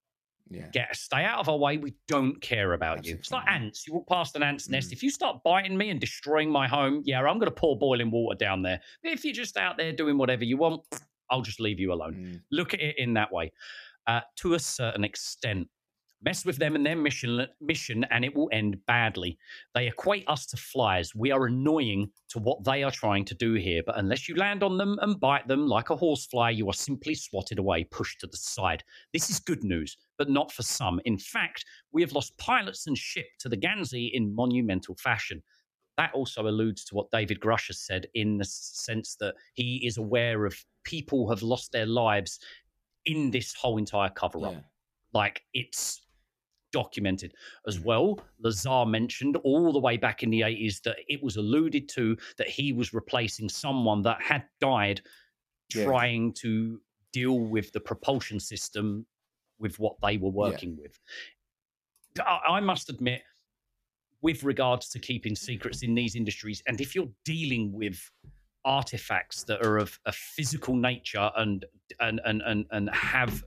Yeah. 0.50 0.68
Get 0.72 0.96
stay 0.96 1.24
out 1.24 1.40
of 1.40 1.50
our 1.50 1.58
way. 1.58 1.78
We 1.78 1.96
don't 2.08 2.40
care 2.40 2.74
about 2.74 3.04
you. 3.06 3.16
It's 3.16 3.32
like 3.32 3.48
ants. 3.48 3.88
You 3.88 3.96
walk 3.96 4.08
past 4.08 4.36
an 4.36 4.44
ant's 4.44 4.68
Mm. 4.68 4.72
nest. 4.72 4.94
If 4.94 5.02
you 5.02 5.10
start 5.10 5.42
biting 5.44 5.76
me 5.76 5.90
and 5.90 6.00
destroying 6.00 6.52
my 6.52 6.68
home, 6.68 7.02
yeah, 7.04 7.20
I'm 7.20 7.40
going 7.40 7.50
to 7.50 7.52
pour 7.52 7.78
boiling 7.78 8.12
water 8.12 8.38
down 8.38 8.62
there. 8.62 8.80
But 9.02 9.14
if 9.14 9.26
you're 9.26 9.34
just 9.34 9.58
out 9.58 9.78
there 9.78 9.92
doing 9.92 10.18
whatever 10.18 10.44
you 10.44 10.58
want, 10.58 10.84
I'll 11.32 11.42
just 11.42 11.60
leave 11.60 11.80
you 11.80 11.92
alone. 11.92 12.14
Mm. 12.14 12.42
Look 12.52 12.74
at 12.76 12.80
it 12.80 12.98
in 13.00 13.16
that 13.16 13.32
way, 13.34 13.52
uh, 14.06 14.22
to 14.38 14.54
a 14.54 14.60
certain 14.60 15.04
extent. 15.04 15.68
Mess 16.26 16.44
with 16.44 16.58
them 16.58 16.76
and 16.76 16.84
their 16.84 16.96
mission, 16.96 17.46
mission, 17.62 18.04
and 18.10 18.26
it 18.26 18.36
will 18.36 18.50
end 18.52 18.84
badly. 18.88 19.38
They 19.76 19.86
equate 19.86 20.28
us 20.28 20.48
to 20.48 20.58
flies. 20.58 21.14
We 21.14 21.32
are 21.32 21.46
annoying 21.46 22.10
to 22.30 22.40
what 22.40 22.64
they 22.64 22.82
are 22.82 22.90
trying 22.90 23.26
to 23.26 23.36
do 23.36 23.54
here, 23.54 23.84
but 23.86 24.00
unless 24.00 24.28
you 24.28 24.36
land 24.36 24.64
on 24.64 24.80
them 24.80 24.98
and 25.04 25.20
bite 25.20 25.48
them 25.48 25.68
like 25.68 25.92
a 25.92 25.96
horsefly, 25.96 26.50
you 26.50 26.68
are 26.68 26.74
simply 26.74 27.14
swatted 27.14 27.60
away, 27.60 27.84
pushed 27.84 28.22
to 28.22 28.28
the 28.28 28.38
side. 28.38 28.84
This 29.14 29.30
is 29.30 29.40
good 29.40 29.64
news, 29.64 29.98
but 30.18 30.28
not 30.28 30.52
for 30.52 30.64
some. 30.64 31.00
In 31.06 31.20
fact, 31.20 31.64
we 31.92 32.02
have 32.02 32.14
lost 32.14 32.36
pilots 32.40 32.88
and 32.88 32.98
ship 32.98 33.28
to 33.40 33.48
the 33.48 33.58
Ganzi 33.58 34.10
in 34.14 34.34
monumental 34.34 34.96
fashion. 34.96 35.44
That 35.98 36.12
also 36.16 36.48
alludes 36.48 36.84
to 36.86 36.96
what 36.96 37.12
David 37.12 37.40
Grusch 37.40 37.68
has 37.68 37.80
said 37.80 38.08
in 38.16 38.40
the 38.40 38.46
sense 38.46 39.16
that 39.20 39.36
he 39.54 39.86
is 39.86 39.98
aware 39.98 40.46
of 40.46 40.58
people 40.84 41.30
have 41.30 41.44
lost 41.44 41.72
their 41.72 41.86
lives 41.86 42.40
in 43.06 43.30
this 43.30 43.54
whole 43.54 43.78
entire 43.78 44.10
cover 44.10 44.44
up. 44.48 44.54
Yeah. 44.54 44.60
Like 45.14 45.44
it's 45.54 46.02
documented 46.80 47.32
as 47.68 47.78
Mm. 47.80 47.84
well. 47.86 48.20
Lazar 48.40 48.86
mentioned 48.86 49.36
all 49.38 49.72
the 49.72 49.80
way 49.88 49.96
back 49.98 50.24
in 50.24 50.30
the 50.30 50.42
80s 50.42 50.82
that 50.82 50.98
it 51.08 51.22
was 51.24 51.38
alluded 51.38 51.88
to 51.98 52.18
that 52.38 52.50
he 52.50 52.74
was 52.74 52.94
replacing 52.94 53.48
someone 53.50 54.02
that 54.04 54.22
had 54.22 54.44
died 54.60 55.02
Yeah. 55.74 55.86
trying 55.86 56.34
to 56.44 56.82
deal 57.14 57.40
with 57.40 57.72
the 57.72 57.80
propulsion 57.80 58.40
system 58.40 59.08
with 59.58 59.80
what 59.80 59.96
they 60.02 60.18
were 60.18 60.30
working 60.46 60.76
with. 60.82 61.00
I, 62.20 62.40
I 62.58 62.60
must 62.60 62.90
admit, 62.90 63.22
with 64.22 64.44
regards 64.44 64.90
to 64.90 65.00
keeping 65.00 65.36
secrets 65.36 65.82
in 65.82 65.96
these 65.96 66.16
industries, 66.16 66.62
and 66.68 66.82
if 66.82 66.94
you're 66.96 67.14
dealing 67.24 67.72
with 67.72 67.98
artifacts 68.66 69.44
that 69.44 69.66
are 69.66 69.78
of 69.78 69.98
a 70.06 70.12
physical 70.12 70.76
nature 70.76 71.32
and 71.38 71.64
and 72.00 72.20
and 72.26 72.42
and, 72.42 72.66
and 72.72 72.90
have 72.90 73.44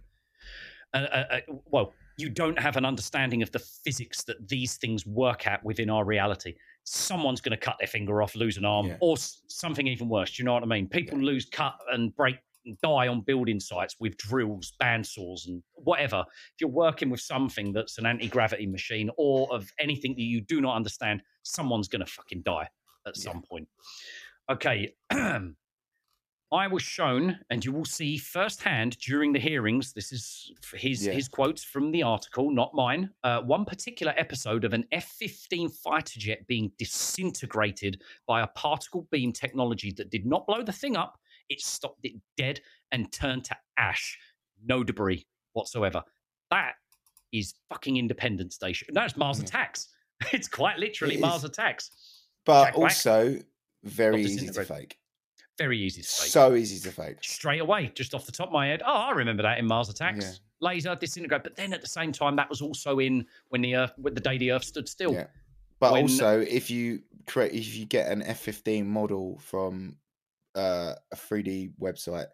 a, 0.94 0.98
a, 1.00 1.36
a- 1.36 1.60
well 1.66 1.92
you 2.18 2.28
don't 2.28 2.58
have 2.58 2.76
an 2.76 2.84
understanding 2.84 3.42
of 3.42 3.50
the 3.52 3.60
physics 3.60 4.24
that 4.24 4.48
these 4.48 4.76
things 4.76 5.06
work 5.06 5.46
at 5.46 5.64
within 5.64 5.88
our 5.88 6.04
reality. 6.04 6.54
Someone's 6.84 7.40
going 7.40 7.52
to 7.58 7.64
cut 7.64 7.76
their 7.78 7.86
finger 7.88 8.20
off 8.22 8.34
lose 8.34 8.56
an 8.58 8.64
arm 8.64 8.86
Yeah. 8.88 8.96
or 9.00 9.16
something 9.16 9.86
even 9.86 10.08
worse 10.08 10.32
do 10.36 10.42
you 10.42 10.44
know 10.44 10.54
what 10.54 10.62
i 10.62 10.66
mean? 10.66 10.88
People 10.88 11.18
lose 11.18 11.46
cut 11.50 11.74
and 11.92 12.14
break 12.16 12.36
and 12.66 12.76
die 12.82 13.06
on 13.08 13.20
building 13.20 13.60
sites 13.60 13.94
with 14.00 14.16
drills 14.16 14.72
bandsaws 14.82 15.46
and 15.46 15.62
whatever. 15.74 16.24
If 16.54 16.60
you're 16.60 16.70
working 16.70 17.08
with 17.08 17.20
something 17.20 17.72
that's 17.72 17.98
an 17.98 18.04
anti-gravity 18.06 18.66
machine 18.66 19.10
or 19.16 19.46
of 19.54 19.70
anything 19.78 20.12
that 20.16 20.22
you 20.22 20.40
do 20.40 20.60
not 20.60 20.74
understand 20.76 21.22
someone's 21.44 21.88
going 21.88 22.04
to 22.04 22.10
fucking 22.10 22.42
die 22.42 22.68
at 23.06 23.16
some 23.16 23.42
point. 23.48 23.68
Okay 24.50 24.92
I 26.50 26.66
was 26.66 26.82
shown, 26.82 27.38
and 27.50 27.62
you 27.62 27.72
will 27.72 27.84
see 27.84 28.16
firsthand 28.16 28.96
during 28.98 29.32
the 29.32 29.38
hearings. 29.38 29.92
This 29.92 30.12
is 30.12 30.50
his 30.74 31.04
Yeah. 31.06 31.12
his 31.12 31.28
quotes 31.28 31.62
from 31.62 31.90
the 31.90 32.02
article, 32.02 32.50
not 32.50 32.72
mine. 32.74 33.10
Uh, 33.22 33.42
one 33.42 33.66
particular 33.66 34.14
episode 34.16 34.64
of 34.64 34.72
an 34.72 34.86
F-15 34.90 35.68
fighter 35.70 36.18
jet 36.18 36.46
being 36.46 36.72
disintegrated 36.78 38.02
by 38.26 38.40
a 38.42 38.46
particle 38.46 39.06
beam 39.10 39.32
technology 39.32 39.92
that 39.92 40.10
did 40.10 40.24
not 40.24 40.46
blow 40.46 40.62
the 40.62 40.72
thing 40.72 40.96
up. 40.96 41.18
It 41.50 41.60
stopped 41.60 42.00
it 42.04 42.14
dead 42.36 42.60
and 42.92 43.12
turned 43.12 43.44
to 43.46 43.56
ash. 43.76 44.18
No 44.64 44.82
debris 44.82 45.26
whatsoever. 45.52 46.02
That 46.50 46.76
is 47.32 47.54
fucking 47.68 47.96
Independence 47.98 48.54
Station. 48.54 48.88
No, 48.92 49.04
it's 49.04 49.16
Mars 49.16 49.38
Yeah. 49.38 49.44
Attacks. 49.44 49.88
It's 50.32 50.48
quite 50.48 50.78
literally 50.78 51.14
It 51.16 51.20
Mars. 51.20 51.44
Attacks. 51.44 51.90
But 52.44 52.64
Jack 52.64 52.74
Black. 52.74 52.84
also 52.92 53.38
very 53.84 54.22
easy 54.22 54.46
to 54.48 54.64
fake. 54.64 54.98
Very 55.58 55.78
easy 55.78 56.02
to 56.02 56.08
fake. 56.08 56.30
So 56.30 56.54
easy 56.54 56.78
to 56.88 56.94
fake. 56.94 57.18
straight 57.22 57.60
away, 57.60 57.90
just 57.94 58.14
off 58.14 58.24
the 58.26 58.32
top 58.32 58.46
of 58.48 58.52
my 58.52 58.68
head. 58.68 58.82
Oh, 58.86 58.92
I 58.92 59.10
remember 59.10 59.42
that 59.42 59.58
in 59.58 59.66
Mars 59.66 59.88
Attacks. 59.88 60.24
Yeah. 60.24 60.32
Laser 60.60 60.94
disintegrate, 60.96 61.42
but 61.44 61.56
then 61.56 61.72
at 61.72 61.80
the 61.82 61.88
same 61.88 62.10
time, 62.12 62.36
that 62.36 62.48
was 62.48 62.60
also 62.62 62.98
in 63.00 63.26
when 63.48 63.60
the 63.60 63.76
Earth, 63.76 63.92
the 63.98 64.10
day 64.20 64.38
the 64.38 64.52
Earth 64.52 64.64
stood 64.64 64.88
still. 64.88 65.12
Yeah. 65.12 65.26
But 65.80 65.92
When- 65.92 66.02
also, 66.02 66.40
if 66.40 66.70
you 66.70 67.02
create, 67.26 67.52
if 67.52 67.76
you 67.76 67.86
get 67.86 68.10
an 68.10 68.22
F15 68.22 68.84
model 68.86 69.38
from 69.38 69.96
uh, 70.56 70.94
a 71.12 71.16
3D 71.16 71.72
website, 71.80 72.26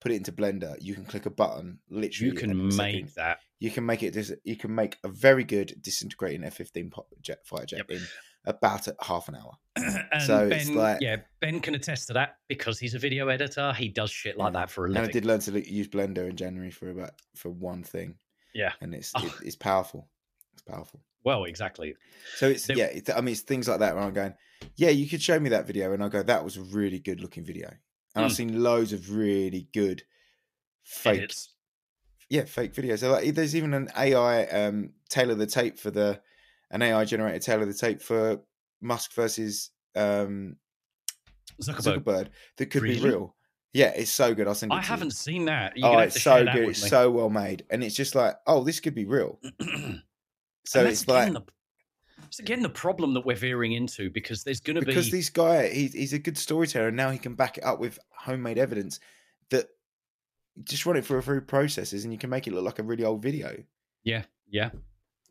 put 0.00 0.12
it 0.12 0.16
into 0.16 0.30
Blender, 0.32 0.76
you 0.80 0.94
can 0.94 1.04
click 1.04 1.26
a 1.26 1.30
button. 1.30 1.78
Literally, 1.90 2.30
You 2.30 2.36
can 2.36 2.66
make 2.68 2.72
second. 3.06 3.12
that. 3.16 3.38
You 3.58 3.70
can 3.70 3.86
make 3.86 4.02
it. 4.02 4.16
You 4.44 4.56
can 4.56 4.74
make 4.74 4.98
a 5.04 5.08
very 5.08 5.42
good 5.44 5.74
disintegrating 5.80 6.42
F15 6.42 6.90
po- 6.92 7.06
jet 7.20 7.38
fighter 7.44 7.66
jet 7.76 7.90
in 7.90 8.02
about 8.44 8.88
half 9.00 9.28
an 9.28 9.36
hour. 9.36 9.52
and 9.76 10.22
So 10.22 10.48
Ben, 10.48 10.60
it's 10.60 10.70
like- 10.70 11.00
yeah, 11.00 11.16
Ben 11.40 11.60
can 11.60 11.74
attest 11.74 12.08
to 12.08 12.12
that 12.14 12.36
because 12.48 12.78
he's 12.78 12.94
a 12.94 12.98
video 12.98 13.28
editor. 13.28 13.72
He 13.72 13.88
does 13.88 14.10
shit 14.10 14.36
like 14.36 14.52
Yeah. 14.52 14.60
that 14.60 14.70
for 14.70 14.86
a 14.86 14.88
And 14.88 14.98
I 14.98 15.06
did 15.06 15.24
learn 15.24 15.40
to 15.40 15.72
use 15.72 15.88
Blender 15.88 16.28
in 16.28 16.36
January 16.36 16.70
for 16.70 16.90
about 16.90 17.12
for 17.36 17.50
one 17.50 17.82
thing, 17.82 18.16
Yeah. 18.54 18.72
and 18.80 18.94
it's 18.94 19.12
Oh. 19.14 19.24
it, 19.24 19.46
it's 19.46 19.56
powerful. 19.56 20.08
It's 20.52 20.62
powerful. 20.62 21.00
Well, 21.24 21.44
exactly. 21.44 21.94
So 22.36 22.48
it's 22.48 22.66
There- 22.66 22.76
yeah. 22.76 22.86
It's, 22.86 23.08
I 23.10 23.20
mean, 23.20 23.32
it's 23.32 23.42
things 23.42 23.68
like 23.68 23.78
that 23.78 23.94
where 23.94 24.02
I'm 24.04 24.12
going, 24.12 24.34
yeah, 24.76 24.90
you 24.90 25.08
could 25.08 25.22
show 25.22 25.38
me 25.38 25.50
that 25.50 25.66
video, 25.66 25.92
and 25.92 26.02
I 26.02 26.08
go, 26.08 26.22
that 26.22 26.44
was 26.44 26.56
a 26.56 26.62
really 26.62 26.98
good 26.98 27.20
looking 27.20 27.44
video. 27.44 27.68
And 28.14 28.24
I've 28.24 28.32
Mm. 28.32 28.36
seen 28.36 28.62
loads 28.62 28.92
of 28.92 29.10
really 29.14 29.68
good 29.72 30.02
fake, 30.84 31.18
Edits. 31.18 31.54
yeah, 32.28 32.44
fake 32.44 32.74
videos. 32.74 32.98
So 32.98 33.12
like, 33.12 33.34
there's 33.34 33.54
even 33.56 33.72
an 33.72 33.88
AI 33.96 34.44
um, 34.46 34.92
tailor 35.08 35.34
the 35.36 35.46
tape 35.46 35.78
for 35.78 35.90
the 35.90 36.20
an 36.72 36.82
AI 36.82 37.04
generated 37.04 37.42
tailor 37.42 37.66
the 37.66 37.74
tape 37.74 38.02
for 38.02 38.40
Musk 38.80 39.14
versus 39.14 39.70
um, 39.94 40.56
Zuckerberg. 41.62 42.02
Zuckerberg 42.02 42.28
that 42.56 42.66
could 42.66 42.82
be 42.82 42.98
real. 43.00 43.36
Yeah, 43.72 43.92
it's 43.96 44.10
so 44.10 44.34
good. 44.34 44.48
I'll 44.48 44.54
send 44.54 44.72
it. 44.72 44.74
I 44.74 44.82
haven't 44.82 45.12
seen 45.12 45.46
that. 45.46 45.76
You're 45.76 45.88
Oh, 45.88 45.98
it's 46.00 46.20
so 46.22 46.44
good. 46.44 46.68
It's 46.68 46.82
me. 46.82 46.88
so 46.88 47.10
well 47.10 47.30
made, 47.30 47.64
and 47.70 47.82
it's 47.82 47.94
just 47.94 48.14
like, 48.14 48.36
oh, 48.46 48.64
this 48.64 48.80
could 48.80 48.94
be 48.94 49.04
real. 49.04 49.38
So 50.64 50.84
it's 50.84 51.08
like 51.08 51.32
the, 51.32 51.42
it's 52.26 52.38
again 52.38 52.62
the 52.62 52.68
problem 52.68 53.14
that 53.14 53.26
we're 53.26 53.36
veering 53.36 53.72
into 53.72 54.10
because 54.10 54.44
there's 54.44 54.60
going 54.60 54.76
to 54.76 54.80
be 54.80 54.86
because 54.86 55.10
this 55.10 55.28
guy 55.28 55.68
he's, 55.68 55.92
he's 55.92 56.12
a 56.12 56.18
good 56.18 56.38
storyteller 56.38 56.88
and 56.88 56.96
now 56.96 57.10
he 57.10 57.18
can 57.18 57.34
back 57.34 57.58
it 57.58 57.64
up 57.64 57.80
with 57.80 57.98
homemade 58.10 58.58
evidence 58.58 59.00
that 59.50 59.66
just 60.64 60.86
run 60.86 60.96
it 60.96 61.04
through 61.04 61.18
a 61.18 61.22
few 61.22 61.40
processes 61.40 62.04
and 62.04 62.12
you 62.12 62.18
can 62.18 62.30
make 62.30 62.46
it 62.46 62.52
look 62.52 62.64
like 62.64 62.78
a 62.78 62.82
really 62.82 63.04
old 63.04 63.22
video 63.22 63.56
yeah 64.04 64.22
yeah 64.48 64.70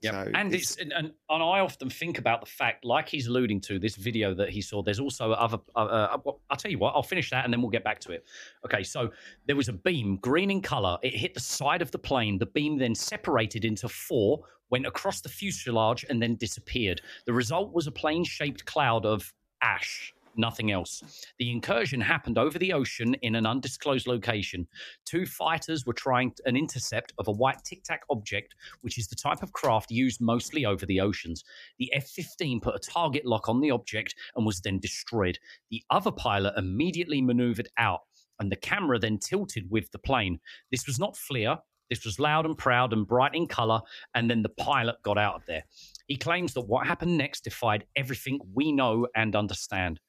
yeah, 0.01 0.11
So 0.25 0.31
and 0.33 0.53
it's- 0.53 0.71
it's, 0.71 0.77
and, 0.81 0.91
and 0.93 1.07
and 1.29 1.43
I 1.43 1.59
often 1.59 1.89
think 1.89 2.17
about 2.17 2.41
the 2.41 2.47
fact, 2.47 2.85
like 2.85 3.07
he's 3.07 3.27
alluding 3.27 3.61
to 3.61 3.79
this 3.79 3.95
video 3.95 4.33
that 4.33 4.49
he 4.49 4.61
saw. 4.61 4.81
There's 4.81 4.99
also 4.99 5.31
other. 5.31 5.59
Uh, 5.75 5.79
uh, 5.79 6.17
I'll 6.49 6.57
tell 6.57 6.71
you 6.71 6.77
what. 6.79 6.93
I'll 6.95 7.03
finish 7.03 7.29
that 7.29 7.45
and 7.45 7.53
then 7.53 7.61
we'll 7.61 7.71
get 7.71 7.83
back 7.83 7.99
to 8.01 8.11
it. 8.11 8.25
Okay, 8.65 8.83
so 8.83 9.11
there 9.45 9.55
was 9.55 9.69
a 9.69 9.73
beam, 9.73 10.17
green 10.17 10.49
in 10.51 10.61
color. 10.61 10.97
It 11.03 11.13
hit 11.15 11.33
the 11.33 11.39
side 11.39 11.81
of 11.81 11.91
the 11.91 11.99
plane. 11.99 12.37
The 12.37 12.45
beam 12.47 12.77
then 12.77 12.95
separated 12.95 13.63
into 13.65 13.87
four, 13.87 14.43
went 14.69 14.85
across 14.85 15.21
the 15.21 15.29
fuselage, 15.29 16.05
and 16.09 16.21
then 16.21 16.35
disappeared. 16.35 17.01
The 17.25 17.33
result 17.33 17.73
was 17.73 17.87
a 17.87 17.91
plane-shaped 17.91 18.65
cloud 18.65 19.05
of 19.05 19.33
ash. 19.61 20.13
Nothing 20.35 20.71
else. 20.71 21.03
The 21.39 21.51
incursion 21.51 21.99
happened 21.99 22.37
over 22.37 22.57
the 22.57 22.73
ocean 22.73 23.15
in 23.21 23.35
an 23.35 23.45
undisclosed 23.45 24.07
location. 24.07 24.67
Two 25.05 25.25
fighters 25.25 25.85
were 25.85 25.93
trying 25.93 26.33
an 26.45 26.55
intercept 26.55 27.13
of 27.17 27.27
a 27.27 27.33
white 27.33 27.63
tic 27.65 27.83
tac 27.83 28.01
object 28.09 28.55
which 28.81 28.97
is 28.97 29.07
the 29.07 29.15
type 29.15 29.43
of 29.43 29.51
craft 29.53 29.91
used 29.91 30.21
mostly 30.21 30.65
over 30.65 30.85
the 30.85 31.01
oceans. 31.01 31.43
The 31.79 31.91
F 31.93 32.07
15 32.07 32.61
put 32.61 32.75
a 32.75 32.79
target 32.79 33.25
lock 33.25 33.49
on 33.49 33.61
the 33.61 33.71
object 33.71 34.15
and 34.35 34.45
was 34.45 34.61
then 34.61 34.79
destroyed. 34.79 35.37
The 35.69 35.83
other 35.89 36.11
pilot 36.11 36.53
immediately 36.57 37.21
maneuvered 37.21 37.69
out, 37.77 38.01
and 38.39 38.51
the 38.51 38.55
camera 38.55 38.99
then 38.99 39.17
tilted 39.17 39.69
with 39.69 39.91
the 39.91 39.99
plane. 39.99 40.39
This 40.71 40.87
was 40.87 40.99
not 40.99 41.15
FLIR. 41.15 41.59
This 41.89 42.05
was 42.05 42.19
loud 42.19 42.45
and 42.45 42.57
proud 42.57 42.93
and 42.93 43.05
bright 43.05 43.35
in 43.35 43.47
color, 43.47 43.81
and 44.15 44.29
then 44.29 44.43
the 44.43 44.49
pilot 44.49 44.95
got 45.03 45.17
out 45.17 45.35
of 45.35 45.45
there. 45.45 45.63
He 46.07 46.15
claims 46.15 46.53
that 46.53 46.61
what 46.61 46.87
happened 46.87 47.17
next 47.17 47.43
defied 47.43 47.85
everything 47.97 48.39
we 48.53 48.71
know 48.71 49.07
and 49.13 49.35
understand. 49.35 49.99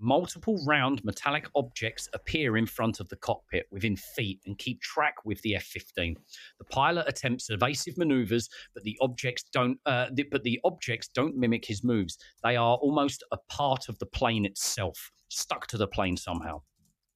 Multiple 0.00 0.62
round 0.64 1.04
metallic 1.04 1.48
objects 1.56 2.08
appear 2.14 2.56
in 2.56 2.66
front 2.66 3.00
of 3.00 3.08
the 3.08 3.16
cockpit 3.16 3.66
within 3.72 3.96
feet 3.96 4.40
and 4.46 4.56
keep 4.56 4.80
track 4.80 5.14
with 5.24 5.42
the 5.42 5.56
F 5.56 5.64
15. 5.64 6.16
The 6.58 6.64
pilot 6.66 7.08
attempts 7.08 7.50
evasive 7.50 7.98
maneuvers, 7.98 8.48
but 8.74 8.84
the 8.84 8.96
objects 9.00 9.44
don't. 9.52 9.78
Uh, 9.86 10.06
the, 10.12 10.24
but 10.30 10.44
the 10.44 10.60
objects 10.64 11.08
don't 11.08 11.36
mimic 11.36 11.64
his 11.64 11.82
moves. 11.82 12.16
They 12.44 12.54
are 12.54 12.76
almost 12.76 13.24
a 13.32 13.38
part 13.48 13.88
of 13.88 13.98
the 13.98 14.06
plane 14.06 14.44
itself, 14.44 15.10
stuck 15.28 15.66
to 15.68 15.76
the 15.76 15.88
plane 15.88 16.16
somehow. 16.16 16.62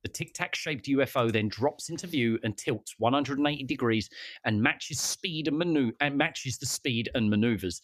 The 0.03 0.09
tic 0.09 0.35
tac 0.35 0.55
shaped 0.55 0.87
UFO 0.87 1.31
then 1.31 1.49
drops 1.49 1.89
into 1.89 2.07
view 2.07 2.39
and 2.43 2.57
tilts 2.57 2.95
180 2.99 3.65
degrees 3.65 4.11
and 4.45 4.61
matches 4.61 5.01
speed 5.01 5.49
and 5.49 5.59
manu- 5.59 5.93
and 6.01 6.17
matches 6.17 6.59
the 6.59 6.67
speed 6.67 7.09
and 7.15 7.31
maneuvers. 7.31 7.81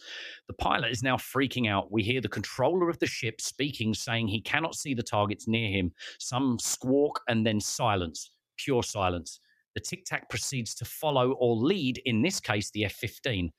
The 0.48 0.54
pilot 0.54 0.90
is 0.90 1.02
now 1.02 1.16
freaking 1.16 1.68
out. 1.68 1.92
We 1.92 2.02
hear 2.02 2.20
the 2.20 2.28
controller 2.28 2.88
of 2.88 2.98
the 2.98 3.06
ship 3.06 3.40
speaking, 3.40 3.94
saying 3.94 4.28
he 4.28 4.40
cannot 4.40 4.74
see 4.74 4.94
the 4.94 5.02
targets 5.02 5.46
near 5.46 5.70
him. 5.70 5.92
Some 6.18 6.58
squawk 6.58 7.20
and 7.28 7.46
then 7.46 7.60
silence, 7.60 8.32
pure 8.56 8.82
silence. 8.82 9.40
The 9.74 9.80
tic 9.80 10.04
tac 10.04 10.28
proceeds 10.28 10.74
to 10.76 10.84
follow 10.84 11.32
or 11.32 11.56
lead, 11.56 12.00
in 12.04 12.22
this 12.22 12.40
case, 12.40 12.70
the 12.70 12.84
F 12.84 12.94
15. 12.94 13.50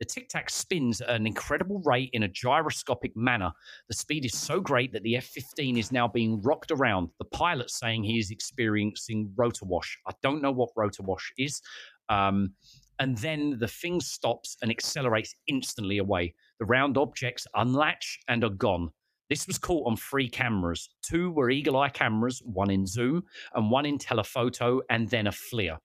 The 0.00 0.04
tic 0.04 0.28
tac 0.28 0.50
spins 0.50 1.00
at 1.00 1.10
an 1.10 1.26
incredible 1.26 1.80
rate 1.84 2.10
in 2.12 2.24
a 2.24 2.28
gyroscopic 2.28 3.16
manner. 3.16 3.52
The 3.88 3.94
speed 3.94 4.24
is 4.24 4.36
so 4.36 4.60
great 4.60 4.92
that 4.92 5.02
the 5.02 5.16
F 5.16 5.24
15 5.26 5.76
is 5.76 5.92
now 5.92 6.08
being 6.08 6.40
rocked 6.42 6.70
around. 6.70 7.08
The 7.18 7.24
pilot 7.26 7.70
saying 7.70 8.04
he 8.04 8.18
is 8.18 8.30
experiencing 8.30 9.32
rotor 9.36 9.64
wash. 9.64 9.98
I 10.06 10.12
don't 10.22 10.42
know 10.42 10.52
what 10.52 10.70
rotor 10.76 11.02
wash 11.02 11.32
is. 11.38 11.60
Um, 12.08 12.52
and 12.98 13.16
then 13.18 13.58
the 13.58 13.68
thing 13.68 14.00
stops 14.00 14.56
and 14.62 14.70
accelerates 14.70 15.34
instantly 15.46 15.98
away. 15.98 16.34
The 16.58 16.66
round 16.66 16.96
objects 16.96 17.46
unlatch 17.54 18.20
and 18.28 18.44
are 18.44 18.50
gone. 18.50 18.90
This 19.34 19.48
was 19.48 19.58
caught 19.58 19.88
on 19.88 19.96
three 19.96 20.28
cameras. 20.28 20.88
Two 21.02 21.32
were 21.32 21.50
eagle 21.50 21.76
eye 21.76 21.88
cameras, 21.88 22.40
one 22.44 22.70
in 22.70 22.86
zoom 22.86 23.24
and 23.52 23.68
one 23.68 23.84
in 23.84 23.98
telephoto, 23.98 24.80
and 24.90 25.10
then 25.10 25.26
a 25.26 25.32
FLIR. 25.32 25.78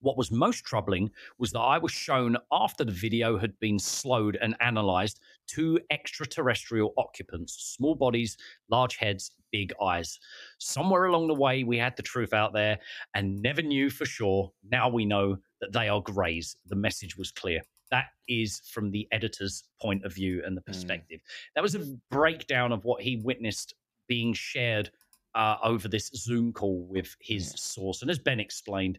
What 0.00 0.16
was 0.16 0.30
most 0.30 0.64
troubling 0.64 1.10
was 1.36 1.52
that 1.52 1.60
I 1.60 1.76
was 1.76 1.92
shown 1.92 2.38
after 2.50 2.82
the 2.82 2.90
video 2.90 3.36
had 3.36 3.52
been 3.60 3.78
slowed 3.78 4.38
and 4.40 4.56
analyzed 4.60 5.20
two 5.46 5.78
extraterrestrial 5.90 6.94
occupants, 6.96 7.52
small 7.76 7.96
bodies, 7.96 8.38
large 8.70 8.96
heads, 8.96 9.30
big 9.52 9.74
eyes. 9.82 10.18
Somewhere 10.56 11.04
along 11.04 11.28
the 11.28 11.34
way, 11.34 11.64
we 11.64 11.76
had 11.76 11.98
the 11.98 12.02
truth 12.02 12.32
out 12.32 12.54
there 12.54 12.78
and 13.14 13.42
never 13.42 13.60
knew 13.60 13.90
for 13.90 14.06
sure. 14.06 14.52
Now 14.72 14.88
we 14.88 15.04
know 15.04 15.36
that 15.60 15.74
they 15.74 15.90
are 15.90 16.00
greys. 16.00 16.56
The 16.64 16.76
message 16.76 17.18
was 17.18 17.30
clear. 17.30 17.60
That 17.90 18.06
is 18.28 18.62
from 18.72 18.90
the 18.90 19.08
editor's 19.10 19.64
point 19.80 20.04
of 20.04 20.14
view 20.14 20.42
and 20.44 20.56
the 20.56 20.62
perspective. 20.62 21.20
That 21.54 21.62
was 21.62 21.74
a 21.74 21.96
breakdown 22.10 22.72
of 22.72 22.84
what 22.84 23.02
he 23.02 23.16
witnessed 23.16 23.74
being 24.06 24.32
shared 24.32 24.90
uh, 25.34 25.56
over 25.62 25.88
this 25.88 26.10
Zoom 26.14 26.52
call 26.52 26.86
with 26.88 27.16
his 27.20 27.52
source. 27.56 28.02
And 28.02 28.10
as 28.10 28.18
Ben 28.18 28.40
explained, 28.40 28.98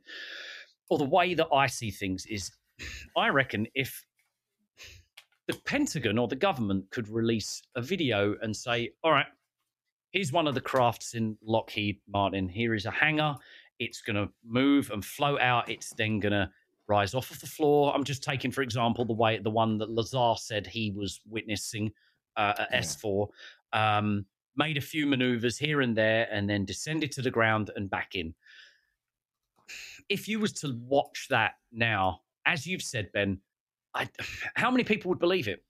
or 0.90 0.98
the 0.98 1.06
way 1.06 1.34
that 1.34 1.48
I 1.54 1.68
see 1.68 1.92
things 1.92 2.26
is, 2.26 2.52
I 3.16 3.30
reckon 3.30 3.68
if 3.76 4.04
the 5.48 5.58
Pentagon 5.66 6.18
or 6.18 6.28
the 6.28 6.36
government 6.36 6.90
could 6.92 7.10
release 7.10 7.62
a 7.76 7.82
video 7.82 8.36
and 8.42 8.56
say, 8.56 8.92
all 9.04 9.12
right, 9.12 9.26
here's 10.12 10.32
one 10.32 10.48
of 10.48 10.56
the 10.56 10.62
crafts 10.62 11.14
in 11.14 11.38
Lockheed 11.42 12.00
Martin. 12.08 12.48
Here 12.48 12.74
is 12.74 12.86
a 12.86 12.92
hangar. 12.92 13.36
It's 13.80 14.02
going 14.02 14.16
to 14.16 14.30
move 14.46 14.92
and 14.92 15.04
float 15.04 15.42
out. 15.42 15.70
It's 15.70 15.94
then 15.98 16.20
going 16.20 16.34
to 16.34 16.50
rise 16.88 17.14
off 17.14 17.32
of 17.32 17.40
the 17.40 17.48
floor. 17.48 17.94
I'm 17.96 18.04
just 18.04 18.24
taking, 18.24 18.52
for 18.52 18.62
example, 18.62 19.06
the 19.06 19.14
way 19.14 19.40
the 19.40 19.50
one 19.50 19.78
that 19.80 19.90
Lazar 19.90 20.34
said 20.38 20.68
he 20.68 20.92
was 20.92 21.22
witnessing 21.28 21.92
uh, 22.38 22.54
at 22.60 22.70
Yeah. 22.72 22.80
S4. 22.80 23.28
Um, 23.74 24.26
made 24.56 24.78
a 24.78 24.82
few 24.82 25.06
maneuvers 25.06 25.58
here 25.58 25.82
and 25.82 25.96
there, 25.96 26.28
and 26.32 26.50
then 26.50 26.66
descended 26.66 27.12
to 27.14 27.22
the 27.22 27.32
ground 27.32 27.72
and 27.76 27.90
back 27.90 28.16
in. 28.16 28.34
If 30.10 30.28
you 30.28 30.40
was 30.40 30.54
to 30.54 30.78
watch 30.86 31.28
that 31.30 31.54
now, 31.72 32.22
as 32.46 32.68
you've 32.68 32.82
said, 32.82 33.12
Ben, 33.14 33.40
I, 33.94 34.10
how 34.56 34.72
many 34.72 34.84
people 34.84 35.10
would 35.10 35.20
believe 35.20 35.48
it? 35.48 35.64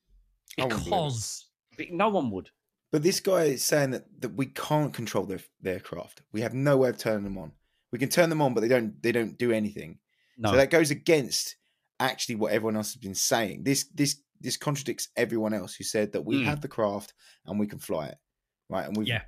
Wouldn't 0.57 0.71
believe 0.71 0.87
it. 0.87 0.89
Because 0.89 1.45
no 1.91 2.09
one 2.09 2.31
would. 2.31 2.49
But 2.91 3.03
this 3.03 3.19
guy 3.21 3.43
is 3.43 3.63
saying 3.63 3.91
that, 3.91 4.05
that 4.19 4.35
we 4.35 4.47
can't 4.47 4.93
control 4.93 5.25
their 5.25 5.39
their 5.61 5.79
craft. 5.79 6.23
We 6.33 6.41
have 6.41 6.53
no 6.53 6.77
way 6.77 6.89
of 6.89 6.97
turning 6.97 7.23
them 7.23 7.37
on. 7.37 7.53
We 7.91 7.99
can 7.99 8.09
turn 8.09 8.29
them 8.29 8.41
on, 8.41 8.53
but 8.53 8.61
they 8.61 8.67
don't 8.67 9.01
they 9.01 9.11
don't 9.11 9.37
do 9.37 9.51
anything. 9.51 9.99
No. 10.41 10.51
So 10.51 10.57
that 10.57 10.69
goes 10.71 10.91
against 10.91 11.55
actually 11.99 12.35
what 12.35 12.51
everyone 12.51 12.75
else 12.75 12.93
has 12.93 13.01
been 13.01 13.15
saying. 13.15 13.63
This 13.63 13.85
this 13.93 14.21
this 14.39 14.57
contradicts 14.57 15.07
everyone 15.15 15.53
else 15.53 15.75
who 15.75 15.83
said 15.83 16.11
that 16.13 16.25
we 16.25 16.37
Mm. 16.41 16.45
have 16.45 16.61
the 16.61 16.67
craft 16.67 17.13
and 17.45 17.59
we 17.59 17.67
can 17.67 17.77
fly 17.79 18.07
it, 18.07 18.17
right? 18.69 18.87
And 18.87 18.97
we 18.97 19.05
yeah. 19.05 19.21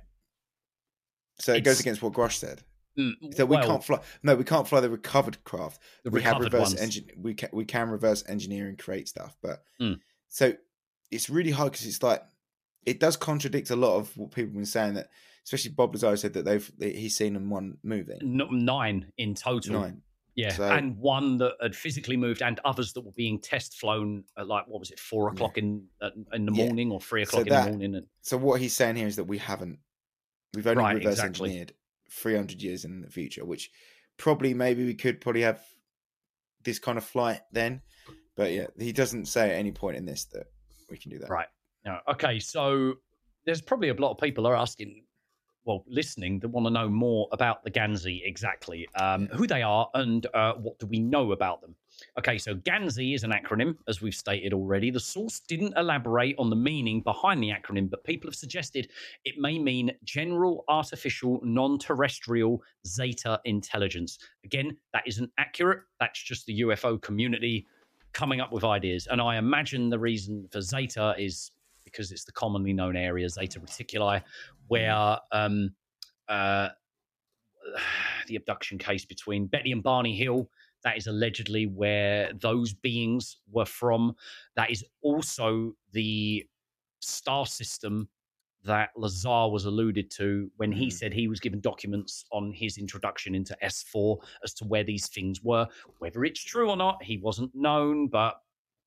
So 1.38 1.52
it 1.52 1.64
goes 1.64 1.80
against 1.80 2.02
what 2.02 2.12
Grusch 2.12 2.34
said. 2.34 2.62
Mm, 2.98 3.34
So 3.34 3.44
we 3.44 3.56
well, 3.56 3.66
can't 3.66 3.84
fly. 3.84 4.00
No, 4.22 4.36
we 4.36 4.44
can't 4.44 4.68
fly 4.68 4.80
the 4.80 4.90
recovered 4.90 5.42
craft. 5.44 5.80
The 6.04 6.10
we 6.10 6.22
have 6.22 6.38
reverse 6.40 6.74
engine. 6.74 7.10
We 7.16 7.34
can 7.34 7.48
we 7.52 7.64
can 7.64 7.90
reverse 7.90 8.22
engineer 8.28 8.68
and 8.68 8.78
create 8.78 9.08
stuff, 9.08 9.36
but 9.42 9.64
Mm. 9.80 9.98
so 10.28 10.54
it's 11.10 11.28
really 11.28 11.50
hard 11.50 11.72
because 11.72 11.86
it's 11.86 12.02
like 12.02 12.22
it 12.86 13.00
does 13.00 13.16
contradict 13.16 13.70
a 13.70 13.76
lot 13.76 13.96
of 13.96 14.16
what 14.16 14.30
people 14.30 14.48
have 14.50 14.54
been 14.54 14.64
saying. 14.66 14.94
That 14.94 15.08
especially 15.44 15.72
Bob 15.72 15.92
Lazar 15.94 16.16
said 16.16 16.34
that 16.34 16.44
they've 16.44 16.72
he's 16.80 17.16
seen 17.16 17.34
them 17.34 17.50
one 17.50 17.78
moving 17.82 18.18
n- 18.22 18.64
nine 18.64 19.12
in 19.18 19.34
total. 19.34 19.80
nine. 19.80 20.02
Yeah, 20.36 20.52
So- 20.52 20.64
and 20.64 20.96
one 20.98 21.38
that 21.38 21.54
had 21.62 21.76
physically 21.76 22.16
moved, 22.16 22.42
and 22.42 22.58
others 22.64 22.92
that 22.94 23.02
were 23.02 23.12
being 23.12 23.40
test 23.40 23.78
flown 23.78 24.24
at 24.36 24.46
like 24.48 24.66
what 24.66 24.80
was 24.80 24.90
it, 24.90 24.98
four 24.98 25.28
o'clock 25.28 25.58
in 25.58 25.86
uh, 26.00 26.10
in 26.32 26.46
the 26.46 26.52
Yeah. 26.52 26.64
morning 26.66 26.90
or 26.90 27.00
three 27.00 27.24
So 27.24 27.28
o'clock 27.38 27.46
in 27.46 27.52
that- 27.52 27.64
the 27.66 27.70
morning? 27.70 27.94
And 27.96 28.06
So 28.22 28.36
what 28.36 28.60
he's 28.60 28.74
saying 28.74 28.96
here 28.96 29.06
is 29.06 29.16
that 29.16 29.24
we 29.24 29.38
haven't. 29.38 29.78
We've 30.54 30.66
only 30.66 30.82
Right, 30.82 30.96
reverse 30.96 31.14
exactly. 31.14 31.50
engineered 31.50 31.74
three 32.10 32.34
hundred 32.34 32.62
years 32.62 32.84
in 32.84 33.00
the 33.00 33.10
future, 33.10 33.44
which 33.44 33.70
probably 34.16 34.54
maybe 34.54 34.84
we 34.84 34.94
could 34.94 35.20
probably 35.20 35.42
have 35.42 35.64
this 36.62 36.78
kind 36.78 36.98
of 36.98 37.04
flight 37.04 37.40
then. 37.52 37.82
But 38.36 38.52
yeah, 38.52 38.66
he 38.78 38.92
doesn't 38.92 39.26
say 39.26 39.50
at 39.50 39.56
any 39.56 39.70
point 39.72 39.96
in 39.96 40.04
this 40.04 40.24
that 40.26 40.46
we 40.90 40.98
can 40.98 41.10
do 41.10 41.18
that. 41.20 41.30
Right. 41.30 41.48
No. 41.84 42.00
Okay. 42.08 42.40
So 42.40 42.94
there's 43.44 43.60
probably 43.60 43.88
a 43.90 43.94
lot 43.94 44.10
of 44.12 44.18
people 44.18 44.46
are 44.48 44.56
asking, 44.56 45.04
well, 45.64 45.84
listening, 45.86 46.40
that 46.40 46.48
want 46.48 46.66
to 46.66 46.70
know 46.70 46.88
more 46.88 47.28
about 47.32 47.64
the 47.64 47.70
Ganzi 47.70 48.20
exactly, 48.24 48.86
um, 49.00 49.28
who 49.32 49.46
they 49.46 49.62
are, 49.62 49.88
and 49.94 50.26
uh, 50.34 50.54
what 50.54 50.78
do 50.78 50.86
we 50.86 50.98
know 50.98 51.32
about 51.32 51.60
them. 51.60 51.74
Okay, 52.18 52.38
so 52.38 52.54
GANZI 52.54 53.14
is 53.14 53.24
an 53.24 53.32
acronym, 53.32 53.76
as 53.88 54.00
we've 54.00 54.14
stated 54.14 54.52
already. 54.52 54.90
The 54.90 55.00
source 55.00 55.40
didn't 55.40 55.74
elaborate 55.76 56.34
on 56.38 56.50
the 56.50 56.56
meaning 56.56 57.00
behind 57.00 57.42
the 57.42 57.50
acronym, 57.50 57.88
but 57.88 58.04
people 58.04 58.28
have 58.28 58.34
suggested 58.34 58.90
it 59.24 59.34
may 59.38 59.58
mean 59.58 59.92
General 60.04 60.64
Artificial 60.68 61.40
Non 61.44 61.78
Terrestrial 61.78 62.62
Zeta 62.86 63.40
Intelligence. 63.44 64.18
Again, 64.44 64.76
that 64.92 65.04
isn't 65.06 65.30
accurate. 65.38 65.82
That's 66.00 66.22
just 66.22 66.46
the 66.46 66.62
UFO 66.62 67.00
community 67.00 67.66
coming 68.12 68.40
up 68.40 68.52
with 68.52 68.64
ideas. 68.64 69.08
And 69.10 69.20
I 69.20 69.36
imagine 69.36 69.90
the 69.90 69.98
reason 69.98 70.48
for 70.50 70.60
Zeta 70.60 71.14
is 71.18 71.50
because 71.94 72.10
it's 72.10 72.24
the 72.24 72.32
commonly 72.32 72.72
known 72.72 72.96
area, 72.96 73.28
Zeta 73.28 73.60
Reticuli, 73.60 74.20
where 74.66 75.16
um, 75.30 75.70
uh, 76.28 76.68
the 78.26 78.36
abduction 78.36 78.78
case 78.78 79.04
between 79.04 79.46
Betty 79.46 79.72
and 79.72 79.82
Barney 79.82 80.16
Hill 80.16 80.50
That 80.82 80.98
is 80.98 81.06
allegedly 81.06 81.66
where 81.66 82.32
those 82.40 82.74
beings 82.74 83.38
were 83.50 83.64
from. 83.64 84.14
That 84.56 84.70
is 84.70 84.84
also 85.02 85.72
the 85.92 86.44
star 87.00 87.46
system 87.46 88.08
that 88.64 88.90
Lazar 88.96 89.48
was 89.50 89.64
alluded 89.66 90.10
to 90.12 90.50
when 90.56 90.72
he 90.72 90.86
Mm. 90.88 90.92
said 90.92 91.12
he 91.12 91.28
was 91.28 91.40
given 91.40 91.60
documents 91.60 92.24
on 92.32 92.52
his 92.52 92.76
introduction 92.78 93.34
into 93.34 93.56
S4 93.62 94.18
as 94.42 94.54
to 94.54 94.64
where 94.64 94.84
these 94.84 95.08
things 95.08 95.42
were. 95.42 95.66
Whether 95.98 96.24
it's 96.24 96.42
true 96.42 96.70
or 96.70 96.76
not, 96.76 97.02
he 97.02 97.18
wasn't 97.18 97.54
known, 97.54 98.08
but 98.08 98.40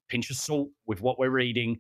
pinch 0.08 0.30
of 0.30 0.36
salt 0.38 0.70
with 0.86 1.02
what 1.02 1.20
we're 1.20 1.30
reading. 1.30 1.80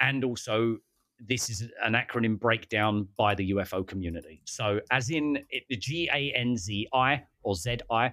And 0.00 0.24
also, 0.24 0.78
this 1.18 1.48
is 1.48 1.68
an 1.82 1.94
acronym 1.94 2.38
breakdown 2.38 3.08
by 3.16 3.34
the 3.34 3.52
UFO 3.52 3.86
community. 3.86 4.42
So, 4.44 4.80
as 4.90 5.10
in 5.10 5.38
it, 5.50 5.64
the 5.68 5.76
G 5.76 6.08
A 6.12 6.32
N 6.34 6.56
Z 6.56 6.88
I 6.92 7.24
or 7.42 7.54
Z 7.54 7.78
I, 7.90 8.12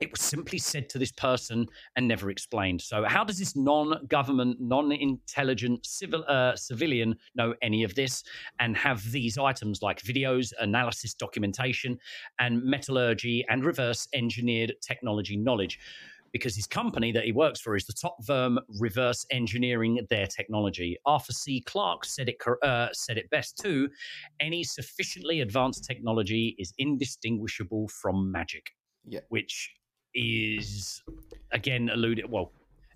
it 0.00 0.10
was 0.10 0.20
simply 0.20 0.58
said 0.58 0.88
to 0.88 0.98
this 0.98 1.12
person 1.12 1.66
and 1.94 2.08
never 2.08 2.30
explained. 2.30 2.80
So, 2.80 3.04
how 3.04 3.22
does 3.22 3.38
this 3.38 3.54
non-government, 3.54 4.60
non-intelligent 4.60 5.86
civil 5.86 6.24
uh, 6.26 6.56
civilian 6.56 7.16
know 7.34 7.54
any 7.62 7.84
of 7.84 7.94
this 7.94 8.24
and 8.58 8.76
have 8.76 9.10
these 9.12 9.38
items 9.38 9.82
like 9.82 10.00
videos, 10.02 10.52
analysis, 10.58 11.14
documentation, 11.14 11.98
and 12.38 12.64
metallurgy 12.64 13.44
and 13.48 13.64
reverse 13.64 14.08
engineered 14.12 14.74
technology 14.80 15.36
knowledge? 15.36 15.78
Because 16.32 16.56
his 16.56 16.66
company 16.66 17.12
that 17.12 17.24
he 17.24 17.32
works 17.32 17.60
for 17.60 17.76
is 17.76 17.84
the 17.84 17.92
top 17.92 18.16
firm 18.24 18.58
reverse 18.80 19.26
engineering 19.30 20.00
their 20.08 20.26
technology. 20.26 20.96
Arthur 21.04 21.32
C. 21.32 21.60
Clarke 21.66 22.04
said 22.04 22.28
it 22.28 22.36
uh, 22.62 22.88
said 22.92 23.18
it 23.18 23.28
best 23.30 23.58
too. 23.58 23.88
Any 24.40 24.64
sufficiently 24.64 25.40
advanced 25.40 25.84
technology 25.84 26.56
is 26.58 26.72
indistinguishable 26.78 27.88
from 27.88 28.30
magic 28.32 28.70
Yeah. 29.06 29.20
which 29.28 29.74
is 30.14 31.02
again 31.52 31.88
alluded 31.90 32.30
well 32.30 32.52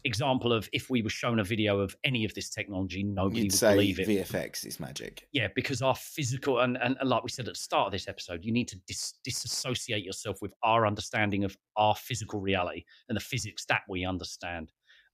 example 0.06 0.52
of 0.52 0.68
if 0.72 0.88
we 0.88 1.02
were 1.02 1.10
shown 1.10 1.40
a 1.40 1.44
video 1.44 1.80
of 1.80 1.94
any 2.04 2.24
of 2.24 2.32
this 2.34 2.48
technology 2.48 3.02
nobody 3.02 3.42
You'd 3.42 3.52
would 3.52 3.60
believe 3.60 3.98
it 4.00 4.08
VFX 4.08 4.64
is 4.64 4.78
magic. 4.78 5.26
yeah 5.32 5.48
because 5.54 5.82
our 5.82 5.94
physical 5.96 6.60
and, 6.60 6.78
and 6.80 6.96
and 7.00 7.08
like 7.10 7.22
we 7.22 7.28
said 7.28 7.48
at 7.48 7.54
the 7.54 7.60
start 7.60 7.86
of 7.86 7.92
this 7.92 8.08
episode 8.08 8.44
you 8.44 8.52
need 8.52 8.68
to 8.68 8.78
dis- 8.86 9.14
disassociate 9.24 10.04
yourself 10.04 10.40
with 10.40 10.52
our 10.62 10.86
understanding 10.86 11.44
of 11.44 11.56
our 11.76 11.94
physical 11.94 12.40
reality 12.40 12.84
and 13.08 13.16
the 13.16 13.20
physics 13.20 13.64
that 13.68 13.82
we 13.88 14.04
understand 14.04 14.72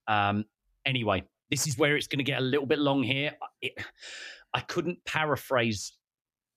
um 0.09 0.45
anyway 0.87 1.23
this 1.51 1.67
is 1.67 1.79
where 1.79 1.97
it's 1.97 2.07
going 2.07 2.19
to 2.19 2.25
get 2.25 2.41
a 2.41 2.45
little 2.45 2.67
bit 2.67 2.79
long 2.79 3.03
here 3.03 3.33
it, 3.61 3.73
i 4.55 4.61
couldn't 4.61 5.03
paraphrase 5.05 5.95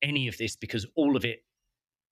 any 0.02 0.28
of 0.28 0.38
this 0.38 0.56
because 0.56 0.86
all 0.96 1.16
of 1.16 1.26
it 1.26 1.40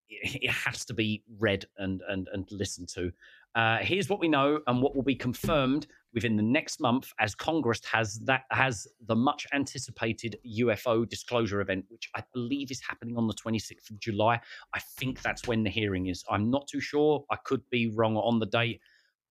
it 0.10 0.50
has 0.50 0.86
to 0.86 0.94
be 0.94 1.24
read 1.40 1.66
and 1.78 2.02
and 2.08 2.28
and 2.34 2.48
listened 2.52 2.88
to. 2.90 3.12
Uh, 3.56 3.78
here's 3.82 4.10
what 4.10 4.20
we 4.20 4.28
know 4.28 4.60
and 4.66 4.82
what 4.82 4.96
will 4.96 5.04
be 5.04 5.16
confirmed 5.16 5.86
within 6.14 6.36
the 6.36 6.44
next 6.44 6.80
month 6.80 7.12
as 7.20 7.36
Congress 7.36 7.82
has 7.92 8.20
that 8.20 8.44
has 8.52 8.88
the 9.08 9.16
much 9.16 9.46
anticipated 9.54 10.38
UFO 10.60 11.08
disclosure 11.08 11.62
event, 11.62 11.86
which 11.90 12.10
I 12.16 12.24
believe 12.34 12.72
is 12.72 12.82
happening 12.88 13.18
on 13.18 13.28
the 13.28 13.34
26th 13.34 13.92
of 13.92 14.00
July. 14.00 14.40
I 14.74 14.80
think 14.98 15.22
that's 15.22 15.48
when 15.48 15.64
the 15.64 15.70
hearing 15.70 16.08
is. 16.08 16.24
I'm 16.30 16.50
not 16.50 16.68
too 16.68 16.80
sure. 16.80 17.26
I 17.32 17.36
could 17.46 17.62
be 17.70 17.92
wrong 17.96 18.16
on 18.16 18.40
the 18.40 18.46
date. 18.48 18.82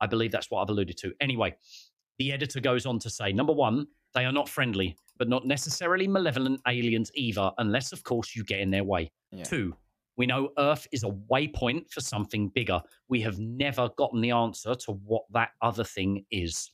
I 0.00 0.06
believe 0.06 0.32
that's 0.32 0.50
what 0.50 0.62
I've 0.62 0.70
alluded 0.70 0.96
to. 0.98 1.12
Anyway, 1.20 1.54
the 2.18 2.32
editor 2.32 2.60
goes 2.60 2.86
on 2.86 2.98
to 3.00 3.10
say 3.10 3.32
number 3.32 3.52
one, 3.52 3.86
they 4.14 4.24
are 4.24 4.32
not 4.32 4.48
friendly, 4.48 4.96
but 5.18 5.28
not 5.28 5.46
necessarily 5.46 6.06
malevolent 6.06 6.60
aliens 6.68 7.10
either, 7.14 7.50
unless, 7.58 7.92
of 7.92 8.04
course, 8.04 8.36
you 8.36 8.44
get 8.44 8.60
in 8.60 8.70
their 8.70 8.84
way. 8.84 9.10
Yeah. 9.30 9.44
Two, 9.44 9.74
we 10.16 10.26
know 10.26 10.50
Earth 10.58 10.86
is 10.92 11.04
a 11.04 11.08
waypoint 11.30 11.90
for 11.90 12.00
something 12.00 12.48
bigger. 12.48 12.80
We 13.08 13.20
have 13.22 13.38
never 13.38 13.88
gotten 13.96 14.20
the 14.20 14.32
answer 14.32 14.74
to 14.74 14.92
what 14.92 15.24
that 15.32 15.50
other 15.60 15.84
thing 15.84 16.24
is. 16.30 16.70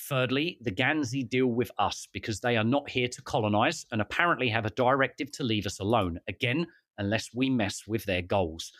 Thirdly, 0.00 0.58
the 0.60 0.70
Ganzi 0.70 1.28
deal 1.28 1.46
with 1.46 1.70
us 1.78 2.06
because 2.12 2.40
they 2.40 2.56
are 2.56 2.64
not 2.64 2.88
here 2.88 3.08
to 3.08 3.22
colonize 3.22 3.86
and 3.90 4.00
apparently 4.00 4.48
have 4.48 4.66
a 4.66 4.70
directive 4.70 5.32
to 5.32 5.42
leave 5.42 5.66
us 5.66 5.80
alone. 5.80 6.20
Again, 6.28 6.66
unless 6.98 7.30
we 7.34 7.50
mess 7.50 7.86
with 7.86 8.04
their 8.04 8.22
goals. 8.22 8.72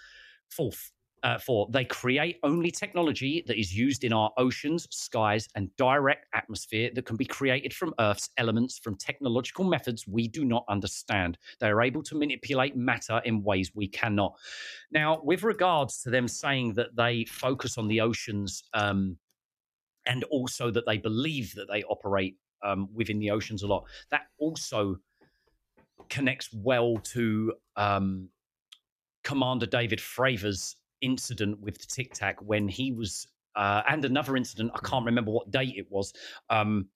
Fourth, 0.50 0.92
uh, 1.22 1.38
four, 1.38 1.66
they 1.70 1.84
create 1.84 2.38
only 2.42 2.70
technology 2.70 3.42
that 3.46 3.58
is 3.58 3.74
used 3.74 4.04
in 4.04 4.12
our 4.12 4.30
oceans, 4.36 4.86
skies, 4.90 5.48
and 5.54 5.74
direct 5.76 6.26
atmosphere 6.34 6.90
that 6.94 7.06
can 7.06 7.16
be 7.16 7.24
created 7.24 7.72
from 7.72 7.94
Earth's 7.98 8.30
elements 8.36 8.78
from 8.78 8.96
technological 8.96 9.64
methods 9.64 10.06
we 10.06 10.28
do 10.28 10.44
not 10.44 10.64
understand. 10.68 11.38
They 11.58 11.68
are 11.68 11.82
able 11.82 12.02
to 12.04 12.16
manipulate 12.16 12.76
matter 12.76 13.20
in 13.24 13.42
ways 13.42 13.72
we 13.74 13.88
cannot. 13.88 14.36
Now, 14.90 15.20
with 15.22 15.42
regards 15.42 16.02
to 16.02 16.10
them 16.10 16.28
saying 16.28 16.74
that 16.74 16.94
they 16.96 17.24
focus 17.24 17.78
on 17.78 17.88
the 17.88 18.00
oceans 18.00 18.62
um, 18.74 19.16
and 20.04 20.22
also 20.24 20.70
that 20.70 20.86
they 20.86 20.98
believe 20.98 21.54
that 21.54 21.66
they 21.70 21.82
operate 21.84 22.36
um, 22.62 22.88
within 22.94 23.18
the 23.18 23.30
oceans 23.30 23.62
a 23.62 23.66
lot, 23.66 23.84
that 24.10 24.22
also 24.38 24.98
connects 26.08 26.50
well 26.52 26.98
to 26.98 27.54
um, 27.76 28.28
Commander 29.24 29.66
David 29.66 30.00
Fravor's 30.00 30.76
incident 31.00 31.60
with 31.60 31.78
the 31.78 31.86
Tic 31.86 32.14
Tac 32.14 32.40
when 32.40 32.68
he 32.68 32.92
was, 32.92 33.26
uh, 33.54 33.82
and 33.88 34.04
another 34.04 34.36
incident, 34.36 34.70
I 34.74 34.80
can't 34.86 35.04
remember 35.06 35.30
what 35.30 35.50
date 35.50 35.74
it 35.76 35.86
was. 35.90 36.12
Um, 36.50 36.88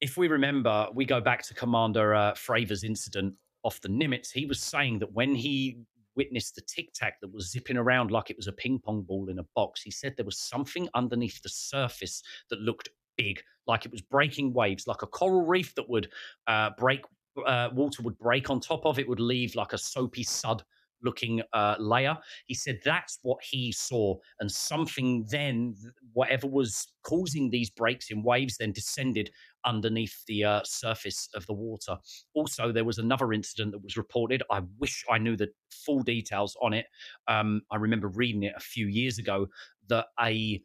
if 0.00 0.16
we 0.16 0.28
remember, 0.28 0.88
we 0.94 1.04
go 1.04 1.20
back 1.20 1.42
to 1.44 1.54
Commander 1.54 2.14
uh, 2.14 2.34
Fravor's 2.34 2.84
incident 2.84 3.34
off 3.64 3.80
the 3.80 3.88
Nimitz, 3.88 4.32
he 4.32 4.46
was 4.46 4.60
saying 4.60 4.98
that 5.00 5.12
when 5.12 5.34
he 5.34 5.78
witnessed 6.14 6.54
the 6.54 6.62
Tic 6.62 6.92
Tac 6.92 7.20
that 7.20 7.32
was 7.32 7.50
zipping 7.50 7.76
around 7.76 8.10
like 8.10 8.30
it 8.30 8.36
was 8.36 8.48
a 8.48 8.52
ping 8.52 8.78
pong 8.78 9.02
ball 9.02 9.28
in 9.28 9.38
a 9.38 9.46
box, 9.54 9.82
he 9.82 9.90
said 9.90 10.14
there 10.16 10.24
was 10.24 10.38
something 10.38 10.88
underneath 10.94 11.42
the 11.42 11.48
surface 11.48 12.22
that 12.50 12.60
looked 12.60 12.88
big, 13.16 13.40
like 13.66 13.84
it 13.84 13.92
was 13.92 14.00
breaking 14.02 14.52
waves, 14.52 14.86
like 14.86 15.02
a 15.02 15.06
coral 15.06 15.44
reef 15.44 15.74
that 15.74 15.88
would 15.88 16.08
uh, 16.46 16.70
break, 16.78 17.02
uh, 17.46 17.68
water 17.72 18.02
would 18.02 18.18
break 18.18 18.50
on 18.50 18.60
top 18.60 18.86
of 18.86 18.98
it, 18.98 19.08
would 19.08 19.20
leave 19.20 19.54
like 19.54 19.72
a 19.72 19.78
soapy 19.78 20.22
sud 20.22 20.62
looking 21.02 21.42
uh, 21.52 21.76
layer. 21.78 22.16
He 22.46 22.54
said 22.54 22.80
that's 22.84 23.18
what 23.22 23.38
he 23.42 23.72
saw, 23.72 24.16
and 24.40 24.50
something 24.50 25.26
then, 25.30 25.74
whatever 26.12 26.46
was 26.46 26.88
causing 27.02 27.50
these 27.50 27.70
breaks 27.70 28.10
in 28.10 28.22
waves, 28.22 28.56
then 28.58 28.72
descended 28.72 29.30
underneath 29.64 30.24
the 30.26 30.44
uh, 30.44 30.60
surface 30.64 31.28
of 31.34 31.46
the 31.46 31.52
water. 31.52 31.96
Also, 32.34 32.72
there 32.72 32.84
was 32.84 32.98
another 32.98 33.32
incident 33.32 33.72
that 33.72 33.82
was 33.82 33.96
reported. 33.96 34.42
I 34.50 34.62
wish 34.78 35.04
I 35.10 35.18
knew 35.18 35.36
the 35.36 35.48
full 35.70 36.02
details 36.02 36.56
on 36.62 36.72
it. 36.72 36.86
Um, 37.26 37.62
I 37.70 37.76
remember 37.76 38.08
reading 38.08 38.44
it 38.44 38.54
a 38.56 38.60
few 38.60 38.86
years 38.86 39.18
ago 39.18 39.48
that 39.88 40.06
a 40.20 40.62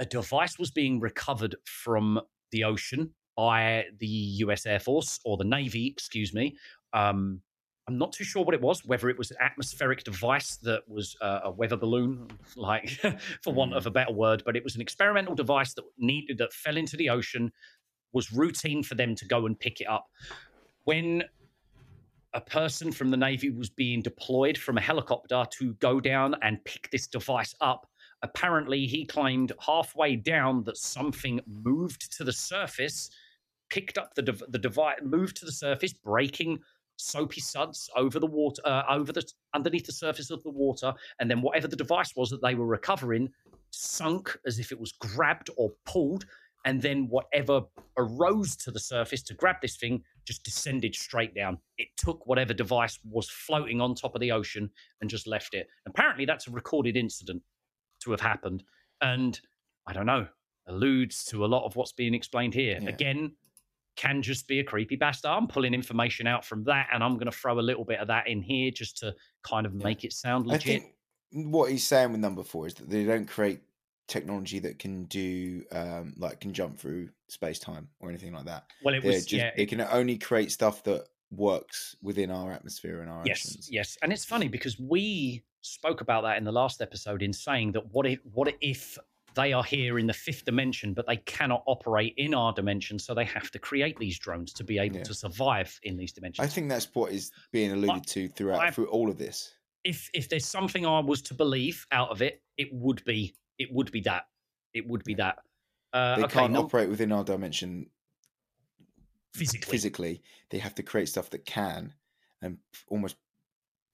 a 0.00 0.06
device 0.06 0.58
was 0.58 0.70
being 0.70 1.00
recovered 1.00 1.56
from 1.64 2.20
the 2.52 2.64
ocean 2.64 3.10
by 3.36 3.84
the 3.98 4.06
U.S. 4.06 4.66
Air 4.66 4.80
Force 4.80 5.20
or 5.24 5.36
the 5.36 5.44
Navy, 5.44 5.86
excuse 5.86 6.32
me. 6.34 6.56
Um, 6.92 7.40
I'm 7.88 7.96
not 7.96 8.12
too 8.12 8.22
sure 8.22 8.44
what 8.44 8.54
it 8.54 8.60
was, 8.60 8.84
whether 8.84 9.08
it 9.08 9.16
was 9.16 9.30
an 9.30 9.38
atmospheric 9.40 10.04
device 10.04 10.56
that 10.56 10.86
was 10.86 11.16
uh, 11.22 11.40
a 11.44 11.50
weather 11.50 11.76
balloon, 11.76 12.28
like 12.56 12.90
for 13.42 13.52
want 13.52 13.72
of 13.72 13.86
a 13.86 13.90
better 13.90 14.12
word, 14.12 14.42
but 14.44 14.56
it 14.56 14.62
was 14.62 14.74
an 14.74 14.82
experimental 14.82 15.34
device 15.34 15.72
that 15.72 15.84
needed 15.96 16.36
that 16.38 16.52
fell 16.52 16.76
into 16.76 16.98
the 16.98 17.08
ocean. 17.08 17.50
Was 18.12 18.30
routine 18.30 18.82
for 18.82 18.94
them 18.94 19.14
to 19.16 19.26
go 19.26 19.46
and 19.46 19.58
pick 19.58 19.80
it 19.80 19.86
up. 19.86 20.06
When 20.84 21.24
a 22.34 22.40
person 22.40 22.92
from 22.92 23.10
the 23.10 23.16
Navy 23.16 23.50
was 23.50 23.70
being 23.70 24.02
deployed 24.02 24.58
from 24.58 24.76
a 24.76 24.82
helicopter 24.82 25.44
to 25.58 25.74
go 25.74 25.98
down 25.98 26.34
and 26.42 26.62
pick 26.64 26.90
this 26.90 27.06
device 27.06 27.54
up, 27.60 27.86
apparently 28.22 28.86
he 28.86 29.06
claimed 29.06 29.52
halfway 29.60 30.16
down 30.16 30.62
that 30.64 30.76
something 30.76 31.40
moved 31.46 32.16
to 32.16 32.24
the 32.24 32.32
surface, 32.32 33.10
picked 33.70 33.96
up 33.96 34.14
the 34.14 34.22
dev- 34.22 34.42
the 34.48 34.58
device, 34.58 34.98
moved 35.02 35.36
to 35.38 35.46
the 35.46 35.52
surface, 35.52 35.92
breaking 35.92 36.58
soapy 36.98 37.40
suds 37.40 37.88
over 37.96 38.18
the 38.18 38.26
water, 38.26 38.60
uh, 38.64 38.82
over 38.90 39.12
the 39.12 39.24
underneath 39.54 39.86
the 39.86 39.92
surface 39.92 40.30
of 40.30 40.42
the 40.42 40.50
water, 40.50 40.92
and 41.20 41.30
then 41.30 41.40
whatever 41.40 41.68
the 41.68 41.76
device 41.76 42.14
was 42.16 42.28
that 42.30 42.42
they 42.42 42.54
were 42.54 42.66
recovering 42.66 43.30
sunk 43.70 44.36
as 44.46 44.58
if 44.58 44.72
it 44.72 44.80
was 44.80 44.92
grabbed 44.92 45.50
or 45.56 45.72
pulled, 45.86 46.26
and 46.64 46.82
then 46.82 47.06
whatever 47.08 47.62
arose 47.96 48.56
to 48.56 48.70
the 48.70 48.80
surface 48.80 49.22
to 49.22 49.34
grab 49.34 49.56
this 49.62 49.76
thing 49.76 50.02
just 50.24 50.42
descended 50.42 50.94
straight 50.94 51.34
down. 51.34 51.58
It 51.78 51.88
took 51.96 52.26
whatever 52.26 52.52
device 52.52 52.98
was 53.04 53.30
floating 53.30 53.80
on 53.80 53.94
top 53.94 54.14
of 54.14 54.20
the 54.20 54.32
ocean 54.32 54.70
and 55.00 55.08
just 55.08 55.26
left 55.26 55.54
it. 55.54 55.68
Apparently, 55.86 56.24
that's 56.24 56.48
a 56.48 56.50
recorded 56.50 56.96
incident 56.96 57.42
to 58.00 58.10
have 58.10 58.20
happened, 58.20 58.64
and 59.00 59.40
I 59.86 59.92
don't 59.92 60.06
know, 60.06 60.26
alludes 60.66 61.24
to 61.26 61.44
a 61.44 61.46
lot 61.46 61.64
of 61.64 61.76
what's 61.76 61.92
being 61.92 62.14
explained 62.14 62.54
here. 62.54 62.78
Yeah. 62.80 62.88
Again, 62.88 63.32
can 63.98 64.22
just 64.22 64.46
be 64.46 64.60
a 64.60 64.64
creepy 64.64 64.96
bastard. 64.96 65.30
I'm 65.30 65.48
pulling 65.48 65.74
information 65.74 66.26
out 66.28 66.44
from 66.44 66.62
that, 66.64 66.86
and 66.92 67.02
I'm 67.02 67.14
going 67.14 67.30
to 67.30 67.36
throw 67.36 67.58
a 67.58 67.60
little 67.60 67.84
bit 67.84 67.98
of 67.98 68.06
that 68.06 68.28
in 68.28 68.40
here 68.40 68.70
just 68.70 68.96
to 68.98 69.12
kind 69.42 69.66
of 69.66 69.74
make 69.74 70.04
it 70.04 70.12
sound 70.12 70.46
I 70.48 70.52
legit. 70.52 70.82
think 70.82 70.94
what 71.50 71.70
he's 71.70 71.86
saying 71.86 72.12
with 72.12 72.20
number 72.20 72.44
four 72.44 72.66
is 72.68 72.74
that 72.74 72.88
they 72.88 73.04
don't 73.04 73.26
create 73.26 73.60
technology 74.06 74.58
that 74.58 74.78
can 74.78 75.04
do 75.04 75.62
um 75.72 76.14
like 76.16 76.40
can 76.40 76.54
jump 76.54 76.78
through 76.78 77.10
space 77.28 77.58
time 77.58 77.86
or 78.00 78.08
anything 78.08 78.32
like 78.32 78.46
that. 78.46 78.64
well, 78.82 78.94
it 78.94 79.02
They're 79.02 79.12
was 79.12 79.26
just 79.26 79.34
yeah. 79.34 79.50
they 79.54 79.66
can 79.66 79.82
only 79.82 80.16
create 80.16 80.50
stuff 80.50 80.82
that 80.84 81.04
works 81.30 81.94
within 82.00 82.30
our 82.30 82.50
atmosphere 82.52 83.02
and 83.02 83.10
our 83.10 83.22
Yes, 83.26 83.68
yes, 83.70 83.98
and 84.02 84.12
it's 84.12 84.24
funny 84.24 84.48
because 84.48 84.78
we 84.78 85.44
spoke 85.60 86.00
about 86.00 86.22
that 86.22 86.38
in 86.38 86.44
the 86.44 86.52
last 86.52 86.80
episode 86.80 87.22
in 87.22 87.32
saying 87.32 87.72
that 87.72 87.92
what 87.92 88.06
if 88.06 88.20
what 88.32 88.54
if 88.60 88.96
they 89.38 89.52
are 89.52 89.62
here 89.64 89.98
in 89.98 90.06
the 90.06 90.12
fifth 90.12 90.44
dimension, 90.44 90.92
but 90.92 91.06
they 91.06 91.16
cannot 91.18 91.62
operate 91.66 92.12
in 92.16 92.34
our 92.34 92.52
dimension, 92.52 92.98
so 92.98 93.14
they 93.14 93.24
have 93.24 93.50
to 93.52 93.58
create 93.58 93.96
these 93.98 94.18
drones 94.18 94.52
to 94.54 94.64
be 94.64 94.78
able 94.78 94.96
Yeah. 94.96 95.04
to 95.04 95.14
survive 95.14 95.78
in 95.84 95.96
these 95.96 96.12
dimensions. 96.12 96.44
I 96.44 96.50
think 96.50 96.68
that's 96.68 96.92
what 96.94 97.12
is 97.12 97.30
being 97.52 97.70
alluded 97.72 98.06
to 98.08 98.28
throughout 98.28 98.60
I- 98.60 98.70
through 98.72 98.88
all 98.88 99.08
of 99.08 99.16
this. 99.16 99.54
if 99.84 100.10
if 100.12 100.28
there's 100.28 100.44
something 100.44 100.84
I 100.84 100.98
was 101.00 101.22
to 101.22 101.34
believe 101.34 101.86
out 101.92 102.10
of 102.10 102.20
it, 102.20 102.42
it 102.56 102.68
would 102.72 103.02
be 103.04 103.34
it 103.58 103.72
would 103.72 103.90
be 103.92 104.00
that 104.02 104.24
it 104.74 104.86
would 104.86 105.04
be 105.04 105.14
that. 105.14 105.38
Uh, 105.92 106.16
They 106.16 106.24
okay, 106.24 106.32
can't 106.40 106.52
num- 106.52 106.64
operate 106.66 106.88
within 106.90 107.12
our 107.12 107.24
dimension 107.24 107.88
physically. 109.34 109.70
physically. 109.70 110.22
They 110.50 110.58
have 110.58 110.74
to 110.76 110.82
create 110.82 111.08
stuff 111.08 111.30
that 111.30 111.44
can, 111.46 111.94
and 112.42 112.58
almost 112.88 113.16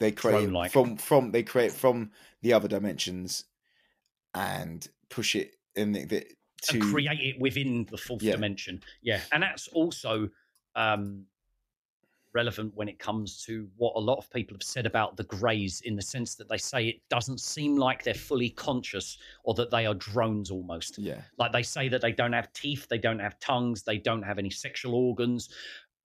they 0.00 0.10
create 0.10 0.40
Drone-like. 0.40 0.72
from 0.72 0.96
from 0.96 1.30
they 1.32 1.42
create 1.42 1.72
from 1.72 2.10
the 2.42 2.52
other 2.54 2.66
dimensions, 2.68 3.44
and 4.34 4.88
push 5.14 5.36
it 5.36 5.54
in 5.76 5.92
the, 5.92 6.06
to 6.62 6.72
and 6.72 6.82
create 6.82 7.20
it 7.20 7.38
within 7.40 7.86
the 7.90 7.96
fourth 7.98 8.22
Yeah. 8.22 8.32
dimension. 8.32 8.82
Yeah, 9.02 9.20
and 9.32 9.42
that's 9.42 9.68
also 9.68 10.28
um, 10.74 11.24
relevant 12.32 12.74
when 12.74 12.88
it 12.88 12.98
comes 12.98 13.44
to 13.44 13.68
what 13.76 13.92
a 13.94 14.00
lot 14.00 14.18
of 14.18 14.28
people 14.30 14.56
have 14.56 14.62
said 14.62 14.86
about 14.86 15.16
the 15.16 15.22
Greys, 15.24 15.82
in 15.82 15.94
the 15.94 16.02
sense 16.02 16.34
that 16.34 16.48
they 16.48 16.58
say 16.58 16.88
it 16.88 17.00
doesn't 17.08 17.40
seem 17.40 17.76
like 17.76 18.02
they're 18.02 18.12
fully 18.14 18.50
conscious 18.50 19.18
or 19.44 19.54
that 19.54 19.70
they 19.70 19.86
are 19.86 19.94
drones 19.94 20.50
almost. 20.50 20.98
yeah 20.98 21.20
Like 21.38 21.52
they 21.52 21.62
say 21.62 21.88
that 21.88 22.00
they 22.00 22.12
don't 22.12 22.32
have 22.32 22.52
teeth, 22.52 22.88
they 22.88 22.98
don't 22.98 23.20
have 23.20 23.38
tongues, 23.38 23.84
they 23.84 23.98
don't 23.98 24.22
have 24.22 24.38
any 24.40 24.50
sexual 24.50 24.94
organs. 24.96 25.48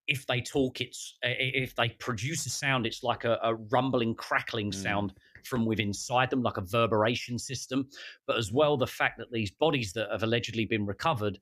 If 0.08 0.26
they 0.28 0.42
talk, 0.42 0.82
it's 0.82 1.18
if 1.24 1.76
they 1.76 1.90
produce 1.90 2.46
a 2.46 2.50
sound, 2.50 2.86
it's 2.86 3.04
like 3.04 3.26
a, 3.26 3.40
a 3.44 3.56
rumbling, 3.56 4.14
crackling 4.16 4.72
Mm. 4.72 4.76
sound 4.76 5.14
from 5.46 5.66
within 5.66 5.88
inside 5.88 6.30
them, 6.30 6.42
like 6.42 6.58
a 6.58 6.62
verberation 6.62 7.40
system. 7.40 7.88
But 8.28 8.38
as 8.38 8.52
well, 8.52 8.78
the 8.78 8.88
fact 8.88 9.18
that 9.18 9.32
these 9.32 9.52
bodies 9.52 9.94
that 9.94 10.10
have 10.12 10.24
allegedly 10.24 10.66
been 10.66 10.86
recovered, 10.86 11.40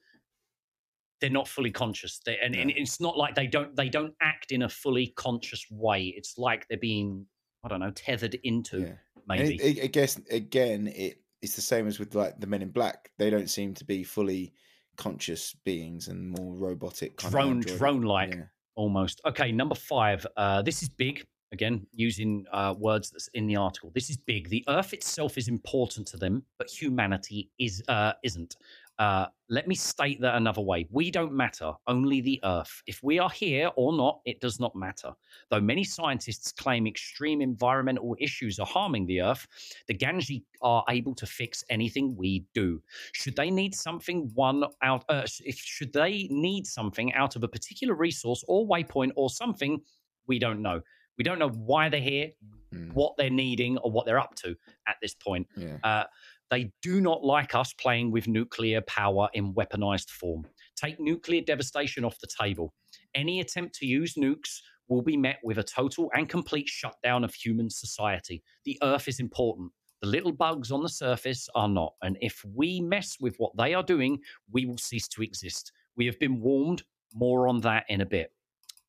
they're 1.19 1.29
not 1.29 1.47
fully 1.47 1.71
conscious. 1.71 2.19
They, 2.25 2.37
and, 2.37 2.55
and 2.55 2.71
it's 2.71 2.99
not 3.01 3.17
like 3.17 3.35
they 3.35 3.47
don't 3.47 3.75
they 3.75 3.89
don't 3.89 4.13
act 4.21 4.51
in 4.51 4.63
a 4.63 4.69
fully 4.69 5.13
conscious 5.15 5.65
way. 5.69 6.13
It's 6.15 6.37
like 6.37 6.67
they're 6.67 6.77
being 6.77 7.25
I 7.63 7.67
don't 7.67 7.79
know 7.79 7.91
tethered 7.91 8.35
into 8.43 8.81
yeah. 8.81 8.93
Maybe. 9.27 9.55
it, 9.55 9.77
it, 9.77 9.83
I 9.83 9.87
guess 9.87 10.19
again, 10.29 10.87
it 10.87 11.21
it's 11.41 11.55
the 11.55 11.61
same 11.61 11.87
as 11.87 11.99
with 11.99 12.15
like 12.15 12.39
the 12.39 12.47
Men 12.47 12.61
in 12.61 12.69
Black. 12.69 13.11
They 13.17 13.29
don't 13.29 13.49
seem 13.49 13.73
to 13.75 13.85
be 13.85 14.03
fully 14.03 14.53
conscious 14.95 15.55
beings 15.65 16.07
and 16.07 16.29
more 16.31 16.55
robotic, 16.55 17.17
kind 17.17 17.31
Drone- 17.31 17.59
of 17.59 17.77
drone-like. 17.77 18.33
Yeah. 18.33 18.43
almost. 18.75 19.21
Okay, 19.25 19.51
number 19.51 19.75
five. 19.75 20.25
Uh, 20.37 20.61
this 20.61 20.81
is 20.81 20.89
big. 20.89 21.25
Again, 21.53 21.87
using 21.93 22.45
uh, 22.51 22.75
words 22.77 23.09
that's 23.09 23.29
in 23.29 23.47
the 23.47 23.55
article. 23.55 23.91
This 23.95 24.09
is 24.09 24.17
big. 24.17 24.49
The 24.49 24.65
Earth 24.67 24.93
itself 24.93 25.37
is 25.37 25.47
important 25.47 26.07
to 26.09 26.17
them, 26.17 26.43
but 26.57 26.69
humanity 26.69 27.49
is 27.57 27.81
uh, 27.87 28.13
isn't. 28.23 28.57
Uh, 28.99 29.27
let 29.49 29.67
me 29.67 29.75
state 29.75 30.19
that 30.21 30.35
another 30.35 30.61
way. 30.61 30.87
We 30.89 31.11
don't 31.11 31.31
matter, 31.31 31.71
only 31.85 32.19
the 32.19 32.39
Earth. 32.43 32.81
If 32.87 33.03
we 33.03 33.19
are 33.19 33.29
here 33.29 33.69
or 33.75 33.95
not, 33.95 34.21
it 34.25 34.41
does 34.41 34.59
not 34.59 34.75
matter. 34.75 35.13
Though 35.49 35.61
many 35.61 35.83
scientists 35.83 36.51
claim 36.51 36.87
extreme 36.87 37.41
environmental 37.41 38.15
issues 38.19 38.59
are 38.59 38.65
harming 38.65 39.05
the 39.05 39.21
Earth, 39.21 39.47
the 39.87 39.93
Ganji 39.93 40.43
are 40.61 40.83
able 40.89 41.13
to 41.15 41.27
fix 41.27 41.63
anything 41.69 42.15
we 42.17 42.45
do. 42.55 42.81
Should 43.13 43.35
they 43.35 43.51
need 43.51 43.75
something 43.75 44.31
one 44.33 44.63
out, 44.81 45.05
uh, 45.09 45.27
if 45.45 45.57
should 45.57 45.93
they 45.93 46.27
need 46.31 46.65
something 46.65 47.13
out 47.13 47.35
of 47.35 47.43
a 47.43 47.47
particular 47.47 47.93
resource 47.93 48.43
or 48.47 48.67
waypoint 48.67 49.11
or 49.15 49.29
something, 49.29 49.79
we 50.25 50.39
don't 50.39 50.61
know. 50.61 50.81
We 51.17 51.23
don't 51.23 51.39
know 51.39 51.49
why 51.49 51.89
they're 51.89 51.99
here, 52.01 52.31
Mm. 52.73 52.91
what 52.93 53.15
they're 53.17 53.29
needing, 53.29 53.77
or 53.77 53.89
what 53.91 54.05
they're 54.05 54.19
up 54.19 54.35
to 54.35 54.53
at 54.87 54.97
this 55.01 55.13
point. 55.15 55.47
Yeah. 55.55 55.77
Uh, 55.85 56.03
they 56.51 56.71
do 56.81 56.99
not 56.99 57.23
like 57.23 57.55
us 57.55 57.71
playing 57.73 58.11
with 58.11 58.27
nuclear 58.27 58.81
power 58.81 59.29
in 59.33 59.53
weaponized 59.53 60.09
form. 60.09 60.45
Take 60.75 60.99
nuclear 60.99 61.41
devastation 61.41 62.03
off 62.03 62.19
the 62.19 62.27
table. 62.27 62.73
Any 63.15 63.39
attempt 63.39 63.75
to 63.75 63.85
use 63.85 64.15
nukes 64.15 64.59
will 64.89 65.01
be 65.01 65.15
met 65.15 65.37
with 65.43 65.57
a 65.57 65.63
total 65.63 66.11
and 66.13 66.27
complete 66.27 66.67
shutdown 66.67 67.23
of 67.23 67.33
human 67.33 67.69
society. 67.69 68.43
The 68.65 68.77
Earth 68.83 69.07
is 69.07 69.19
important. 69.21 69.71
The 70.01 70.07
little 70.07 70.31
bugs 70.33 70.69
on 70.71 70.83
the 70.83 70.89
surface 70.89 71.47
are 71.55 71.69
not. 71.69 71.93
And 72.01 72.17
if 72.21 72.43
we 72.53 72.81
mess 72.81 73.17
with 73.19 73.35
what 73.37 73.55
they 73.57 73.73
are 73.73 73.83
doing, 73.83 74.19
we 74.51 74.65
will 74.65 74.77
cease 74.77 75.07
to 75.09 75.23
exist. 75.23 75.71
We 75.95 76.05
have 76.05 76.19
been 76.19 76.41
warned. 76.41 76.83
More 77.13 77.47
on 77.47 77.61
that 77.61 77.85
in 77.87 78.01
a 78.01 78.05
bit. 78.05 78.31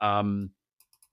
Um, 0.00 0.50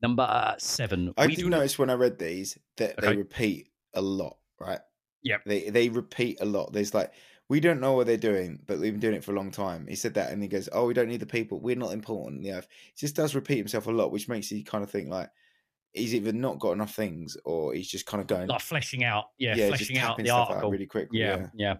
number 0.01 0.23
uh, 0.23 0.55
seven. 0.57 1.13
I 1.17 1.27
did 1.27 1.37
do 1.37 1.49
not- 1.49 1.57
notice 1.57 1.79
when 1.79 1.89
I 1.89 1.93
read 1.93 2.19
these 2.19 2.57
that 2.77 2.97
they 2.97 3.15
repeat 3.15 3.69
a 3.93 4.01
lot, 4.01 4.37
right? 4.59 4.79
Yep. 5.23 5.41
They 5.45 5.69
they 5.69 5.89
repeat 5.89 6.37
a 6.41 6.45
lot. 6.45 6.71
There's 6.73 6.93
like 6.93 7.11
we 7.47 7.59
don't 7.59 7.79
know 7.79 7.93
what 7.93 8.07
they're 8.07 8.17
doing, 8.17 8.59
but 8.65 8.79
we've 8.79 8.93
been 8.93 8.99
doing 8.99 9.15
it 9.15 9.23
for 9.23 9.31
a 9.31 9.35
long 9.35 9.51
time. 9.51 9.85
He 9.87 9.95
said 9.95 10.15
that, 10.15 10.31
and 10.31 10.41
he 10.41 10.47
goes, 10.49 10.67
"Oh, 10.71 10.85
we 10.87 10.93
don't 10.93 11.09
need 11.09 11.19
the 11.19 11.25
people. 11.25 11.59
We're 11.59 11.75
not 11.75 11.93
important." 11.93 12.43
Yeah, 12.43 12.61
he 12.61 12.99
just 12.99 13.15
does 13.15 13.35
repeat 13.35 13.57
himself 13.57 13.87
a 13.87 13.91
lot, 13.91 14.11
which 14.11 14.27
makes 14.27 14.51
you 14.51 14.63
kind 14.63 14.83
of 14.83 14.89
think 14.89 15.09
like 15.09 15.29
he's 15.93 16.13
either 16.13 16.33
not 16.33 16.59
got 16.59 16.71
enough 16.73 16.93
things, 16.95 17.37
or 17.45 17.73
he's 17.73 17.87
just 17.87 18.05
kind 18.05 18.21
of 18.21 18.27
going, 18.27 18.47
like 18.47 18.61
fleshing 18.61 19.03
out, 19.03 19.25
yeah, 19.37 19.55
yeah, 19.55 19.67
fleshing 19.69 19.97
out 19.97 20.17
the 20.17 20.29
article. 20.29 20.69
really 20.71 20.85
quickly. 20.87 21.19
yeah, 21.19 21.37
Yeah, 21.37 21.47
yeah. 21.55 21.75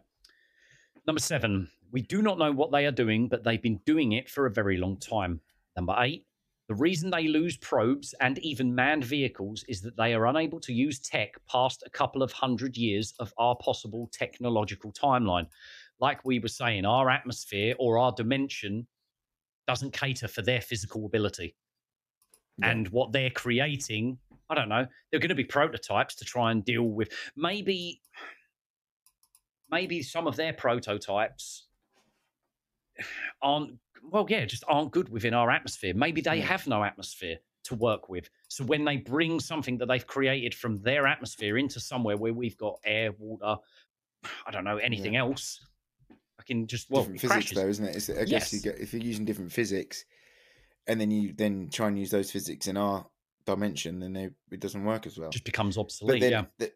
Number 1.08 1.20
seven, 1.20 1.70
we 1.92 2.02
do 2.02 2.22
not 2.22 2.40
know 2.40 2.52
what 2.52 2.72
they 2.72 2.86
are 2.86 2.92
doing, 2.92 3.28
but 3.28 3.44
they've 3.44 3.62
been 3.62 3.80
doing 3.86 4.14
it 4.14 4.30
for 4.30 4.46
a 4.46 4.52
very 4.52 4.78
long 4.78 4.98
time. 4.98 5.42
Number 5.76 5.96
eight, 6.00 6.26
the 6.68 6.76
reason 6.76 7.12
they 7.12 7.28
lose 7.28 7.58
probes 7.58 8.16
and 8.22 8.40
even 8.40 8.74
manned 8.74 9.04
vehicles 9.04 9.64
is 9.68 9.82
that 9.82 9.98
they 9.98 10.14
are 10.16 10.26
unable 10.26 10.60
to 10.62 10.74
use 10.74 11.00
tech 11.00 11.36
past 11.48 11.84
a 11.86 11.90
couple 11.92 12.24
of 12.24 12.32
hundred 12.32 12.76
years 12.76 13.14
of 13.20 13.32
our 13.38 13.56
possible 13.58 14.10
technological 14.12 14.92
timeline. 14.92 15.46
Like 16.00 16.26
we 16.26 16.40
were 16.40 16.48
saying, 16.48 16.86
our 16.86 17.10
atmosphere 17.10 17.76
or 17.78 18.00
our 18.00 18.12
dimension 18.14 18.88
doesn't 19.68 19.94
cater 19.94 20.28
for 20.28 20.42
their 20.42 20.62
physical 20.62 21.06
ability. 21.06 21.56
Yeah. 22.58 22.72
And 22.72 22.88
what 22.90 23.12
they're 23.12 23.30
creating, 23.30 24.18
I 24.50 24.56
don't 24.56 24.70
know, 24.70 24.88
they're 25.12 25.20
going 25.20 25.30
to 25.30 25.36
be 25.36 25.44
prototypes 25.44 26.16
to 26.16 26.26
try 26.26 26.52
and 26.52 26.66
deal 26.66 26.84
with. 26.84 27.10
Maybe, 27.36 28.02
maybe 29.70 30.02
some 30.02 30.26
of 30.26 30.36
their 30.36 30.54
prototypes 30.54 31.68
aren't 33.42 33.78
well, 34.12 34.26
yeah, 34.30 34.46
just 34.46 34.64
aren't 34.68 34.92
good 34.92 35.10
within 35.10 35.34
our 35.34 35.50
atmosphere. 35.52 35.94
Maybe 35.96 36.22
they 36.22 36.38
Yeah. 36.38 36.46
have 36.46 36.68
no 36.68 36.84
atmosphere 36.84 37.38
to 37.66 37.76
work 37.76 38.10
with. 38.10 38.30
So 38.48 38.64
when 38.64 38.86
they 38.86 38.98
bring 38.98 39.40
something 39.40 39.78
that 39.80 39.88
they've 39.88 40.06
created 40.06 40.54
from 40.54 40.78
their 40.78 41.08
atmosphere 41.08 41.58
into 41.58 41.80
somewhere 41.80 42.16
where 42.18 42.34
we've 42.34 42.58
got 42.58 42.80
air, 42.86 43.12
water, 43.18 43.58
I 44.46 44.52
don't 44.52 44.64
know, 44.64 44.78
anything 44.78 45.16
else, 45.16 45.66
I 46.40 46.44
can 46.46 46.68
just 46.68 46.90
well, 46.90 47.02
different 47.02 47.22
physics 47.22 47.34
crashes. 47.52 47.58
though, 47.58 47.68
isn't 47.68 47.86
it? 47.86 47.96
It's, 47.96 48.10
I 48.10 48.26
guess 48.26 48.54
you 48.54 48.62
get 48.62 48.80
if 48.80 48.94
you're 48.94 49.02
using 49.02 49.26
different 49.26 49.52
physics, 49.52 50.06
and 50.88 51.02
then 51.02 51.10
you 51.10 51.34
then 51.34 51.70
try 51.72 51.88
and 51.88 51.98
use 51.98 52.12
those 52.12 52.30
physics 52.30 52.68
in 52.68 52.78
our 52.78 53.08
dimension, 53.46 54.00
then 54.00 54.14
they, 54.14 54.30
it 54.52 54.60
doesn't 54.60 54.84
work 54.84 55.08
as 55.08 55.18
well. 55.18 55.30
just 55.30 55.46
becomes 55.46 55.78
obsolete. 55.78 56.22
then, 56.22 56.32
yeah, 56.32 56.46
the, 56.58 56.72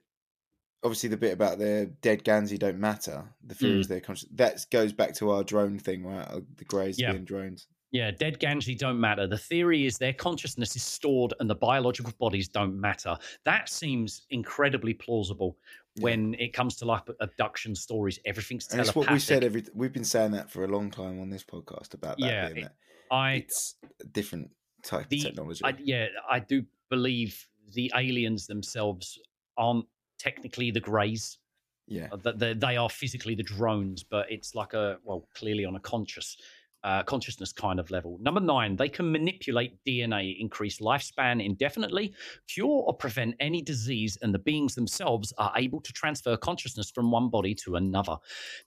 obviously, 0.83 1.09
the 1.09 1.17
bit 1.17 1.33
about 1.33 1.57
the 1.59 1.91
dead 2.01 2.23
Ganzi 2.23 2.57
don't 2.57 2.79
matter. 2.79 3.23
The 3.45 3.55
fear 3.55 3.75
Mm. 3.75 3.79
is 3.79 3.87
their 3.87 4.01
conscious. 4.01 4.29
That 4.33 4.65
goes 4.71 4.93
back 4.93 5.13
to 5.15 5.31
our 5.31 5.43
drone 5.43 5.77
thing, 5.79 6.03
right? 6.05 6.27
Uh, 6.27 6.41
The 6.57 6.65
greys 6.65 6.99
Yeah. 6.99 7.11
being 7.11 7.25
drones. 7.25 7.67
Yeah, 7.91 8.11
dead 8.11 8.39
Ganji 8.39 8.77
don't 8.77 8.99
matter. 8.99 9.25
The 9.25 9.37
theory 9.37 9.87
is 9.87 9.97
their 9.97 10.13
consciousness 10.13 10.75
is 10.75 10.83
stored 10.83 11.33
and 11.39 11.49
the 11.49 11.55
biological 11.55 12.13
bodies 12.19 12.47
don't 12.47 12.79
matter. 12.79 13.17
That 13.45 13.67
seems 13.67 14.27
incredibly 14.29 14.93
plausible 14.93 15.57
Yeah. 15.95 16.03
when 16.03 16.33
it 16.35 16.53
comes 16.53 16.75
to 16.77 16.85
like 16.85 17.01
abduction 17.19 17.73
stories. 17.75 18.19
Everything's 18.25 18.65
And 18.67 18.73
telepathic. 18.85 18.95
what 18.95 19.11
we 19.11 19.19
said. 19.19 19.43
Every 19.43 19.63
we've 19.73 19.91
been 19.91 20.03
saying 20.05 20.31
that 20.33 20.51
for 20.51 20.63
a 20.63 20.67
long 20.67 20.91
time 20.91 21.19
on 21.19 21.31
this 21.31 21.43
podcast 21.43 21.95
about 21.95 22.19
that 22.19 22.25
Yeah, 22.27 22.45
being 22.53 22.65
it- 22.65 22.69
that 22.69 22.75
I, 23.09 23.33
it's 23.33 23.75
a 24.01 24.05
different 24.05 24.51
type 24.83 25.09
the, 25.09 25.17
of 25.17 25.23
technology. 25.23 25.61
I, 25.63 25.75
yeah, 25.83 26.09
I 26.29 26.39
do 26.41 26.63
believe 26.91 27.47
the 27.73 27.91
aliens 27.95 28.45
themselves 28.45 29.17
aren't 29.57 29.87
technically 30.19 30.71
the 30.71 30.79
Greys. 30.79 31.39
yeah, 31.87 32.09
Uh, 32.11 32.31
they, 32.35 32.53
they 32.53 32.77
are 32.77 32.89
physically 32.89 33.35
the 33.35 33.43
drones, 33.43 34.03
but 34.03 34.31
it's 34.31 34.53
like 34.53 34.73
a 34.73 34.97
well, 35.03 35.27
clearly 35.33 35.65
on 35.65 35.75
a 35.75 35.79
conscious 35.79 36.37
uh, 36.83 37.03
consciousness 37.03 37.51
kind 37.51 37.79
of 37.79 37.91
level. 37.91 38.17
Number 38.21 38.39
nine, 38.39 38.75
they 38.75 38.89
can 38.89 39.11
manipulate 39.11 39.83
DNA, 39.85 40.39
increase 40.39 40.79
lifespan 40.79 41.43
indefinitely, 41.43 42.13
cure 42.47 42.83
or 42.87 42.95
prevent 42.95 43.35
any 43.39 43.61
disease, 43.61 44.17
and 44.21 44.33
the 44.33 44.39
beings 44.39 44.75
themselves 44.75 45.33
are 45.37 45.51
able 45.57 45.81
to 45.81 45.93
transfer 45.93 46.37
consciousness 46.37 46.89
from 46.89 47.11
one 47.11 47.29
body 47.29 47.53
to 47.55 47.75
another. 47.75 48.17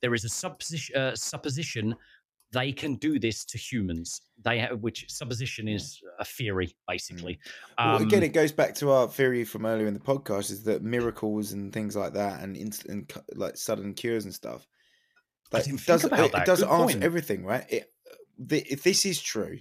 There 0.01 0.15
is 0.15 0.25
a 0.25 0.29
supposition, 0.29 0.97
uh, 0.97 1.17
supposition 1.17 1.95
they 2.53 2.73
can 2.73 2.97
do 2.97 3.19
this 3.19 3.45
to 3.47 3.59
humans. 3.59 4.21
They 4.45 4.59
have, 4.59 4.81
which 4.81 5.07
supposition 5.09 5.69
is 5.69 6.01
a 6.19 6.25
theory, 6.25 6.75
basically. 6.89 7.39
well, 7.79 7.97
Um, 7.97 8.03
again, 8.03 8.23
it 8.23 8.33
goes 8.33 8.53
back 8.53 8.75
to 8.77 8.91
our 8.91 9.09
theory 9.09 9.45
from 9.45 9.65
earlier 9.67 9.87
in 9.87 9.95
the 9.95 10.01
podcast: 10.01 10.51
is 10.51 10.65
that 10.65 10.83
miracles 10.83 11.53
and 11.53 11.73
things 11.73 11.97
like 11.97 12.13
that, 12.15 12.43
and 12.43 12.57
instant 12.57 13.13
like 13.35 13.57
sudden 13.57 13.95
cures 13.95 14.25
and 14.25 14.35
stuff. 14.35 14.67
Like, 15.53 15.67
it 15.69 15.85
doesn't 15.85 16.13
about 16.13 16.27
it, 16.27 16.33
that. 16.33 16.43
it 16.43 16.47
doesn't 16.47 16.69
answer 16.69 16.95
point. 16.95 17.05
everything, 17.05 17.45
right? 17.45 17.65
It, 17.69 17.93
the, 18.39 18.61
if 18.73 18.83
this 18.83 19.05
is 19.05 19.21
true, 19.21 19.59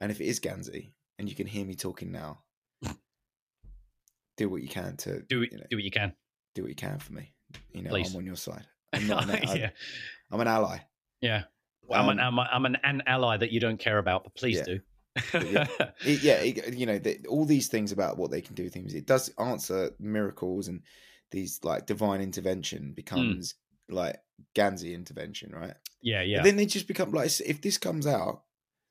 and 0.00 0.10
if 0.10 0.20
it 0.20 0.26
is 0.26 0.40
Ganzi, 0.40 0.92
and 1.18 1.28
you 1.28 1.34
can 1.34 1.46
hear 1.46 1.64
me 1.64 1.74
talking 1.74 2.12
now, 2.12 2.40
do 4.36 4.48
what 4.48 4.62
you 4.62 4.68
can 4.68 4.96
to 4.98 5.22
do 5.22 5.42
it, 5.42 5.52
you 5.52 5.58
know, 5.58 5.64
do 5.70 5.76
what 5.76 5.84
you 5.84 5.90
can. 5.90 6.12
do 6.54 6.62
what 6.62 6.68
you 6.68 6.74
can 6.74 6.98
for 6.98 7.12
me. 7.12 7.32
You 7.72 7.82
know, 7.82 7.90
Please. 7.90 8.10
I'm 8.10 8.18
on 8.18 8.26
your 8.26 8.36
side. 8.36 8.66
I'm 8.92 9.06
not. 9.06 9.28
An, 9.28 9.56
yeah, 9.56 9.70
I'm 10.30 10.40
an 10.40 10.48
ally. 10.48 10.78
yeah. 11.20 11.44
I'm, 11.92 12.08
an, 12.08 12.18
Um, 12.20 12.26
I'm, 12.26 12.38
a, 12.38 12.48
I'm 12.52 12.64
an, 12.66 12.76
an 12.82 13.02
ally 13.06 13.36
that 13.36 13.50
you 13.52 13.60
don't 13.60 13.78
care 13.78 13.98
about, 13.98 14.24
but 14.24 14.34
please 14.34 14.58
Yeah. 14.58 14.64
do. 14.64 14.80
But 15.32 15.50
yeah, 15.50 15.66
it, 16.04 16.20
yeah, 16.22 16.34
it, 16.34 16.74
you 16.74 16.86
know, 16.86 16.98
the, 16.98 17.24
all 17.28 17.44
these 17.44 17.68
things 17.68 17.92
about 17.92 18.16
what 18.18 18.30
they 18.30 18.40
can 18.40 18.54
do, 18.54 18.68
things 18.68 18.94
it 18.94 19.06
does 19.06 19.28
answer 19.38 19.90
miracles 20.00 20.68
and 20.68 20.82
these 21.30 21.60
like 21.62 21.86
divine 21.86 22.20
intervention 22.20 22.92
becomes 22.94 23.54
like 23.88 24.16
Ganzi 24.54 24.92
intervention, 24.94 25.52
right? 25.52 25.74
yeah, 26.02 26.22
yeah. 26.22 26.38
And 26.38 26.46
then 26.46 26.56
they 26.56 26.66
just 26.66 26.88
become 26.88 27.12
like 27.12 27.30
if 27.40 27.60
this 27.60 27.78
comes 27.78 28.06
out, 28.06 28.42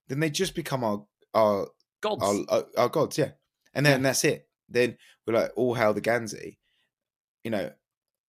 then 0.07 0.20
they 0.20 0.30
just 0.30 0.56
become 0.56 0.84
our 0.84 1.06
our 1.34 1.68
Gods. 2.02 2.24
our, 2.24 2.36
our, 2.57 2.65
our 2.78 2.90
gods, 2.90 3.18
yeah. 3.18 3.32
And 3.74 3.86
then 3.86 4.02
Yeah. 4.02 4.10
that's 4.10 4.24
it. 4.24 4.48
Then 4.70 4.98
we're 5.26 5.34
like 5.34 5.52
all 5.56 5.74
hail 5.74 5.94
the 5.94 6.02
Ganzi, 6.02 6.57
you 7.44 7.52
know. 7.52 7.72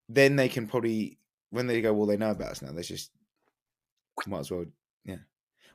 Then 0.09 0.37
they 0.37 0.49
can 0.49 0.67
probably 0.67 1.19
when 1.51 1.67
they 1.67 1.81
go, 1.81 1.93
well, 1.93 2.07
they 2.07 2.17
know 2.17 2.31
about 2.31 2.51
us 2.53 2.63
now. 2.63 2.73
They 2.73 2.83
just 2.83 3.11
might 4.27 4.41
as 4.41 4.51
well, 4.51 4.65
yeah. 5.05 5.17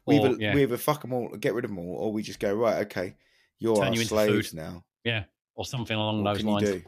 We 0.06 0.18
Or- 0.20 0.28
either, 0.28 0.36
yeah. 0.40 0.56
we 0.56 0.64
either 0.64 0.78
fuck 0.78 1.02
them 1.02 1.14
all, 1.14 1.30
get 1.38 1.54
rid 1.54 1.66
of 1.66 1.72
them 1.72 1.80
all, 1.80 1.96
or 1.96 2.12
we 2.12 2.24
just 2.24 2.40
go 2.40 2.54
right. 2.54 2.86
Okay, 2.86 3.16
you're 3.60 3.76
Turn 3.76 3.90
our 3.90 3.94
you 3.94 4.04
slaves 4.04 4.54
now. 4.54 4.84
yeah, 5.04 5.26
or 5.56 5.66
something 5.66 5.96
along 5.96 6.24
What 6.24 6.36
those 6.36 6.44
lines. 6.44 6.84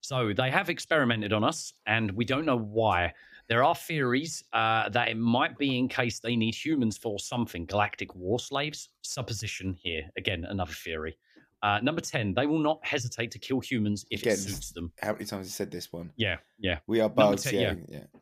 So 0.00 0.32
they 0.32 0.50
have 0.50 0.70
experimented 0.70 1.32
on 1.32 1.42
us, 1.42 1.72
and 1.86 2.12
we 2.12 2.24
don't 2.24 2.44
know 2.44 2.58
why. 2.58 3.12
There 3.48 3.62
are 3.64 3.74
theories 3.74 4.44
uh, 4.52 4.88
that 4.90 5.08
it 5.08 5.16
might 5.16 5.56
be 5.56 5.78
in 5.78 5.88
case 5.88 6.18
they 6.20 6.36
need 6.36 6.54
humans 6.54 6.96
for 6.98 7.18
something. 7.18 7.64
Galactic 7.66 8.14
war 8.14 8.38
slaves? 8.38 8.88
Supposition 9.02 9.72
here. 9.80 10.02
Again, 10.16 10.44
another 10.44 10.72
theory. 10.72 11.16
Uh, 11.62 11.80
number 11.80 12.00
10, 12.00 12.34
they 12.34 12.46
will 12.46 12.58
not 12.58 12.84
hesitate 12.84 13.30
to 13.32 13.38
kill 13.38 13.60
humans 13.60 14.04
if 14.10 14.20
Again, 14.22 14.34
it 14.34 14.38
suits 14.38 14.72
them. 14.72 14.92
How 15.00 15.12
many 15.12 15.24
times 15.24 15.30
have 15.30 15.44
you 15.44 15.50
said 15.50 15.70
this 15.70 15.92
one? 15.92 16.12
Yeah, 16.16 16.36
yeah. 16.58 16.78
We 16.86 17.00
are 17.00 17.08
bugs. 17.08 17.44
10, 17.44 17.54
yeah, 17.54 17.60
yeah. 17.60 17.74
yeah. 17.88 18.20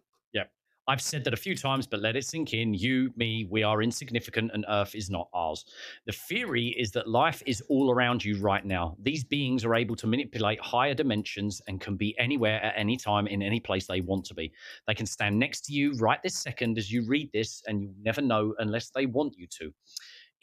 I've 0.87 1.01
said 1.01 1.25
that 1.25 1.33
a 1.33 1.39
few 1.39 1.57
times, 1.57 1.87
but 1.87 2.01
let 2.01 2.15
it 2.15 2.27
sink 2.27 2.53
in. 2.53 2.75
You, 2.75 3.11
me, 3.17 3.47
we 3.51 3.63
are 3.63 3.83
insignificant 3.83 4.51
and 4.53 4.67
Earth 4.69 4.95
is 4.95 5.09
not 5.09 5.29
ours. 5.33 5.65
The 6.05 6.13
theory 6.13 6.75
is 6.79 6.91
that 6.91 7.09
life 7.09 7.43
is 7.47 7.63
all 7.71 7.91
around 7.91 8.23
you 8.23 8.39
right 8.39 8.65
now. 8.65 8.97
These 9.01 9.25
beings 9.25 9.65
are 9.65 9.75
able 9.75 9.97
to 9.97 10.07
manipulate 10.07 10.61
higher 10.61 10.93
dimensions 10.93 11.63
and 11.67 11.81
can 11.81 11.97
be 11.97 12.15
anywhere 12.19 12.63
at 12.63 12.75
any 12.77 12.99
time 12.99 13.27
in 13.27 13.43
any 13.43 13.61
place 13.61 13.87
they 13.87 14.03
want 14.03 14.27
to 14.27 14.35
be. 14.35 14.53
They 14.87 14.95
can 14.95 15.07
stand 15.07 15.39
next 15.39 15.65
to 15.67 15.73
you 15.73 15.95
right 15.95 16.23
this 16.23 16.35
second 16.35 16.77
as 16.77 16.93
you 16.93 17.07
read 17.07 17.31
this, 17.33 17.63
and 17.67 17.83
you'll 17.83 17.95
never 18.03 18.21
know 18.21 18.55
unless 18.59 18.91
they 18.91 19.07
want 19.07 19.39
you 19.39 19.47
to. 19.59 19.73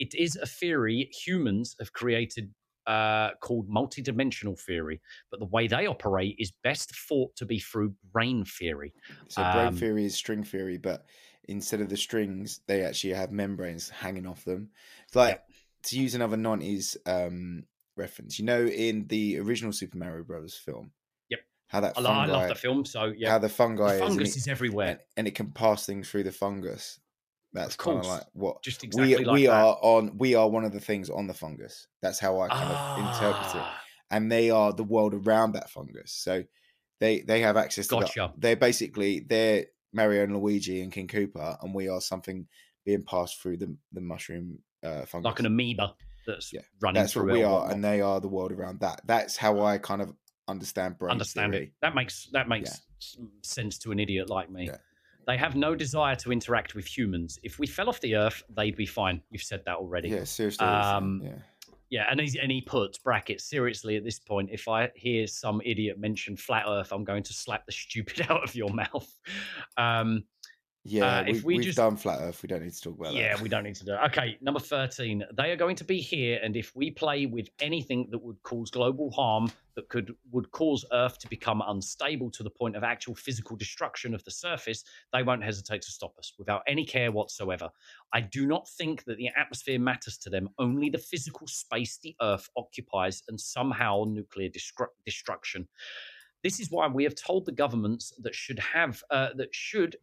It 0.00 0.14
is 0.16 0.34
a 0.34 0.46
theory 0.46 1.08
humans 1.12 1.76
have 1.78 1.92
created 1.92 2.50
uh, 2.86 3.30
called 3.40 3.68
multidimensional 3.68 4.58
theory, 4.58 5.00
but 5.30 5.40
the 5.40 5.46
way 5.46 5.66
they 5.68 5.86
operate 5.86 6.36
is 6.38 6.52
best 6.62 6.94
thought 6.94 7.34
to 7.36 7.46
be 7.46 7.58
through 7.58 7.94
brane 8.12 8.44
theory. 8.44 8.92
So 9.28 9.42
brane 9.52 9.68
Um, 9.68 9.76
theory 9.76 10.04
is 10.04 10.14
string 10.14 10.44
theory, 10.44 10.78
but 10.78 11.04
instead 11.48 11.80
of 11.80 11.88
the 11.88 11.96
strings, 11.96 12.60
they 12.66 12.84
actually 12.84 13.14
have 13.14 13.30
membranes 13.32 13.88
hanging 13.88 14.26
off 14.26 14.44
them. 14.44 14.70
It's 15.06 15.16
like 15.16 15.42
to 15.84 15.98
use 15.98 16.14
another 16.14 16.36
nineties 16.36 16.96
um, 17.06 17.64
reference. 17.96 18.38
You 18.38 18.44
know, 18.44 18.64
in 18.64 19.06
the 19.08 19.38
original 19.38 19.72
Super 19.72 19.98
Mario 19.98 20.24
Brothers 20.24 20.54
film, 20.56 20.92
Yep. 21.30 21.40
how 21.66 21.80
that 21.80 21.92
I, 21.96 22.00
lo- 22.00 22.10
I 22.10 22.26
love 22.26 22.48
the 22.48 22.54
film, 22.54 22.84
so 22.84 23.12
yeah. 23.16 23.30
how 23.30 23.38
the 23.38 23.48
fungi 23.48 23.98
the 23.98 24.06
is, 24.06 24.16
it- 24.16 24.36
is 24.36 24.48
everywhere. 24.48 24.88
and, 24.88 24.98
and 25.16 25.26
it 25.28 25.34
can 25.34 25.50
pass 25.52 25.86
things 25.86 26.08
through 26.10 26.24
the 26.24 26.32
fungus. 26.32 26.98
That's 27.52 27.76
kind 27.76 27.98
of 27.98 28.06
like 28.06 28.22
what 28.32 28.62
Just 28.62 28.82
exactly 28.82 29.16
we 29.18 29.24
like 29.24 29.34
we 29.34 29.46
that. 29.46 29.52
are 29.52 29.78
on. 29.82 30.16
We 30.16 30.34
are 30.34 30.48
one 30.48 30.64
of 30.64 30.72
the 30.72 30.80
things 30.80 31.10
on 31.10 31.26
the 31.26 31.34
fungus. 31.34 31.86
That's 32.00 32.18
how 32.18 32.40
I 32.40 32.48
kind 32.48 32.70
of 32.70 32.98
interpret 32.98 33.54
it. 33.54 33.60
Ah, 33.60 33.82
and 34.10 34.32
they 34.32 34.50
are 34.50 34.72
the 34.72 34.84
world 34.84 35.14
around 35.14 35.52
that 35.52 35.68
fungus. 35.70 36.12
So 36.12 36.44
they 37.00 37.20
they 37.20 37.40
have 37.40 37.56
access 37.56 37.88
to. 37.88 37.96
Gotcha. 37.96 38.32
The, 38.34 38.40
they're 38.40 38.56
basically 38.56 39.20
they're 39.20 39.66
Mario 39.92 40.24
and 40.24 40.34
Luigi 40.36 40.80
and 40.80 40.90
King 40.90 41.08
Koopa, 41.08 41.62
and 41.62 41.74
we 41.74 41.88
are 41.88 42.00
something 42.00 42.46
being 42.86 43.02
passed 43.02 43.40
through 43.40 43.58
the 43.58 43.76
the 43.92 44.00
mushroom 44.00 44.58
uh, 44.82 45.04
fungus. 45.04 45.30
Like 45.30 45.40
an 45.40 45.46
amoeba 45.46 45.94
that's 46.26 46.52
Yeah, 46.52 46.60
running 46.80 47.02
That's 47.02 47.14
what 47.16 47.26
we 47.26 47.42
are, 47.42 47.70
and 47.70 47.84
they 47.84 48.00
are 48.00 48.20
the 48.20 48.28
world 48.28 48.52
around 48.52 48.80
that. 48.80 49.02
That's 49.04 49.36
how 49.36 49.60
I 49.60 49.78
kind 49.78 50.00
of 50.00 50.14
understand 50.48 50.98
brane 50.98 51.12
understand 51.12 51.52
theory. 51.52 51.66
it. 51.66 51.72
That 51.82 51.94
makes 51.94 52.28
that 52.32 52.48
makes 52.48 52.82
s- 53.00 53.18
sense 53.42 53.78
to 53.78 53.92
an 53.92 54.00
idiot 54.00 54.30
like 54.30 54.50
me. 54.50 54.66
Yeah. 54.66 54.76
They 55.26 55.36
have 55.36 55.54
no 55.54 55.74
desire 55.74 56.16
to 56.16 56.32
interact 56.32 56.74
with 56.74 56.86
humans. 56.86 57.38
If 57.42 57.58
we 57.58 57.66
fell 57.66 57.88
off 57.88 58.00
the 58.00 58.16
earth, 58.16 58.42
they'd 58.56 58.76
be 58.76 58.86
fine. 58.86 59.22
You've 59.30 59.42
said 59.42 59.62
that 59.66 59.76
already. 59.76 60.08
Yeah, 60.08 60.24
seriously. 60.24 60.66
Um, 60.66 61.22
yeah. 61.24 61.32
Yeah, 61.90 62.06
and 62.10 62.18
he, 62.18 62.38
and 62.40 62.50
he 62.50 62.62
puts 62.62 62.96
brackets 62.96 63.44
seriously 63.44 63.98
at 63.98 64.04
this 64.04 64.18
point. 64.18 64.48
If 64.50 64.66
I 64.66 64.90
hear 64.96 65.26
some 65.26 65.60
idiot 65.62 65.98
mention 65.98 66.38
flat 66.38 66.64
Earth, 66.66 66.90
I'm 66.90 67.04
going 67.04 67.22
to 67.24 67.34
slap 67.34 67.66
the 67.66 67.72
stupid 67.72 68.26
out 68.30 68.42
of 68.42 68.54
your 68.54 68.70
mouth. 68.70 69.06
Um, 69.76 70.24
Yeah, 70.84 71.18
uh, 71.18 71.20
if 71.22 71.26
we've, 71.26 71.44
we 71.44 71.54
we've 71.56 71.64
just- 71.66 71.76
done 71.76 71.96
flat 71.96 72.18
Earth. 72.20 72.42
We 72.42 72.48
don't 72.48 72.62
need 72.62 72.72
to 72.72 72.80
talk 72.80 72.98
about 72.98 73.12
yeah, 73.14 73.28
that. 73.28 73.36
Yeah, 73.36 73.42
we 73.42 73.48
don't 73.48 73.62
need 73.62 73.76
to 73.76 73.84
do 73.84 73.92
it. 73.92 74.00
Okay, 74.06 74.36
number 74.40 74.58
13. 74.58 75.24
They 75.36 75.52
are 75.52 75.56
going 75.56 75.76
to 75.76 75.84
be 75.84 76.00
here, 76.00 76.40
and 76.42 76.56
if 76.56 76.74
we 76.74 76.90
play 76.90 77.26
with 77.26 77.48
anything 77.60 78.08
that 78.10 78.18
would 78.18 78.42
cause 78.42 78.70
global 78.70 79.10
harm, 79.12 79.52
that 79.76 79.88
could 79.88 80.12
would 80.32 80.50
cause 80.50 80.84
Earth 80.92 81.18
to 81.20 81.28
become 81.28 81.62
unstable 81.66 82.30
to 82.32 82.42
the 82.42 82.50
point 82.50 82.74
of 82.74 82.82
actual 82.82 83.14
physical 83.14 83.56
destruction 83.56 84.12
of 84.12 84.24
the 84.24 84.32
surface, 84.32 84.82
they 85.12 85.22
won't 85.22 85.44
hesitate 85.44 85.82
to 85.82 85.90
stop 85.90 86.18
us 86.18 86.32
without 86.36 86.62
any 86.66 86.84
care 86.84 87.12
whatsoever. 87.12 87.70
I 88.12 88.20
do 88.20 88.46
not 88.46 88.68
think 88.68 89.04
that 89.04 89.18
the 89.18 89.30
atmosphere 89.36 89.78
matters 89.78 90.18
to 90.18 90.30
them, 90.30 90.48
only 90.58 90.90
the 90.90 90.98
physical 90.98 91.46
space 91.46 91.98
the 92.02 92.16
Earth 92.20 92.50
occupies 92.56 93.22
and 93.28 93.40
somehow 93.40 94.04
nuclear 94.08 94.48
destru- 94.48 94.88
destruction. 95.06 95.68
This 96.42 96.58
is 96.58 96.72
why 96.72 96.88
we 96.88 97.04
have 97.04 97.14
told 97.14 97.46
the 97.46 97.52
governments 97.52 98.12
that 98.18 98.34
should 98.34 98.58
have 98.58 99.00
uh, 99.10 99.28
that 99.36 99.54
should 99.54 99.96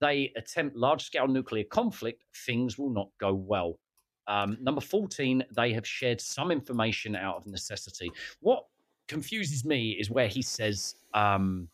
they 0.00 0.32
attempt 0.36 0.76
large 0.76 1.04
scale 1.04 1.28
nuclear 1.28 1.64
conflict, 1.64 2.24
things 2.46 2.78
will 2.78 2.90
not 2.90 3.08
go 3.20 3.34
well. 3.34 3.78
Um, 4.26 4.56
number 4.60 4.80
14, 4.80 5.44
they 5.54 5.72
have 5.72 5.86
shared 5.86 6.20
some 6.20 6.50
information 6.50 7.14
out 7.14 7.36
of 7.36 7.46
necessity. 7.46 8.10
What 8.40 8.64
confuses 9.08 9.64
me 9.64 9.90
is 9.92 10.10
where 10.10 10.28
he 10.28 10.42
says, 10.42 10.94
um, 11.12 11.68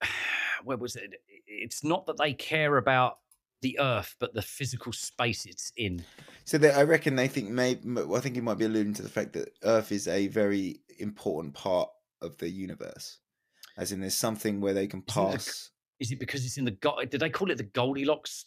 where 0.64 0.76
was 0.76 0.96
it? 0.96 1.14
It's 1.46 1.84
not 1.84 2.06
that 2.06 2.16
they 2.16 2.32
care 2.32 2.76
about 2.78 3.18
the 3.60 3.78
earth, 3.78 4.16
but 4.18 4.34
the 4.34 4.42
physical 4.42 4.92
space 4.92 5.46
it's 5.46 5.72
in. 5.76 6.02
So 6.44 6.58
they, 6.58 6.70
I 6.72 6.82
reckon 6.82 7.14
they 7.16 7.28
think 7.28 7.48
maybe. 7.50 7.80
I 8.12 8.20
think 8.20 8.34
he 8.34 8.40
might 8.40 8.58
be 8.58 8.64
alluding 8.64 8.94
to 8.94 9.02
the 9.02 9.08
fact 9.08 9.34
that 9.34 9.50
Earth 9.62 9.92
is 9.92 10.08
a 10.08 10.26
very 10.28 10.80
important 10.98 11.54
part 11.54 11.88
of 12.20 12.36
the 12.38 12.48
universe, 12.50 13.18
as 13.76 13.92
in 13.92 14.00
there's 14.00 14.16
something 14.16 14.60
where 14.60 14.74
they 14.74 14.86
can 14.88 15.04
Isn't 15.08 15.22
it 15.22 15.26
a- 15.26 15.32
pass. 15.36 15.70
Is 16.02 16.10
it 16.10 16.18
because 16.18 16.44
it's 16.44 16.58
in 16.58 16.64
the, 16.64 16.72
Go- 16.72 16.98
did 17.08 17.20
they 17.20 17.30
call 17.30 17.48
it 17.52 17.58
the 17.58 17.62
Goldilocks 17.62 18.46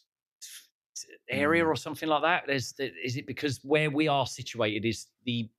area 1.30 1.64
Mm. 1.64 1.68
or 1.68 1.76
something 1.78 2.10
like 2.10 2.22
that? 2.22 2.44
There's, 2.46 2.74
is 2.80 3.16
it 3.16 3.26
because 3.26 3.62
where 3.64 3.90
we 3.90 4.10
are 4.10 4.28
situated 4.28 4.84
is 4.84 5.08
the, 5.26 5.50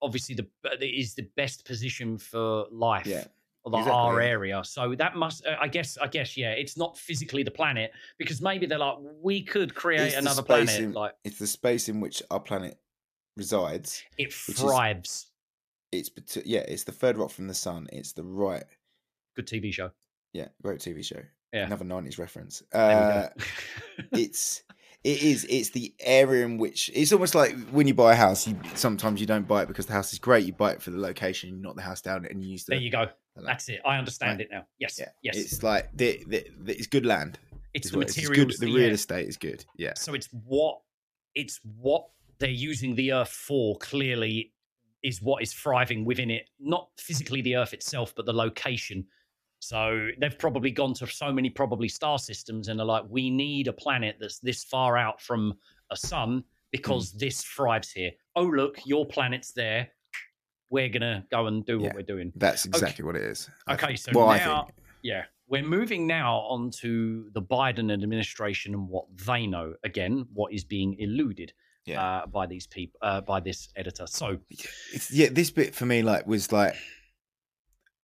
obviously 0.00 0.36
the, 0.36 0.46
is 0.80 1.14
the 1.14 1.26
best 1.36 1.64
position 1.66 2.18
for 2.18 2.66
life? 2.70 3.04
Yeah, 3.06 3.24
like 3.64 3.80
exactly, 3.80 3.90
our 3.92 4.20
area. 4.20 4.62
So 4.64 4.94
that 4.94 5.16
must, 5.16 5.44
uh, 5.44 5.56
I 5.60 5.66
guess, 5.66 5.98
I 5.98 6.06
guess, 6.06 6.36
yeah, 6.36 6.52
it's 6.52 6.76
not 6.76 6.96
physically 6.96 7.42
the 7.42 7.50
planet 7.50 7.90
because 8.16 8.40
maybe 8.40 8.66
they're 8.66 8.78
like, 8.78 8.98
we 9.20 9.42
could 9.42 9.74
create 9.74 10.14
another 10.14 10.42
planet. 10.42 10.78
in- 10.78 10.92
like 10.92 11.14
It's 11.24 11.38
the 11.40 11.48
space 11.48 11.88
in 11.88 12.00
which 12.00 12.22
our 12.30 12.38
planet 12.40 12.78
resides. 13.36 14.04
it 14.18 14.26
which 14.26 14.48
is- 14.50 14.60
thrives. 14.60 15.26
It's 15.90 16.10
yeah, 16.46 16.60
it's 16.60 16.84
the 16.84 16.92
third 16.92 17.18
rock 17.18 17.30
from 17.32 17.48
the 17.48 17.54
sun. 17.54 17.88
It's 17.92 18.12
the 18.12 18.22
right. 18.22 18.64
Good 19.36 19.46
TV 19.48 19.72
show. 19.74 19.90
Yeah, 20.32 20.48
great 20.62 20.80
TV 20.80 21.04
show. 21.04 21.20
Yeah. 21.52 21.66
Another 21.66 21.84
nineties 21.84 22.18
reference. 22.18 22.62
Uh, 22.72 23.28
it's 24.12 24.62
it 25.04 25.22
is 25.22 25.44
it's 25.50 25.70
the 25.70 25.94
area 26.00 26.44
in 26.44 26.58
which 26.58 26.90
it's 26.94 27.12
almost 27.12 27.34
like 27.34 27.54
when 27.70 27.86
you 27.88 27.92
buy 27.94 28.12
a 28.12 28.16
house 28.16 28.46
you 28.46 28.56
sometimes 28.74 29.20
you 29.20 29.26
don't 29.26 29.46
buy 29.48 29.62
it 29.62 29.68
because 29.68 29.86
the 29.86 29.92
house 29.92 30.12
is 30.12 30.18
great 30.18 30.46
you 30.46 30.52
buy 30.52 30.70
it 30.72 30.80
for 30.80 30.90
the 30.90 30.98
location 30.98 31.50
you 31.50 31.56
knock 31.56 31.74
the 31.76 31.82
house 31.82 32.00
down 32.00 32.24
and 32.24 32.42
you 32.42 32.50
use 32.52 32.64
the 32.64 32.70
there 32.74 32.80
you 32.80 32.90
go. 32.90 33.06
the. 33.36 33.42
That's 33.42 33.68
it. 33.68 33.80
I 33.84 33.98
understand 33.98 34.38
Right. 34.38 34.46
it 34.46 34.48
now. 34.52 34.64
Yes. 34.78 34.98
yeah 34.98 35.08
Yes. 35.22 35.36
it's 35.36 35.62
like 35.62 35.90
the, 35.94 36.22
the, 36.28 36.46
the 36.62 36.72
it's 36.78 36.86
good 36.86 37.04
land 37.04 37.38
It's 37.74 37.90
the 37.90 37.98
what 37.98 38.06
it 38.06 38.10
is. 38.10 38.18
It's 38.18 38.28
materials. 38.28 38.56
good, 38.58 38.66
the 38.66 38.70
yeah. 38.72 38.78
real 38.84 38.94
estate 38.94 39.28
is 39.28 39.36
good 39.36 39.64
yeah 39.76 39.92
So 39.96 40.14
it's 40.14 40.28
what 40.46 40.80
it's 41.34 41.60
what 41.80 42.06
they're 42.38 42.48
using 42.50 42.94
the 42.94 43.12
earth 43.12 43.28
for. 43.30 43.76
Clearly, 43.78 44.52
is 45.02 45.20
what 45.22 45.42
is 45.42 45.52
thriving 45.52 46.04
within 46.04 46.30
it. 46.30 46.48
Not 46.60 46.88
physically 46.98 47.40
the 47.42 47.56
earth 47.56 47.72
itself, 47.72 48.14
but 48.16 48.24
the 48.26 48.32
location. 48.32 49.06
So 49.62 50.08
they've 50.18 50.36
probably 50.36 50.72
gone 50.72 50.92
to 50.94 51.06
so 51.06 51.32
many 51.32 51.48
probably 51.48 51.86
star 51.88 52.18
systems 52.18 52.66
and 52.66 52.80
are 52.80 52.84
like, 52.84 53.04
we 53.08 53.30
need 53.30 53.68
a 53.68 53.72
planet 53.72 54.16
that's 54.18 54.40
this 54.40 54.64
far 54.64 54.96
out 54.96 55.20
from 55.20 55.54
a 55.92 55.96
sun 55.96 56.42
because 56.72 57.12
this 57.12 57.44
thrives 57.44 57.92
here. 57.92 58.10
Oh 58.34 58.42
look, 58.42 58.84
your 58.84 59.06
planet's 59.06 59.52
there. 59.52 59.88
We're 60.70 60.88
gonna 60.88 61.24
go 61.30 61.46
and 61.46 61.64
do 61.64 61.78
what 61.78 61.94
we're 61.94 62.02
doing. 62.02 62.32
that's 62.34 62.64
exactly 62.64 63.04
what 63.04 63.14
it 63.14 63.22
is 63.22 63.48
Okay, 63.70 63.94
so 63.94 64.10
well, 64.12 64.26
now, 64.36 64.66
yeah, 65.02 65.26
we're 65.46 65.62
moving 65.62 66.08
now 66.08 66.38
on 66.38 66.70
to 66.80 67.28
the 67.32 67.42
Biden 67.42 67.92
administration 67.92 68.74
and 68.74 68.88
what 68.88 69.04
they 69.24 69.46
know. 69.46 69.74
Again, 69.84 70.26
what 70.32 70.52
is 70.52 70.64
being 70.64 70.96
eluded 70.98 71.52
Yeah. 71.86 72.02
uh, 72.02 72.26
by 72.26 72.46
these 72.46 72.66
people, 72.66 72.98
uh, 73.02 73.20
by 73.20 73.38
this 73.38 73.68
editor. 73.76 74.08
So, 74.08 74.38
yeah 75.12 75.28
this 75.30 75.52
bit 75.52 75.72
for 75.72 75.86
me 75.86 76.02
like 76.02 76.26
was 76.26 76.50
like 76.50 76.74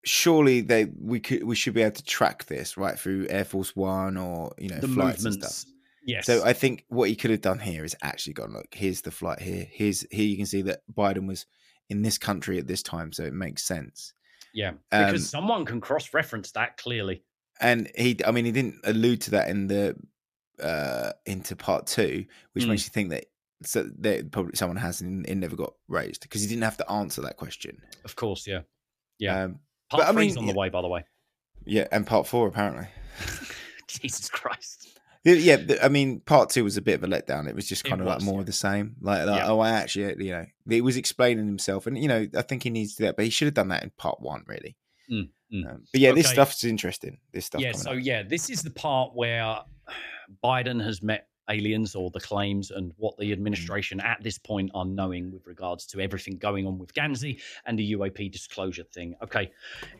surely 0.04 0.60
they 0.60 0.86
we 1.00 1.20
could 1.20 1.44
we 1.44 1.54
should 1.56 1.74
be 1.74 1.82
able 1.82 1.96
to 1.96 2.04
track 2.04 2.44
this 2.46 2.76
right 2.76 2.98
through 2.98 3.26
Air 3.28 3.44
Force 3.44 3.74
One 3.76 4.16
or 4.16 4.52
you 4.58 4.68
know 4.68 4.78
the 4.78 4.88
flights 4.88 5.24
and 5.24 5.34
movements. 5.34 5.56
stuff. 5.58 5.72
Yes. 6.06 6.24
So 6.26 6.42
I 6.44 6.52
think 6.54 6.84
what 6.88 7.08
he 7.10 7.16
could 7.16 7.30
have 7.30 7.42
done 7.42 7.58
here 7.58 7.84
is 7.84 7.94
actually 8.02 8.32
gone 8.32 8.52
look. 8.54 8.66
Here's 8.72 9.02
the 9.02 9.10
flight 9.10 9.40
here. 9.40 9.66
Here's 9.70 10.06
here 10.10 10.24
you 10.26 10.36
can 10.36 10.46
see 10.46 10.62
that 10.62 10.80
Biden 10.96 11.26
was 11.26 11.44
in 11.90 12.02
this 12.02 12.16
country 12.18 12.58
at 12.58 12.66
this 12.66 12.82
time, 12.82 13.12
so 13.12 13.24
it 13.24 13.32
makes 13.32 13.62
sense. 13.64 14.12
yeah, 14.54 14.70
um, 14.92 15.06
because 15.06 15.28
someone 15.28 15.64
can 15.66 15.80
cross-reference 15.80 16.52
that 16.52 16.76
clearly. 16.78 17.22
And 17.60 17.90
he, 17.96 18.16
I 18.24 18.30
mean, 18.30 18.44
he 18.44 18.52
didn't 18.52 18.76
allude 18.84 19.20
to 19.22 19.30
that 19.32 19.48
in 19.48 19.66
the 19.66 19.96
uh 20.62 21.12
into 21.26 21.54
part 21.56 21.86
two, 21.86 22.24
which 22.52 22.64
Mm. 22.64 22.68
makes 22.68 22.84
you 22.84 22.90
think 22.90 23.10
that 23.10 23.26
so 23.62 23.88
that 23.98 24.30
probably 24.30 24.52
someone 24.54 24.76
has 24.76 25.00
and 25.00 25.26
it 25.26 25.34
never 25.34 25.56
got 25.56 25.74
raised 25.88 26.22
because 26.22 26.40
he 26.42 26.46
didn't 26.48 26.62
have 26.62 26.76
to 26.78 26.90
answer 26.90 27.20
that 27.22 27.36
question. 27.36 27.82
Of 28.04 28.16
course, 28.16 28.46
yeah, 28.46 28.60
yeah. 29.18 29.44
Um, 29.44 29.60
Part 29.90 30.02
but 30.02 30.08
I 30.08 30.12
three's 30.12 30.34
mean, 30.36 30.44
on 30.44 30.46
the 30.54 30.58
way, 30.58 30.68
by 30.68 30.82
the 30.82 30.88
way. 30.88 31.04
yeah, 31.64 31.86
and 31.92 32.06
part 32.06 32.26
four 32.26 32.46
apparently. 32.48 32.88
Jesus 33.88 34.28
Christ. 34.28 34.98
Yeah, 35.24 35.58
I 35.82 35.88
mean, 35.88 36.20
part 36.20 36.48
two 36.50 36.64
was 36.64 36.76
a 36.76 36.82
bit 36.82 36.94
of 36.94 37.04
a 37.04 37.06
letdown. 37.06 37.48
It 37.48 37.54
was 37.54 37.68
just 37.68 37.84
It 37.84 37.88
kind 37.90 38.00
of 38.00 38.06
like 38.06 38.22
more 38.22 38.34
yeah. 38.34 38.40
of 38.40 38.46
the 38.46 38.52
same. 38.52 38.96
Like, 39.00 39.26
like 39.26 39.40
Yeah. 39.40 39.48
oh, 39.48 39.60
I 39.60 39.70
actually, 39.70 40.24
you 40.24 40.32
know, 40.32 40.46
he 40.68 40.80
was 40.80 40.96
explaining 40.96 41.46
himself, 41.46 41.86
and 41.86 41.98
you 41.98 42.08
know, 42.08 42.26
I 42.36 42.42
think 42.42 42.62
he 42.62 42.70
needs 42.70 42.94
to 42.94 43.02
do 43.02 43.04
that, 43.06 43.16
but 43.16 43.24
he 43.24 43.30
should 43.30 43.46
have 43.46 43.54
done 43.54 43.68
that 43.68 43.82
in 43.82 43.90
part 43.98 44.20
one, 44.20 44.44
really. 44.46 44.76
Mm, 45.10 45.28
mm. 45.52 45.66
Um, 45.70 45.84
but 45.92 46.00
yeah, 46.00 46.12
this 46.12 46.26
Okay. 46.26 46.34
stuff's 46.34 46.64
interesting. 46.64 47.18
This 47.32 47.46
stuff. 47.46 47.60
yeah, 47.60 47.72
so 47.72 47.90
up. 47.92 47.98
yeah, 48.00 48.22
this 48.22 48.48
is 48.48 48.62
the 48.62 48.70
part 48.70 49.12
where 49.14 49.58
Biden 50.44 50.82
has 50.82 51.02
met 51.02 51.26
aliens 51.48 51.94
or 51.94 52.10
the 52.10 52.20
claims 52.20 52.70
and 52.70 52.92
what 52.96 53.16
the 53.18 53.32
administration 53.32 54.00
at 54.00 54.18
this 54.22 54.38
point 54.38 54.70
are 54.74 54.84
knowing 54.84 55.32
with 55.32 55.46
regards 55.46 55.86
to 55.86 56.00
everything 56.00 56.36
going 56.36 56.66
on 56.66 56.78
with 56.78 56.92
Ganzi 56.94 57.40
and 57.66 57.78
the 57.78 57.92
UAP 57.92 58.30
disclosure 58.30 58.84
thing. 58.94 59.14
Okay, 59.22 59.50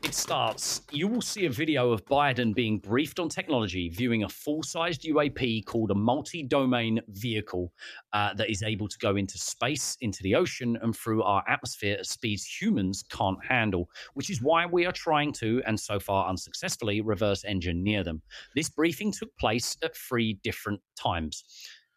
it 0.04 0.14
starts. 0.14 0.82
You 0.90 1.08
will 1.08 1.22
see 1.22 1.46
a 1.46 1.50
video 1.50 1.90
of 1.92 2.04
Biden 2.06 2.54
being 2.54 2.78
briefed 2.78 3.18
on 3.18 3.28
technology, 3.28 3.88
viewing 3.88 4.24
a 4.24 4.28
full 4.28 4.62
sized 4.62 5.02
UAP 5.02 5.64
called 5.66 5.90
a 5.90 5.94
multi 5.94 6.42
domain 6.42 7.00
vehicle 7.08 7.72
uh, 8.12 8.34
that 8.34 8.50
is 8.50 8.62
able 8.62 8.88
to 8.88 8.98
go 8.98 9.16
into 9.16 9.38
space, 9.38 9.96
into 10.00 10.22
the 10.22 10.34
ocean, 10.34 10.78
and 10.82 10.96
through 10.96 11.22
our 11.22 11.42
atmosphere 11.48 11.96
at 11.98 12.06
speeds 12.06 12.44
humans 12.44 13.04
can't 13.10 13.38
handle, 13.44 13.88
which 14.14 14.30
is 14.30 14.42
why 14.42 14.66
we 14.66 14.86
are 14.86 14.92
trying 14.92 15.32
to, 15.32 15.62
and 15.66 15.78
so 15.78 15.98
far 15.98 16.28
unsuccessfully, 16.28 17.00
reverse 17.00 17.44
engineer 17.44 18.04
them. 18.04 18.22
This 18.54 18.68
briefing 18.68 19.12
took 19.12 19.36
place 19.38 19.76
at 19.82 19.96
three 19.96 20.38
different 20.42 20.80
times. 20.96 21.37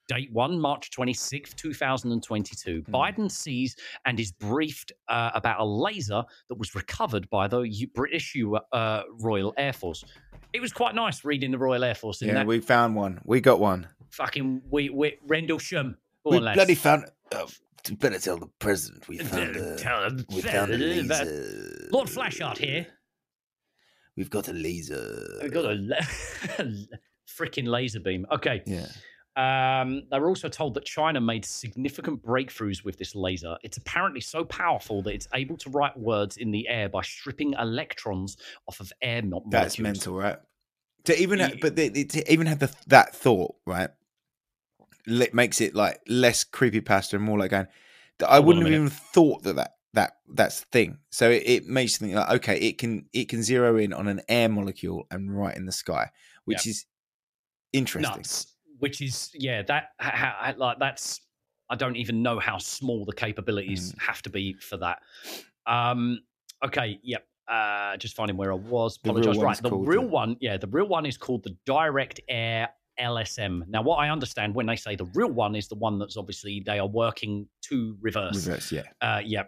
Date 0.08 0.32
one, 0.34 0.60
March 0.60 0.90
26th, 0.92 1.56
2022. 1.56 2.84
Biden 2.90 3.32
sees 3.32 3.76
and 4.06 4.20
is 4.20 4.32
briefed 4.34 4.92
uh, 5.08 5.32
about 5.34 5.62
a 5.62 5.66
laser 5.66 6.24
that 6.50 6.56
was 6.58 6.76
recovered 6.76 7.30
by 7.30 7.48
the 7.48 7.62
U- 7.62 7.88
British 7.94 8.36
U- 8.36 8.60
uh, 8.74 9.04
Royal 9.20 9.54
Air 9.58 9.72
Force. 9.72 10.04
It 10.54 10.60
was 10.60 10.74
quite 10.74 10.96
nice 10.96 11.24
reading 11.24 11.52
the 11.52 11.58
Royal 11.58 11.84
Air 11.86 11.96
Force 11.96 12.22
yeah, 12.22 12.34
that 12.34 12.46
we 12.46 12.60
found 12.60 12.96
one. 12.96 13.22
We 13.24 13.40
got 13.40 13.60
one. 13.62 13.88
fucking 14.10 14.64
we, 14.70 14.90
we 14.90 15.18
Rendlesham. 15.28 15.96
Go 16.26 16.32
we 16.32 16.40
lads. 16.40 16.56
bloody 16.58 16.76
found. 16.76 17.06
Oh, 17.34 17.48
you 17.88 17.96
better 17.96 18.20
tell 18.20 18.38
the 18.38 18.50
president 18.60 19.08
we 19.08 19.18
found. 19.20 19.56
A, 19.56 19.78
tell 19.78 20.04
him- 20.04 20.26
we 20.30 20.42
found 20.42 20.74
a 20.74 20.78
laser. 20.78 21.88
Lord 21.92 22.10
Flashheart 22.10 22.58
here. 22.58 22.86
We've 24.18 24.30
got 24.30 24.50
a 24.50 24.54
laser. 24.54 25.40
We've 25.42 25.54
got 25.54 25.66
a 25.66 25.76
la- 25.76 25.96
freaking 27.30 27.68
laser 27.68 28.02
beam. 28.02 28.26
Okay. 28.32 28.62
Yeah. 28.66 28.88
Um, 29.36 30.04
they 30.12 30.20
were 30.20 30.28
also 30.28 30.50
told 30.50 30.74
that 30.74 30.86
China 30.86 31.22
made 31.22 31.46
significant 31.46 32.22
breakthroughs 32.22 32.84
with 32.84 32.98
this 32.98 33.16
laser. 33.16 33.58
It's 33.64 33.78
apparently 33.78 34.22
so 34.22 34.44
powerful 34.44 35.02
that 35.04 35.14
it's 35.14 35.28
able 35.34 35.58
to 35.58 35.70
write 35.70 35.98
words 35.98 36.38
in 36.38 36.52
the 36.52 36.68
air 36.68 36.90
by 36.90 37.02
stripping 37.02 37.54
electrons 37.54 38.38
off 38.68 38.80
of 38.82 38.92
air 39.02 39.22
mo- 39.22 39.44
That's 39.50 39.80
molecules. 39.80 40.08
mental, 40.08 40.18
right? 40.18 40.38
To 41.06 41.20
even, 41.20 41.60
but 41.62 41.76
they, 41.76 41.90
they- 41.90 42.04
to 42.04 42.32
even 42.32 42.48
have 42.48 42.60
the, 42.60 42.72
that 42.88 43.16
thought, 43.16 43.56
right? 43.66 43.90
le- 45.08 45.28
makes 45.34 45.62
it 45.62 45.76
like 45.76 46.00
less 46.08 46.44
creepy 46.44 46.82
pasta 46.82 47.16
and 47.16 47.26
more 47.26 47.40
like 47.40 47.52
going. 47.52 47.68
I 48.28 48.40
wouldn't 48.40 48.66
have 48.66 48.74
even 48.74 48.90
thought 48.90 49.44
that 49.44 49.56
that 49.56 49.74
that 49.94 50.18
that's 50.34 50.62
the 50.62 50.66
thing. 50.72 51.00
So 51.10 51.30
it, 51.30 51.44
it 51.46 51.66
makes 51.66 51.94
you 51.94 52.08
think 52.08 52.18
like, 52.18 52.30
okay, 52.38 52.58
it 52.60 52.78
can 52.78 53.06
it 53.14 53.30
can 53.30 53.42
zero 53.44 53.78
in 53.78 53.94
on 53.94 54.08
an 54.08 54.22
air 54.30 54.48
molecule 54.50 55.06
and 55.10 55.36
right 55.36 55.56
in 55.56 55.66
the 55.66 55.72
sky, 55.72 56.12
which 56.46 56.68
is 56.68 56.86
interesting. 57.74 58.18
nuts. 58.18 58.51
Which 58.82 59.02
is 59.02 59.30
yeah, 59.34 59.62
that 59.64 59.90
ha, 60.00 60.12
ha, 60.14 60.54
like 60.58 60.78
that's 60.80 61.22
I 61.70 61.76
don't 61.76 61.96
even 61.96 62.22
know 62.22 62.38
how 62.40 62.58
small 62.58 63.06
the 63.06 63.14
capabilities 63.14 63.94
Mm. 63.94 64.02
have 64.02 64.22
to 64.24 64.30
be 64.30 64.54
for 64.56 64.78
that. 64.78 65.00
Um, 65.66 66.20
okay, 66.66 67.00
yep. 67.04 67.26
Uh, 67.48 67.96
just 67.98 68.16
finding 68.16 68.38
where 68.38 68.52
I 68.52 68.56
was. 68.56 68.98
Apologize. 69.04 69.38
Right, 69.38 69.58
the 69.62 69.72
real 69.76 70.02
the- 70.02 70.08
one, 70.08 70.36
yeah, 70.42 70.58
the 70.58 70.68
real 70.68 70.88
one 70.88 71.06
is 71.06 71.18
called 71.18 71.44
the 71.44 71.56
Direct 71.66 72.20
Air 72.28 72.70
LSM. 73.00 73.64
Now, 73.68 73.82
what 73.82 73.98
I 73.98 74.10
understand 74.10 74.54
when 74.54 74.66
they 74.66 74.76
say 74.76 74.96
the 74.96 75.10
real 75.16 75.32
one 75.32 75.56
is 75.56 75.68
the 75.68 75.76
one 75.76 75.98
that's 75.98 76.18
obviously 76.18 76.62
they 76.66 76.78
are 76.80 76.88
working 76.88 77.48
to 77.64 77.98
reverse. 78.02 78.46
Reverse, 78.46 78.72
yeah. 78.72 78.84
Uh, 79.02 79.22
yeah. 79.24 79.44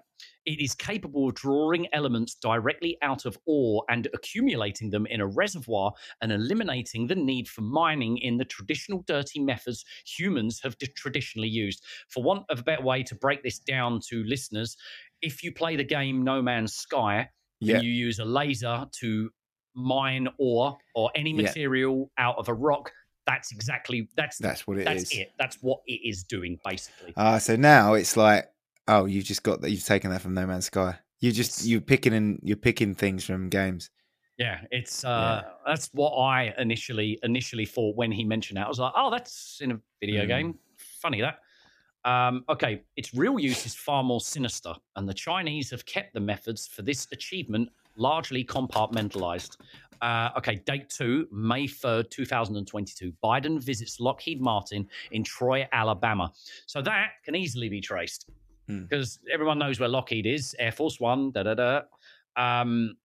It 0.45 0.59
is 0.59 0.75
capable 0.75 1.29
of 1.29 1.35
drawing 1.35 1.87
elements 1.93 2.35
directly 2.35 2.97
out 3.01 3.25
of 3.25 3.37
ore 3.45 3.83
and 3.89 4.07
accumulating 4.13 4.89
them 4.89 5.05
in 5.05 5.21
a 5.21 5.27
reservoir 5.27 5.93
and 6.21 6.31
eliminating 6.31 7.07
the 7.07 7.15
need 7.15 7.47
for 7.47 7.61
mining 7.61 8.17
in 8.17 8.37
the 8.37 8.45
traditional 8.45 9.03
dirty 9.07 9.39
methods 9.39 9.85
humans 10.05 10.59
have 10.63 10.75
traditionally 10.95 11.47
used. 11.47 11.83
For 12.09 12.21
want 12.23 12.45
of 12.49 12.59
a 12.59 12.63
better 12.63 12.81
way 12.83 13.03
to 13.03 13.15
break 13.15 13.41
this 13.43 13.59
down 13.59 13.99
to 14.09 14.23
listeners, 14.25 14.75
if 15.21 15.43
you 15.43 15.51
play 15.53 15.75
the 15.75 15.83
game 15.83 16.23
No 16.23 16.41
Man's 16.41 16.73
Sky 16.73 17.29
Yeah. 17.59 17.75
and 17.75 17.83
you 17.85 17.91
use 17.91 18.19
a 18.19 18.25
laser 18.25 18.85
to 18.99 19.29
mine 19.75 20.27
ore 20.37 20.77
or 20.93 21.09
any 21.15 21.31
Yeah. 21.31 21.43
material 21.43 22.11
out 22.17 22.37
of 22.37 22.47
a 22.49 22.53
rock, 22.53 22.91
that's 23.25 23.51
exactly 23.53 24.09
that's 24.17 24.37
That's 24.37 24.67
what 24.67 24.77
it 24.79 24.83
that's 24.85 25.03
is. 25.03 25.11
it. 25.13 25.31
That's 25.39 25.57
what 25.61 25.79
it 25.87 26.01
is 26.07 26.23
doing 26.25 26.59
basically. 26.65 27.13
Ah, 27.15 27.37
so 27.37 27.55
now 27.55 27.93
it's 27.93 28.17
like, 28.17 28.49
oh, 28.87 29.05
you've 29.05 29.25
just 29.25 29.43
got 29.43 29.61
that. 29.61 29.71
You've 29.71 29.85
taken 29.85 30.11
that 30.11 30.21
from 30.21 30.33
No 30.33 30.45
Man's 30.45 30.65
Sky. 30.65 30.95
You 31.19 31.31
just 31.31 31.65
you're 31.65 31.81
picking 31.81 32.13
and 32.13 32.39
you're 32.43 32.57
picking 32.57 32.93
things 32.93 33.23
from 33.23 33.49
games. 33.49 33.89
Yeah, 34.37 34.61
it's 34.71 35.05
uh 35.05 35.43
that's 35.65 35.89
what 35.93 36.11
I 36.11 36.53
initially 36.57 37.19
initially 37.23 37.65
thought 37.65 37.95
when 37.95 38.11
he 38.11 38.23
mentioned 38.23 38.57
that. 38.57 38.65
I 38.65 38.69
was 38.69 38.79
like, 38.79 38.93
oh, 38.95 39.09
that's 39.11 39.59
in 39.61 39.71
a 39.71 39.79
video 40.01 40.25
Mm. 40.25 40.27
game. 40.27 40.59
Funny 40.77 41.21
that. 41.21 41.39
Um, 42.05 42.43
okay, 42.49 42.81
its 42.97 43.13
real 43.13 43.39
use 43.39 43.65
is 43.65 43.73
far 43.75 44.03
more 44.03 44.19
sinister, 44.19 44.73
and 44.97 45.07
the 45.07 45.13
Chinese 45.13 45.69
have 45.71 45.85
kept 45.85 46.13
the 46.13 46.19
methods 46.19 46.67
for 46.67 46.81
this 46.81 47.07
achievement 47.13 47.69
largely 47.95 48.43
compartmentalized. 48.43 49.55
Uh, 50.01 50.29
okay, 50.37 50.55
date 50.65 50.89
two, 50.89 51.27
May 51.31 51.65
3rd, 51.65 52.09
2022. 52.09 53.13
Biden 53.23 53.63
visits 53.63 54.01
Lockheed 54.01 54.41
Martin 54.41 54.85
in 55.11 55.23
Troy, 55.23 55.65
Alabama. 55.71 56.33
So 56.65 56.81
that 56.81 57.11
can 57.23 57.35
easily 57.35 57.69
be 57.69 57.79
traced 57.79 58.29
Hmm. 58.67 58.83
because 58.83 59.19
everyone 59.31 59.59
knows 59.59 59.79
where 59.79 59.89
Lockheed 59.89 60.25
is, 60.25 60.55
Air 60.59 60.71
Force 60.71 60.99
One, 60.99 61.31
da 61.31 61.43
da 61.43 61.53
da. 61.53 61.81
Um, 62.35 62.95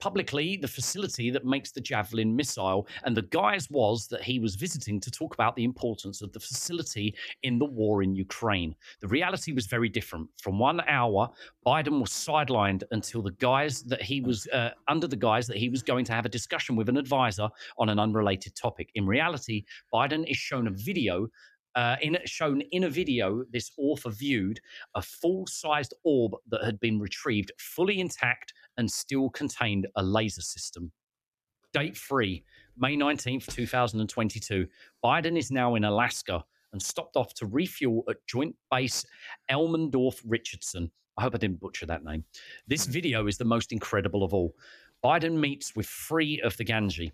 publicly, 0.00 0.58
the 0.58 0.68
facility 0.68 1.30
that 1.30 1.46
makes 1.46 1.72
the 1.72 1.80
Javelin 1.80 2.36
missile, 2.36 2.86
and 3.04 3.16
the 3.16 3.22
guise 3.22 3.70
was 3.70 4.06
that 4.08 4.22
he 4.22 4.38
was 4.38 4.54
visiting 4.54 5.00
to 5.00 5.10
talk 5.10 5.32
about 5.34 5.56
the 5.56 5.64
importance 5.64 6.20
of 6.20 6.32
the 6.32 6.40
facility 6.40 7.14
in 7.42 7.58
the 7.58 7.64
war 7.64 8.02
in 8.02 8.14
Ukraine. 8.14 8.74
The 9.00 9.08
reality 9.08 9.52
was 9.52 9.66
very 9.66 9.88
different. 9.88 10.28
From 10.42 10.58
one 10.58 10.80
hour, 10.86 11.30
Biden 11.66 12.00
was 12.00 12.10
sidelined 12.10 12.82
until 12.90 13.22
the 13.22 13.32
guise 13.32 13.82
that 13.84 14.02
he 14.02 14.20
was 14.20 14.46
uh, 14.48 14.70
under 14.88 15.06
the 15.06 15.16
guise 15.16 15.46
that 15.46 15.56
he 15.56 15.68
was 15.68 15.82
going 15.82 16.04
to 16.04 16.12
have 16.12 16.26
a 16.26 16.28
discussion 16.28 16.76
with 16.76 16.88
an 16.88 16.98
advisor 16.98 17.48
on 17.78 17.88
an 17.88 17.98
unrelated 17.98 18.54
topic. 18.54 18.90
In 18.94 19.06
reality, 19.06 19.64
Biden 19.92 20.28
is 20.28 20.36
shown 20.36 20.66
a 20.66 20.70
video. 20.70 21.28
Uh, 21.74 21.96
in 22.02 22.16
shown 22.24 22.60
in 22.72 22.84
a 22.84 22.90
video, 22.90 23.44
this 23.50 23.72
author 23.78 24.10
viewed 24.10 24.60
a 24.94 25.02
full-sized 25.02 25.94
orb 26.04 26.32
that 26.48 26.64
had 26.64 26.78
been 26.78 27.00
retrieved, 27.00 27.50
fully 27.58 28.00
intact, 28.00 28.54
and 28.76 28.90
still 28.90 29.28
contained 29.30 29.86
a 29.96 30.02
laser 30.02 30.42
system. 30.42 30.92
Date 31.72 31.96
three, 31.96 32.44
May 32.76 32.96
19th, 32.96 33.46
2022. 33.52 34.66
Biden 35.04 35.36
is 35.36 35.50
now 35.50 35.74
in 35.74 35.84
Alaska 35.84 36.44
and 36.72 36.80
stopped 36.80 37.16
off 37.16 37.34
to 37.34 37.46
refuel 37.46 38.04
at 38.08 38.16
Joint 38.26 38.54
Base 38.70 39.04
Elmendorf 39.50 40.20
Richardson. 40.24 40.90
I 41.16 41.22
hope 41.22 41.34
I 41.34 41.38
didn't 41.38 41.60
butcher 41.60 41.86
that 41.86 42.04
name. 42.04 42.24
This 42.66 42.86
video 42.86 43.26
is 43.26 43.38
the 43.38 43.44
most 43.44 43.72
incredible 43.72 44.24
of 44.24 44.34
all. 44.34 44.54
Biden 45.04 45.38
meets 45.38 45.76
with 45.76 45.86
three 45.86 46.40
of 46.40 46.56
the 46.56 46.64
Ganji. 46.64 47.12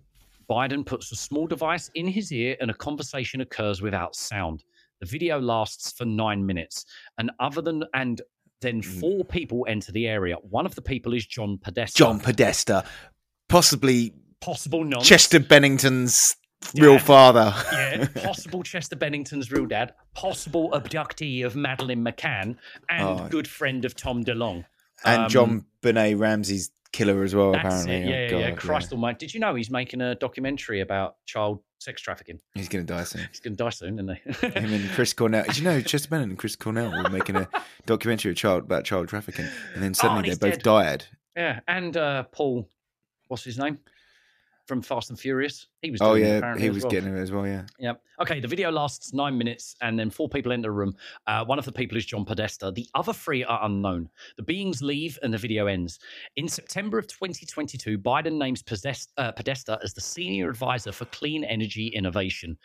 Biden 0.50 0.84
puts 0.84 1.12
a 1.12 1.16
small 1.16 1.46
device 1.46 1.90
in 1.94 2.08
his 2.08 2.32
ear 2.32 2.56
and 2.60 2.70
a 2.70 2.74
conversation 2.74 3.40
occurs 3.40 3.80
without 3.80 4.16
sound. 4.16 4.64
The 5.00 5.06
video 5.06 5.38
lasts 5.40 5.92
for 5.92 6.04
nine 6.04 6.44
minutes. 6.44 6.84
And 7.18 7.30
other 7.38 7.62
than, 7.62 7.84
and 7.94 8.20
then 8.60 8.82
four 8.82 9.24
people 9.24 9.64
enter 9.68 9.92
the 9.92 10.06
area. 10.08 10.36
One 10.42 10.66
of 10.66 10.74
the 10.74 10.82
people 10.82 11.14
is 11.14 11.24
John 11.26 11.56
Podesta. 11.56 11.96
John 11.96 12.18
Podesta, 12.20 12.84
possibly 13.48 14.12
possible 14.40 14.84
non 14.84 15.00
Chester 15.02 15.38
Bennington's 15.40 16.36
real 16.74 16.98
father. 16.98 17.54
yeah, 17.72 18.06
possible 18.22 18.62
Chester 18.62 18.96
Bennington's 18.96 19.50
real 19.50 19.66
dad, 19.66 19.94
possible 20.14 20.70
abductee 20.72 21.44
of 21.46 21.56
Madeleine 21.56 22.04
McCann, 22.04 22.56
and 22.88 23.20
Oh. 23.20 23.28
good 23.30 23.48
friend 23.48 23.84
of 23.84 23.94
Tom 23.94 24.24
DeLonge. 24.24 24.64
and 25.04 25.22
Um, 25.22 25.28
John 25.30 25.64
Benet 25.82 26.14
Ramsey's 26.16 26.70
killer 26.92 27.22
as 27.22 27.34
well. 27.34 27.52
That's 27.52 27.84
apparently, 27.84 27.94
it. 27.94 28.04
Oh, 28.04 28.08
Yeah, 28.08 28.20
yeah, 28.20 28.30
God, 28.30 28.38
yeah. 28.38 28.50
Crystal 28.52 29.12
Did 29.14 29.34
you 29.34 29.40
know 29.40 29.54
he's 29.54 29.70
making 29.70 30.00
a 30.00 30.14
documentary 30.14 30.80
about 30.80 31.16
child 31.26 31.60
sex 31.78 32.00
trafficking? 32.02 32.40
He's 32.54 32.68
gonna 32.68 32.84
die 32.84 33.04
soon. 33.04 33.26
He's 33.30 33.40
going 33.40 33.56
to 33.56 33.64
die 33.64 33.70
soon, 33.70 33.98
isn't 33.98 34.18
he? 34.42 34.46
Him 34.48 34.72
and 34.72 34.90
Chris 34.90 35.12
Cornell. 35.12 35.44
Did 35.44 35.58
you 35.58 35.64
know 35.64 35.80
Chester 35.80 36.08
Bennett 36.08 36.28
and 36.28 36.38
Chris 36.38 36.56
Cornell 36.56 36.90
were 36.90 37.10
making 37.10 37.36
a 37.36 37.48
documentary 37.86 38.32
of 38.32 38.36
child 38.36 38.64
about 38.64 38.84
child 38.84 39.08
trafficking, 39.08 39.46
and 39.74 39.82
then 39.82 39.94
suddenly 39.94 40.30
and 40.30 40.38
they 40.38 40.50
both 40.50 40.58
dead. 40.58 40.62
died. 40.62 41.04
yeah, 41.36 41.60
and 41.68 41.96
uh, 41.96 42.24
Paul, 42.24 42.68
what's 43.28 43.44
his 43.44 43.58
name? 43.58 43.78
From 44.70 44.82
Fast 44.82 45.10
and 45.10 45.18
Furious. 45.18 45.66
He 45.82 45.90
was. 45.90 46.00
Oh 46.00 46.14
yeah, 46.14 46.36
apparently 46.36 46.62
he 46.62 46.68
as 46.68 46.74
was 46.76 46.84
well. 46.84 46.90
getting 46.92 47.16
it 47.16 47.20
as 47.20 47.32
well. 47.32 47.44
Yeah. 47.44 47.64
Yep. 47.80 48.00
Okay, 48.20 48.38
the 48.38 48.46
video 48.46 48.70
lasts 48.70 49.12
nine 49.12 49.36
minutes 49.36 49.74
and 49.80 49.98
then 49.98 50.10
four 50.10 50.28
people 50.28 50.52
enter 50.52 50.68
the 50.68 50.70
room. 50.70 50.94
Uh, 51.26 51.44
one 51.44 51.58
of 51.58 51.64
the 51.64 51.72
people 51.72 51.96
is 51.96 52.06
John 52.06 52.24
Podesta. 52.24 52.70
The 52.70 52.86
other 52.94 53.12
three 53.12 53.42
are 53.42 53.64
unknown. 53.64 54.08
The 54.36 54.44
beings 54.44 54.80
leave 54.80 55.18
and 55.24 55.34
the 55.34 55.38
video 55.38 55.66
ends. 55.66 55.98
In 56.36 56.46
September 56.46 56.98
of 56.98 57.08
2022, 57.08 57.98
Biden 57.98 58.38
names 58.38 58.62
Podesta, 58.62 59.10
uh, 59.16 59.32
Podesta 59.32 59.80
as 59.82 59.92
the 59.92 60.00
senior 60.02 60.50
advisor 60.50 60.92
for 60.92 61.06
clean 61.06 61.42
energy 61.42 61.88
innovation. 61.88 62.56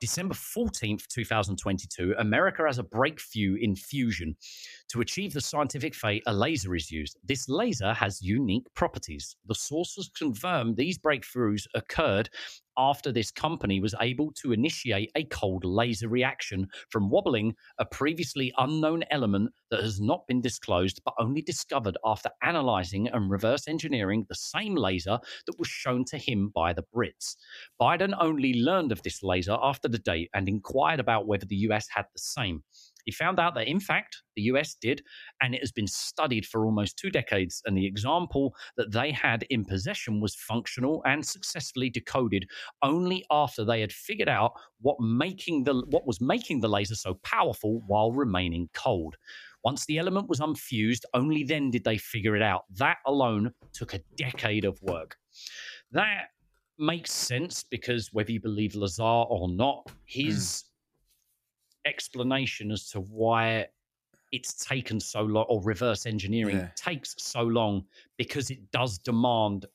December 0.00 0.34
14th, 0.34 1.06
2022, 1.06 2.14
America 2.18 2.64
has 2.66 2.78
a 2.78 2.82
breakthrough 2.82 3.58
in 3.60 3.76
fusion. 3.76 4.34
To 4.90 5.00
achieve 5.00 5.32
the 5.32 5.40
scientific 5.40 5.94
fate, 5.94 6.22
a 6.26 6.32
laser 6.32 6.74
is 6.74 6.90
used. 6.90 7.18
This 7.24 7.48
laser 7.48 7.94
has 7.94 8.22
unique 8.22 8.66
properties. 8.74 9.34
The 9.46 9.54
sources 9.54 10.10
confirm 10.16 10.74
these 10.74 10.98
breakthroughs 10.98 11.66
occurred 11.74 12.28
after 12.76 13.12
this 13.12 13.30
company 13.30 13.80
was 13.80 13.94
able 14.00 14.32
to 14.32 14.52
initiate 14.52 15.10
a 15.14 15.24
cold 15.24 15.64
laser 15.64 16.08
reaction 16.08 16.66
from 16.90 17.10
wobbling 17.10 17.54
a 17.78 17.84
previously 17.84 18.52
unknown 18.58 19.04
element 19.10 19.50
that 19.70 19.82
has 19.82 20.00
not 20.00 20.26
been 20.26 20.40
disclosed 20.40 21.00
but 21.04 21.14
only 21.18 21.42
discovered 21.42 21.96
after 22.04 22.30
analyzing 22.42 23.08
and 23.08 23.30
reverse 23.30 23.68
engineering 23.68 24.26
the 24.28 24.34
same 24.34 24.74
laser 24.74 25.18
that 25.46 25.58
was 25.58 25.68
shown 25.68 26.04
to 26.04 26.18
him 26.18 26.50
by 26.54 26.72
the 26.72 26.84
Brits. 26.94 27.36
Biden 27.80 28.14
only 28.20 28.54
learned 28.54 28.92
of 28.92 29.02
this 29.02 29.22
laser 29.22 29.56
after 29.62 29.88
the 29.88 29.98
date 29.98 30.30
and 30.34 30.48
inquired 30.48 31.00
about 31.00 31.26
whether 31.26 31.46
the 31.46 31.56
US 31.56 31.86
had 31.90 32.06
the 32.12 32.20
same. 32.20 32.62
He 33.04 33.12
found 33.12 33.38
out 33.38 33.54
that, 33.54 33.68
in 33.68 33.80
fact, 33.80 34.22
the 34.36 34.42
US 34.42 34.74
did, 34.74 35.02
and 35.40 35.54
it 35.54 35.60
has 35.60 35.72
been 35.72 35.86
studied 35.86 36.46
for 36.46 36.64
almost 36.64 36.98
two 36.98 37.10
decades. 37.10 37.62
And 37.66 37.76
the 37.76 37.86
example 37.86 38.54
that 38.76 38.92
they 38.92 39.12
had 39.12 39.44
in 39.50 39.64
possession 39.64 40.20
was 40.20 40.34
functional 40.34 41.02
and 41.06 41.24
successfully 41.24 41.90
decoded 41.90 42.46
only 42.82 43.24
after 43.30 43.64
they 43.64 43.80
had 43.80 43.92
figured 43.92 44.28
out 44.28 44.52
what 44.80 44.96
making 45.00 45.64
the 45.64 45.74
what 45.88 46.06
was 46.06 46.20
making 46.20 46.60
the 46.60 46.68
laser 46.68 46.94
so 46.94 47.14
powerful 47.22 47.82
while 47.86 48.12
remaining 48.12 48.68
cold. 48.74 49.16
Once 49.64 49.86
the 49.86 49.98
element 49.98 50.28
was 50.28 50.40
unfused, 50.40 51.06
only 51.14 51.42
then 51.42 51.70
did 51.70 51.84
they 51.84 51.96
figure 51.96 52.36
it 52.36 52.42
out. 52.42 52.64
That 52.76 52.98
alone 53.06 53.52
took 53.72 53.94
a 53.94 54.00
decade 54.16 54.64
of 54.66 54.78
work. 54.82 55.16
That 55.90 56.28
makes 56.78 57.12
sense 57.12 57.64
because 57.70 58.12
whether 58.12 58.32
you 58.32 58.40
believe 58.40 58.74
Lazar 58.74 59.02
or 59.02 59.48
not, 59.48 59.90
his 60.04 60.64
hmm. 60.64 60.73
Explanation 61.84 62.70
as 62.70 62.88
to 62.90 63.00
why 63.00 63.66
it's 64.32 64.54
taken 64.64 64.98
so 64.98 65.22
long 65.22 65.44
or 65.48 65.62
reverse 65.62 66.06
engineering 66.06 66.56
Yeah. 66.56 66.68
takes 66.76 67.14
so 67.18 67.42
long 67.42 67.84
because 68.16 68.50
it 68.50 68.70
does 68.72 68.98
demand 68.98 69.66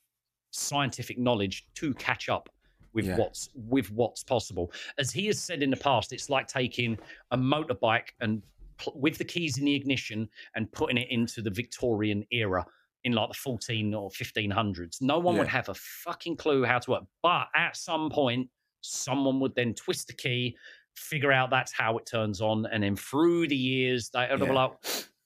scientific 0.51 1.17
knowledge 1.17 1.65
to 1.75 1.93
catch 1.95 2.27
up 2.29 2.49
with 2.93 3.05
Yeah. 3.05 3.17
what's 3.17 3.49
with 3.53 3.91
what's 3.91 4.23
possible 4.23 4.71
as 4.97 5.11
he 5.11 5.27
has 5.27 5.39
said 5.39 5.61
in 5.61 5.69
the 5.69 5.77
past 5.77 6.11
it's 6.11 6.29
like 6.29 6.47
taking 6.47 6.97
a 7.31 7.37
motorbike 7.37 8.09
and 8.19 8.41
pl- 8.77 8.99
with 8.99 9.17
the 9.19 9.23
keys 9.23 9.59
in 9.59 9.65
the 9.65 9.75
ignition 9.75 10.27
and 10.55 10.71
putting 10.71 10.97
it 10.97 11.07
into 11.11 11.41
the 11.43 11.51
victorian 11.51 12.25
era 12.31 12.65
in 13.03 13.13
like 13.13 13.29
the 13.29 13.35
14 13.35 13.93
or 13.93 14.09
1500s 14.09 15.01
no 15.01 15.19
one 15.19 15.37
would 15.37 15.47
have 15.47 15.69
a 15.69 15.73
fucking 15.75 16.35
clue 16.35 16.65
how 16.65 16.79
to 16.79 16.91
work 16.91 17.03
but 17.21 17.47
at 17.55 17.77
some 17.77 18.09
point 18.09 18.49
someone 18.81 19.39
would 19.39 19.53
then 19.55 19.73
twist 19.75 20.07
the 20.07 20.13
key 20.13 20.57
figure 20.99 21.31
out 21.31 21.49
that's 21.49 21.71
how 21.71 21.97
it 21.97 22.05
turns 22.05 22.41
on 22.41 22.65
and 22.67 22.83
then 22.83 22.95
through 22.95 23.47
the 23.47 23.55
years 23.55 24.09
they, 24.09 24.27
Yeah. 24.37 24.51
like, 24.51 24.71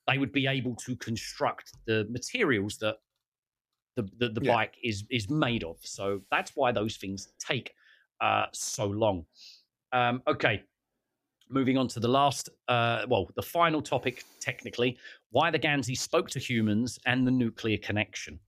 they 0.07 0.17
would 0.17 0.31
be 0.31 0.47
able 0.47 0.75
to 0.75 0.95
construct 0.97 1.73
the 1.85 2.05
materials 2.09 2.77
that 2.77 2.97
the 3.95 4.03
the, 4.17 4.29
the 4.29 4.41
Yeah. 4.41 4.53
bike 4.53 4.75
is 4.83 5.03
is 5.09 5.29
made 5.29 5.63
of 5.63 5.77
so 5.81 6.21
that's 6.31 6.55
why 6.55 6.71
those 6.71 6.97
things 6.97 7.33
take 7.39 7.73
uh 8.21 8.45
so 8.53 8.85
long 8.85 9.25
um 9.91 10.21
okay 10.27 10.63
moving 11.49 11.77
on 11.77 11.87
to 11.87 11.99
the 11.99 12.07
last 12.07 12.49
uh 12.67 13.05
well 13.09 13.29
the 13.35 13.41
final 13.41 13.81
topic 13.81 14.23
technically 14.39 14.97
why 15.29 15.51
the 15.51 15.59
ganzi 15.59 15.97
spoke 15.97 16.29
to 16.29 16.39
humans 16.39 16.99
and 17.05 17.27
the 17.27 17.31
nuclear 17.31 17.77
connection 17.77 18.39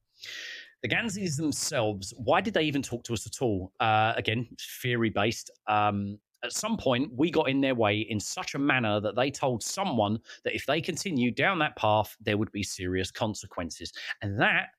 the 0.82 0.90
Ganzis 0.96 1.38
themselves, 1.38 2.14
why 2.18 2.42
did 2.42 2.54
they 2.54 2.62
even 2.64 2.84
talk 2.84 3.04
to 3.06 3.14
us 3.14 3.26
at 3.26 3.42
all? 3.42 3.72
Uh, 3.80 4.14
again, 4.16 4.48
theory 4.82 5.10
based. 5.10 5.50
Um, 5.68 6.20
at 6.46 6.54
some 6.54 6.78
point, 6.78 7.12
we 7.14 7.30
got 7.30 7.50
in 7.50 7.62
their 7.62 7.76
way 7.76 8.00
in 8.00 8.20
such 8.20 8.56
a 8.56 8.60
manner 8.60 9.00
that 9.00 9.16
they 9.16 9.30
told 9.32 9.64
someone 9.64 10.20
that 10.44 10.56
if 10.56 10.66
they 10.66 10.80
continued 10.82 11.36
down 11.36 11.60
that 11.60 11.76
path, 11.76 12.16
there 12.22 12.38
would 12.38 12.52
be 12.52 12.64
serious 12.64 13.12
consequences. 13.12 13.92
And 14.22 14.40
that, 14.40 14.70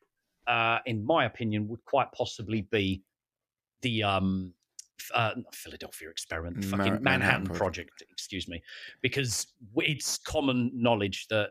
uh, 0.47 0.79
in 0.87 1.05
my 1.05 1.25
opinion, 1.25 1.69
would 1.69 1.85
quite 1.85 2.11
possibly 2.13 2.63
be 2.63 3.03
the 3.83 4.03
um, 4.03 4.55
uh, 5.15 5.33
Philadelphia 5.53 6.09
experiment, 6.09 6.65
fucking 6.65 6.85
Manhattan 6.85 7.05
Manhattan, 7.05 7.47
Project. 7.47 7.91
project. 7.99 8.05
excuse 8.11 8.49
me, 8.49 8.63
because 9.03 9.49
it's 9.77 10.19
common 10.19 10.71
knowledge 10.75 11.27
that 11.29 11.51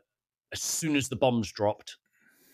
as 0.52 0.62
soon 0.62 0.96
as 0.96 1.10
the 1.10 1.16
bombs 1.16 1.52
dropped, 1.52 1.98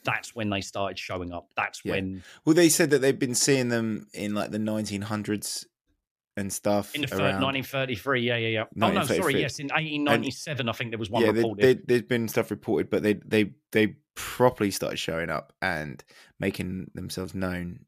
that's 0.04 0.36
when 0.36 0.50
they 0.50 0.62
started 0.62 0.98
showing 0.98 1.32
up. 1.32 1.50
That's 1.56 1.82
Yeah. 1.84 1.94
when 1.94 2.24
Well, 2.46 2.56
they 2.56 2.70
said 2.70 2.90
that 2.90 3.00
they've 3.00 3.18
been 3.18 3.36
seeing 3.36 3.70
them 3.70 4.08
in 4.14 4.34
like 4.34 4.52
the 4.52 4.58
1900s 4.58 5.66
and 6.38 6.52
stuff. 6.52 6.95
in 6.95 7.02
the 7.02 7.08
thir- 7.08 7.18
around. 7.18 7.41
1933, 7.41 8.22
yeah, 8.22 8.38
yeah, 8.38 8.48
yeah. 8.48 8.64
Oh 8.82 8.91
no, 8.91 9.03
sorry, 9.03 9.40
yes, 9.40 9.60
in 9.60 9.68
1897, 9.68 10.70
I 10.70 10.72
think 10.72 10.91
there 10.91 10.99
was 10.99 11.10
one 11.10 11.24
yeah, 11.24 11.32
reported. 11.32 11.64
they, 11.64 11.74
there's 11.86 12.08
been 12.08 12.28
stuff 12.28 12.52
reported, 12.52 12.90
but 12.90 13.03
they 13.03 13.14
they 13.14 13.52
they 13.72 13.95
properly 14.16 14.72
started 14.72 14.98
showing 14.98 15.30
up 15.30 15.53
and 15.62 16.03
making 16.40 16.91
themselves 16.94 17.34
known 17.34 17.86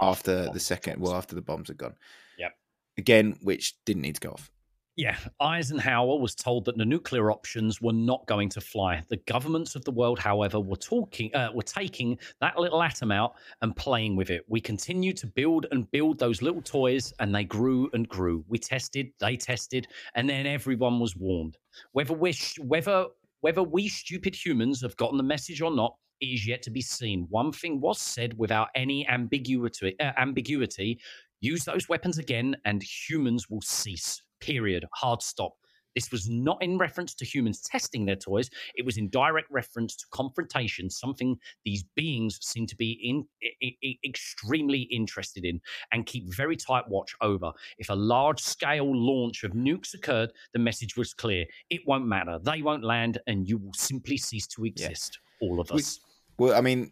after, 0.00 0.50
the 0.50 0.60
second, 0.60 1.00
well, 1.00 1.14
after 1.14 1.34
the 1.34 1.42
bombs 1.42 1.68
had 1.68 1.76
gone. 1.76 1.94
Yep. 2.38 2.52
Again, 2.98 3.36
which 3.42 3.74
didn't 3.84 4.02
need 4.02 4.16
to 4.16 4.20
go 4.20 4.30
off. 4.30 4.50
Yeah, 4.96 5.16
Eisenhower 5.40 6.20
was 6.20 6.36
told 6.36 6.64
that 6.66 6.78
the 6.78 6.84
nuclear 6.84 7.32
options 7.32 7.80
were 7.80 7.92
not 7.92 8.24
going 8.28 8.48
to 8.50 8.60
fly. 8.60 9.02
The 9.08 9.16
governments 9.26 9.74
of 9.74 9.84
the 9.84 9.90
world, 9.90 10.20
however, 10.20 10.60
were 10.60 10.76
talking, 10.76 11.34
uh, 11.34 11.50
were 11.52 11.62
taking 11.62 12.16
that 12.40 12.60
little 12.60 12.80
atom 12.80 13.10
out 13.10 13.34
and 13.60 13.74
playing 13.74 14.14
with 14.14 14.30
it. 14.30 14.44
We 14.46 14.60
continued 14.60 15.16
to 15.16 15.26
build 15.26 15.66
and 15.72 15.90
build 15.90 16.20
those 16.20 16.42
little 16.42 16.62
toys, 16.62 17.12
and 17.18 17.34
they 17.34 17.42
grew 17.42 17.90
and 17.92 18.08
grew. 18.08 18.44
We 18.46 18.58
tested, 18.58 19.10
they 19.18 19.36
tested, 19.36 19.88
and 20.14 20.30
then 20.30 20.46
everyone 20.46 21.00
was 21.00 21.16
warned. 21.16 21.58
Whether 21.90 22.14
we, 22.14 22.32
whether 22.60 23.06
whether 23.40 23.64
we 23.64 23.88
stupid 23.88 24.36
humans 24.36 24.80
have 24.82 24.96
gotten 24.96 25.16
the 25.16 25.24
message 25.24 25.60
or 25.60 25.72
not, 25.72 25.96
is 26.20 26.46
yet 26.46 26.62
to 26.62 26.70
be 26.70 26.80
seen. 26.80 27.26
One 27.30 27.50
thing 27.50 27.80
was 27.80 28.00
said 28.00 28.38
without 28.38 28.68
any 28.76 29.08
ambiguity. 29.08 29.98
Uh, 29.98 30.12
ambiguity: 30.18 31.00
use 31.40 31.64
those 31.64 31.88
weapons 31.88 32.18
again, 32.18 32.54
and 32.64 32.80
humans 32.80 33.50
will 33.50 33.60
cease. 33.60 34.22
Period. 34.44 34.84
Hard 34.94 35.22
stop. 35.22 35.54
This 35.94 36.10
was 36.10 36.28
not 36.28 36.60
in 36.60 36.76
reference 36.76 37.14
to 37.14 37.24
humans 37.24 37.60
testing 37.60 38.04
their 38.04 38.16
toys. 38.16 38.50
It 38.74 38.84
was 38.84 38.96
in 38.96 39.08
direct 39.10 39.48
reference 39.52 39.94
to 39.94 40.04
confrontation, 40.10 40.90
something 40.90 41.36
these 41.64 41.84
beings 41.94 42.40
seem 42.42 42.66
to 42.66 42.74
be 42.76 42.92
in, 43.00 43.24
i- 43.62 43.76
i- 43.84 43.98
extremely 44.04 44.82
interested 44.90 45.44
in 45.44 45.60
and 45.92 46.04
keep 46.04 46.24
very 46.34 46.56
tight 46.56 46.88
watch 46.88 47.14
over. 47.20 47.52
If 47.78 47.90
a 47.90 47.94
large 47.94 48.40
scale 48.40 48.90
launch 48.92 49.44
of 49.44 49.52
nukes 49.52 49.94
occurred, 49.94 50.32
the 50.52 50.58
message 50.58 50.96
was 50.96 51.14
clear. 51.14 51.46
It 51.70 51.82
won't 51.86 52.06
matter. 52.06 52.40
They 52.42 52.60
won't 52.60 52.82
land, 52.82 53.18
and 53.28 53.48
you 53.48 53.58
will 53.58 53.74
simply 53.74 54.16
cease 54.16 54.48
to 54.48 54.64
exist. 54.64 55.20
All 55.40 55.60
of 55.60 55.70
We- 55.70 55.78
us. 55.78 56.00
Well, 56.38 56.54
I 56.58 56.60
mean, 56.60 56.90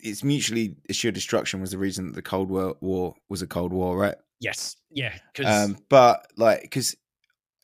it's 0.00 0.24
mutually 0.24 0.74
assured 0.88 1.14
destruction 1.14 1.60
was 1.60 1.70
the 1.70 1.78
reason 1.78 2.06
that 2.06 2.14
the 2.14 2.22
Cold 2.22 2.50
War, 2.50 2.76
war 2.80 3.14
was 3.28 3.42
a 3.42 3.46
Cold 3.46 3.72
War, 3.72 3.96
right? 3.96 4.16
Yes. 4.40 4.76
Yeah. 4.90 5.16
Um, 5.44 5.76
but 5.88 6.26
like, 6.36 6.62
because 6.62 6.96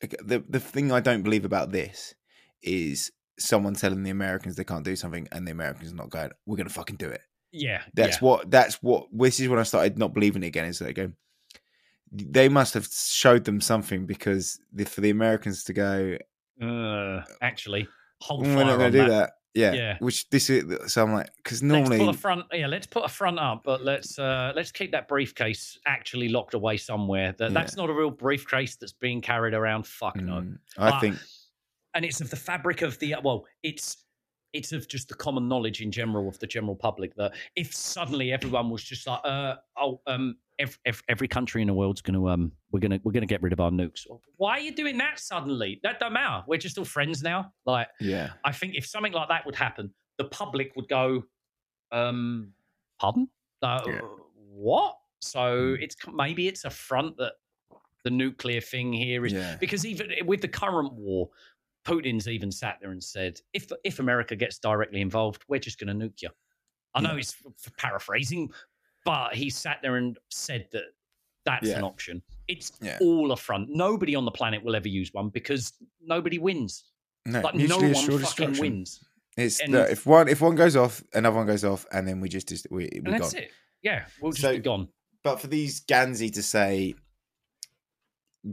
the 0.01 0.43
the 0.47 0.59
thing 0.59 0.91
I 0.91 0.99
don't 0.99 1.23
believe 1.23 1.45
about 1.45 1.71
this 1.71 2.13
is 2.61 3.11
someone 3.39 3.73
telling 3.73 4.03
the 4.03 4.09
Americans 4.11 4.55
they 4.55 4.63
can't 4.63 4.85
do 4.85 4.95
something, 4.95 5.27
and 5.31 5.47
the 5.47 5.51
Americans 5.51 5.93
not 5.93 6.09
going, 6.09 6.31
"We're 6.45 6.57
gonna 6.57 6.69
fucking 6.69 6.97
do 6.97 7.09
it." 7.09 7.21
yeah, 7.51 7.81
That's 7.93 8.17
yeah. 8.17 8.27
what. 8.27 8.51
That's 8.51 8.75
what. 8.83 9.07
This 9.11 9.39
is 9.39 9.49
when 9.49 9.59
I 9.59 9.63
started 9.63 9.97
not 9.97 10.13
believing 10.13 10.43
it 10.43 10.47
again. 10.47 10.65
Is 10.65 10.79
that 10.79 10.93
go? 10.93 11.11
They 12.11 12.47
must 12.47 12.73
have 12.75 12.87
showed 12.87 13.43
them 13.43 13.59
something 13.59 14.05
because 14.05 14.59
the, 14.71 14.85
for 14.85 15.01
the 15.01 15.09
Americans 15.09 15.63
to 15.65 15.73
go, 15.73 16.17
Uh, 16.61 17.23
actually, 17.41 17.87
hold 18.21 18.45
"Mm, 18.45 18.55
we're 18.55 18.63
not 18.63 18.77
going 18.77 18.91
to 18.91 18.97
do 18.97 19.05
that. 19.05 19.09
that. 19.09 19.31
Yeah. 19.57 19.73
Yeah. 19.73 19.97
Which 19.99 20.29
this 20.29 20.49
is. 20.49 20.93
So 20.93 21.03
I'm 21.03 21.13
like, 21.13 21.29
because 21.37 21.63
normally 21.63 21.97
Let's 21.97 22.05
put 22.07 22.15
a 22.15 22.17
front. 22.19 22.45
Yeah, 22.53 22.67
let's 22.67 22.87
put 22.87 23.03
a 23.05 23.09
front 23.09 23.39
up, 23.39 23.63
but 23.63 23.83
let's 23.83 24.19
uh 24.19 24.53
let's 24.55 24.71
keep 24.71 24.91
that 24.91 25.07
briefcase 25.07 25.79
actually 25.85 26.29
locked 26.29 26.53
away 26.53 26.77
somewhere. 26.77 27.33
That 27.37 27.53
that's 27.53 27.75
not 27.75 27.89
a 27.89 27.93
real 27.93 28.11
briefcase 28.11 28.75
that's 28.75 28.93
being 28.93 29.21
carried 29.21 29.53
around. 29.53 29.87
Fuck 29.87 30.15
no. 30.17 30.41
Mm, 30.41 30.57
I 30.77 30.91
But- 30.91 30.99
think 31.01 31.15
and 31.93 32.05
it's 32.05 32.21
of 32.21 32.29
the 32.29 32.35
fabric 32.35 32.83
of 32.83 32.99
the 32.99 33.15
well, 33.23 33.45
it's 33.63 33.97
it's 34.53 34.71
of 34.71 34.87
just 34.87 35.09
the 35.09 35.13
common 35.15 35.47
knowledge 35.47 35.81
in 35.81 35.91
general 35.91 36.27
of 36.27 36.39
the 36.39 36.47
general 36.47 36.75
public 36.75 37.13
that 37.15 37.33
if 37.55 37.73
suddenly 37.73 38.31
everyone 38.31 38.69
was 38.69 38.83
just 38.83 39.05
like, 39.05 39.19
uh, 39.23 39.55
oh, 39.77 40.01
um, 40.07 40.37
every, 40.59 40.77
every 41.09 41.27
country 41.27 41.61
in 41.61 41.67
the 41.67 41.73
world's 41.73 42.01
going 42.01 42.13
to 42.15 42.29
um, 42.29 42.51
we're 42.71 42.79
gonna 42.79 42.99
we're 43.03 43.11
gonna 43.11 43.25
get 43.25 43.41
rid 43.41 43.53
of 43.53 43.59
our 43.59 43.69
nukes. 43.71 44.05
Why 44.37 44.51
are 44.53 44.59
you 44.59 44.73
doing 44.73 44.97
that 44.99 45.19
suddenly? 45.19 45.79
That 45.83 45.99
don't 45.99 46.13
matter. 46.13 46.43
We're 46.47 46.57
just 46.59 46.77
all 46.77 46.85
friends 46.85 47.21
now. 47.21 47.51
Like, 47.65 47.87
Yeah. 47.99 48.31
I 48.45 48.51
think 48.51 48.75
if 48.75 48.85
something 48.85 49.11
like 49.13 49.27
that 49.29 49.45
would 49.45 49.55
happen, 49.55 49.93
the 50.17 50.25
public 50.25 50.75
would 50.75 50.87
go, 50.87 51.23
um, 51.91 52.53
pardon? 52.99 53.29
Uh, 53.61 53.81
Yeah. 53.85 54.01
What? 54.35 54.97
So 55.21 55.75
Hmm. 55.75 55.81
it's 55.83 55.95
maybe 56.11 56.47
it's 56.47 56.65
a 56.65 56.69
front 56.69 57.17
that 57.17 57.33
the 58.03 58.09
nuclear 58.11 58.61
thing 58.61 58.93
here 58.93 59.25
is 59.25 59.33
Yeah. 59.33 59.57
because 59.59 59.85
even 59.85 60.11
with 60.25 60.41
the 60.41 60.47
current 60.47 60.93
war, 60.93 61.29
Putin's 61.87 62.27
even 62.27 62.51
sat 62.51 62.77
there 62.81 62.91
and 62.91 63.03
said, 63.03 63.39
if 63.53 63.71
if 63.83 63.99
America 63.99 64.35
gets 64.35 64.59
directly 64.59 65.01
involved, 65.01 65.43
we're 65.47 65.59
just 65.59 65.79
going 65.79 65.97
to 65.99 66.05
nuke 66.07 66.21
you. 66.21 66.29
I 66.93 67.01
know 67.01 67.13
Yeah. 67.15 67.19
f- 67.65 67.73
paraphrasing, 67.77 68.49
but 69.05 69.33
he 69.35 69.49
sat 69.49 69.79
there 69.81 69.95
and 69.95 70.17
said 70.29 70.67
that 70.71 70.83
that's 71.45 71.67
Yeah. 71.67 71.77
an 71.77 71.83
option. 71.83 72.21
It's 72.47 72.71
Yeah. 72.81 72.97
all 73.01 73.31
a 73.31 73.37
front. 73.37 73.69
Nobody 73.69 74.15
on 74.15 74.25
the 74.25 74.31
planet 74.31 74.63
will 74.63 74.75
ever 74.75 74.87
use 74.89 75.13
one 75.13 75.29
because 75.29 75.73
nobody 76.01 76.39
wins. 76.39 76.83
No, 77.25 77.41
Like 77.41 77.55
no 77.55 77.77
one 77.77 77.93
fucking 78.19 78.59
wins. 78.59 79.03
It's 79.37 79.59
And- 79.61 79.71
look, 79.73 79.89
if 79.89 80.05
one 80.05 80.27
if 80.27 80.41
one 80.41 80.55
goes 80.55 80.75
off, 80.75 81.03
another 81.13 81.35
one 81.37 81.45
goes 81.47 81.63
off, 81.63 81.85
and 81.91 82.07
then 82.07 82.19
we 82.19 82.27
just 82.29 82.49
we 82.71 82.89
we 82.91 82.97
And 83.05 83.13
that's 83.13 83.33
gone. 83.33 83.43
it. 83.43 83.51
Yeah, 83.81 84.07
we'll 84.19 84.31
just 84.31 84.41
So- 84.41 84.53
be 84.53 84.59
gone. 84.59 84.89
But 85.23 85.39
for 85.39 85.47
these 85.47 85.79
Ganzi 85.85 86.33
to 86.33 86.43
say, 86.43 86.95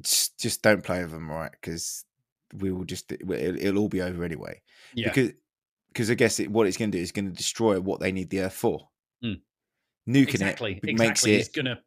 just, 0.00 0.38
just 0.40 0.62
don't 0.62 0.82
play 0.84 1.02
with 1.02 1.12
them, 1.12 1.30
right? 1.30 1.50
Because 1.52 2.04
we 2.58 2.72
will 2.72 2.84
just 2.84 3.10
it'll, 3.12 3.32
it'll 3.32 3.78
all 3.78 3.88
be 3.88 4.02
over 4.02 4.24
anyway. 4.24 4.60
Yeah. 4.94 5.08
Because 5.08 5.32
because 5.88 6.10
I 6.10 6.14
guess 6.14 6.40
it, 6.40 6.50
what 6.50 6.66
it's 6.66 6.76
going 6.76 6.90
to 6.90 6.98
do 6.98 7.02
is 7.02 7.12
going 7.12 7.30
to 7.30 7.36
destroy 7.36 7.80
what 7.80 8.00
they 8.00 8.10
need 8.10 8.30
the 8.30 8.40
Earth 8.40 8.54
for. 8.54 8.88
Mm. 9.24 9.40
Nuking 10.08 10.28
exactly. 10.34 10.80
it 10.82 10.90
exactly. 10.90 10.94
makes 11.08 11.26
It's 11.26 11.48
it 11.48 11.54
gonna 11.54 11.80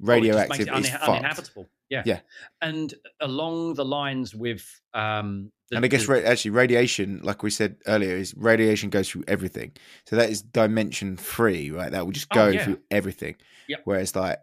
radioactive. 0.00 0.68
Oh, 0.70 0.78
it 0.78 0.86
it 0.86 1.00
uninhabitable. 1.00 1.68
Yeah. 1.88 2.02
Yeah. 2.04 2.20
And 2.60 2.92
along 3.20 3.74
the 3.74 3.84
lines 3.84 4.34
with 4.34 4.64
um 4.94 5.52
the, 5.70 5.76
and 5.76 5.84
I 5.84 5.88
guess 5.88 6.06
the- 6.06 6.26
actually 6.26 6.50
radiation, 6.52 7.20
like 7.22 7.42
we 7.42 7.50
said 7.50 7.76
earlier, 7.86 8.16
is 8.16 8.34
radiation 8.36 8.90
goes 8.90 9.08
through 9.08 9.24
everything. 9.28 9.72
So 10.06 10.16
that 10.16 10.28
is 10.30 10.42
dimension 10.42 11.16
free, 11.16 11.70
right? 11.70 11.92
That 11.92 12.04
will 12.04 12.12
just 12.12 12.28
Oh, 12.32 12.34
go 12.34 12.48
yeah. 12.48 12.64
through 12.64 12.80
everything. 12.90 13.36
Yep. 13.68 13.80
Whereas 13.84 14.16
like 14.16 14.38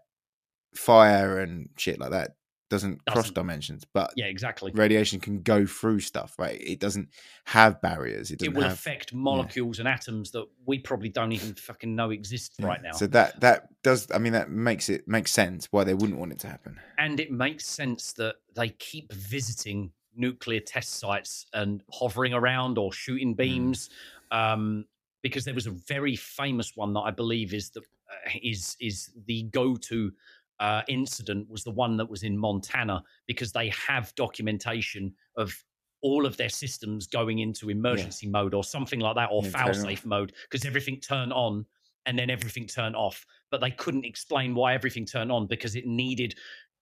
fire 0.76 1.40
and 1.40 1.70
shit 1.78 2.00
like 2.00 2.12
that 2.12 2.32
doesn't, 2.70 3.04
cross 3.06 3.24
Doesn't. 3.24 3.34
dimensions, 3.36 3.86
but 3.94 4.14
yeah, 4.16 4.26
exactly. 4.26 4.72
radiation 4.74 5.20
can 5.20 5.42
go 5.42 5.66
through 5.66 6.00
stuff, 6.00 6.36
right? 6.38 6.60
It 6.62 6.80
doesn't 6.80 7.10
have 7.46 7.82
barriers. 7.82 8.32
It 8.32 8.42
It 8.42 8.54
will 8.54 8.64
have. 8.64 8.74
affect 8.74 9.14
molecules 9.14 9.80
and 9.80 9.88
atoms 9.88 10.32
that 10.32 10.46
we 10.66 10.80
probably 10.80 11.10
don't 11.10 11.32
even 11.32 11.56
fucking 11.56 11.96
know 11.96 12.12
exist 12.12 12.54
yeah. 12.60 12.68
right 12.68 12.82
now. 12.82 12.92
So 12.92 13.08
that 13.08 13.40
that 13.42 13.70
does. 13.84 14.08
I 14.12 14.20
mean, 14.20 14.34
that 14.34 14.50
makes 14.50 14.90
it 14.90 15.08
makes 15.08 15.32
sense 15.32 15.68
why 15.72 15.84
they 15.84 15.94
wouldn't 15.94 16.20
want 16.20 16.32
it 16.32 16.40
to 16.40 16.48
happen. 16.48 16.80
and 16.98 17.20
it 17.20 17.32
makes 17.32 17.66
sense 17.66 18.14
that 18.14 18.36
they 18.56 18.70
keep 18.70 19.12
visiting 19.14 19.92
nuclear 20.16 20.60
test 20.60 20.96
sites 20.96 21.46
and 21.54 21.82
hovering 21.92 22.34
around 22.34 22.78
or 22.78 22.92
shooting 22.92 23.34
beams 23.36 23.90
um, 24.32 24.86
because 25.22 25.46
there 25.46 25.54
was 25.54 25.66
a 25.68 25.72
very 25.72 26.16
famous 26.16 26.76
one 26.76 26.94
that 26.94 27.02
I 27.02 27.12
believe 27.12 27.54
is 27.54 27.70
the 27.70 27.82
uh, 27.82 28.30
is 28.42 28.76
is 28.82 29.12
the 29.28 29.44
go 29.44 29.76
to 29.76 30.12
uh, 30.60 30.82
incident 30.88 31.50
was 31.50 31.64
the 31.64 31.72
one 31.72 31.98
that 31.98 32.10
was 32.10 32.24
in 32.24 32.38
Montana 32.38 33.04
because 33.28 33.52
they 33.52 33.70
have 33.70 34.14
documentation 34.16 35.14
of 35.36 35.54
all 36.02 36.26
of 36.26 36.38
their 36.38 36.50
systems 36.50 37.08
going 37.08 37.40
into 37.40 37.70
emergency 37.70 38.28
mode 38.28 38.54
or 38.54 38.64
something 38.64 39.00
like 39.00 39.16
that 39.16 39.30
or 39.32 39.44
Yeah, 39.44 39.50
fail 39.50 39.74
safe 39.74 40.06
mode 40.06 40.34
because 40.50 40.66
everything 40.66 41.00
turned 41.00 41.34
on 41.34 41.66
and 42.06 42.18
then 42.18 42.30
everything 42.30 42.66
turned 42.68 42.96
off 42.96 43.26
but 43.52 43.60
they 43.60 43.72
couldn't 43.72 44.06
explain 44.06 44.56
why 44.56 44.74
everything 44.74 45.06
turned 45.06 45.32
on 45.32 45.46
because 45.46 45.76
it 45.76 45.86
needed 45.86 46.36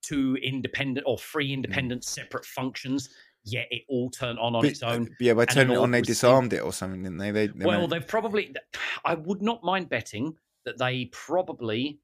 two 0.04 0.38
independent 0.44 1.04
or 1.08 1.18
three 1.18 1.52
independent 1.52 2.04
separate 2.04 2.46
functions 2.46 3.10
yet 3.44 3.68
it 3.72 3.84
all 3.88 4.10
turned 4.10 4.40
on 4.40 4.56
on 4.56 4.62
But, 4.62 4.72
its 4.72 4.84
own 4.84 5.04
uh, 5.04 5.16
yeah, 5.20 5.34
by 5.34 5.46
turning 5.46 5.76
it 5.76 5.80
on, 5.80 5.92
they 5.92 6.02
disarmed 6.02 6.54
it 6.54 6.60
or 6.60 6.74
something, 6.74 7.04
didn't 7.04 7.18
they? 7.18 7.32
They, 7.32 7.48
they 7.48 7.66
well, 7.66 7.88
they've 7.88 8.06
probably. 8.06 8.54
I 9.06 9.16
would 9.16 9.42
not 9.42 9.64
mind 9.64 9.90
betting 9.90 10.36
that 10.66 10.78
they 10.78 11.06
probably 11.06 12.00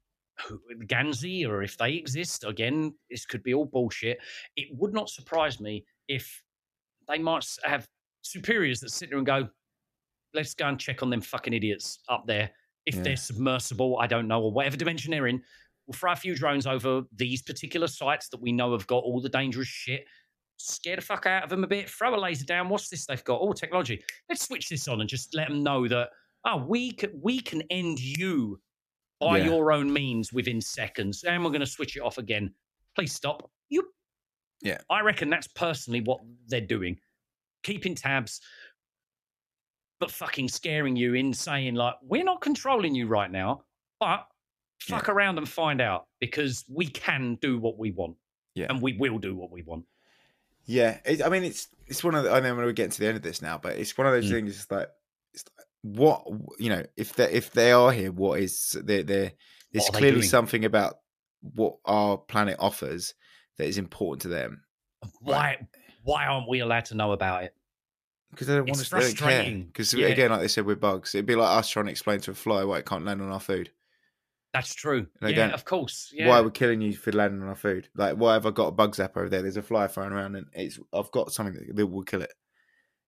Ganzi, 0.86 1.46
or 1.46 1.62
if 1.62 1.76
they 1.76 1.94
exist 1.94 2.44
again, 2.44 2.94
this 3.10 3.24
could 3.24 3.42
be 3.42 3.54
all 3.54 3.66
bullshit. 3.66 4.18
It 4.56 4.68
would 4.72 4.92
not 4.92 5.08
surprise 5.08 5.60
me 5.60 5.84
if 6.08 6.42
they 7.08 7.18
might 7.18 7.46
have 7.64 7.88
superiors 8.22 8.80
that 8.80 8.90
sit 8.90 9.10
there 9.10 9.18
and 9.18 9.26
go, 9.26 9.48
"Let's 10.32 10.54
go 10.54 10.66
and 10.66 10.80
check 10.80 11.02
on 11.02 11.10
them 11.10 11.20
fucking 11.20 11.52
idiots 11.52 12.00
up 12.08 12.26
there. 12.26 12.50
If 12.86 12.96
Yeah. 12.96 13.02
they're 13.02 13.16
submersible, 13.16 13.98
I 13.98 14.06
don't 14.06 14.28
know, 14.28 14.42
or 14.42 14.52
whatever 14.52 14.76
dimension 14.76 15.10
they're 15.10 15.26
in." 15.26 15.44
We'll 15.86 15.94
throw 15.94 16.12
a 16.12 16.16
few 16.16 16.34
drones 16.34 16.66
over 16.66 17.02
these 17.12 17.42
particular 17.42 17.86
sites 17.86 18.28
that 18.30 18.40
we 18.40 18.52
know 18.52 18.72
have 18.72 18.86
got 18.86 19.04
all 19.04 19.20
the 19.20 19.28
dangerous 19.28 19.68
shit. 19.68 20.06
Scare 20.56 20.96
the 20.96 21.02
fuck 21.02 21.26
out 21.26 21.44
of 21.44 21.50
them 21.50 21.62
a 21.62 21.66
bit. 21.66 21.90
Throw 21.90 22.14
a 22.14 22.16
laser 22.16 22.46
down. 22.46 22.68
What's 22.68 22.88
this 22.88 23.06
they've 23.06 23.24
got? 23.24 23.40
All 23.40 23.52
technology. 23.52 24.02
Let's 24.28 24.46
switch 24.46 24.68
this 24.68 24.88
on 24.88 25.00
and 25.00 25.10
just 25.10 25.34
let 25.34 25.48
them 25.48 25.62
know 25.62 25.86
that 25.88 26.10
oh, 26.46 26.58
we 26.58 26.92
can 26.92 27.10
we 27.20 27.40
can 27.40 27.62
end 27.70 27.98
you 28.00 28.60
by 29.24 29.38
Yeah. 29.38 29.44
your 29.46 29.72
own 29.72 29.92
means 29.92 30.32
within 30.32 30.60
seconds, 30.60 31.24
and 31.24 31.42
we're 31.42 31.50
going 31.50 31.60
to 31.60 31.66
switch 31.66 31.96
it 31.96 32.00
off 32.00 32.18
again. 32.18 32.54
Please 32.94 33.12
stop. 33.14 33.50
You. 33.68 33.88
Yeah. 34.62 34.78
I 34.90 35.00
reckon 35.00 35.30
that's 35.30 35.48
personally 35.48 36.00
what 36.00 36.20
they're 36.46 36.60
doing, 36.60 36.98
keeping 37.62 37.94
tabs, 37.94 38.40
but 40.00 40.10
fucking 40.10 40.48
scaring 40.48 40.96
you 40.96 41.14
in 41.14 41.32
saying 41.32 41.74
like 41.74 41.94
we're 42.02 42.24
not 42.24 42.40
controlling 42.40 42.94
you 42.94 43.06
right 43.06 43.30
now, 43.30 43.64
but 44.00 44.26
fuck 44.80 45.08
around 45.08 45.38
and 45.38 45.48
find 45.48 45.80
out 45.80 46.06
because 46.20 46.64
we 46.68 46.86
can 46.86 47.36
do 47.40 47.58
what 47.58 47.78
we 47.78 47.90
want. 47.90 48.16
Yeah. 48.54 48.66
And 48.70 48.80
we 48.80 48.92
will 48.92 49.18
do 49.18 49.34
what 49.34 49.50
we 49.50 49.62
want. 49.62 49.84
Yeah, 50.66 50.98
it, 51.04 51.22
I 51.22 51.28
mean, 51.28 51.44
it's 51.44 51.68
it's 51.86 52.02
one 52.04 52.14
of 52.14 52.24
the, 52.24 52.30
I 52.30 52.40
know 52.40 52.54
we're 52.54 52.72
getting 52.72 52.90
to 52.92 53.00
the 53.00 53.06
end 53.08 53.16
of 53.16 53.22
this 53.22 53.42
now, 53.42 53.58
but 53.58 53.76
it's 53.76 53.96
one 53.98 54.06
of 54.06 54.12
those 54.12 54.26
Mm. 54.26 54.30
things. 54.32 54.56
It's 54.62 54.70
like, 54.70 54.88
it's 55.34 55.44
like 55.58 55.66
what 55.84 56.24
you 56.58 56.70
know, 56.70 56.82
if 56.96 57.12
they 57.14 57.30
if 57.30 57.52
they 57.52 57.70
are 57.70 57.92
here, 57.92 58.10
what 58.10 58.40
is 58.40 58.74
there? 58.82 59.02
There, 59.02 59.32
there's 59.70 59.90
clearly 59.90 60.22
something 60.22 60.64
about 60.64 60.94
what 61.42 61.76
our 61.84 62.16
planet 62.16 62.56
offers 62.58 63.14
that 63.58 63.66
is 63.66 63.76
important 63.76 64.22
to 64.22 64.28
them 64.28 64.64
Why 65.20 65.58
why 66.02 66.24
aren't 66.26 66.48
we 66.48 66.60
allowed 66.60 66.86
to 66.86 66.94
know 66.94 67.12
about 67.12 67.44
it? 67.44 67.54
because 68.30 68.46
they 68.48 68.54
don't 68.54 68.66
want 68.66 68.80
It's 68.80 68.92
us. 68.92 69.14
Don't 69.14 69.28
care. 69.28 69.52
Because 69.66 69.94
Yeah. 69.94 70.08
again, 70.08 70.30
like 70.30 70.40
they 70.40 70.48
said, 70.48 70.66
we're 70.66 70.74
bugs. 70.74 71.14
It'd 71.14 71.26
be 71.26 71.36
like 71.36 71.56
us 71.56 71.68
trying 71.68 71.84
to 71.84 71.92
explain 71.92 72.18
to 72.20 72.32
a 72.32 72.34
fly 72.34 72.64
why 72.64 72.78
it 72.78 72.86
can't 72.86 73.04
land 73.04 73.22
on 73.22 73.30
our 73.30 73.38
food. 73.38 73.70
That's 74.52 74.74
true. 74.74 75.06
They 75.20 75.34
yeah, 75.34 75.48
of 75.48 75.64
course. 75.64 76.10
Yeah. 76.12 76.28
Why 76.28 76.40
we're 76.40 76.50
killing 76.50 76.80
you 76.80 76.94
for 76.94 77.12
landing 77.12 77.42
on 77.42 77.48
our 77.48 77.54
food? 77.56 77.88
Like, 77.94 78.16
why 78.16 78.32
have 78.34 78.46
I 78.46 78.50
got 78.50 78.68
a 78.68 78.72
bug 78.72 78.94
zapper 78.96 79.18
over 79.18 79.28
there? 79.28 79.42
There's 79.42 79.56
a 79.56 79.62
fly 79.62 79.86
flying 79.88 80.12
around, 80.12 80.36
and 80.36 80.46
it's 80.52 80.78
I've 80.92 81.10
got 81.10 81.32
something 81.32 81.72
that 81.74 81.86
will 81.86 82.04
kill 82.04 82.22
it. 82.22 82.32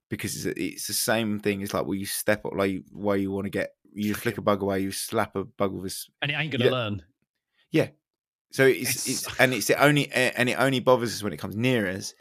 Because 0.09 0.47
it's, 0.47 0.59
it's 0.59 0.87
the 0.87 0.93
same 0.93 1.41
thing. 1.41 1.61
It's 1.63 1.75
like, 1.75 1.85
well, 1.85 1.95
you 1.95 2.07
step 2.07 2.45
up, 2.47 2.53
like 2.55 2.85
where 2.93 3.17
you 3.17 3.31
want 3.33 3.47
to 3.47 3.51
get 3.51 3.71
you 3.93 4.15
flick 4.15 4.37
a 4.39 4.43
bug 4.43 4.63
away, 4.63 4.81
you 4.81 4.93
slap 4.93 5.35
a 5.37 5.45
bug 5.45 5.73
with 5.73 5.85
a 5.85 5.87
s- 5.87 6.09
and 6.23 6.31
it 6.31 6.35
ain't 6.35 6.53
gonna 6.53 6.67
Yeah. 6.67 6.71
learn. 6.71 7.03
Yeah. 7.73 7.89
So 8.53 8.65
it's, 8.67 9.07
It's- 9.07 9.09
it's 9.27 9.41
and 9.41 9.53
it's 9.55 9.67
the 9.67 9.83
only 9.83 10.11
and 10.13 10.49
it 10.49 10.55
only 10.55 10.81
bothers 10.81 11.15
us 11.15 11.23
when 11.23 11.33
it 11.33 11.39
comes 11.39 11.57
near 11.57 11.89
us. 11.89 12.15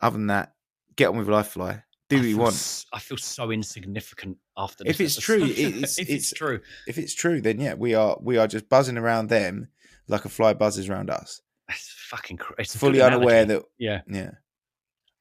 Other 0.00 0.18
than 0.18 0.26
that, 0.28 0.54
get 0.96 1.08
on 1.08 1.16
with 1.16 1.28
life, 1.28 1.48
fly. 1.48 1.82
Do 2.10 2.16
I 2.16 2.20
what 2.20 2.28
you 2.28 2.36
want. 2.38 2.54
s- 2.54 2.84
I 2.92 2.98
feel 3.00 3.16
so 3.16 3.50
insignificant 3.50 4.36
after 4.56 4.84
If 4.86 5.00
it's 5.00 5.16
true, 5.16 5.42
episode. 5.44 5.58
it's- 5.58 5.98
if 5.98 6.08
it's- 6.10 6.18
it's 6.20 6.32
true, 6.32 6.60
If 6.86 6.98
it's 6.98 7.14
true, 7.14 7.40
then 7.40 7.58
yeah, 7.58 7.74
we 7.74 7.94
are 7.94 8.16
we 8.20 8.36
are 8.36 8.46
just 8.46 8.68
buzzing 8.68 8.98
around 8.98 9.28
them 9.28 9.68
like 10.08 10.24
a 10.26 10.28
fly 10.28 10.52
buzzes 10.52 10.88
around 10.90 11.08
us, 11.10 11.40
it's 11.70 11.88
fucking. 12.10 12.36
Cr- 12.36 12.52
it's 12.58 12.76
fully 12.76 13.00
unaware 13.00 13.46
that 13.46 13.62
Yeah. 13.78 14.02
yeah. 14.06 14.32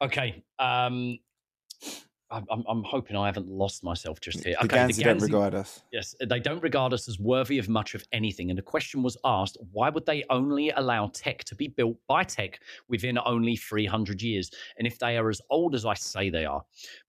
Okay. 0.02 0.44
Um, 0.60 1.18
I'm, 2.34 2.45
I'm, 2.49 2.64
I'm 2.68 2.84
hoping 2.84 3.15
I 3.15 3.27
haven't 3.27 3.47
lost 3.47 3.84
myself 3.84 4.19
just 4.19 4.43
here. 4.43 4.55
The 4.60 4.65
okay. 4.65 4.77
Ganzi 4.77 5.03
don't 5.03 5.22
regard 5.22 5.53
us. 5.53 5.84
Yes, 5.91 6.15
they 6.27 6.39
don't 6.39 6.61
regard 6.64 6.91
us 6.91 7.07
as 7.07 7.19
worthy 7.19 7.60
of 7.60 7.69
much 7.69 7.93
of 7.93 8.03
anything. 8.11 8.49
And 8.49 8.57
the 8.57 8.64
question 8.64 9.03
was 9.03 9.15
asked 9.23 9.57
why 9.72 9.89
would 9.89 10.05
they 10.05 10.23
only 10.30 10.72
allow 10.72 11.07
tech 11.14 11.43
to 11.45 11.55
be 11.55 11.68
built 11.68 11.97
by 12.07 12.23
tech 12.23 12.60
within 12.88 13.19
only 13.26 13.55
300 13.55 14.22
years? 14.22 14.49
And 14.77 14.88
if 14.88 14.97
they 14.97 15.18
are 15.18 15.30
as 15.30 15.41
old 15.51 15.76
as 15.76 15.85
I 15.85 15.93
say 15.93 16.30
they 16.30 16.45
are, 16.45 16.64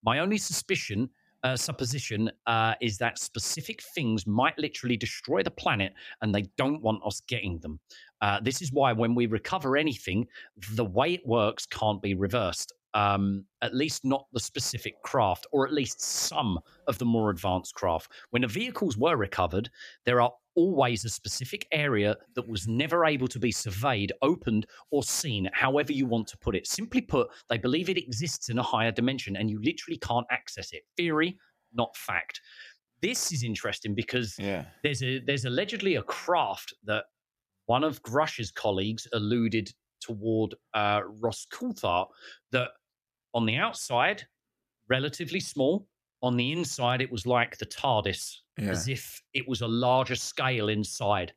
my 0.04 0.18
only 0.18 0.38
suspicion. 0.38 1.08
Uh, 1.42 1.54
supposition 1.54 2.30
uh, 2.46 2.72
is 2.80 2.96
that 2.96 3.18
specific 3.18 3.82
things 3.94 4.26
might 4.26 4.58
literally 4.58 4.96
destroy 4.96 5.42
the 5.42 5.50
planet 5.50 5.92
and 6.22 6.34
they 6.34 6.40
don't 6.56 6.80
want 6.80 7.02
us 7.04 7.20
getting 7.28 7.58
them. 7.58 7.78
Uh, 8.22 8.40
this 8.40 8.62
is 8.62 8.72
why 8.72 8.94
when 8.94 9.14
we 9.14 9.26
recover 9.26 9.76
anything, 9.76 10.26
the 10.72 10.86
way 10.86 11.12
it 11.12 11.26
works 11.26 11.66
can't 11.66 12.00
be 12.00 12.14
reversed. 12.14 12.72
Um, 12.94 13.44
at 13.60 13.74
least 13.74 14.04
not 14.04 14.26
the 14.32 14.38
specific 14.38 14.94
craft, 15.02 15.46
or 15.50 15.66
at 15.66 15.72
least 15.72 16.00
some 16.00 16.60
of 16.86 16.96
the 16.98 17.04
more 17.04 17.30
advanced 17.30 17.74
craft. 17.74 18.12
When 18.30 18.42
the 18.42 18.48
vehicles 18.48 18.96
were 18.96 19.16
recovered, 19.16 19.68
there 20.06 20.20
are 20.20 20.32
always 20.54 21.04
a 21.04 21.08
specific 21.08 21.66
area 21.72 22.16
that 22.36 22.46
was 22.48 22.68
never 22.68 23.04
able 23.04 23.26
to 23.26 23.40
be 23.40 23.50
surveyed, 23.50 24.12
opened, 24.22 24.66
or 24.92 25.02
seen, 25.02 25.50
however 25.52 25.92
you 25.92 26.06
want 26.06 26.28
to 26.28 26.38
put 26.38 26.54
it. 26.54 26.68
Simply 26.68 27.00
put, 27.00 27.26
they 27.48 27.58
believe 27.58 27.88
it 27.88 27.98
exists 27.98 28.48
in 28.48 28.58
a 28.58 28.62
higher 28.62 28.92
dimension 28.92 29.34
and 29.34 29.50
you 29.50 29.60
literally 29.60 29.98
can't 29.98 30.26
access 30.30 30.72
it. 30.72 30.82
Theory, 30.96 31.36
not 31.72 31.96
fact. 31.96 32.40
This 33.02 33.32
is 33.32 33.42
interesting 33.42 33.94
because 33.96 34.38
Yeah. 34.38 34.66
there's 34.84 35.02
a 35.02 35.18
there's 35.18 35.44
allegedly 35.44 35.96
a 35.96 36.02
craft 36.04 36.72
that 36.84 37.06
one 37.66 37.82
of 37.82 38.00
Grusch's 38.02 38.52
colleagues 38.52 39.08
alluded 39.12 39.72
toward 40.00 40.54
uh, 40.74 41.00
Ross 41.20 41.46
Coulthart 41.52 42.06
that 42.52 42.70
on 43.34 43.44
the 43.46 43.56
outside, 43.56 44.22
relatively 44.88 45.40
small. 45.40 45.86
On 46.22 46.36
the 46.36 46.52
inside, 46.52 47.02
it 47.02 47.10
was 47.12 47.26
like 47.26 47.58
the 47.58 47.66
TARDIS, 47.66 48.38
Yeah. 48.58 48.70
as 48.70 48.88
if 48.88 49.22
it 49.34 49.46
was 49.46 49.60
a 49.60 49.68
larger 49.68 50.14
scale 50.14 50.68
inside. 50.68 51.34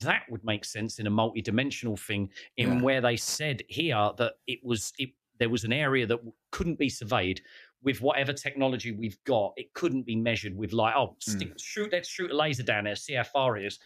That 0.00 0.24
would 0.28 0.44
make 0.44 0.64
sense 0.64 0.98
in 0.98 1.06
a 1.06 1.10
multi-dimensional 1.10 1.96
thing, 1.96 2.30
in 2.56 2.68
Yeah. 2.68 2.82
where 2.82 3.00
they 3.00 3.16
said 3.16 3.62
here 3.68 4.10
that 4.18 4.34
it 4.46 4.62
was 4.62 4.92
it, 4.98 5.10
there 5.38 5.48
was 5.48 5.64
an 5.64 5.72
area 5.72 6.06
that 6.06 6.18
couldn't 6.50 6.78
be 6.78 6.88
surveyed 6.88 7.40
with 7.82 8.00
whatever 8.00 8.32
technology 8.32 8.90
we've 8.90 9.22
got. 9.24 9.54
It 9.56 9.72
couldn't 9.72 10.02
be 10.02 10.16
measured 10.16 10.54
with 10.56 10.72
like, 10.72 10.94
oh, 10.96 11.16
hmm. 11.24 11.30
stick, 11.30 11.52
shoot, 11.60 11.92
let's 11.92 12.08
shoot 12.08 12.30
a 12.30 12.36
laser 12.36 12.64
down 12.64 12.84
there, 12.84 12.96
see 12.96 13.14
how 13.14 13.22
far 13.22 13.56
it 13.56 13.64
is. 13.64 13.78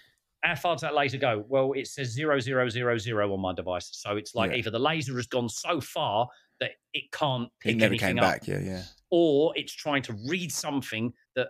How 0.43 0.55
far 0.57 0.75
does 0.75 0.81
that 0.83 0.95
laser 0.95 1.19
go? 1.19 1.45
Well, 1.49 1.73
it 1.73 1.87
says 1.87 2.09
zero 2.11 2.41
zero 2.41 2.69
zero 2.69 2.99
zero 2.99 3.33
on 3.33 3.41
my 3.41 3.55
device, 3.55 3.89
so 3.93 4.17
it's 4.17 4.35
like 4.35 4.51
Yeah. 4.51 4.57
either 4.59 4.71
the 4.71 4.79
laser 4.79 5.15
has 5.17 5.27
gone 5.27 5.49
so 5.49 5.81
far 5.81 6.29
that 6.61 6.73
it 6.93 7.11
can't 7.13 7.49
pick 7.61 7.73
It 7.73 7.77
never 7.79 7.93
anything 7.93 8.09
came 8.17 8.19
up, 8.19 8.25
back. 8.33 8.47
Yeah, 8.49 8.59
yeah. 8.61 8.83
or 9.11 9.53
it's 9.57 9.73
trying 9.73 10.03
to 10.03 10.15
read 10.29 10.51
something 10.53 11.13
that 11.37 11.49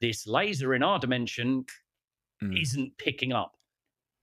this 0.00 0.26
laser 0.26 0.74
in 0.74 0.82
our 0.82 0.98
dimension 0.98 1.64
Mm. 2.42 2.58
isn't 2.62 2.96
picking 2.96 3.32
up. 3.34 3.54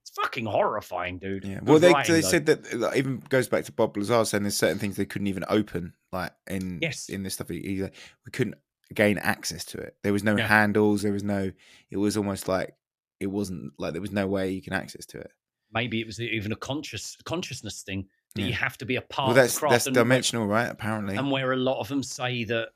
It's 0.02 0.10
fucking 0.16 0.46
horrifying, 0.46 1.20
dude. 1.20 1.44
Yeah. 1.46 1.60
Well, 1.62 1.78
they, 1.78 1.92
writing, 1.94 2.16
they 2.16 2.22
said 2.24 2.48
that 2.48 2.74
like, 2.74 2.98
even 2.98 3.20
goes 3.30 3.48
back 3.48 3.66
to 3.66 3.72
Bob 3.72 3.96
Lazar 3.96 4.26
saying 4.26 4.42
there's 4.44 4.58
certain 4.58 4.80
things 4.80 4.96
they 4.96 5.06
couldn't 5.06 5.28
even 5.28 5.44
open, 5.50 5.94
like 6.12 6.32
in 6.48 6.80
Yes. 6.82 7.10
in 7.10 7.22
this 7.22 7.36
stuff. 7.36 7.50
He, 7.50 7.62
he- 7.62 7.82
we 7.84 8.32
couldn't 8.32 8.56
gain 8.96 9.18
access 9.20 9.64
to 9.66 9.78
it. 9.78 9.98
There 10.02 10.14
was 10.14 10.24
no 10.24 10.36
Yeah. 10.36 10.48
handles. 10.48 11.04
There 11.04 11.12
was 11.12 11.24
no. 11.24 11.52
It 11.92 11.98
was 11.98 12.18
almost 12.18 12.48
like 12.48 12.74
it 13.20 13.28
wasn't 13.28 13.72
like 13.78 13.94
there 13.94 14.02
was 14.02 14.12
no 14.12 14.28
way 14.28 14.50
you 14.52 14.62
can 14.62 14.74
access 14.74 15.06
to 15.08 15.18
it. 15.20 15.32
maybe 15.74 16.00
it 16.00 16.06
was 16.08 16.20
even 16.20 16.52
a 16.52 16.56
conscious 16.56 17.18
consciousness 17.26 17.82
thing 17.84 18.08
that 18.36 18.44
you 18.44 18.54
have 18.54 18.78
to 18.78 18.86
be 18.86 18.96
a 18.98 19.02
part 19.02 19.28
well, 19.28 19.36
that's 19.36 19.54
of 19.56 19.56
the 19.56 19.60
craft. 19.60 19.72
that's 19.74 19.86
where- 19.88 19.94
dimensional, 20.04 20.48
right? 20.48 20.70
Apparently. 20.70 21.16
and 21.18 21.32
where 21.32 21.54
a 21.54 21.58
lot 21.58 21.80
of 21.80 21.88
them 21.88 22.04
say 22.04 22.44
that 22.46 22.70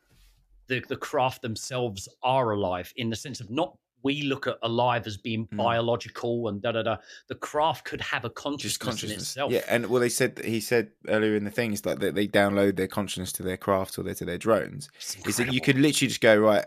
the 0.68 0.82
the 0.90 0.96
craft 0.98 1.42
themselves 1.42 2.08
are 2.24 2.52
alive 2.52 2.92
in 2.98 3.10
the 3.10 3.16
sense 3.16 3.40
of 3.40 3.50
not 3.50 3.78
we 4.04 4.24
look 4.24 4.48
at 4.48 4.58
alive 4.64 5.06
as 5.06 5.16
being 5.18 5.46
Mm. 5.50 5.58
biological 5.58 6.48
and 6.48 6.60
da 6.60 6.72
da 6.72 6.82
da. 6.82 6.98
The 7.28 7.36
craft 7.36 7.86
could 7.86 8.02
have 8.02 8.26
a 8.26 8.32
consciousness, 8.32 8.78
consciousness. 8.78 9.12
in 9.18 9.20
itself. 9.22 9.52
Yeah, 9.52 9.64
and 9.70 9.86
well, 9.88 10.00
they 10.02 10.10
said 10.10 10.42
he 10.44 10.60
said 10.60 10.90
earlier 11.08 11.36
in 11.36 11.44
the 11.44 11.52
things 11.52 11.86
like 11.86 12.00
that 12.00 12.16
they 12.16 12.28
download 12.28 12.78
their 12.78 12.88
consciousness 12.88 13.32
to 13.34 13.44
their 13.44 13.58
craft 13.58 14.00
or 14.00 14.04
their, 14.04 14.16
to 14.16 14.26
their 14.26 14.40
drones. 14.40 14.90
Is 15.28 15.38
that 15.38 15.54
you 15.54 15.62
could 15.62 15.76
literally 15.78 16.08
just 16.08 16.20
go 16.22 16.36
right, 16.36 16.66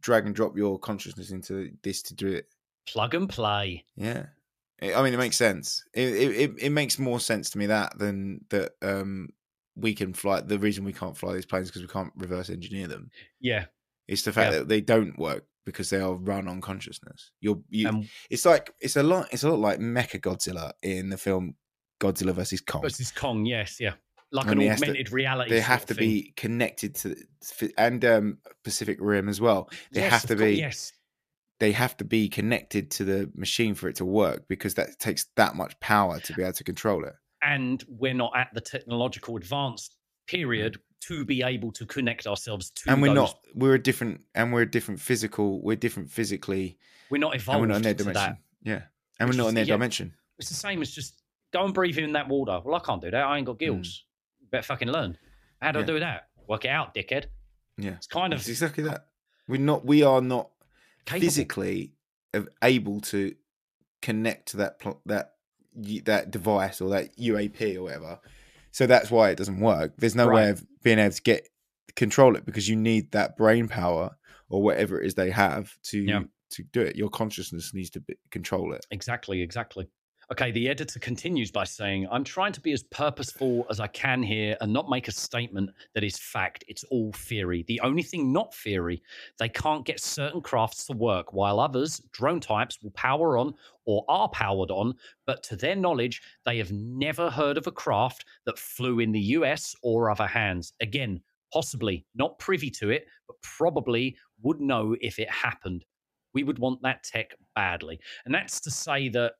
drag 0.00 0.24
and 0.24 0.34
drop 0.34 0.56
your 0.56 0.78
consciousness 0.78 1.30
into 1.30 1.70
this 1.82 2.00
to 2.04 2.14
do 2.14 2.28
it. 2.28 2.48
Plug 2.86 3.14
and 3.14 3.28
play. 3.28 3.84
Yeah, 3.96 4.26
I 4.82 5.02
mean 5.02 5.14
it 5.14 5.18
makes 5.18 5.36
sense. 5.36 5.84
It 5.94 6.14
it, 6.14 6.52
it, 6.58 6.70
makes 6.70 6.98
more 6.98 7.20
sense 7.20 7.50
to 7.50 7.58
me 7.58 7.66
that 7.66 7.98
than 7.98 8.44
that 8.50 8.72
um 8.82 9.30
we 9.76 9.94
can 9.94 10.12
fly. 10.14 10.40
The 10.40 10.58
reason 10.58 10.84
we 10.84 10.92
can't 10.92 11.16
fly 11.16 11.34
these 11.34 11.46
planes 11.46 11.68
because 11.68 11.82
we 11.82 11.88
can't 11.88 12.12
reverse 12.16 12.50
engineer 12.50 12.86
them. 12.86 13.10
Yeah, 13.40 13.66
It's 14.08 14.22
the 14.22 14.32
fact 14.32 14.52
Yeah. 14.52 14.58
that 14.60 14.68
they 14.68 14.80
don't 14.80 15.18
work 15.18 15.46
because 15.64 15.90
they 15.90 15.98
are 16.00 16.14
run 16.14 16.46
on 16.46 16.60
consciousness. 16.60 17.30
You're 17.40 17.60
you. 17.70 17.88
and 17.88 18.08
it's 18.30 18.44
like 18.44 18.72
it's 18.80 18.96
a 18.96 19.02
lot. 19.02 19.28
It's 19.32 19.44
a 19.44 19.50
lot 19.50 19.58
like 19.58 19.78
Mecha 19.80 20.20
Godzilla 20.20 20.72
in 20.82 21.08
the 21.08 21.16
film 21.16 21.54
Godzilla 22.00 22.32
versus 22.34 22.60
Kong. 22.60 22.82
versus 22.82 23.10
Kong. 23.10 23.46
Yes, 23.46 23.80
yeah, 23.80 23.94
like 24.30 24.46
And 24.46 24.60
an 24.60 24.68
has 24.68 24.80
to- 24.80 24.86
augmented 24.88 25.10
reality. 25.12 25.50
they 25.50 25.60
have 25.60 25.86
to 25.86 25.94
be 25.94 26.32
connected 26.36 26.94
to 26.96 27.16
and 27.78 28.04
um 28.04 28.38
pacific 28.62 28.98
rim 29.00 29.28
as 29.28 29.40
well 29.40 29.70
they 29.92 30.02
Yes, 30.02 30.10
have 30.12 30.22
to 30.22 30.28
course, 30.36 30.40
be 30.40 30.54
Yes, 30.56 30.92
they 31.60 31.72
have 31.72 31.96
to 31.96 32.04
be 32.04 32.28
connected 32.28 32.90
to 32.92 33.04
the 33.04 33.30
machine 33.34 33.74
for 33.74 33.88
it 33.88 33.96
to 33.96 34.04
work 34.04 34.46
because 34.48 34.74
that 34.74 34.98
takes 34.98 35.26
that 35.36 35.54
much 35.54 35.78
power 35.80 36.18
to 36.20 36.32
be 36.34 36.42
able 36.42 36.52
to 36.52 36.64
control 36.64 37.04
it 37.04 37.14
and 37.42 37.84
we're 37.88 38.14
not 38.14 38.32
at 38.36 38.48
the 38.54 38.60
technological 38.60 39.36
advanced 39.36 39.96
period 40.26 40.74
mm. 40.74 40.78
to 41.00 41.24
be 41.24 41.42
able 41.42 41.70
to 41.72 41.84
connect 41.86 42.26
ourselves 42.26 42.70
to. 42.70 42.90
and 42.90 43.00
we're 43.02 43.08
those. 43.08 43.16
not 43.16 43.38
we're 43.54 43.74
a 43.74 43.82
different 43.82 44.20
and 44.34 44.52
we're 44.52 44.62
a 44.62 44.70
different 44.70 45.00
physical 45.00 45.60
we're 45.62 45.76
different 45.76 46.10
physically 46.10 46.78
We're 47.10 47.18
not 47.18 47.34
evolved 47.36 47.60
we're 47.60 47.66
not 47.66 47.76
in 47.76 47.82
their 47.82 47.94
dimension 47.94 48.22
that. 48.22 48.38
yeah 48.62 48.82
and 49.20 49.28
Which 49.28 49.36
we're 49.36 49.42
not 49.42 49.46
is- 49.46 49.48
in 49.50 49.54
their 49.56 49.64
yeah. 49.64 49.74
dimension 49.74 50.14
It's 50.38 50.48
the 50.48 50.54
same 50.54 50.82
as 50.82 50.90
just 50.90 51.22
go 51.52 51.64
and 51.64 51.72
breathe 51.72 51.98
in 51.98 52.12
that 52.14 52.28
water. 52.28 52.60
Well, 52.64 52.74
I 52.74 52.80
can't 52.80 53.00
do 53.00 53.12
that. 53.12 53.22
I 53.22 53.36
ain't 53.36 53.46
got 53.46 53.56
mm. 53.56 53.60
gills. 53.60 54.02
Better 54.50 54.64
fucking 54.64 54.88
learn. 54.88 55.16
How 55.62 55.70
do. 55.70 55.78
Yeah. 55.78 55.84
I 55.84 55.86
do 55.86 56.00
that? 56.00 56.28
Work 56.48 56.64
it 56.64 56.68
out, 56.68 56.94
dickhead. 56.94 57.26
yeah 57.78 57.92
It's 57.92 58.08
kind 58.08 58.32
of 58.32 58.40
it's 58.40 58.48
exactly 58.48 58.82
that 58.84 59.06
we're 59.46 59.60
not 59.60 59.84
we 59.86 60.02
are 60.02 60.20
not 60.20 60.50
capable. 61.04 61.26
physically 61.26 61.92
able 62.62 63.00
to 63.00 63.34
connect 64.02 64.48
to 64.48 64.56
that 64.58 64.78
pl- 64.80 65.00
that 65.06 65.32
that 66.04 66.30
device 66.30 66.80
or 66.80 66.90
that 66.90 67.16
UAP 67.16 67.76
or 67.76 67.82
whatever. 67.84 68.20
So 68.70 68.86
that's 68.86 69.10
why 69.10 69.30
it 69.30 69.36
doesn't 69.36 69.60
work. 69.60 69.92
There's 69.98 70.14
no 70.14 70.28
way 70.28 70.50
of 70.50 70.64
being 70.82 70.98
able 70.98 71.14
to 71.14 71.22
get 71.22 71.48
control 71.96 72.36
it 72.36 72.44
because 72.44 72.68
you 72.68 72.76
need 72.76 73.12
that 73.12 73.36
brain 73.36 73.68
power 73.68 74.16
or 74.48 74.62
whatever 74.62 75.00
it 75.00 75.06
is 75.06 75.14
they 75.14 75.30
have 75.30 75.76
to 75.84 75.98
Yeah. 75.98 76.22
to 76.50 76.62
do 76.72 76.80
it. 76.80 76.96
Your 76.96 77.08
consciousness 77.08 77.72
needs 77.74 77.90
to 77.90 78.00
be, 78.00 78.16
control 78.30 78.72
it. 78.72 78.84
Exactly, 78.90 79.42
exactly. 79.42 79.88
Okay, 80.32 80.50
the 80.50 80.70
editor 80.70 80.98
continues 80.98 81.50
by 81.50 81.64
saying, 81.64 82.08
I'm 82.10 82.24
trying 82.24 82.52
to 82.52 82.60
be 82.60 82.72
as 82.72 82.82
purposeful 82.84 83.66
as 83.68 83.78
I 83.78 83.88
can 83.88 84.22
here 84.22 84.56
and 84.62 84.72
not 84.72 84.88
make 84.88 85.06
a 85.06 85.12
statement 85.12 85.70
that 85.94 86.02
is 86.02 86.16
fact. 86.16 86.64
It's 86.66 86.82
all 86.84 87.12
theory. 87.12 87.62
The 87.68 87.80
only 87.80 88.02
thing 88.02 88.32
not 88.32 88.54
theory, 88.54 89.02
they 89.38 89.50
can't 89.50 89.84
get 89.84 90.00
certain 90.00 90.40
crafts 90.40 90.86
to 90.86 90.94
work, 90.94 91.34
while 91.34 91.60
others, 91.60 92.00
drone 92.12 92.40
types, 92.40 92.82
will 92.82 92.92
power 92.92 93.36
on 93.36 93.52
or 93.84 94.02
are 94.08 94.30
powered 94.30 94.70
on. 94.70 94.94
But 95.26 95.42
to 95.44 95.56
their 95.56 95.76
knowledge, 95.76 96.22
they 96.46 96.56
have 96.56 96.72
never 96.72 97.28
heard 97.28 97.58
of 97.58 97.66
a 97.66 97.72
craft 97.72 98.24
that 98.46 98.58
flew 98.58 99.00
in 99.00 99.12
the 99.12 99.20
US 99.20 99.76
or 99.82 100.10
other 100.10 100.26
hands. 100.26 100.72
Again, 100.80 101.20
possibly 101.52 102.06
not 102.14 102.38
privy 102.38 102.70
to 102.70 102.88
it, 102.88 103.04
but 103.26 103.36
probably 103.42 104.16
would 104.40 104.60
know 104.60 104.96
if 105.02 105.18
it 105.18 105.30
happened. 105.30 105.84
We 106.32 106.44
would 106.44 106.58
want 106.58 106.80
that 106.82 107.04
tech 107.04 107.34
badly. 107.54 108.00
And 108.24 108.34
that's 108.34 108.58
to 108.62 108.70
say 108.70 109.10
that 109.10 109.34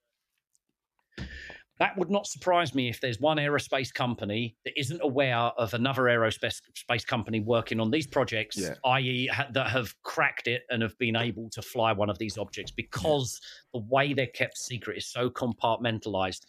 that 1.81 1.99
would 1.99 2.11
not 2.11 2.27
surprise 2.27 2.73
me 2.73 2.89
if 2.89 3.01
there's 3.01 3.19
one 3.19 3.37
aerospace 3.37 3.93
company 3.93 4.57
that 4.65 4.79
isn't 4.79 5.01
aware 5.03 5.37
of 5.37 5.75
another 5.75 6.03
aerospace 6.03 6.61
space 6.75 7.05
company 7.05 7.41
working 7.41 7.81
on 7.81 7.91
these 7.91 8.07
projects, 8.07 8.57
Yeah. 8.57 8.75
i.e., 8.85 9.27
ha- 9.27 9.49
that 9.53 9.71
have 9.71 9.93
cracked 10.03 10.47
it 10.47 10.63
and 10.71 10.83
have 10.83 10.97
been 10.99 11.17
able 11.17 11.51
to 11.51 11.63
fly 11.63 11.93
one 11.93 12.09
of 12.09 12.19
these 12.19 12.39
objects 12.39 12.71
because 12.71 13.41
the 13.73 13.81
way 13.81 14.13
they're 14.13 14.29
kept 14.29 14.57
secret 14.57 14.99
is 14.99 15.07
so 15.11 15.29
compartmentalized. 15.29 16.43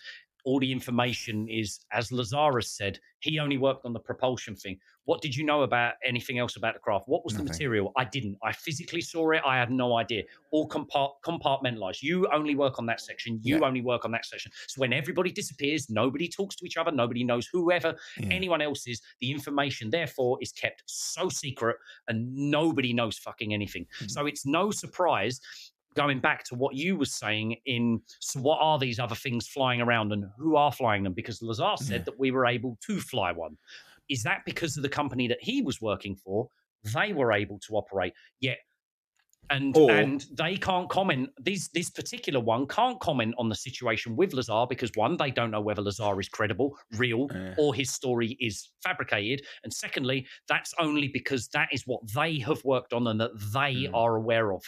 All 0.45 0.59
the 0.59 0.72
information 0.72 1.47
is, 1.49 1.80
as 1.91 2.11
Lazarus 2.11 2.69
said, 2.72 2.99
he 3.19 3.39
only 3.39 3.57
worked 3.57 3.85
on 3.85 3.93
the 3.93 3.99
propulsion 3.99 4.55
thing. 4.55 4.77
What 5.05 5.22
did 5.22 5.35
you 5.35 5.43
know 5.43 5.63
about 5.63 5.93
anything 6.03 6.39
else 6.39 6.55
about 6.55 6.73
the 6.76 6.80
craft? 6.80 7.07
What 7.07 7.23
was 7.23 7.35
the 7.35 7.43
material? 7.43 7.91
I 7.95 8.05
didn't. 8.05 8.38
I 8.43 8.51
physically 8.51 9.01
saw 9.01 9.31
it. 9.31 9.41
I 9.45 9.57
had 9.57 9.69
no 9.69 9.97
idea. 9.97 10.23
All 10.51 10.67
compart- 10.67 11.13
compartmentalized. 11.23 12.01
You 12.01 12.27
only 12.31 12.55
work 12.55 12.80
on 12.80 12.85
that 12.88 13.01
section. 13.01 13.39
You 13.43 13.59
Yeah. 13.59 13.65
only 13.65 13.81
work 13.81 14.05
on 14.05 14.11
that 14.11 14.26
section. 14.26 14.51
So 14.67 14.80
when 14.80 14.93
everybody 14.93 15.31
disappears, 15.31 15.89
nobody 15.89 16.27
talks 16.27 16.55
to 16.57 16.65
each 16.65 16.77
other. 16.77 16.91
Nobody 16.91 17.23
knows 17.23 17.45
whoever 17.47 17.95
Yeah. 18.19 18.30
anyone 18.31 18.61
else 18.61 18.88
is. 18.88 19.01
The 19.19 19.30
information, 19.31 19.89
therefore, 19.91 20.38
is 20.41 20.51
kept 20.51 20.84
so 20.88 21.30
secret, 21.30 21.77
and 22.07 22.34
nobody 22.35 22.91
knows 22.93 23.17
fucking 23.17 23.53
anything. 23.53 23.85
Mm-hmm. 23.85 24.07
So 24.07 24.26
it's 24.26 24.45
no 24.45 24.72
surprise. 24.72 25.39
Going 25.95 26.19
back 26.19 26.43
to 26.45 26.55
what 26.55 26.76
you 26.76 26.97
were 26.97 27.05
saying, 27.05 27.55
in 27.65 28.01
so 28.19 28.39
what 28.41 28.59
are 28.61 28.77
these 28.77 28.99
other 28.99 29.15
things 29.15 29.47
flying 29.47 29.80
around 29.81 30.11
and 30.11 30.26
who 30.38 30.55
are 30.57 30.72
flying 30.72 31.03
them? 31.03 31.13
Because 31.13 31.41
Lazar 31.41 31.76
said 31.77 32.01
Yeah. 32.01 32.03
that 32.05 32.19
we 32.19 32.31
were 32.31 32.45
able 32.45 32.77
to 32.88 32.99
fly 32.99 33.31
one. 33.31 33.57
Is 34.09 34.22
that 34.23 34.43
because 34.45 34.76
of 34.77 34.84
the 34.84 34.89
company 34.89 35.27
that 35.27 35.39
he 35.41 35.61
was 35.61 35.81
working 35.81 36.15
for? 36.15 36.49
They 36.93 37.13
were 37.13 37.31
able 37.31 37.59
to 37.67 37.76
operate, 37.76 38.13
yet 38.39 38.59
and 39.51 39.77
Or- 39.77 39.91
and 39.91 40.26
they 40.31 40.57
can't 40.57 40.89
comment. 40.89 41.30
These 41.39 41.69
this 41.69 41.89
particular 41.91 42.39
one 42.39 42.67
can't 42.67 42.99
comment 42.99 43.35
on 43.38 43.47
the 43.47 43.55
situation 43.55 44.15
with 44.15 44.34
Lazar 44.34 44.65
because 44.67 44.91
one, 44.95 45.17
they 45.17 45.30
don't 45.31 45.51
know 45.51 45.61
whether 45.61 45.84
Lazar 45.84 46.19
is 46.19 46.27
credible, 46.27 46.76
real, 46.97 47.27
Yeah. 47.31 47.53
or 47.57 47.73
his 47.76 47.91
story 47.91 48.35
is 48.39 48.72
fabricated, 48.84 49.45
and 49.63 49.72
secondly, 49.72 50.27
that's 50.47 50.73
only 50.80 51.07
because 51.07 51.47
that 51.49 51.69
is 51.72 51.85
what 51.85 52.01
they 52.13 52.39
have 52.39 52.63
worked 52.65 52.91
on 52.91 53.05
and 53.07 53.22
that 53.22 53.31
they 53.53 53.84
Mm. 53.85 53.93
are 53.93 54.15
aware 54.15 54.51
of. 54.51 54.63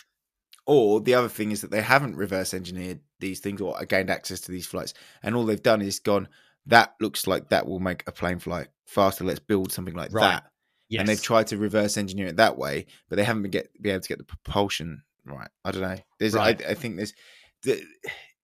Or 0.68 0.99
the 0.99 1.14
other 1.15 1.30
thing 1.30 1.52
is 1.52 1.61
that 1.61 1.72
they 1.72 1.81
haven't 1.81 2.18
reverse 2.18 2.53
engineered 2.53 2.99
these 3.19 3.39
things 3.39 3.61
or 3.61 3.84
gained 3.85 4.10
access 4.10 4.41
to 4.41 4.52
these 4.52 4.68
flights, 4.68 4.94
and 5.23 5.34
all 5.35 5.45
they've 5.45 5.64
done 5.64 5.81
is 5.81 5.99
gone. 5.99 6.27
That 6.65 6.94
looks 6.99 7.26
like 7.26 7.49
that 7.49 7.65
will 7.65 7.80
make 7.80 8.03
a 8.06 8.11
plane 8.11 8.39
flight 8.39 8.68
faster. 8.85 9.23
Let's 9.23 9.39
build 9.39 9.72
something 9.72 9.95
like 9.95 10.11
Right. 10.14 10.34
that. 10.34 10.52
Yes, 10.89 10.99
and 10.99 11.10
they've 11.10 11.22
tried 11.22 11.48
to 11.48 11.57
reverse 11.57 11.98
engineer 11.98 12.27
it 12.27 12.35
that 12.38 12.57
way, 12.57 12.85
but 13.10 13.15
they 13.15 13.23
haven't 13.23 13.41
been 13.44 13.52
get 13.52 13.69
be 13.81 13.89
able 13.89 14.02
to 14.02 14.07
get 14.10 14.18
the 14.18 14.23
propulsion 14.26 15.03
right. 15.26 15.49
I 15.65 15.72
don't 15.72 15.81
know. 15.81 15.98
There's, 16.19 16.34
Right. 16.34 16.61
I, 16.65 16.72
I 16.72 16.73
think 16.76 16.95
there's, 16.98 17.14
the, 17.64 17.81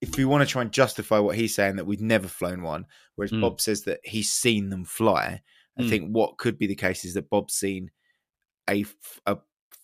if 0.02 0.18
we 0.18 0.26
want 0.26 0.42
to 0.46 0.52
try 0.52 0.62
and 0.62 0.72
justify 0.72 1.20
what 1.20 1.36
he's 1.38 1.56
saying 1.56 1.76
that 1.78 1.86
we've 1.86 2.02
never 2.02 2.28
flown 2.28 2.62
one, 2.62 2.86
whereas 3.16 3.32
Mm. 3.32 3.42
Bob 3.42 3.62
says 3.62 3.84
that 3.84 4.00
he's 4.04 4.32
seen 4.32 4.70
them 4.70 4.84
fly. 4.86 5.42
I 5.78 5.82
Mm. 5.84 5.90
think 5.90 6.10
what 6.12 6.38
could 6.38 6.58
be 6.58 6.68
the 6.68 6.76
case 6.76 7.04
is 7.06 7.14
that 7.16 7.30
Bob's 7.30 7.54
seen 7.54 7.92
a 8.70 8.86
a 9.26 9.38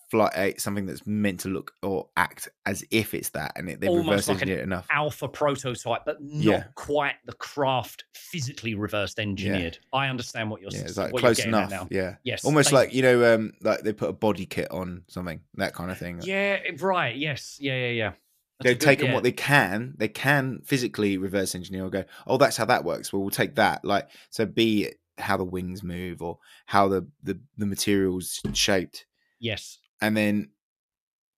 fly 0.09 0.29
a, 0.35 0.55
something 0.57 0.85
that's 0.85 1.05
meant 1.05 1.39
to 1.41 1.49
look 1.49 1.73
or 1.83 2.09
act 2.17 2.49
as 2.65 2.83
if 2.91 3.13
it's 3.13 3.29
that, 3.29 3.51
and 3.55 3.69
it, 3.69 3.79
they 3.81 3.87
Almost 3.87 4.07
reverse 4.09 4.27
like 4.29 4.41
an 4.41 4.49
it 4.49 4.59
enough. 4.59 4.87
alpha 4.91 5.27
prototype, 5.27 6.01
but 6.05 6.21
not 6.21 6.43
Yeah. 6.43 6.63
quite 6.75 7.15
the 7.25 7.33
craft 7.33 8.05
physically 8.13 8.73
reversed 8.75 9.19
engineered. 9.19 9.77
I 9.93 10.07
understand 10.07 10.49
what 10.49 10.61
you're 10.61 10.71
Yeah, 10.71 10.77
saying. 10.79 10.87
it's 10.89 10.97
like 10.97 11.13
what 11.13 11.19
close 11.21 11.39
enough. 11.45 11.69
now. 11.69 11.87
Yeah, 11.91 12.15
Yes, 12.23 12.43
almost 12.45 12.71
like 12.71 12.93
you 12.93 13.01
know, 13.01 13.35
um, 13.35 13.53
like 13.61 13.81
they 13.81 13.93
put 13.93 14.09
a 14.09 14.13
body 14.13 14.45
kit 14.45 14.71
on 14.71 15.03
something, 15.07 15.41
that 15.55 15.73
kind 15.73 15.91
of 15.91 15.97
thing. 15.97 16.19
Yeah, 16.23 16.59
right. 16.79 17.15
Yes. 17.15 17.57
Yeah, 17.61 17.75
yeah, 17.75 17.89
yeah. 17.91 18.11
That's 18.59 18.71
They've 18.71 18.79
taken 18.79 19.07
yeah. 19.07 19.13
what 19.13 19.23
they 19.23 19.31
can. 19.31 19.93
They 19.97 20.09
can 20.09 20.61
physically 20.65 21.17
reverse 21.17 21.55
engineer 21.55 21.85
or 21.85 21.89
go, 21.89 22.03
oh, 22.27 22.37
that's 22.37 22.57
how 22.57 22.65
that 22.65 22.83
works. 22.83 23.13
Well, 23.13 23.21
we'll 23.21 23.29
take 23.29 23.55
that. 23.55 23.85
Like, 23.85 24.09
so 24.31 24.45
be 24.45 24.89
how 25.17 25.37
the 25.37 25.45
wings 25.45 25.81
move 25.83 26.21
or 26.21 26.39
how 26.65 26.87
the 26.89 27.07
the, 27.23 27.39
the 27.57 27.65
materials 27.65 28.41
shaped, 28.53 29.05
Yes. 29.39 29.77
And 30.01 30.15
then 30.15 30.49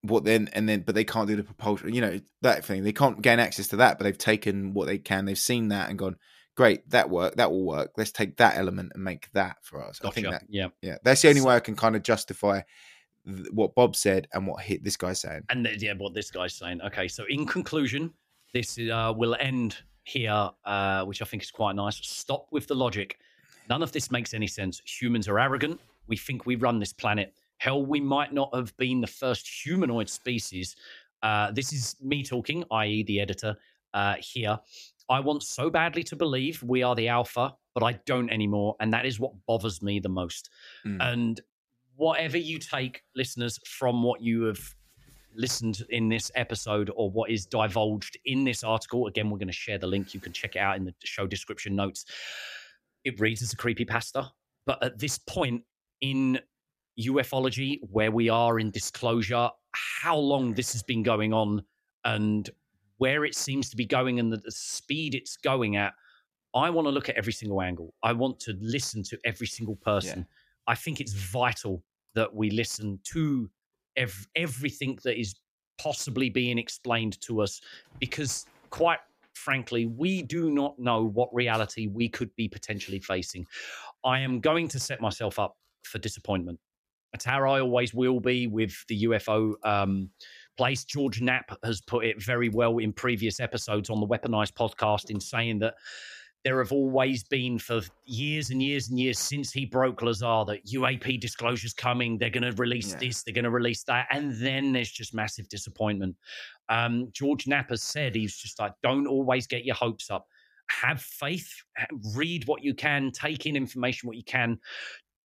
what 0.03 0.23
then 0.23 0.49
and 0.53 0.67
then 0.67 0.81
but 0.81 0.95
they 0.95 1.03
can't 1.03 1.27
do 1.27 1.35
the 1.35 1.43
propulsion 1.43 1.93
you 1.93 2.01
know 2.01 2.19
that 2.41 2.65
thing 2.65 2.83
they 2.83 2.91
can't 2.91 3.21
gain 3.21 3.39
access 3.39 3.67
to 3.67 3.75
that 3.75 3.97
but 3.97 4.03
they've 4.03 4.17
taken 4.17 4.73
what 4.73 4.87
they 4.87 4.97
can 4.97 5.25
they've 5.25 5.37
seen 5.37 5.67
that 5.67 5.89
and 5.89 5.99
gone 5.99 6.15
great 6.55 6.87
that 6.89 7.09
work 7.09 7.35
that 7.35 7.51
will 7.51 7.63
work 7.65 7.91
let's 7.97 8.11
take 8.11 8.35
that 8.37 8.57
element 8.57 8.91
and 8.95 9.03
make 9.03 9.31
that 9.33 9.57
for 9.61 9.83
us 9.83 9.99
i 10.03 10.09
think 10.09 10.27
that 10.27 10.43
Yeah. 10.49 10.67
yeah 10.81 10.97
that's 11.03 11.21
the 11.21 11.29
only 11.29 11.41
way 11.41 11.55
i 11.55 11.59
can 11.59 11.75
kind 11.75 11.95
of 11.95 12.01
justify 12.01 12.61
th- 13.27 13.47
what 13.51 13.75
bob 13.75 13.95
said 13.95 14.27
and 14.33 14.47
what 14.47 14.63
hit 14.63 14.83
this 14.83 14.97
guy's 14.97 15.21
saying 15.21 15.43
And 15.49 15.65
th- 15.65 15.81
yeah, 15.83 15.93
what 15.93 16.13
this 16.15 16.31
guy's 16.31 16.55
saying. 16.55 16.81
Okay, 16.81 17.07
so 17.07 17.23
in 17.29 17.45
conclusion, 17.45 18.11
this 18.53 18.77
uh, 18.79 19.13
will 19.15 19.35
end 19.39 19.77
here, 20.03 20.49
uh, 20.65 21.05
which 21.05 21.21
I 21.21 21.25
think 21.25 21.43
is 21.43 21.51
quite 21.51 21.75
nice. 21.75 21.97
Stop 22.01 22.47
with 22.51 22.65
the 22.67 22.73
logic. 22.75 23.19
None 23.69 23.83
of 23.83 23.91
this 23.91 24.09
makes 24.11 24.33
any 24.33 24.47
sense. 24.47 24.81
Humans 24.99 25.27
are 25.27 25.39
arrogant. 25.39 25.79
We 26.07 26.17
think 26.17 26.45
we 26.47 26.55
run 26.55 26.79
this 26.79 26.91
planet. 26.91 27.33
Hell, 27.61 27.85
we 27.85 27.99
might 27.99 28.33
not 28.33 28.49
have 28.55 28.75
been 28.77 29.01
the 29.01 29.07
first 29.07 29.47
humanoid 29.47 30.09
species. 30.09 30.75
Uh, 31.21 31.51
this 31.51 31.71
is 31.71 31.95
me 32.01 32.23
talking, 32.23 32.63
i.e., 32.71 33.03
the 33.03 33.21
editor 33.21 33.55
uh, 33.93 34.15
here. 34.19 34.59
I 35.07 35.19
want 35.19 35.43
so 35.43 35.69
badly 35.69 36.01
to 36.05 36.15
believe 36.15 36.63
we 36.63 36.81
are 36.81 36.95
the 36.95 37.07
alpha, 37.07 37.53
but 37.75 37.83
I 37.83 37.99
don't 38.07 38.31
anymore. 38.31 38.75
And 38.79 38.91
that 38.93 39.05
is 39.05 39.19
what 39.19 39.33
bothers 39.45 39.83
me 39.83 39.99
the 39.99 40.09
most. 40.09 40.49
Mm. 40.87 40.97
And 41.01 41.41
whatever 41.97 42.35
you 42.35 42.57
take, 42.57 43.03
listeners, 43.15 43.59
from 43.63 44.01
what 44.01 44.21
you 44.21 44.41
have 44.45 44.75
listened 45.35 45.83
in 45.91 46.09
this 46.09 46.31
episode 46.33 46.89
or 46.95 47.11
what 47.11 47.29
is 47.29 47.45
divulged 47.45 48.17
in 48.25 48.43
this 48.43 48.63
article, 48.63 49.05
again, 49.05 49.29
we're 49.29 49.37
going 49.37 49.47
to 49.47 49.53
share 49.53 49.77
the 49.77 49.85
link. 49.85 50.15
You 50.15 50.19
can 50.19 50.33
check 50.33 50.55
it 50.55 50.59
out 50.59 50.77
in 50.77 50.85
the 50.85 50.95
show 51.03 51.27
description 51.27 51.75
notes. 51.75 52.05
It 53.03 53.19
reads 53.19 53.43
as 53.43 53.53
a 53.53 53.55
creepy 53.55 53.85
pasta, 53.85 54.31
but 54.65 54.83
at 54.83 54.97
this 54.97 55.19
point 55.19 55.61
in 56.01 56.39
ufology, 56.99 57.79
where 57.91 58.11
we 58.11 58.29
are 58.29 58.59
in 58.59 58.71
disclosure, 58.71 59.49
how 59.73 60.17
long 60.17 60.53
this 60.53 60.71
has 60.73 60.83
been 60.83 61.03
going 61.03 61.33
on, 61.33 61.63
and 62.05 62.49
where 62.97 63.25
it 63.25 63.35
seems 63.35 63.69
to 63.69 63.75
be 63.75 63.85
going, 63.85 64.19
and 64.19 64.31
the, 64.31 64.37
the 64.37 64.51
speed 64.51 65.15
it's 65.15 65.37
going 65.37 65.75
at, 65.75 65.93
I 66.53 66.69
want 66.69 66.85
to 66.85 66.91
look 66.91 67.09
at 67.09 67.15
every 67.15 67.33
single 67.33 67.61
angle. 67.61 67.93
I 68.03 68.13
want 68.13 68.39
to 68.41 68.57
listen 68.59 69.03
to 69.03 69.17
every 69.23 69.47
single 69.47 69.77
person. 69.77 70.25
I 70.67 70.75
think 70.75 70.99
it's 70.99 71.13
vital 71.13 71.83
that 72.13 72.33
we 72.33 72.49
listen 72.49 72.99
to 73.05 73.49
ev- 73.97 74.27
everything 74.35 74.99
that 75.03 75.19
is 75.19 75.35
possibly 75.77 76.29
being 76.29 76.57
explained 76.57 77.19
to 77.21 77.41
us 77.41 77.61
because 77.99 78.45
quite 78.69 78.99
frankly 79.33 79.85
we 79.87 80.21
do 80.21 80.51
not 80.51 80.77
know 80.77 81.05
what 81.05 81.33
reality 81.33 81.87
we 81.87 82.07
could 82.07 82.33
be 82.35 82.47
potentially 82.47 82.99
facing 82.99 83.45
i 84.03 84.19
am 84.19 84.39
going 84.39 84.67
to 84.67 84.79
set 84.79 85.01
myself 85.01 85.39
up 85.39 85.57
for 85.83 85.97
disappointment 85.97 86.59
that's 87.11 87.25
how 87.25 87.39
i 87.49 87.59
always 87.59 87.93
will 87.93 88.19
be 88.19 88.47
with 88.47 88.73
the 88.87 89.03
ufo 89.05 89.53
um, 89.63 90.09
place 90.57 90.83
george 90.83 91.21
knapp 91.21 91.51
has 91.63 91.81
put 91.81 92.05
it 92.05 92.21
very 92.21 92.49
well 92.49 92.77
in 92.77 92.91
previous 92.93 93.39
episodes 93.39 93.89
on 93.89 93.99
the 93.99 94.07
weaponized 94.07 94.53
podcast 94.53 95.09
in 95.09 95.19
saying 95.19 95.59
that 95.59 95.75
there 96.43 96.57
have 96.57 96.71
always 96.71 97.23
been 97.23 97.59
for 97.59 97.81
years 98.05 98.49
and 98.49 98.63
years 98.63 98.89
and 98.89 98.99
years 98.99 99.19
since 99.19 99.51
he 99.51 99.63
broke 99.63 100.01
Lazar 100.01 100.43
that 100.47 100.65
UAP 100.73 101.19
disclosures 101.19 101.71
coming. 101.71 102.17
They're 102.17 102.31
going 102.31 102.49
to 102.49 102.51
release 102.53 102.93
Yeah. 102.93 102.97
this, 102.97 103.21
they're 103.21 103.33
going 103.35 103.43
to 103.43 103.51
release 103.51 103.83
that, 103.83 104.07
and 104.09 104.31
then 104.33 104.73
there's 104.73 104.89
just 104.91 105.13
massive 105.13 105.47
disappointment. 105.49 106.15
Um, 106.67 107.09
George 107.13 107.45
Knapp 107.45 107.69
has 107.69 107.83
said 107.83 108.15
he's 108.15 108.35
just 108.35 108.59
like, 108.59 108.73
don't 108.81 109.05
always 109.05 109.45
get 109.45 109.65
your 109.65 109.75
hopes 109.75 110.09
up. 110.09 110.25
Have 110.71 110.99
faith, 110.99 111.53
read 112.15 112.47
what 112.47 112.63
you 112.63 112.73
can, 112.73 113.11
take 113.11 113.45
in 113.45 113.55
information 113.55 114.07
what 114.07 114.17
you 114.17 114.23
can. 114.23 114.57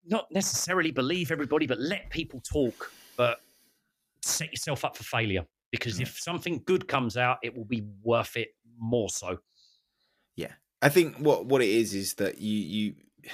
Not 0.07 0.27
necessarily 0.31 0.93
believe 0.93 1.33
everybody, 1.33 1.67
but 1.67 1.79
let 1.81 2.11
people 2.11 2.41
talk. 2.41 2.93
But 3.17 3.41
set 4.23 4.53
yourself 4.53 4.85
up 4.85 4.97
for 4.97 5.05
failure 5.05 5.47
because 5.71 6.01
if 6.01 6.19
something 6.19 6.63
good 6.67 6.89
comes 6.89 7.17
out, 7.17 7.39
it 7.43 7.57
will 7.57 7.65
be 7.65 7.85
worth 8.03 8.37
it 8.37 8.49
more 8.79 9.09
so. 9.09 9.39
Yeah, 10.37 10.53
I 10.83 10.89
think 10.89 11.17
what 11.17 11.47
what 11.47 11.63
it 11.63 11.69
is 11.69 11.95
is 11.95 12.15
that 12.15 12.39
you 12.41 12.59
you 12.59 12.95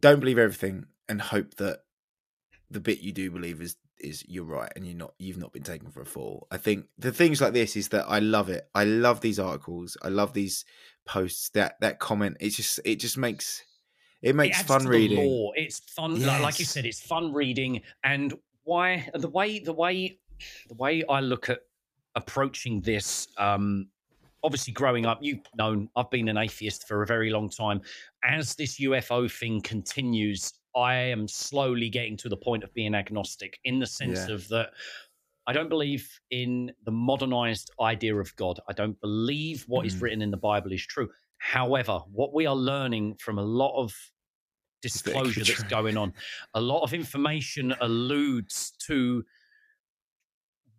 don't 0.00 0.20
believe 0.20 0.38
everything 0.38 0.86
and 1.08 1.20
hope 1.20 1.54
that 1.56 1.80
the 2.70 2.80
bit 2.80 3.00
you 3.00 3.12
do 3.12 3.30
believe 3.30 3.60
is 3.60 3.76
is 3.98 4.24
you're 4.26 4.44
right 4.44 4.72
and 4.74 4.86
you're 4.86 4.96
not 4.96 5.12
you've 5.18 5.36
not 5.36 5.52
been 5.52 5.62
taken 5.62 5.90
for 5.90 6.00
a 6.00 6.06
fool. 6.06 6.46
I 6.50 6.56
think 6.56 6.86
the 6.98 7.12
things 7.12 7.40
like 7.40 7.52
this 7.52 7.76
is 7.76 7.88
that 7.88 8.06
I 8.08 8.20
love 8.20 8.48
it. 8.48 8.68
I 8.74 8.84
love 8.84 9.20
these 9.20 9.38
articles. 9.38 9.96
I 10.02 10.08
love 10.08 10.32
these 10.32 10.64
posts. 11.04 11.50
That 11.50 11.76
that 11.80 11.98
comment. 11.98 12.38
It 12.40 12.50
just 12.50 12.80
it 12.84 12.96
just 12.96 13.18
makes 13.18 13.62
it 14.22 14.34
makes 14.34 14.58
adds 14.58 14.68
fun 14.68 14.86
reading. 14.86 15.18
lore. 15.18 15.52
It's 15.56 15.78
fun, 15.80 16.20
like, 16.22 16.42
like 16.42 16.58
you 16.58 16.64
said, 16.64 16.84
it's 16.86 17.00
fun 17.00 17.32
reading. 17.32 17.82
And 18.04 18.34
why 18.64 19.08
the 19.14 19.28
way 19.28 19.58
the 19.58 19.72
way 19.72 20.18
the 20.68 20.74
way 20.74 21.04
I 21.08 21.20
look 21.20 21.48
at 21.50 21.60
approaching 22.14 22.80
this, 22.80 23.28
um, 23.38 23.88
obviously 24.42 24.72
growing 24.72 25.06
up, 25.06 25.18
you've 25.22 25.40
known 25.54 25.88
I've 25.96 26.10
been 26.10 26.28
an 26.28 26.36
atheist 26.38 26.86
for 26.88 27.02
a 27.02 27.06
very 27.06 27.30
long 27.30 27.48
time. 27.48 27.80
As 28.24 28.54
this 28.54 28.78
UFO 28.80 29.30
thing 29.30 29.60
continues, 29.60 30.52
I 30.76 30.94
am 30.94 31.26
slowly 31.28 31.88
getting 31.88 32.16
to 32.18 32.28
the 32.28 32.36
point 32.36 32.62
of 32.64 32.72
being 32.74 32.94
agnostic 32.94 33.58
in 33.64 33.78
the 33.78 33.86
sense 33.86 34.28
Yeah. 34.28 34.34
of 34.34 34.48
that. 34.48 34.70
I 35.46 35.52
don't 35.52 35.68
believe 35.68 36.08
in 36.30 36.70
the 36.84 36.92
modernized 36.92 37.70
idea 37.80 38.14
of 38.14 38.34
God. 38.36 38.60
I 38.68 38.72
don't 38.72 39.00
believe 39.00 39.64
what 39.66 39.84
is 39.86 39.96
Mm. 39.96 40.02
written 40.02 40.22
in 40.22 40.30
the 40.30 40.36
Bible 40.36 40.70
is 40.72 40.86
true. 40.86 41.10
However, 41.42 42.00
what 42.12 42.32
we 42.34 42.44
are 42.46 42.54
learning 42.54 43.16
from 43.16 43.38
a 43.38 43.42
lot 43.42 43.74
of 43.82 43.94
Is 44.84 44.92
that 45.02 45.10
it 45.10 45.14
could 45.14 45.22
be 45.24 45.30
disclosure 45.32 45.52
that's 45.62 45.70
going 45.70 45.96
on, 45.96 46.12
a 46.54 46.60
lot 46.60 46.82
of 46.82 46.92
information 46.94 47.74
alludes 47.80 48.72
to 48.86 49.24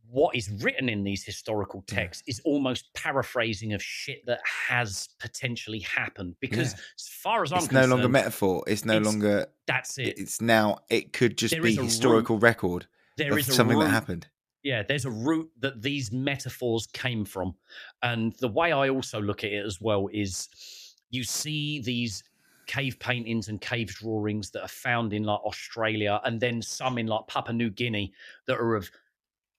what 0.07 0.35
is 0.35 0.49
written 0.61 0.87
in 0.89 1.03
these 1.03 1.23
historical 1.23 1.83
Yeah. 1.89 1.95
texts 1.95 2.23
is 2.27 2.39
almost 2.41 2.93
paraphrasing 2.93 3.73
of 3.73 3.81
shit 3.81 4.25
that 4.25 4.41
has 4.45 5.09
potentially 5.19 5.79
happened. 5.79 6.35
Because 6.41 6.73
Yeah. 6.73 6.79
as 6.99 7.07
far 7.07 7.43
as 7.43 7.51
I'm 7.53 7.59
It's 7.63 7.71
no 7.71 7.85
longer 7.85 8.09
metaphor. 8.09 8.63
It's 8.67 8.83
no 8.85 8.97
it's- 8.97 9.05
longer. 9.05 9.47
that's 9.67 9.97
it. 9.97 10.19
It's 10.19 10.41
now. 10.41 10.79
It 10.89 11.11
could 11.13 11.37
just 11.37 11.53
There 11.53 11.61
be 11.61 11.71
is 11.71 11.77
a 11.77 11.81
root. 11.81 11.85
historical 11.87 12.37
record 12.39 12.87
There 13.17 13.37
is 13.37 13.47
something 13.47 13.77
root 13.77 13.85
that 13.85 13.89
happened. 13.91 14.27
yeah 14.63 14.83
there's 14.83 15.05
a 15.05 15.09
root 15.09 15.49
that 15.59 15.81
these 15.81 16.11
metaphors 16.11 16.87
came 16.87 17.23
from 17.25 17.55
and 18.03 18.33
the 18.39 18.47
way 18.47 18.71
i 18.71 18.89
also 18.89 19.21
look 19.21 19.43
at 19.43 19.51
it 19.51 19.65
as 19.65 19.79
well 19.81 20.07
is 20.11 20.47
you 21.09 21.23
see 21.23 21.81
these 21.81 22.23
cave 22.67 22.97
paintings 22.99 23.47
and 23.49 23.59
cave 23.61 23.87
drawings 23.87 24.49
that 24.51 24.61
are 24.61 24.67
found 24.67 25.13
in 25.13 25.23
like 25.23 25.39
australia 25.45 26.21
and 26.25 26.39
then 26.39 26.61
some 26.61 26.97
in 26.97 27.07
like 27.07 27.25
papua 27.27 27.53
new 27.53 27.69
guinea 27.69 28.11
that 28.47 28.57
are 28.57 28.75
of 28.75 28.89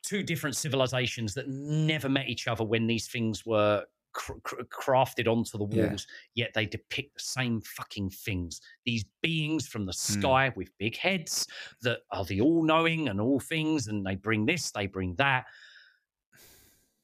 two 0.02 0.22
different 0.22 0.56
civilizations 0.56 1.34
that 1.34 1.48
never 1.48 2.08
met 2.08 2.28
each 2.28 2.48
other 2.48 2.64
when 2.64 2.86
these 2.86 3.06
things 3.08 3.44
were 3.46 3.84
cr- 4.12 4.32
cr- 4.42 4.62
crafted 4.62 5.28
onto 5.30 5.56
the 5.58 5.66
Yeah. 5.76 5.86
walls 5.88 6.06
yet 6.34 6.52
they 6.54 6.66
depict 6.66 7.14
the 7.14 7.20
same 7.22 7.60
fucking 7.60 8.10
things 8.10 8.60
these 8.84 9.04
beings 9.22 9.68
from 9.68 9.84
the 9.86 9.92
Hmm. 9.92 10.20
sky 10.20 10.52
with 10.56 10.76
big 10.78 10.96
heads 10.96 11.46
that 11.82 12.00
are 12.10 12.24
the 12.24 12.40
all-knowing 12.40 13.08
and 13.08 13.20
all 13.20 13.40
things 13.40 13.88
and 13.88 14.04
they 14.06 14.14
bring 14.16 14.46
this 14.46 14.70
they 14.70 14.86
bring 14.86 15.14
that 15.16 15.46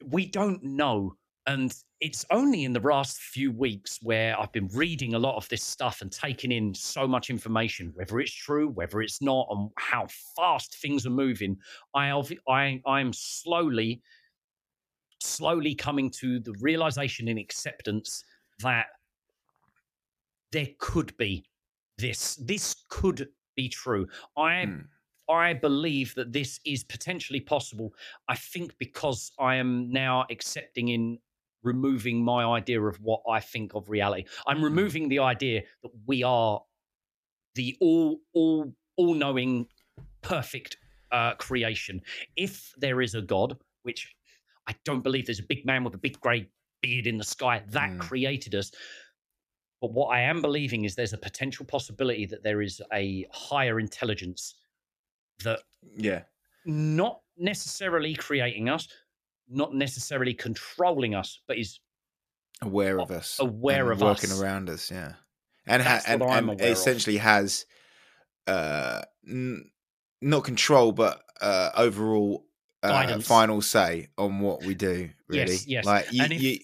we 0.06 0.26
don't 0.26 0.62
know 0.62 1.16
and 1.48 1.74
it's 2.00 2.24
only 2.30 2.64
in 2.64 2.72
the 2.72 2.80
last 2.80 3.18
few 3.18 3.50
weeks 3.50 3.98
where 4.02 4.38
i've 4.38 4.52
been 4.52 4.68
reading 4.72 5.14
a 5.14 5.18
lot 5.18 5.36
of 5.36 5.48
this 5.48 5.62
stuff 5.62 6.00
and 6.02 6.12
taking 6.12 6.52
in 6.52 6.72
so 6.74 7.08
much 7.08 7.30
information 7.30 7.90
whether 7.94 8.20
it's 8.20 8.32
true 8.32 8.68
whether 8.68 9.00
it's 9.00 9.20
not 9.20 9.48
and 9.50 9.70
how 9.78 10.06
fast 10.36 10.76
things 10.76 11.06
are 11.06 11.10
moving 11.10 11.56
i 11.94 12.22
i 12.48 12.80
i'm 12.86 13.12
slowly 13.12 14.00
slowly 15.20 15.74
coming 15.74 16.10
to 16.10 16.38
the 16.38 16.54
realization 16.60 17.26
and 17.26 17.38
acceptance 17.38 18.22
that 18.60 18.86
there 20.52 20.68
could 20.78 21.16
be 21.16 21.44
this 21.96 22.36
this 22.36 22.76
could 22.88 23.28
be 23.56 23.68
true 23.68 24.06
i 24.36 24.64
Hmm. 24.64 24.80
I 25.30 25.52
believe 25.52 26.14
that 26.14 26.32
this 26.32 26.58
is 26.64 26.84
potentially 26.84 27.40
possible. 27.40 27.92
I 28.30 28.34
think 28.34 28.74
because 28.78 29.30
I 29.38 29.56
am 29.56 29.92
now 29.92 30.24
accepting 30.30 30.88
in 30.88 31.18
removing 31.62 32.24
my 32.24 32.44
idea 32.44 32.80
of 32.80 32.96
what 33.00 33.20
I 33.28 33.40
think 33.40 33.74
of 33.74 33.88
reality. 33.90 34.24
I'm 34.46 34.62
removing 34.62 35.08
the 35.08 35.18
idea 35.20 35.62
that 35.82 35.90
we 36.06 36.22
are 36.22 36.62
the 37.54 37.76
all 37.80 38.20
all 38.32 38.72
all 38.96 39.14
knowing 39.14 39.66
perfect 40.22 40.76
uh, 41.12 41.34
creation. 41.34 42.00
If 42.36 42.72
there 42.76 43.00
is 43.00 43.14
a 43.14 43.22
God, 43.22 43.56
which 43.82 44.14
I 44.66 44.74
don't 44.84 45.02
believe 45.02 45.26
there's 45.26 45.38
a 45.40 45.44
big 45.48 45.64
man 45.64 45.84
with 45.84 45.94
a 45.94 45.98
big 45.98 46.20
grey 46.20 46.48
beard 46.82 47.06
in 47.06 47.18
the 47.18 47.24
sky 47.24 47.62
that 47.68 47.90
Mm. 47.90 47.98
created 48.00 48.54
us. 48.54 48.70
But 49.80 49.92
what 49.92 50.08
I 50.08 50.20
am 50.20 50.42
believing 50.42 50.84
is 50.84 50.94
there's 50.94 51.12
a 51.12 51.18
potential 51.18 51.64
possibility 51.64 52.26
that 52.26 52.42
there 52.42 52.60
is 52.62 52.82
a 52.92 53.26
higher 53.32 53.78
intelligence 53.80 54.54
that 55.44 55.60
Yeah. 55.96 56.24
not 56.64 57.22
necessarily 57.36 58.14
creating 58.14 58.68
us, 58.68 58.88
not 59.48 59.74
necessarily 59.74 60.34
controlling 60.34 61.14
us, 61.14 61.40
but 61.46 61.58
is 61.58 61.80
Aware 62.60 63.00
of 63.00 63.10
us. 63.10 63.38
aware 63.38 63.90
of 63.92 64.00
working 64.00 64.30
us. 64.30 64.40
around 64.40 64.68
us, 64.68 64.90
yeah. 64.90 65.12
And 65.66 65.82
ha- 65.82 66.02
and, 66.06 66.22
and 66.22 66.50
aware 66.50 66.54
of. 66.54 66.60
essentially 66.60 67.18
has 67.18 67.66
uh 68.46 69.02
n- 69.28 69.70
not 70.22 70.42
control 70.42 70.90
but 70.92 71.22
uh 71.40 71.70
overall 71.76 72.46
uh, 72.82 73.18
final 73.20 73.60
say 73.60 74.08
on 74.16 74.40
what 74.40 74.64
we 74.64 74.74
do 74.74 75.10
really 75.28 75.52
Yes, 75.52 75.66
yes. 75.66 75.84
like 75.84 76.12
you, 76.12 76.24
if- 76.24 76.42
you 76.42 76.58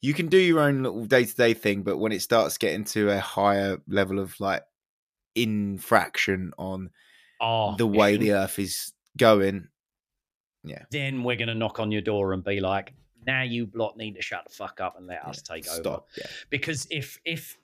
you 0.00 0.14
can 0.14 0.28
do 0.28 0.38
your 0.38 0.60
own 0.60 0.82
little 0.82 1.04
day-to-day 1.04 1.54
thing 1.54 1.82
but 1.82 1.98
when 1.98 2.12
it 2.12 2.22
starts 2.22 2.56
getting 2.58 2.84
to 2.84 3.10
a 3.10 3.18
higher 3.20 3.78
level 3.86 4.18
of 4.18 4.38
like 4.40 4.62
infraction 5.34 6.52
on 6.58 6.90
oh, 7.40 7.76
the 7.76 7.86
way 7.86 8.12
yeah, 8.12 8.18
the 8.18 8.32
earth 8.32 8.58
is 8.58 8.92
going 9.16 9.68
yeah 10.66 10.84
then 10.90 11.22
we're 11.22 11.36
going 11.36 11.48
to 11.48 11.54
knock 11.54 11.80
on 11.80 11.90
your 11.90 12.02
door 12.02 12.32
and 12.32 12.44
be 12.44 12.60
like, 12.60 12.92
now 13.26 13.42
you 13.42 13.68
lot 13.74 13.96
need 13.96 14.14
to 14.14 14.22
shut 14.22 14.44
the 14.44 14.54
fuck 14.54 14.80
up 14.80 14.96
and 14.96 15.06
let 15.06 15.26
us 15.26 15.42
yeah, 15.48 15.54
take 15.56 15.68
over. 15.68 16.00
yeah 16.16 16.26
Because 16.50 16.86
if 16.90 17.18
if 17.24 17.58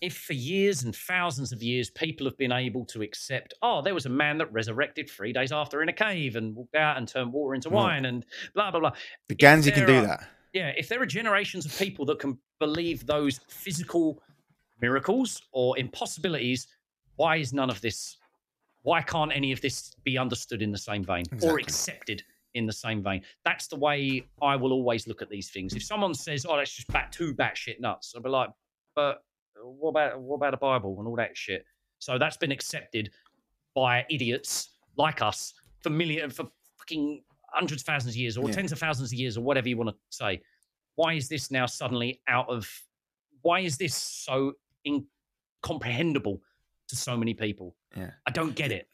if 0.00 0.16
for 0.16 0.32
years 0.32 0.82
and 0.82 0.94
thousands 0.94 1.52
of 1.52 1.62
years 1.62 1.90
people 1.90 2.26
have 2.26 2.36
been 2.36 2.52
able 2.52 2.84
to 2.86 3.02
accept, 3.02 3.54
oh, 3.62 3.80
there 3.80 3.94
was 3.94 4.06
a 4.06 4.10
man 4.10 4.38
that 4.38 4.52
resurrected 4.52 5.08
three 5.08 5.32
days 5.32 5.52
after 5.52 5.82
in 5.82 5.88
a 5.88 5.92
cave 5.92 6.36
and 6.36 6.54
walked 6.54 6.74
out 6.74 6.96
and 6.96 7.06
turned 7.06 7.32
water 7.32 7.54
into 7.54 7.68
hmm. 7.68 7.76
wine 7.76 8.04
and 8.06 8.24
blah 8.54 8.70
blah 8.70 8.80
blah. 8.80 8.92
the 9.28 9.34
Ganzi 9.34 9.72
can 9.72 9.86
do 9.86 9.98
are- 9.98 10.06
that 10.06 10.28
Yeah, 10.52 10.72
if 10.76 10.88
there 10.88 11.00
are 11.00 11.06
generations 11.06 11.66
of 11.66 11.76
people 11.78 12.04
that 12.06 12.18
can 12.18 12.38
believe 12.58 13.06
those 13.06 13.40
physical 13.48 14.22
miracles 14.80 15.42
or 15.52 15.78
impossibilities, 15.78 16.66
why 17.16 17.36
is 17.36 17.52
none 17.52 17.70
of 17.70 17.80
this? 17.80 18.16
Why 18.82 19.00
can't 19.00 19.32
any 19.34 19.52
of 19.52 19.60
this 19.62 19.94
be 20.04 20.18
understood 20.18 20.60
in 20.60 20.70
the 20.70 20.78
same 20.78 21.04
vein 21.04 21.24
or 21.42 21.58
accepted 21.58 22.22
in 22.54 22.66
the 22.66 22.72
same 22.72 23.02
vein? 23.02 23.22
That's 23.44 23.66
the 23.66 23.76
way 23.76 24.26
I 24.42 24.56
will 24.56 24.72
always 24.72 25.06
look 25.06 25.22
at 25.22 25.28
these 25.28 25.50
things. 25.50 25.74
If 25.74 25.82
someone 25.82 26.14
says, 26.14 26.46
"Oh, 26.48 26.56
that's 26.56 26.72
just 26.74 26.88
bat 26.88 27.12
two 27.12 27.34
batshit 27.34 27.80
nuts," 27.80 28.12
I'll 28.14 28.22
be 28.22 28.28
like, 28.30 28.50
"But 28.94 29.24
what 29.62 29.90
about 29.90 30.20
what 30.20 30.36
about 30.36 30.52
the 30.52 30.56
Bible 30.56 30.96
and 30.98 31.06
all 31.08 31.16
that 31.16 31.36
shit?" 31.36 31.64
So 31.98 32.18
that's 32.18 32.36
been 32.36 32.52
accepted 32.52 33.10
by 33.74 34.04
idiots 34.10 34.70
like 34.96 35.20
us 35.22 35.54
for 35.82 35.90
million 35.90 36.30
for 36.30 36.46
fucking 36.78 37.24
hundreds 37.48 37.82
of 37.82 37.86
thousands 37.86 38.14
of 38.14 38.18
years 38.18 38.36
or 38.36 38.48
Yeah. 38.48 38.54
tens 38.54 38.72
of 38.72 38.78
thousands 38.78 39.12
of 39.12 39.18
years 39.18 39.36
or 39.36 39.42
whatever 39.42 39.68
you 39.68 39.76
want 39.76 39.90
to 39.90 39.96
say. 40.10 40.40
Why 40.96 41.14
is 41.14 41.28
this 41.28 41.50
now 41.50 41.66
suddenly 41.66 42.20
out 42.28 42.48
of? 42.48 42.68
Why 43.42 43.60
is 43.60 43.76
this 43.78 43.94
so 43.94 44.54
incomprehensible 44.86 46.40
to 46.88 46.96
so 46.96 47.16
many 47.16 47.34
people? 47.34 47.76
yeah 47.96 48.10
I 48.26 48.30
don't 48.30 48.54
get 48.56 48.72
it. 48.72 48.88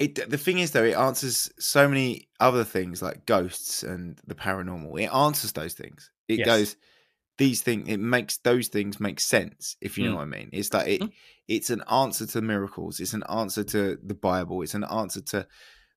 It 0.00 0.30
the 0.30 0.38
thing 0.38 0.58
is 0.58 0.72
though 0.72 0.84
it 0.84 0.96
answers 0.96 1.50
so 1.60 1.88
many 1.88 2.28
other 2.40 2.64
things 2.64 3.02
like 3.02 3.26
ghosts 3.26 3.84
and 3.84 4.20
the 4.26 4.34
paranormal 4.34 5.00
it 5.00 5.06
answers 5.14 5.52
those 5.52 5.74
things 5.74 6.10
it 6.28 6.38
Yes. 6.38 6.46
goes 6.46 6.76
these 7.38 7.62
things 7.62 7.88
it 7.88 7.98
makes 8.00 8.38
those 8.38 8.68
things 8.68 9.00
make 9.00 9.20
sense 9.20 9.76
if 9.80 9.98
you 9.98 10.04
know 10.04 10.12
Mm. 10.12 10.16
what 10.16 10.22
i 10.22 10.26
mean 10.26 10.50
it's 10.52 10.72
like 10.74 10.88
it 10.88 11.02
Mhm. 11.02 11.12
it's 11.48 11.70
an 11.70 11.82
answer 11.90 12.26
to 12.26 12.42
miracles 12.42 13.00
it's 13.00 13.14
an 13.14 13.24
answer 13.30 13.64
to 13.64 13.98
the 14.04 14.14
bible 14.14 14.62
it's 14.62 14.74
an 14.74 14.84
answer 14.84 15.20
to 15.22 15.46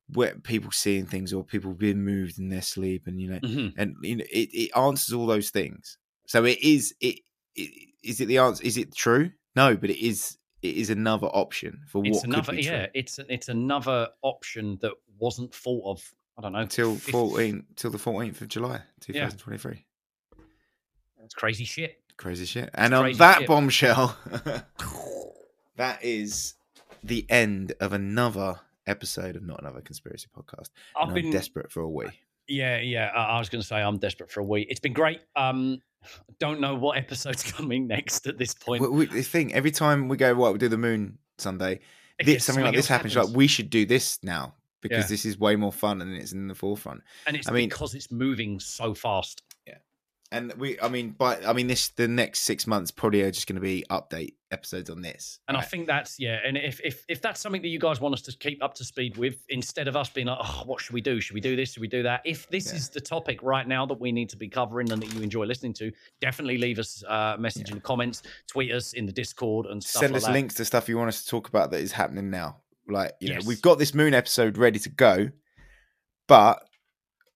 where 0.09 0.35
people 0.39 0.71
seeing 0.71 1.05
things 1.05 1.33
or 1.33 1.43
people 1.45 1.73
being 1.73 2.03
moved 2.03 2.39
in 2.39 2.49
their 2.49 2.61
sleep 2.61 3.07
and 3.07 3.21
you 3.21 3.29
know 3.29 3.39
Mhm. 3.43 3.73
and 3.77 3.95
you 4.03 4.17
know 4.17 4.25
it, 4.31 4.49
it 4.53 4.71
answers 4.77 5.13
all 5.13 5.25
those 5.27 5.49
things 5.49 5.97
so 6.27 6.43
it 6.45 6.59
is 6.61 6.93
it, 7.01 7.19
it 7.55 7.71
is 8.03 8.21
it 8.21 8.25
the 8.27 8.37
answer 8.37 8.63
is 8.65 8.77
it 8.77 8.93
true 8.95 9.31
no 9.55 9.75
but 9.77 9.89
it 9.89 10.05
is 10.05 10.37
it 10.63 10.77
is 10.77 10.89
another 10.89 11.27
option 11.27 11.81
for 11.87 11.99
what 11.99 12.07
It's 12.07 12.23
another, 12.23 12.41
could 12.53 12.55
be 12.57 12.63
true 12.63 12.71
yeah. 12.73 12.87
It's 12.93 13.19
it's 13.29 13.49
another 13.49 14.07
option 14.23 14.77
that 14.81 14.93
wasn't 15.19 15.53
thought 15.53 15.83
of. 15.85 16.13
I 16.37 16.41
don't 16.41 16.53
know 16.53 16.59
until 16.59 16.95
fif- 16.95 17.11
14 17.11 17.65
till 17.75 17.91
the 17.91 17.97
14th 17.99 18.41
of 18.41 18.47
July 18.47 18.81
2023 19.01 19.85
That's 21.19 21.35
crazy 21.35 21.63
shit. 21.65 21.99
crazy 22.17 22.45
shit 22.45 22.69
and 22.73 22.93
on 22.95 23.11
that 23.17 23.39
shit. 23.39 23.47
bombshell 23.47 24.17
that 25.75 26.03
is 26.03 26.55
the 27.03 27.25
end 27.29 27.73
of 27.79 27.93
another 27.93 28.59
episode 28.87 29.35
of 29.35 29.43
not 29.43 29.61
another 29.61 29.81
conspiracy 29.81 30.27
podcast 30.35 30.69
I've 30.99 31.13
been 31.13 31.25
I'm 31.27 31.31
desperate 31.31 31.71
for 31.71 31.81
a 31.81 31.89
wee 31.89 32.07
Yeah, 32.47 32.79
yeah. 32.79 33.11
I, 33.15 33.35
I 33.35 33.39
was 33.39 33.49
going 33.49 33.61
to 33.61 33.67
say 33.67 33.81
I'm 33.81 33.97
desperate 33.97 34.31
for 34.31 34.39
a 34.41 34.43
week. 34.43 34.67
It's 34.69 34.79
been 34.79 34.93
great. 34.93 35.21
Um, 35.35 35.79
don't 36.39 36.59
know 36.59 36.75
what 36.75 36.97
episode's 36.97 37.43
coming 37.51 37.87
next 37.87 38.27
at 38.27 38.37
this 38.37 38.53
point. 38.53 38.81
we, 38.81 38.89
we, 38.89 39.05
the 39.05 39.21
thing 39.21 39.53
every 39.53 39.71
time 39.71 40.07
we 40.09 40.17
go 40.17 40.31
right 40.33 40.51
we 40.51 40.57
do 40.59 40.67
the 40.67 40.77
moon 40.77 41.17
Sunday 41.37 41.79
this, 42.19 42.25
gets- 42.27 42.45
something 42.45 42.63
like 42.63 42.73
this 42.75 42.85
else 42.91 42.97
happens, 42.97 43.15
like 43.15 43.29
we 43.35 43.47
should 43.47 43.69
do 43.69 43.85
this 43.85 44.19
now 44.23 44.53
because 44.81 45.05
Yeah. 45.05 45.07
this 45.07 45.25
is 45.25 45.39
way 45.39 45.55
more 45.55 45.71
fun 45.71 46.01
and 46.01 46.13
it's 46.13 46.33
in 46.33 46.47
the 46.47 46.55
forefront 46.55 47.01
and 47.25 47.37
it's 47.37 47.47
I 47.47 47.51
mean- 47.53 47.69
because 47.69 47.95
it's 47.95 48.11
moving 48.11 48.59
so 48.59 48.93
fast. 48.93 49.41
And 50.33 50.51
we 50.57 50.79
i 50.81 50.87
mean 50.89 51.15
but 51.17 51.45
i 51.47 51.53
mean 51.53 51.67
this 51.67 51.89
the 51.89 52.07
next 52.07 52.39
six 52.41 52.67
months 52.67 52.91
probably 52.91 53.21
are 53.21 53.31
just 53.31 53.47
going 53.47 53.55
to 53.55 53.61
be 53.61 53.85
update 53.89 54.33
episodes 54.51 54.89
on 54.89 55.01
this 55.01 55.39
And 55.47 55.57
I 55.57 55.61
think 55.61 55.87
that's 55.87 56.19
yeah. 56.19 56.37
And 56.45 56.57
if 56.57 56.79
if 56.83 57.05
if 57.09 57.21
that's 57.21 57.41
something 57.41 57.61
that 57.63 57.69
you 57.69 57.79
guys 57.79 57.99
want 57.99 58.13
us 58.13 58.21
to 58.23 58.37
keep 58.37 58.61
up 58.63 58.75
to 58.75 58.83
speed 58.83 59.17
with, 59.17 59.37
instead 59.49 59.87
of 59.87 59.95
us 59.95 60.09
being 60.09 60.27
like, 60.27 60.37
oh, 60.39 60.61
what 60.67 60.79
should 60.79 60.93
we 60.93 61.01
do? 61.01 61.19
Should 61.19 61.33
we 61.33 61.41
do 61.41 61.55
this? 61.55 61.71
Should 61.73 61.81
we 61.81 61.87
do 61.87 62.03
that? 62.03 62.21
If 62.23 62.47
this 62.49 62.67
Yeah. 62.67 62.75
is 62.77 62.89
the 62.89 63.01
topic 63.01 63.41
right 63.41 63.67
now 63.67 63.87
that 63.87 63.99
we 63.99 64.11
need 64.11 64.29
to 64.29 64.37
be 64.37 64.47
covering 64.47 64.91
and 64.91 65.01
that 65.01 65.11
you 65.15 65.21
enjoy 65.23 65.45
listening 65.45 65.73
to, 65.81 65.91
definitely 66.21 66.59
leave 66.59 66.77
us 66.77 67.03
uh, 67.09 67.33
a 67.35 67.41
message 67.41 67.69
in 67.69 67.75
the 67.75 67.81
comments, 67.81 68.21
tweet 68.47 68.71
us 68.71 68.93
in 68.93 69.07
the 69.07 69.11
Discord 69.11 69.65
and 69.65 69.83
stuff 69.83 70.01
send 70.01 70.13
like 70.13 70.21
us 70.21 70.27
that. 70.27 70.33
links 70.33 70.53
to 70.55 70.65
stuff 70.65 70.87
you 70.87 70.97
want 70.99 71.07
us 71.07 71.23
to 71.23 71.29
talk 71.31 71.47
about 71.49 71.71
that 71.71 71.81
is 71.81 71.91
happening 71.91 72.29
now. 72.29 72.57
Like, 72.87 73.13
you 73.19 73.29
Yes. 73.29 73.41
know, 73.43 73.47
we've 73.47 73.61
got 73.61 73.79
this 73.79 73.95
moon 73.95 74.13
episode 74.13 74.59
ready 74.59 74.77
to 74.79 74.89
go, 74.89 75.29
but 76.27 76.63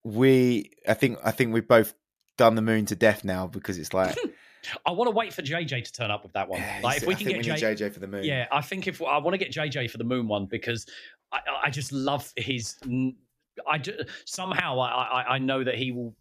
we, 0.03 0.71
I 0.87 0.93
think, 0.93 1.17
I 1.23 1.31
think 1.31 1.51
we've 1.51 1.67
both 1.67 1.95
done 2.37 2.55
the 2.55 2.61
moon 2.61 2.85
to 2.87 2.95
death 2.95 3.23
now 3.23 3.47
because 3.47 3.77
it's 3.77 3.93
like, 3.93 4.15
I 4.85 4.91
want 4.91 5.07
to 5.09 5.15
wait 5.15 5.33
for 5.33 5.41
JJ 5.41 5.83
to 5.85 5.91
turn 5.93 6.11
up 6.11 6.23
with 6.23 6.33
that 6.33 6.47
one. 6.49 6.61
Like 6.81 6.97
if 6.97 7.07
we 7.07 7.13
I 7.15 7.17
can 7.17 7.27
get 7.27 7.37
we 7.37 7.41
J- 7.43 7.75
JJ 7.75 7.93
for 7.93 7.99
the 7.99 8.07
moon. 8.07 8.23
Yeah, 8.23 8.47
I 8.51 8.61
think 8.61 8.87
if 8.87 9.01
I 9.01 9.17
want 9.17 9.33
to 9.33 9.37
get 9.37 9.51
JJ 9.51 9.89
for 9.89 9.97
the 9.97 10.03
moon 10.03 10.27
one 10.27 10.45
because 10.45 10.85
I, 11.31 11.39
I 11.65 11.69
just 11.69 11.91
love 11.91 12.31
his. 12.35 12.75
I 13.67 13.77
ju- 13.79 13.97
somehow 14.25 14.79
I, 14.79 14.89
I 14.89 15.35
I 15.35 15.37
know 15.39 15.63
that 15.63 15.75
he 15.75 15.91
will 15.91 16.15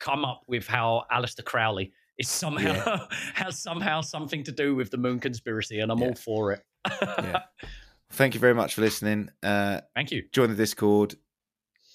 come 0.00 0.24
up 0.24 0.42
with 0.46 0.66
how 0.66 1.04
Aleister 1.12 1.44
Crowley 1.44 1.92
is 2.18 2.28
somehow 2.28 3.06
has 3.34 3.58
somehow 3.58 4.00
something 4.00 4.42
to 4.44 4.52
do 4.52 4.74
with 4.74 4.90
the 4.90 4.96
moon 4.98 5.18
conspiracy, 5.20 5.80
and 5.80 5.90
I'm 5.92 5.98
Yeah. 5.98 6.06
all 6.08 6.14
for 6.14 6.52
it. 6.52 6.62
Yeah. 7.02 7.40
Thank 8.12 8.34
you 8.34 8.40
very 8.40 8.54
much 8.54 8.74
for 8.74 8.82
listening. 8.82 9.30
Uh, 9.42 9.80
Thank 9.94 10.12
you. 10.12 10.22
join 10.32 10.48
the 10.48 10.54
Discord. 10.54 11.16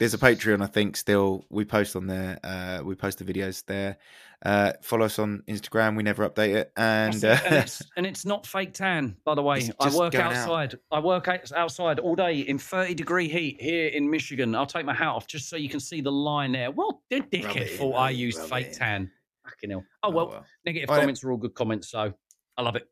There's 0.02 0.16
a 0.16 0.18
Patreon, 0.18 0.64
I 0.64 0.66
think. 0.66 0.98
Still, 0.98 1.46
we 1.52 1.64
post 1.64 1.96
on 1.96 2.08
there. 2.08 2.40
Uh, 2.44 2.82
we 2.84 2.96
post 2.96 3.20
the 3.20 3.24
videos 3.24 3.64
there. 3.68 3.98
Uh, 4.44 4.74
follow 4.82 5.06
us 5.06 5.20
on 5.20 5.44
Instagram. 5.48 5.96
We 5.96 6.02
never 6.02 6.28
update 6.28 6.56
it. 6.56 6.72
And, 6.76 7.14
it. 7.14 7.24
and, 7.24 7.54
uh, 7.54 7.58
it's, 7.58 7.84
and 7.98 8.08
it's 8.08 8.26
not 8.26 8.48
fake 8.48 8.74
tan, 8.74 9.16
by 9.26 9.36
the 9.36 9.44
way. 9.44 9.70
I 9.80 9.96
work 9.96 10.14
going 10.14 10.26
out. 10.26 10.34
outside. 10.34 10.80
I 10.92 11.00
work 11.00 11.28
outside 11.28 12.00
all 12.00 12.16
day 12.16 12.40
in 12.40 12.58
30 12.58 12.96
degree 12.96 13.28
heat 13.30 13.62
here 13.62 13.90
in 13.90 14.10
Michigan. 14.10 14.56
I'll 14.56 14.66
take 14.66 14.88
my 14.88 14.94
hat 14.96 15.10
off 15.10 15.28
just 15.28 15.50
so 15.50 15.56
you 15.56 15.70
can 15.70 15.80
see 15.80 16.02
the 16.02 16.12
line 16.12 16.54
there. 16.54 16.72
Well, 16.72 17.04
the 17.12 17.22
dickhead 17.22 17.70
thought 17.78 17.94
I 17.94 18.10
used 18.10 18.42
fake 18.42 18.70
in. 18.70 18.74
tan. 18.74 19.12
Fucking 19.46 19.70
hell. 19.70 19.84
Oh, 20.02 20.10
well, 20.10 20.44
negative 20.66 20.90
All 20.90 20.96
right. 20.96 21.02
comments 21.04 21.24
are 21.24 21.30
all 21.30 21.38
good 21.38 21.54
comments, 21.54 21.92
so 21.92 22.12
I 22.58 22.62
love 22.64 22.76
it. 22.76 22.90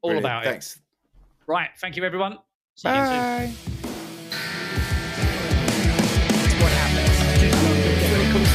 All 0.00 0.08
Brilliant. 0.08 0.24
about 0.24 0.44
Thanks. 0.44 0.76
it. 0.76 0.82
Right. 1.46 1.68
Thank 1.78 1.96
you, 1.96 2.04
everyone. 2.04 2.38
See 2.76 2.88
you 2.88 2.94
soon. 2.94 3.04
Bye. 3.04 3.85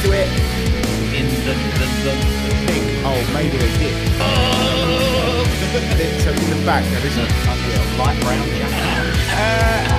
To 0.02 0.10
it, 0.10 0.26
In 1.14 1.26
the, 1.46 1.54
the, 1.78 1.86
the, 2.02 2.10
the 2.10 2.54
thing. 2.66 2.82
Oh, 3.06 3.22
maybe 3.32 3.56
they 3.56 3.70
did. 3.78 3.94
so 6.22 6.30
in 6.30 6.50
the 6.50 6.58
back, 6.66 6.82
there 6.90 7.06
is 7.06 7.16
a 7.18 7.26
Light 7.98 8.18
brown 8.20 8.48
jacket. 8.48 8.82
Uh, 9.30 9.94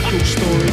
cool 0.10 0.24
story. 0.24 0.70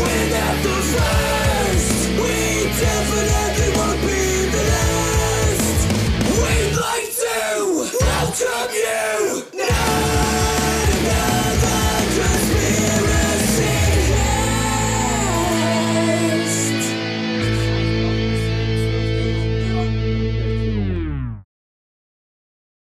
We're 0.00 0.28
not 0.32 0.56
the 0.62 0.76
first. 0.92 2.08
We 2.16 2.34
definitely 2.80 3.70
won't 3.76 4.00
be 4.00 4.22
the 4.54 4.62
last. 4.72 5.80
We'd 6.40 6.76
like 6.80 7.10
to 7.12 7.36
welcome 8.00 8.72
you 8.74 9.01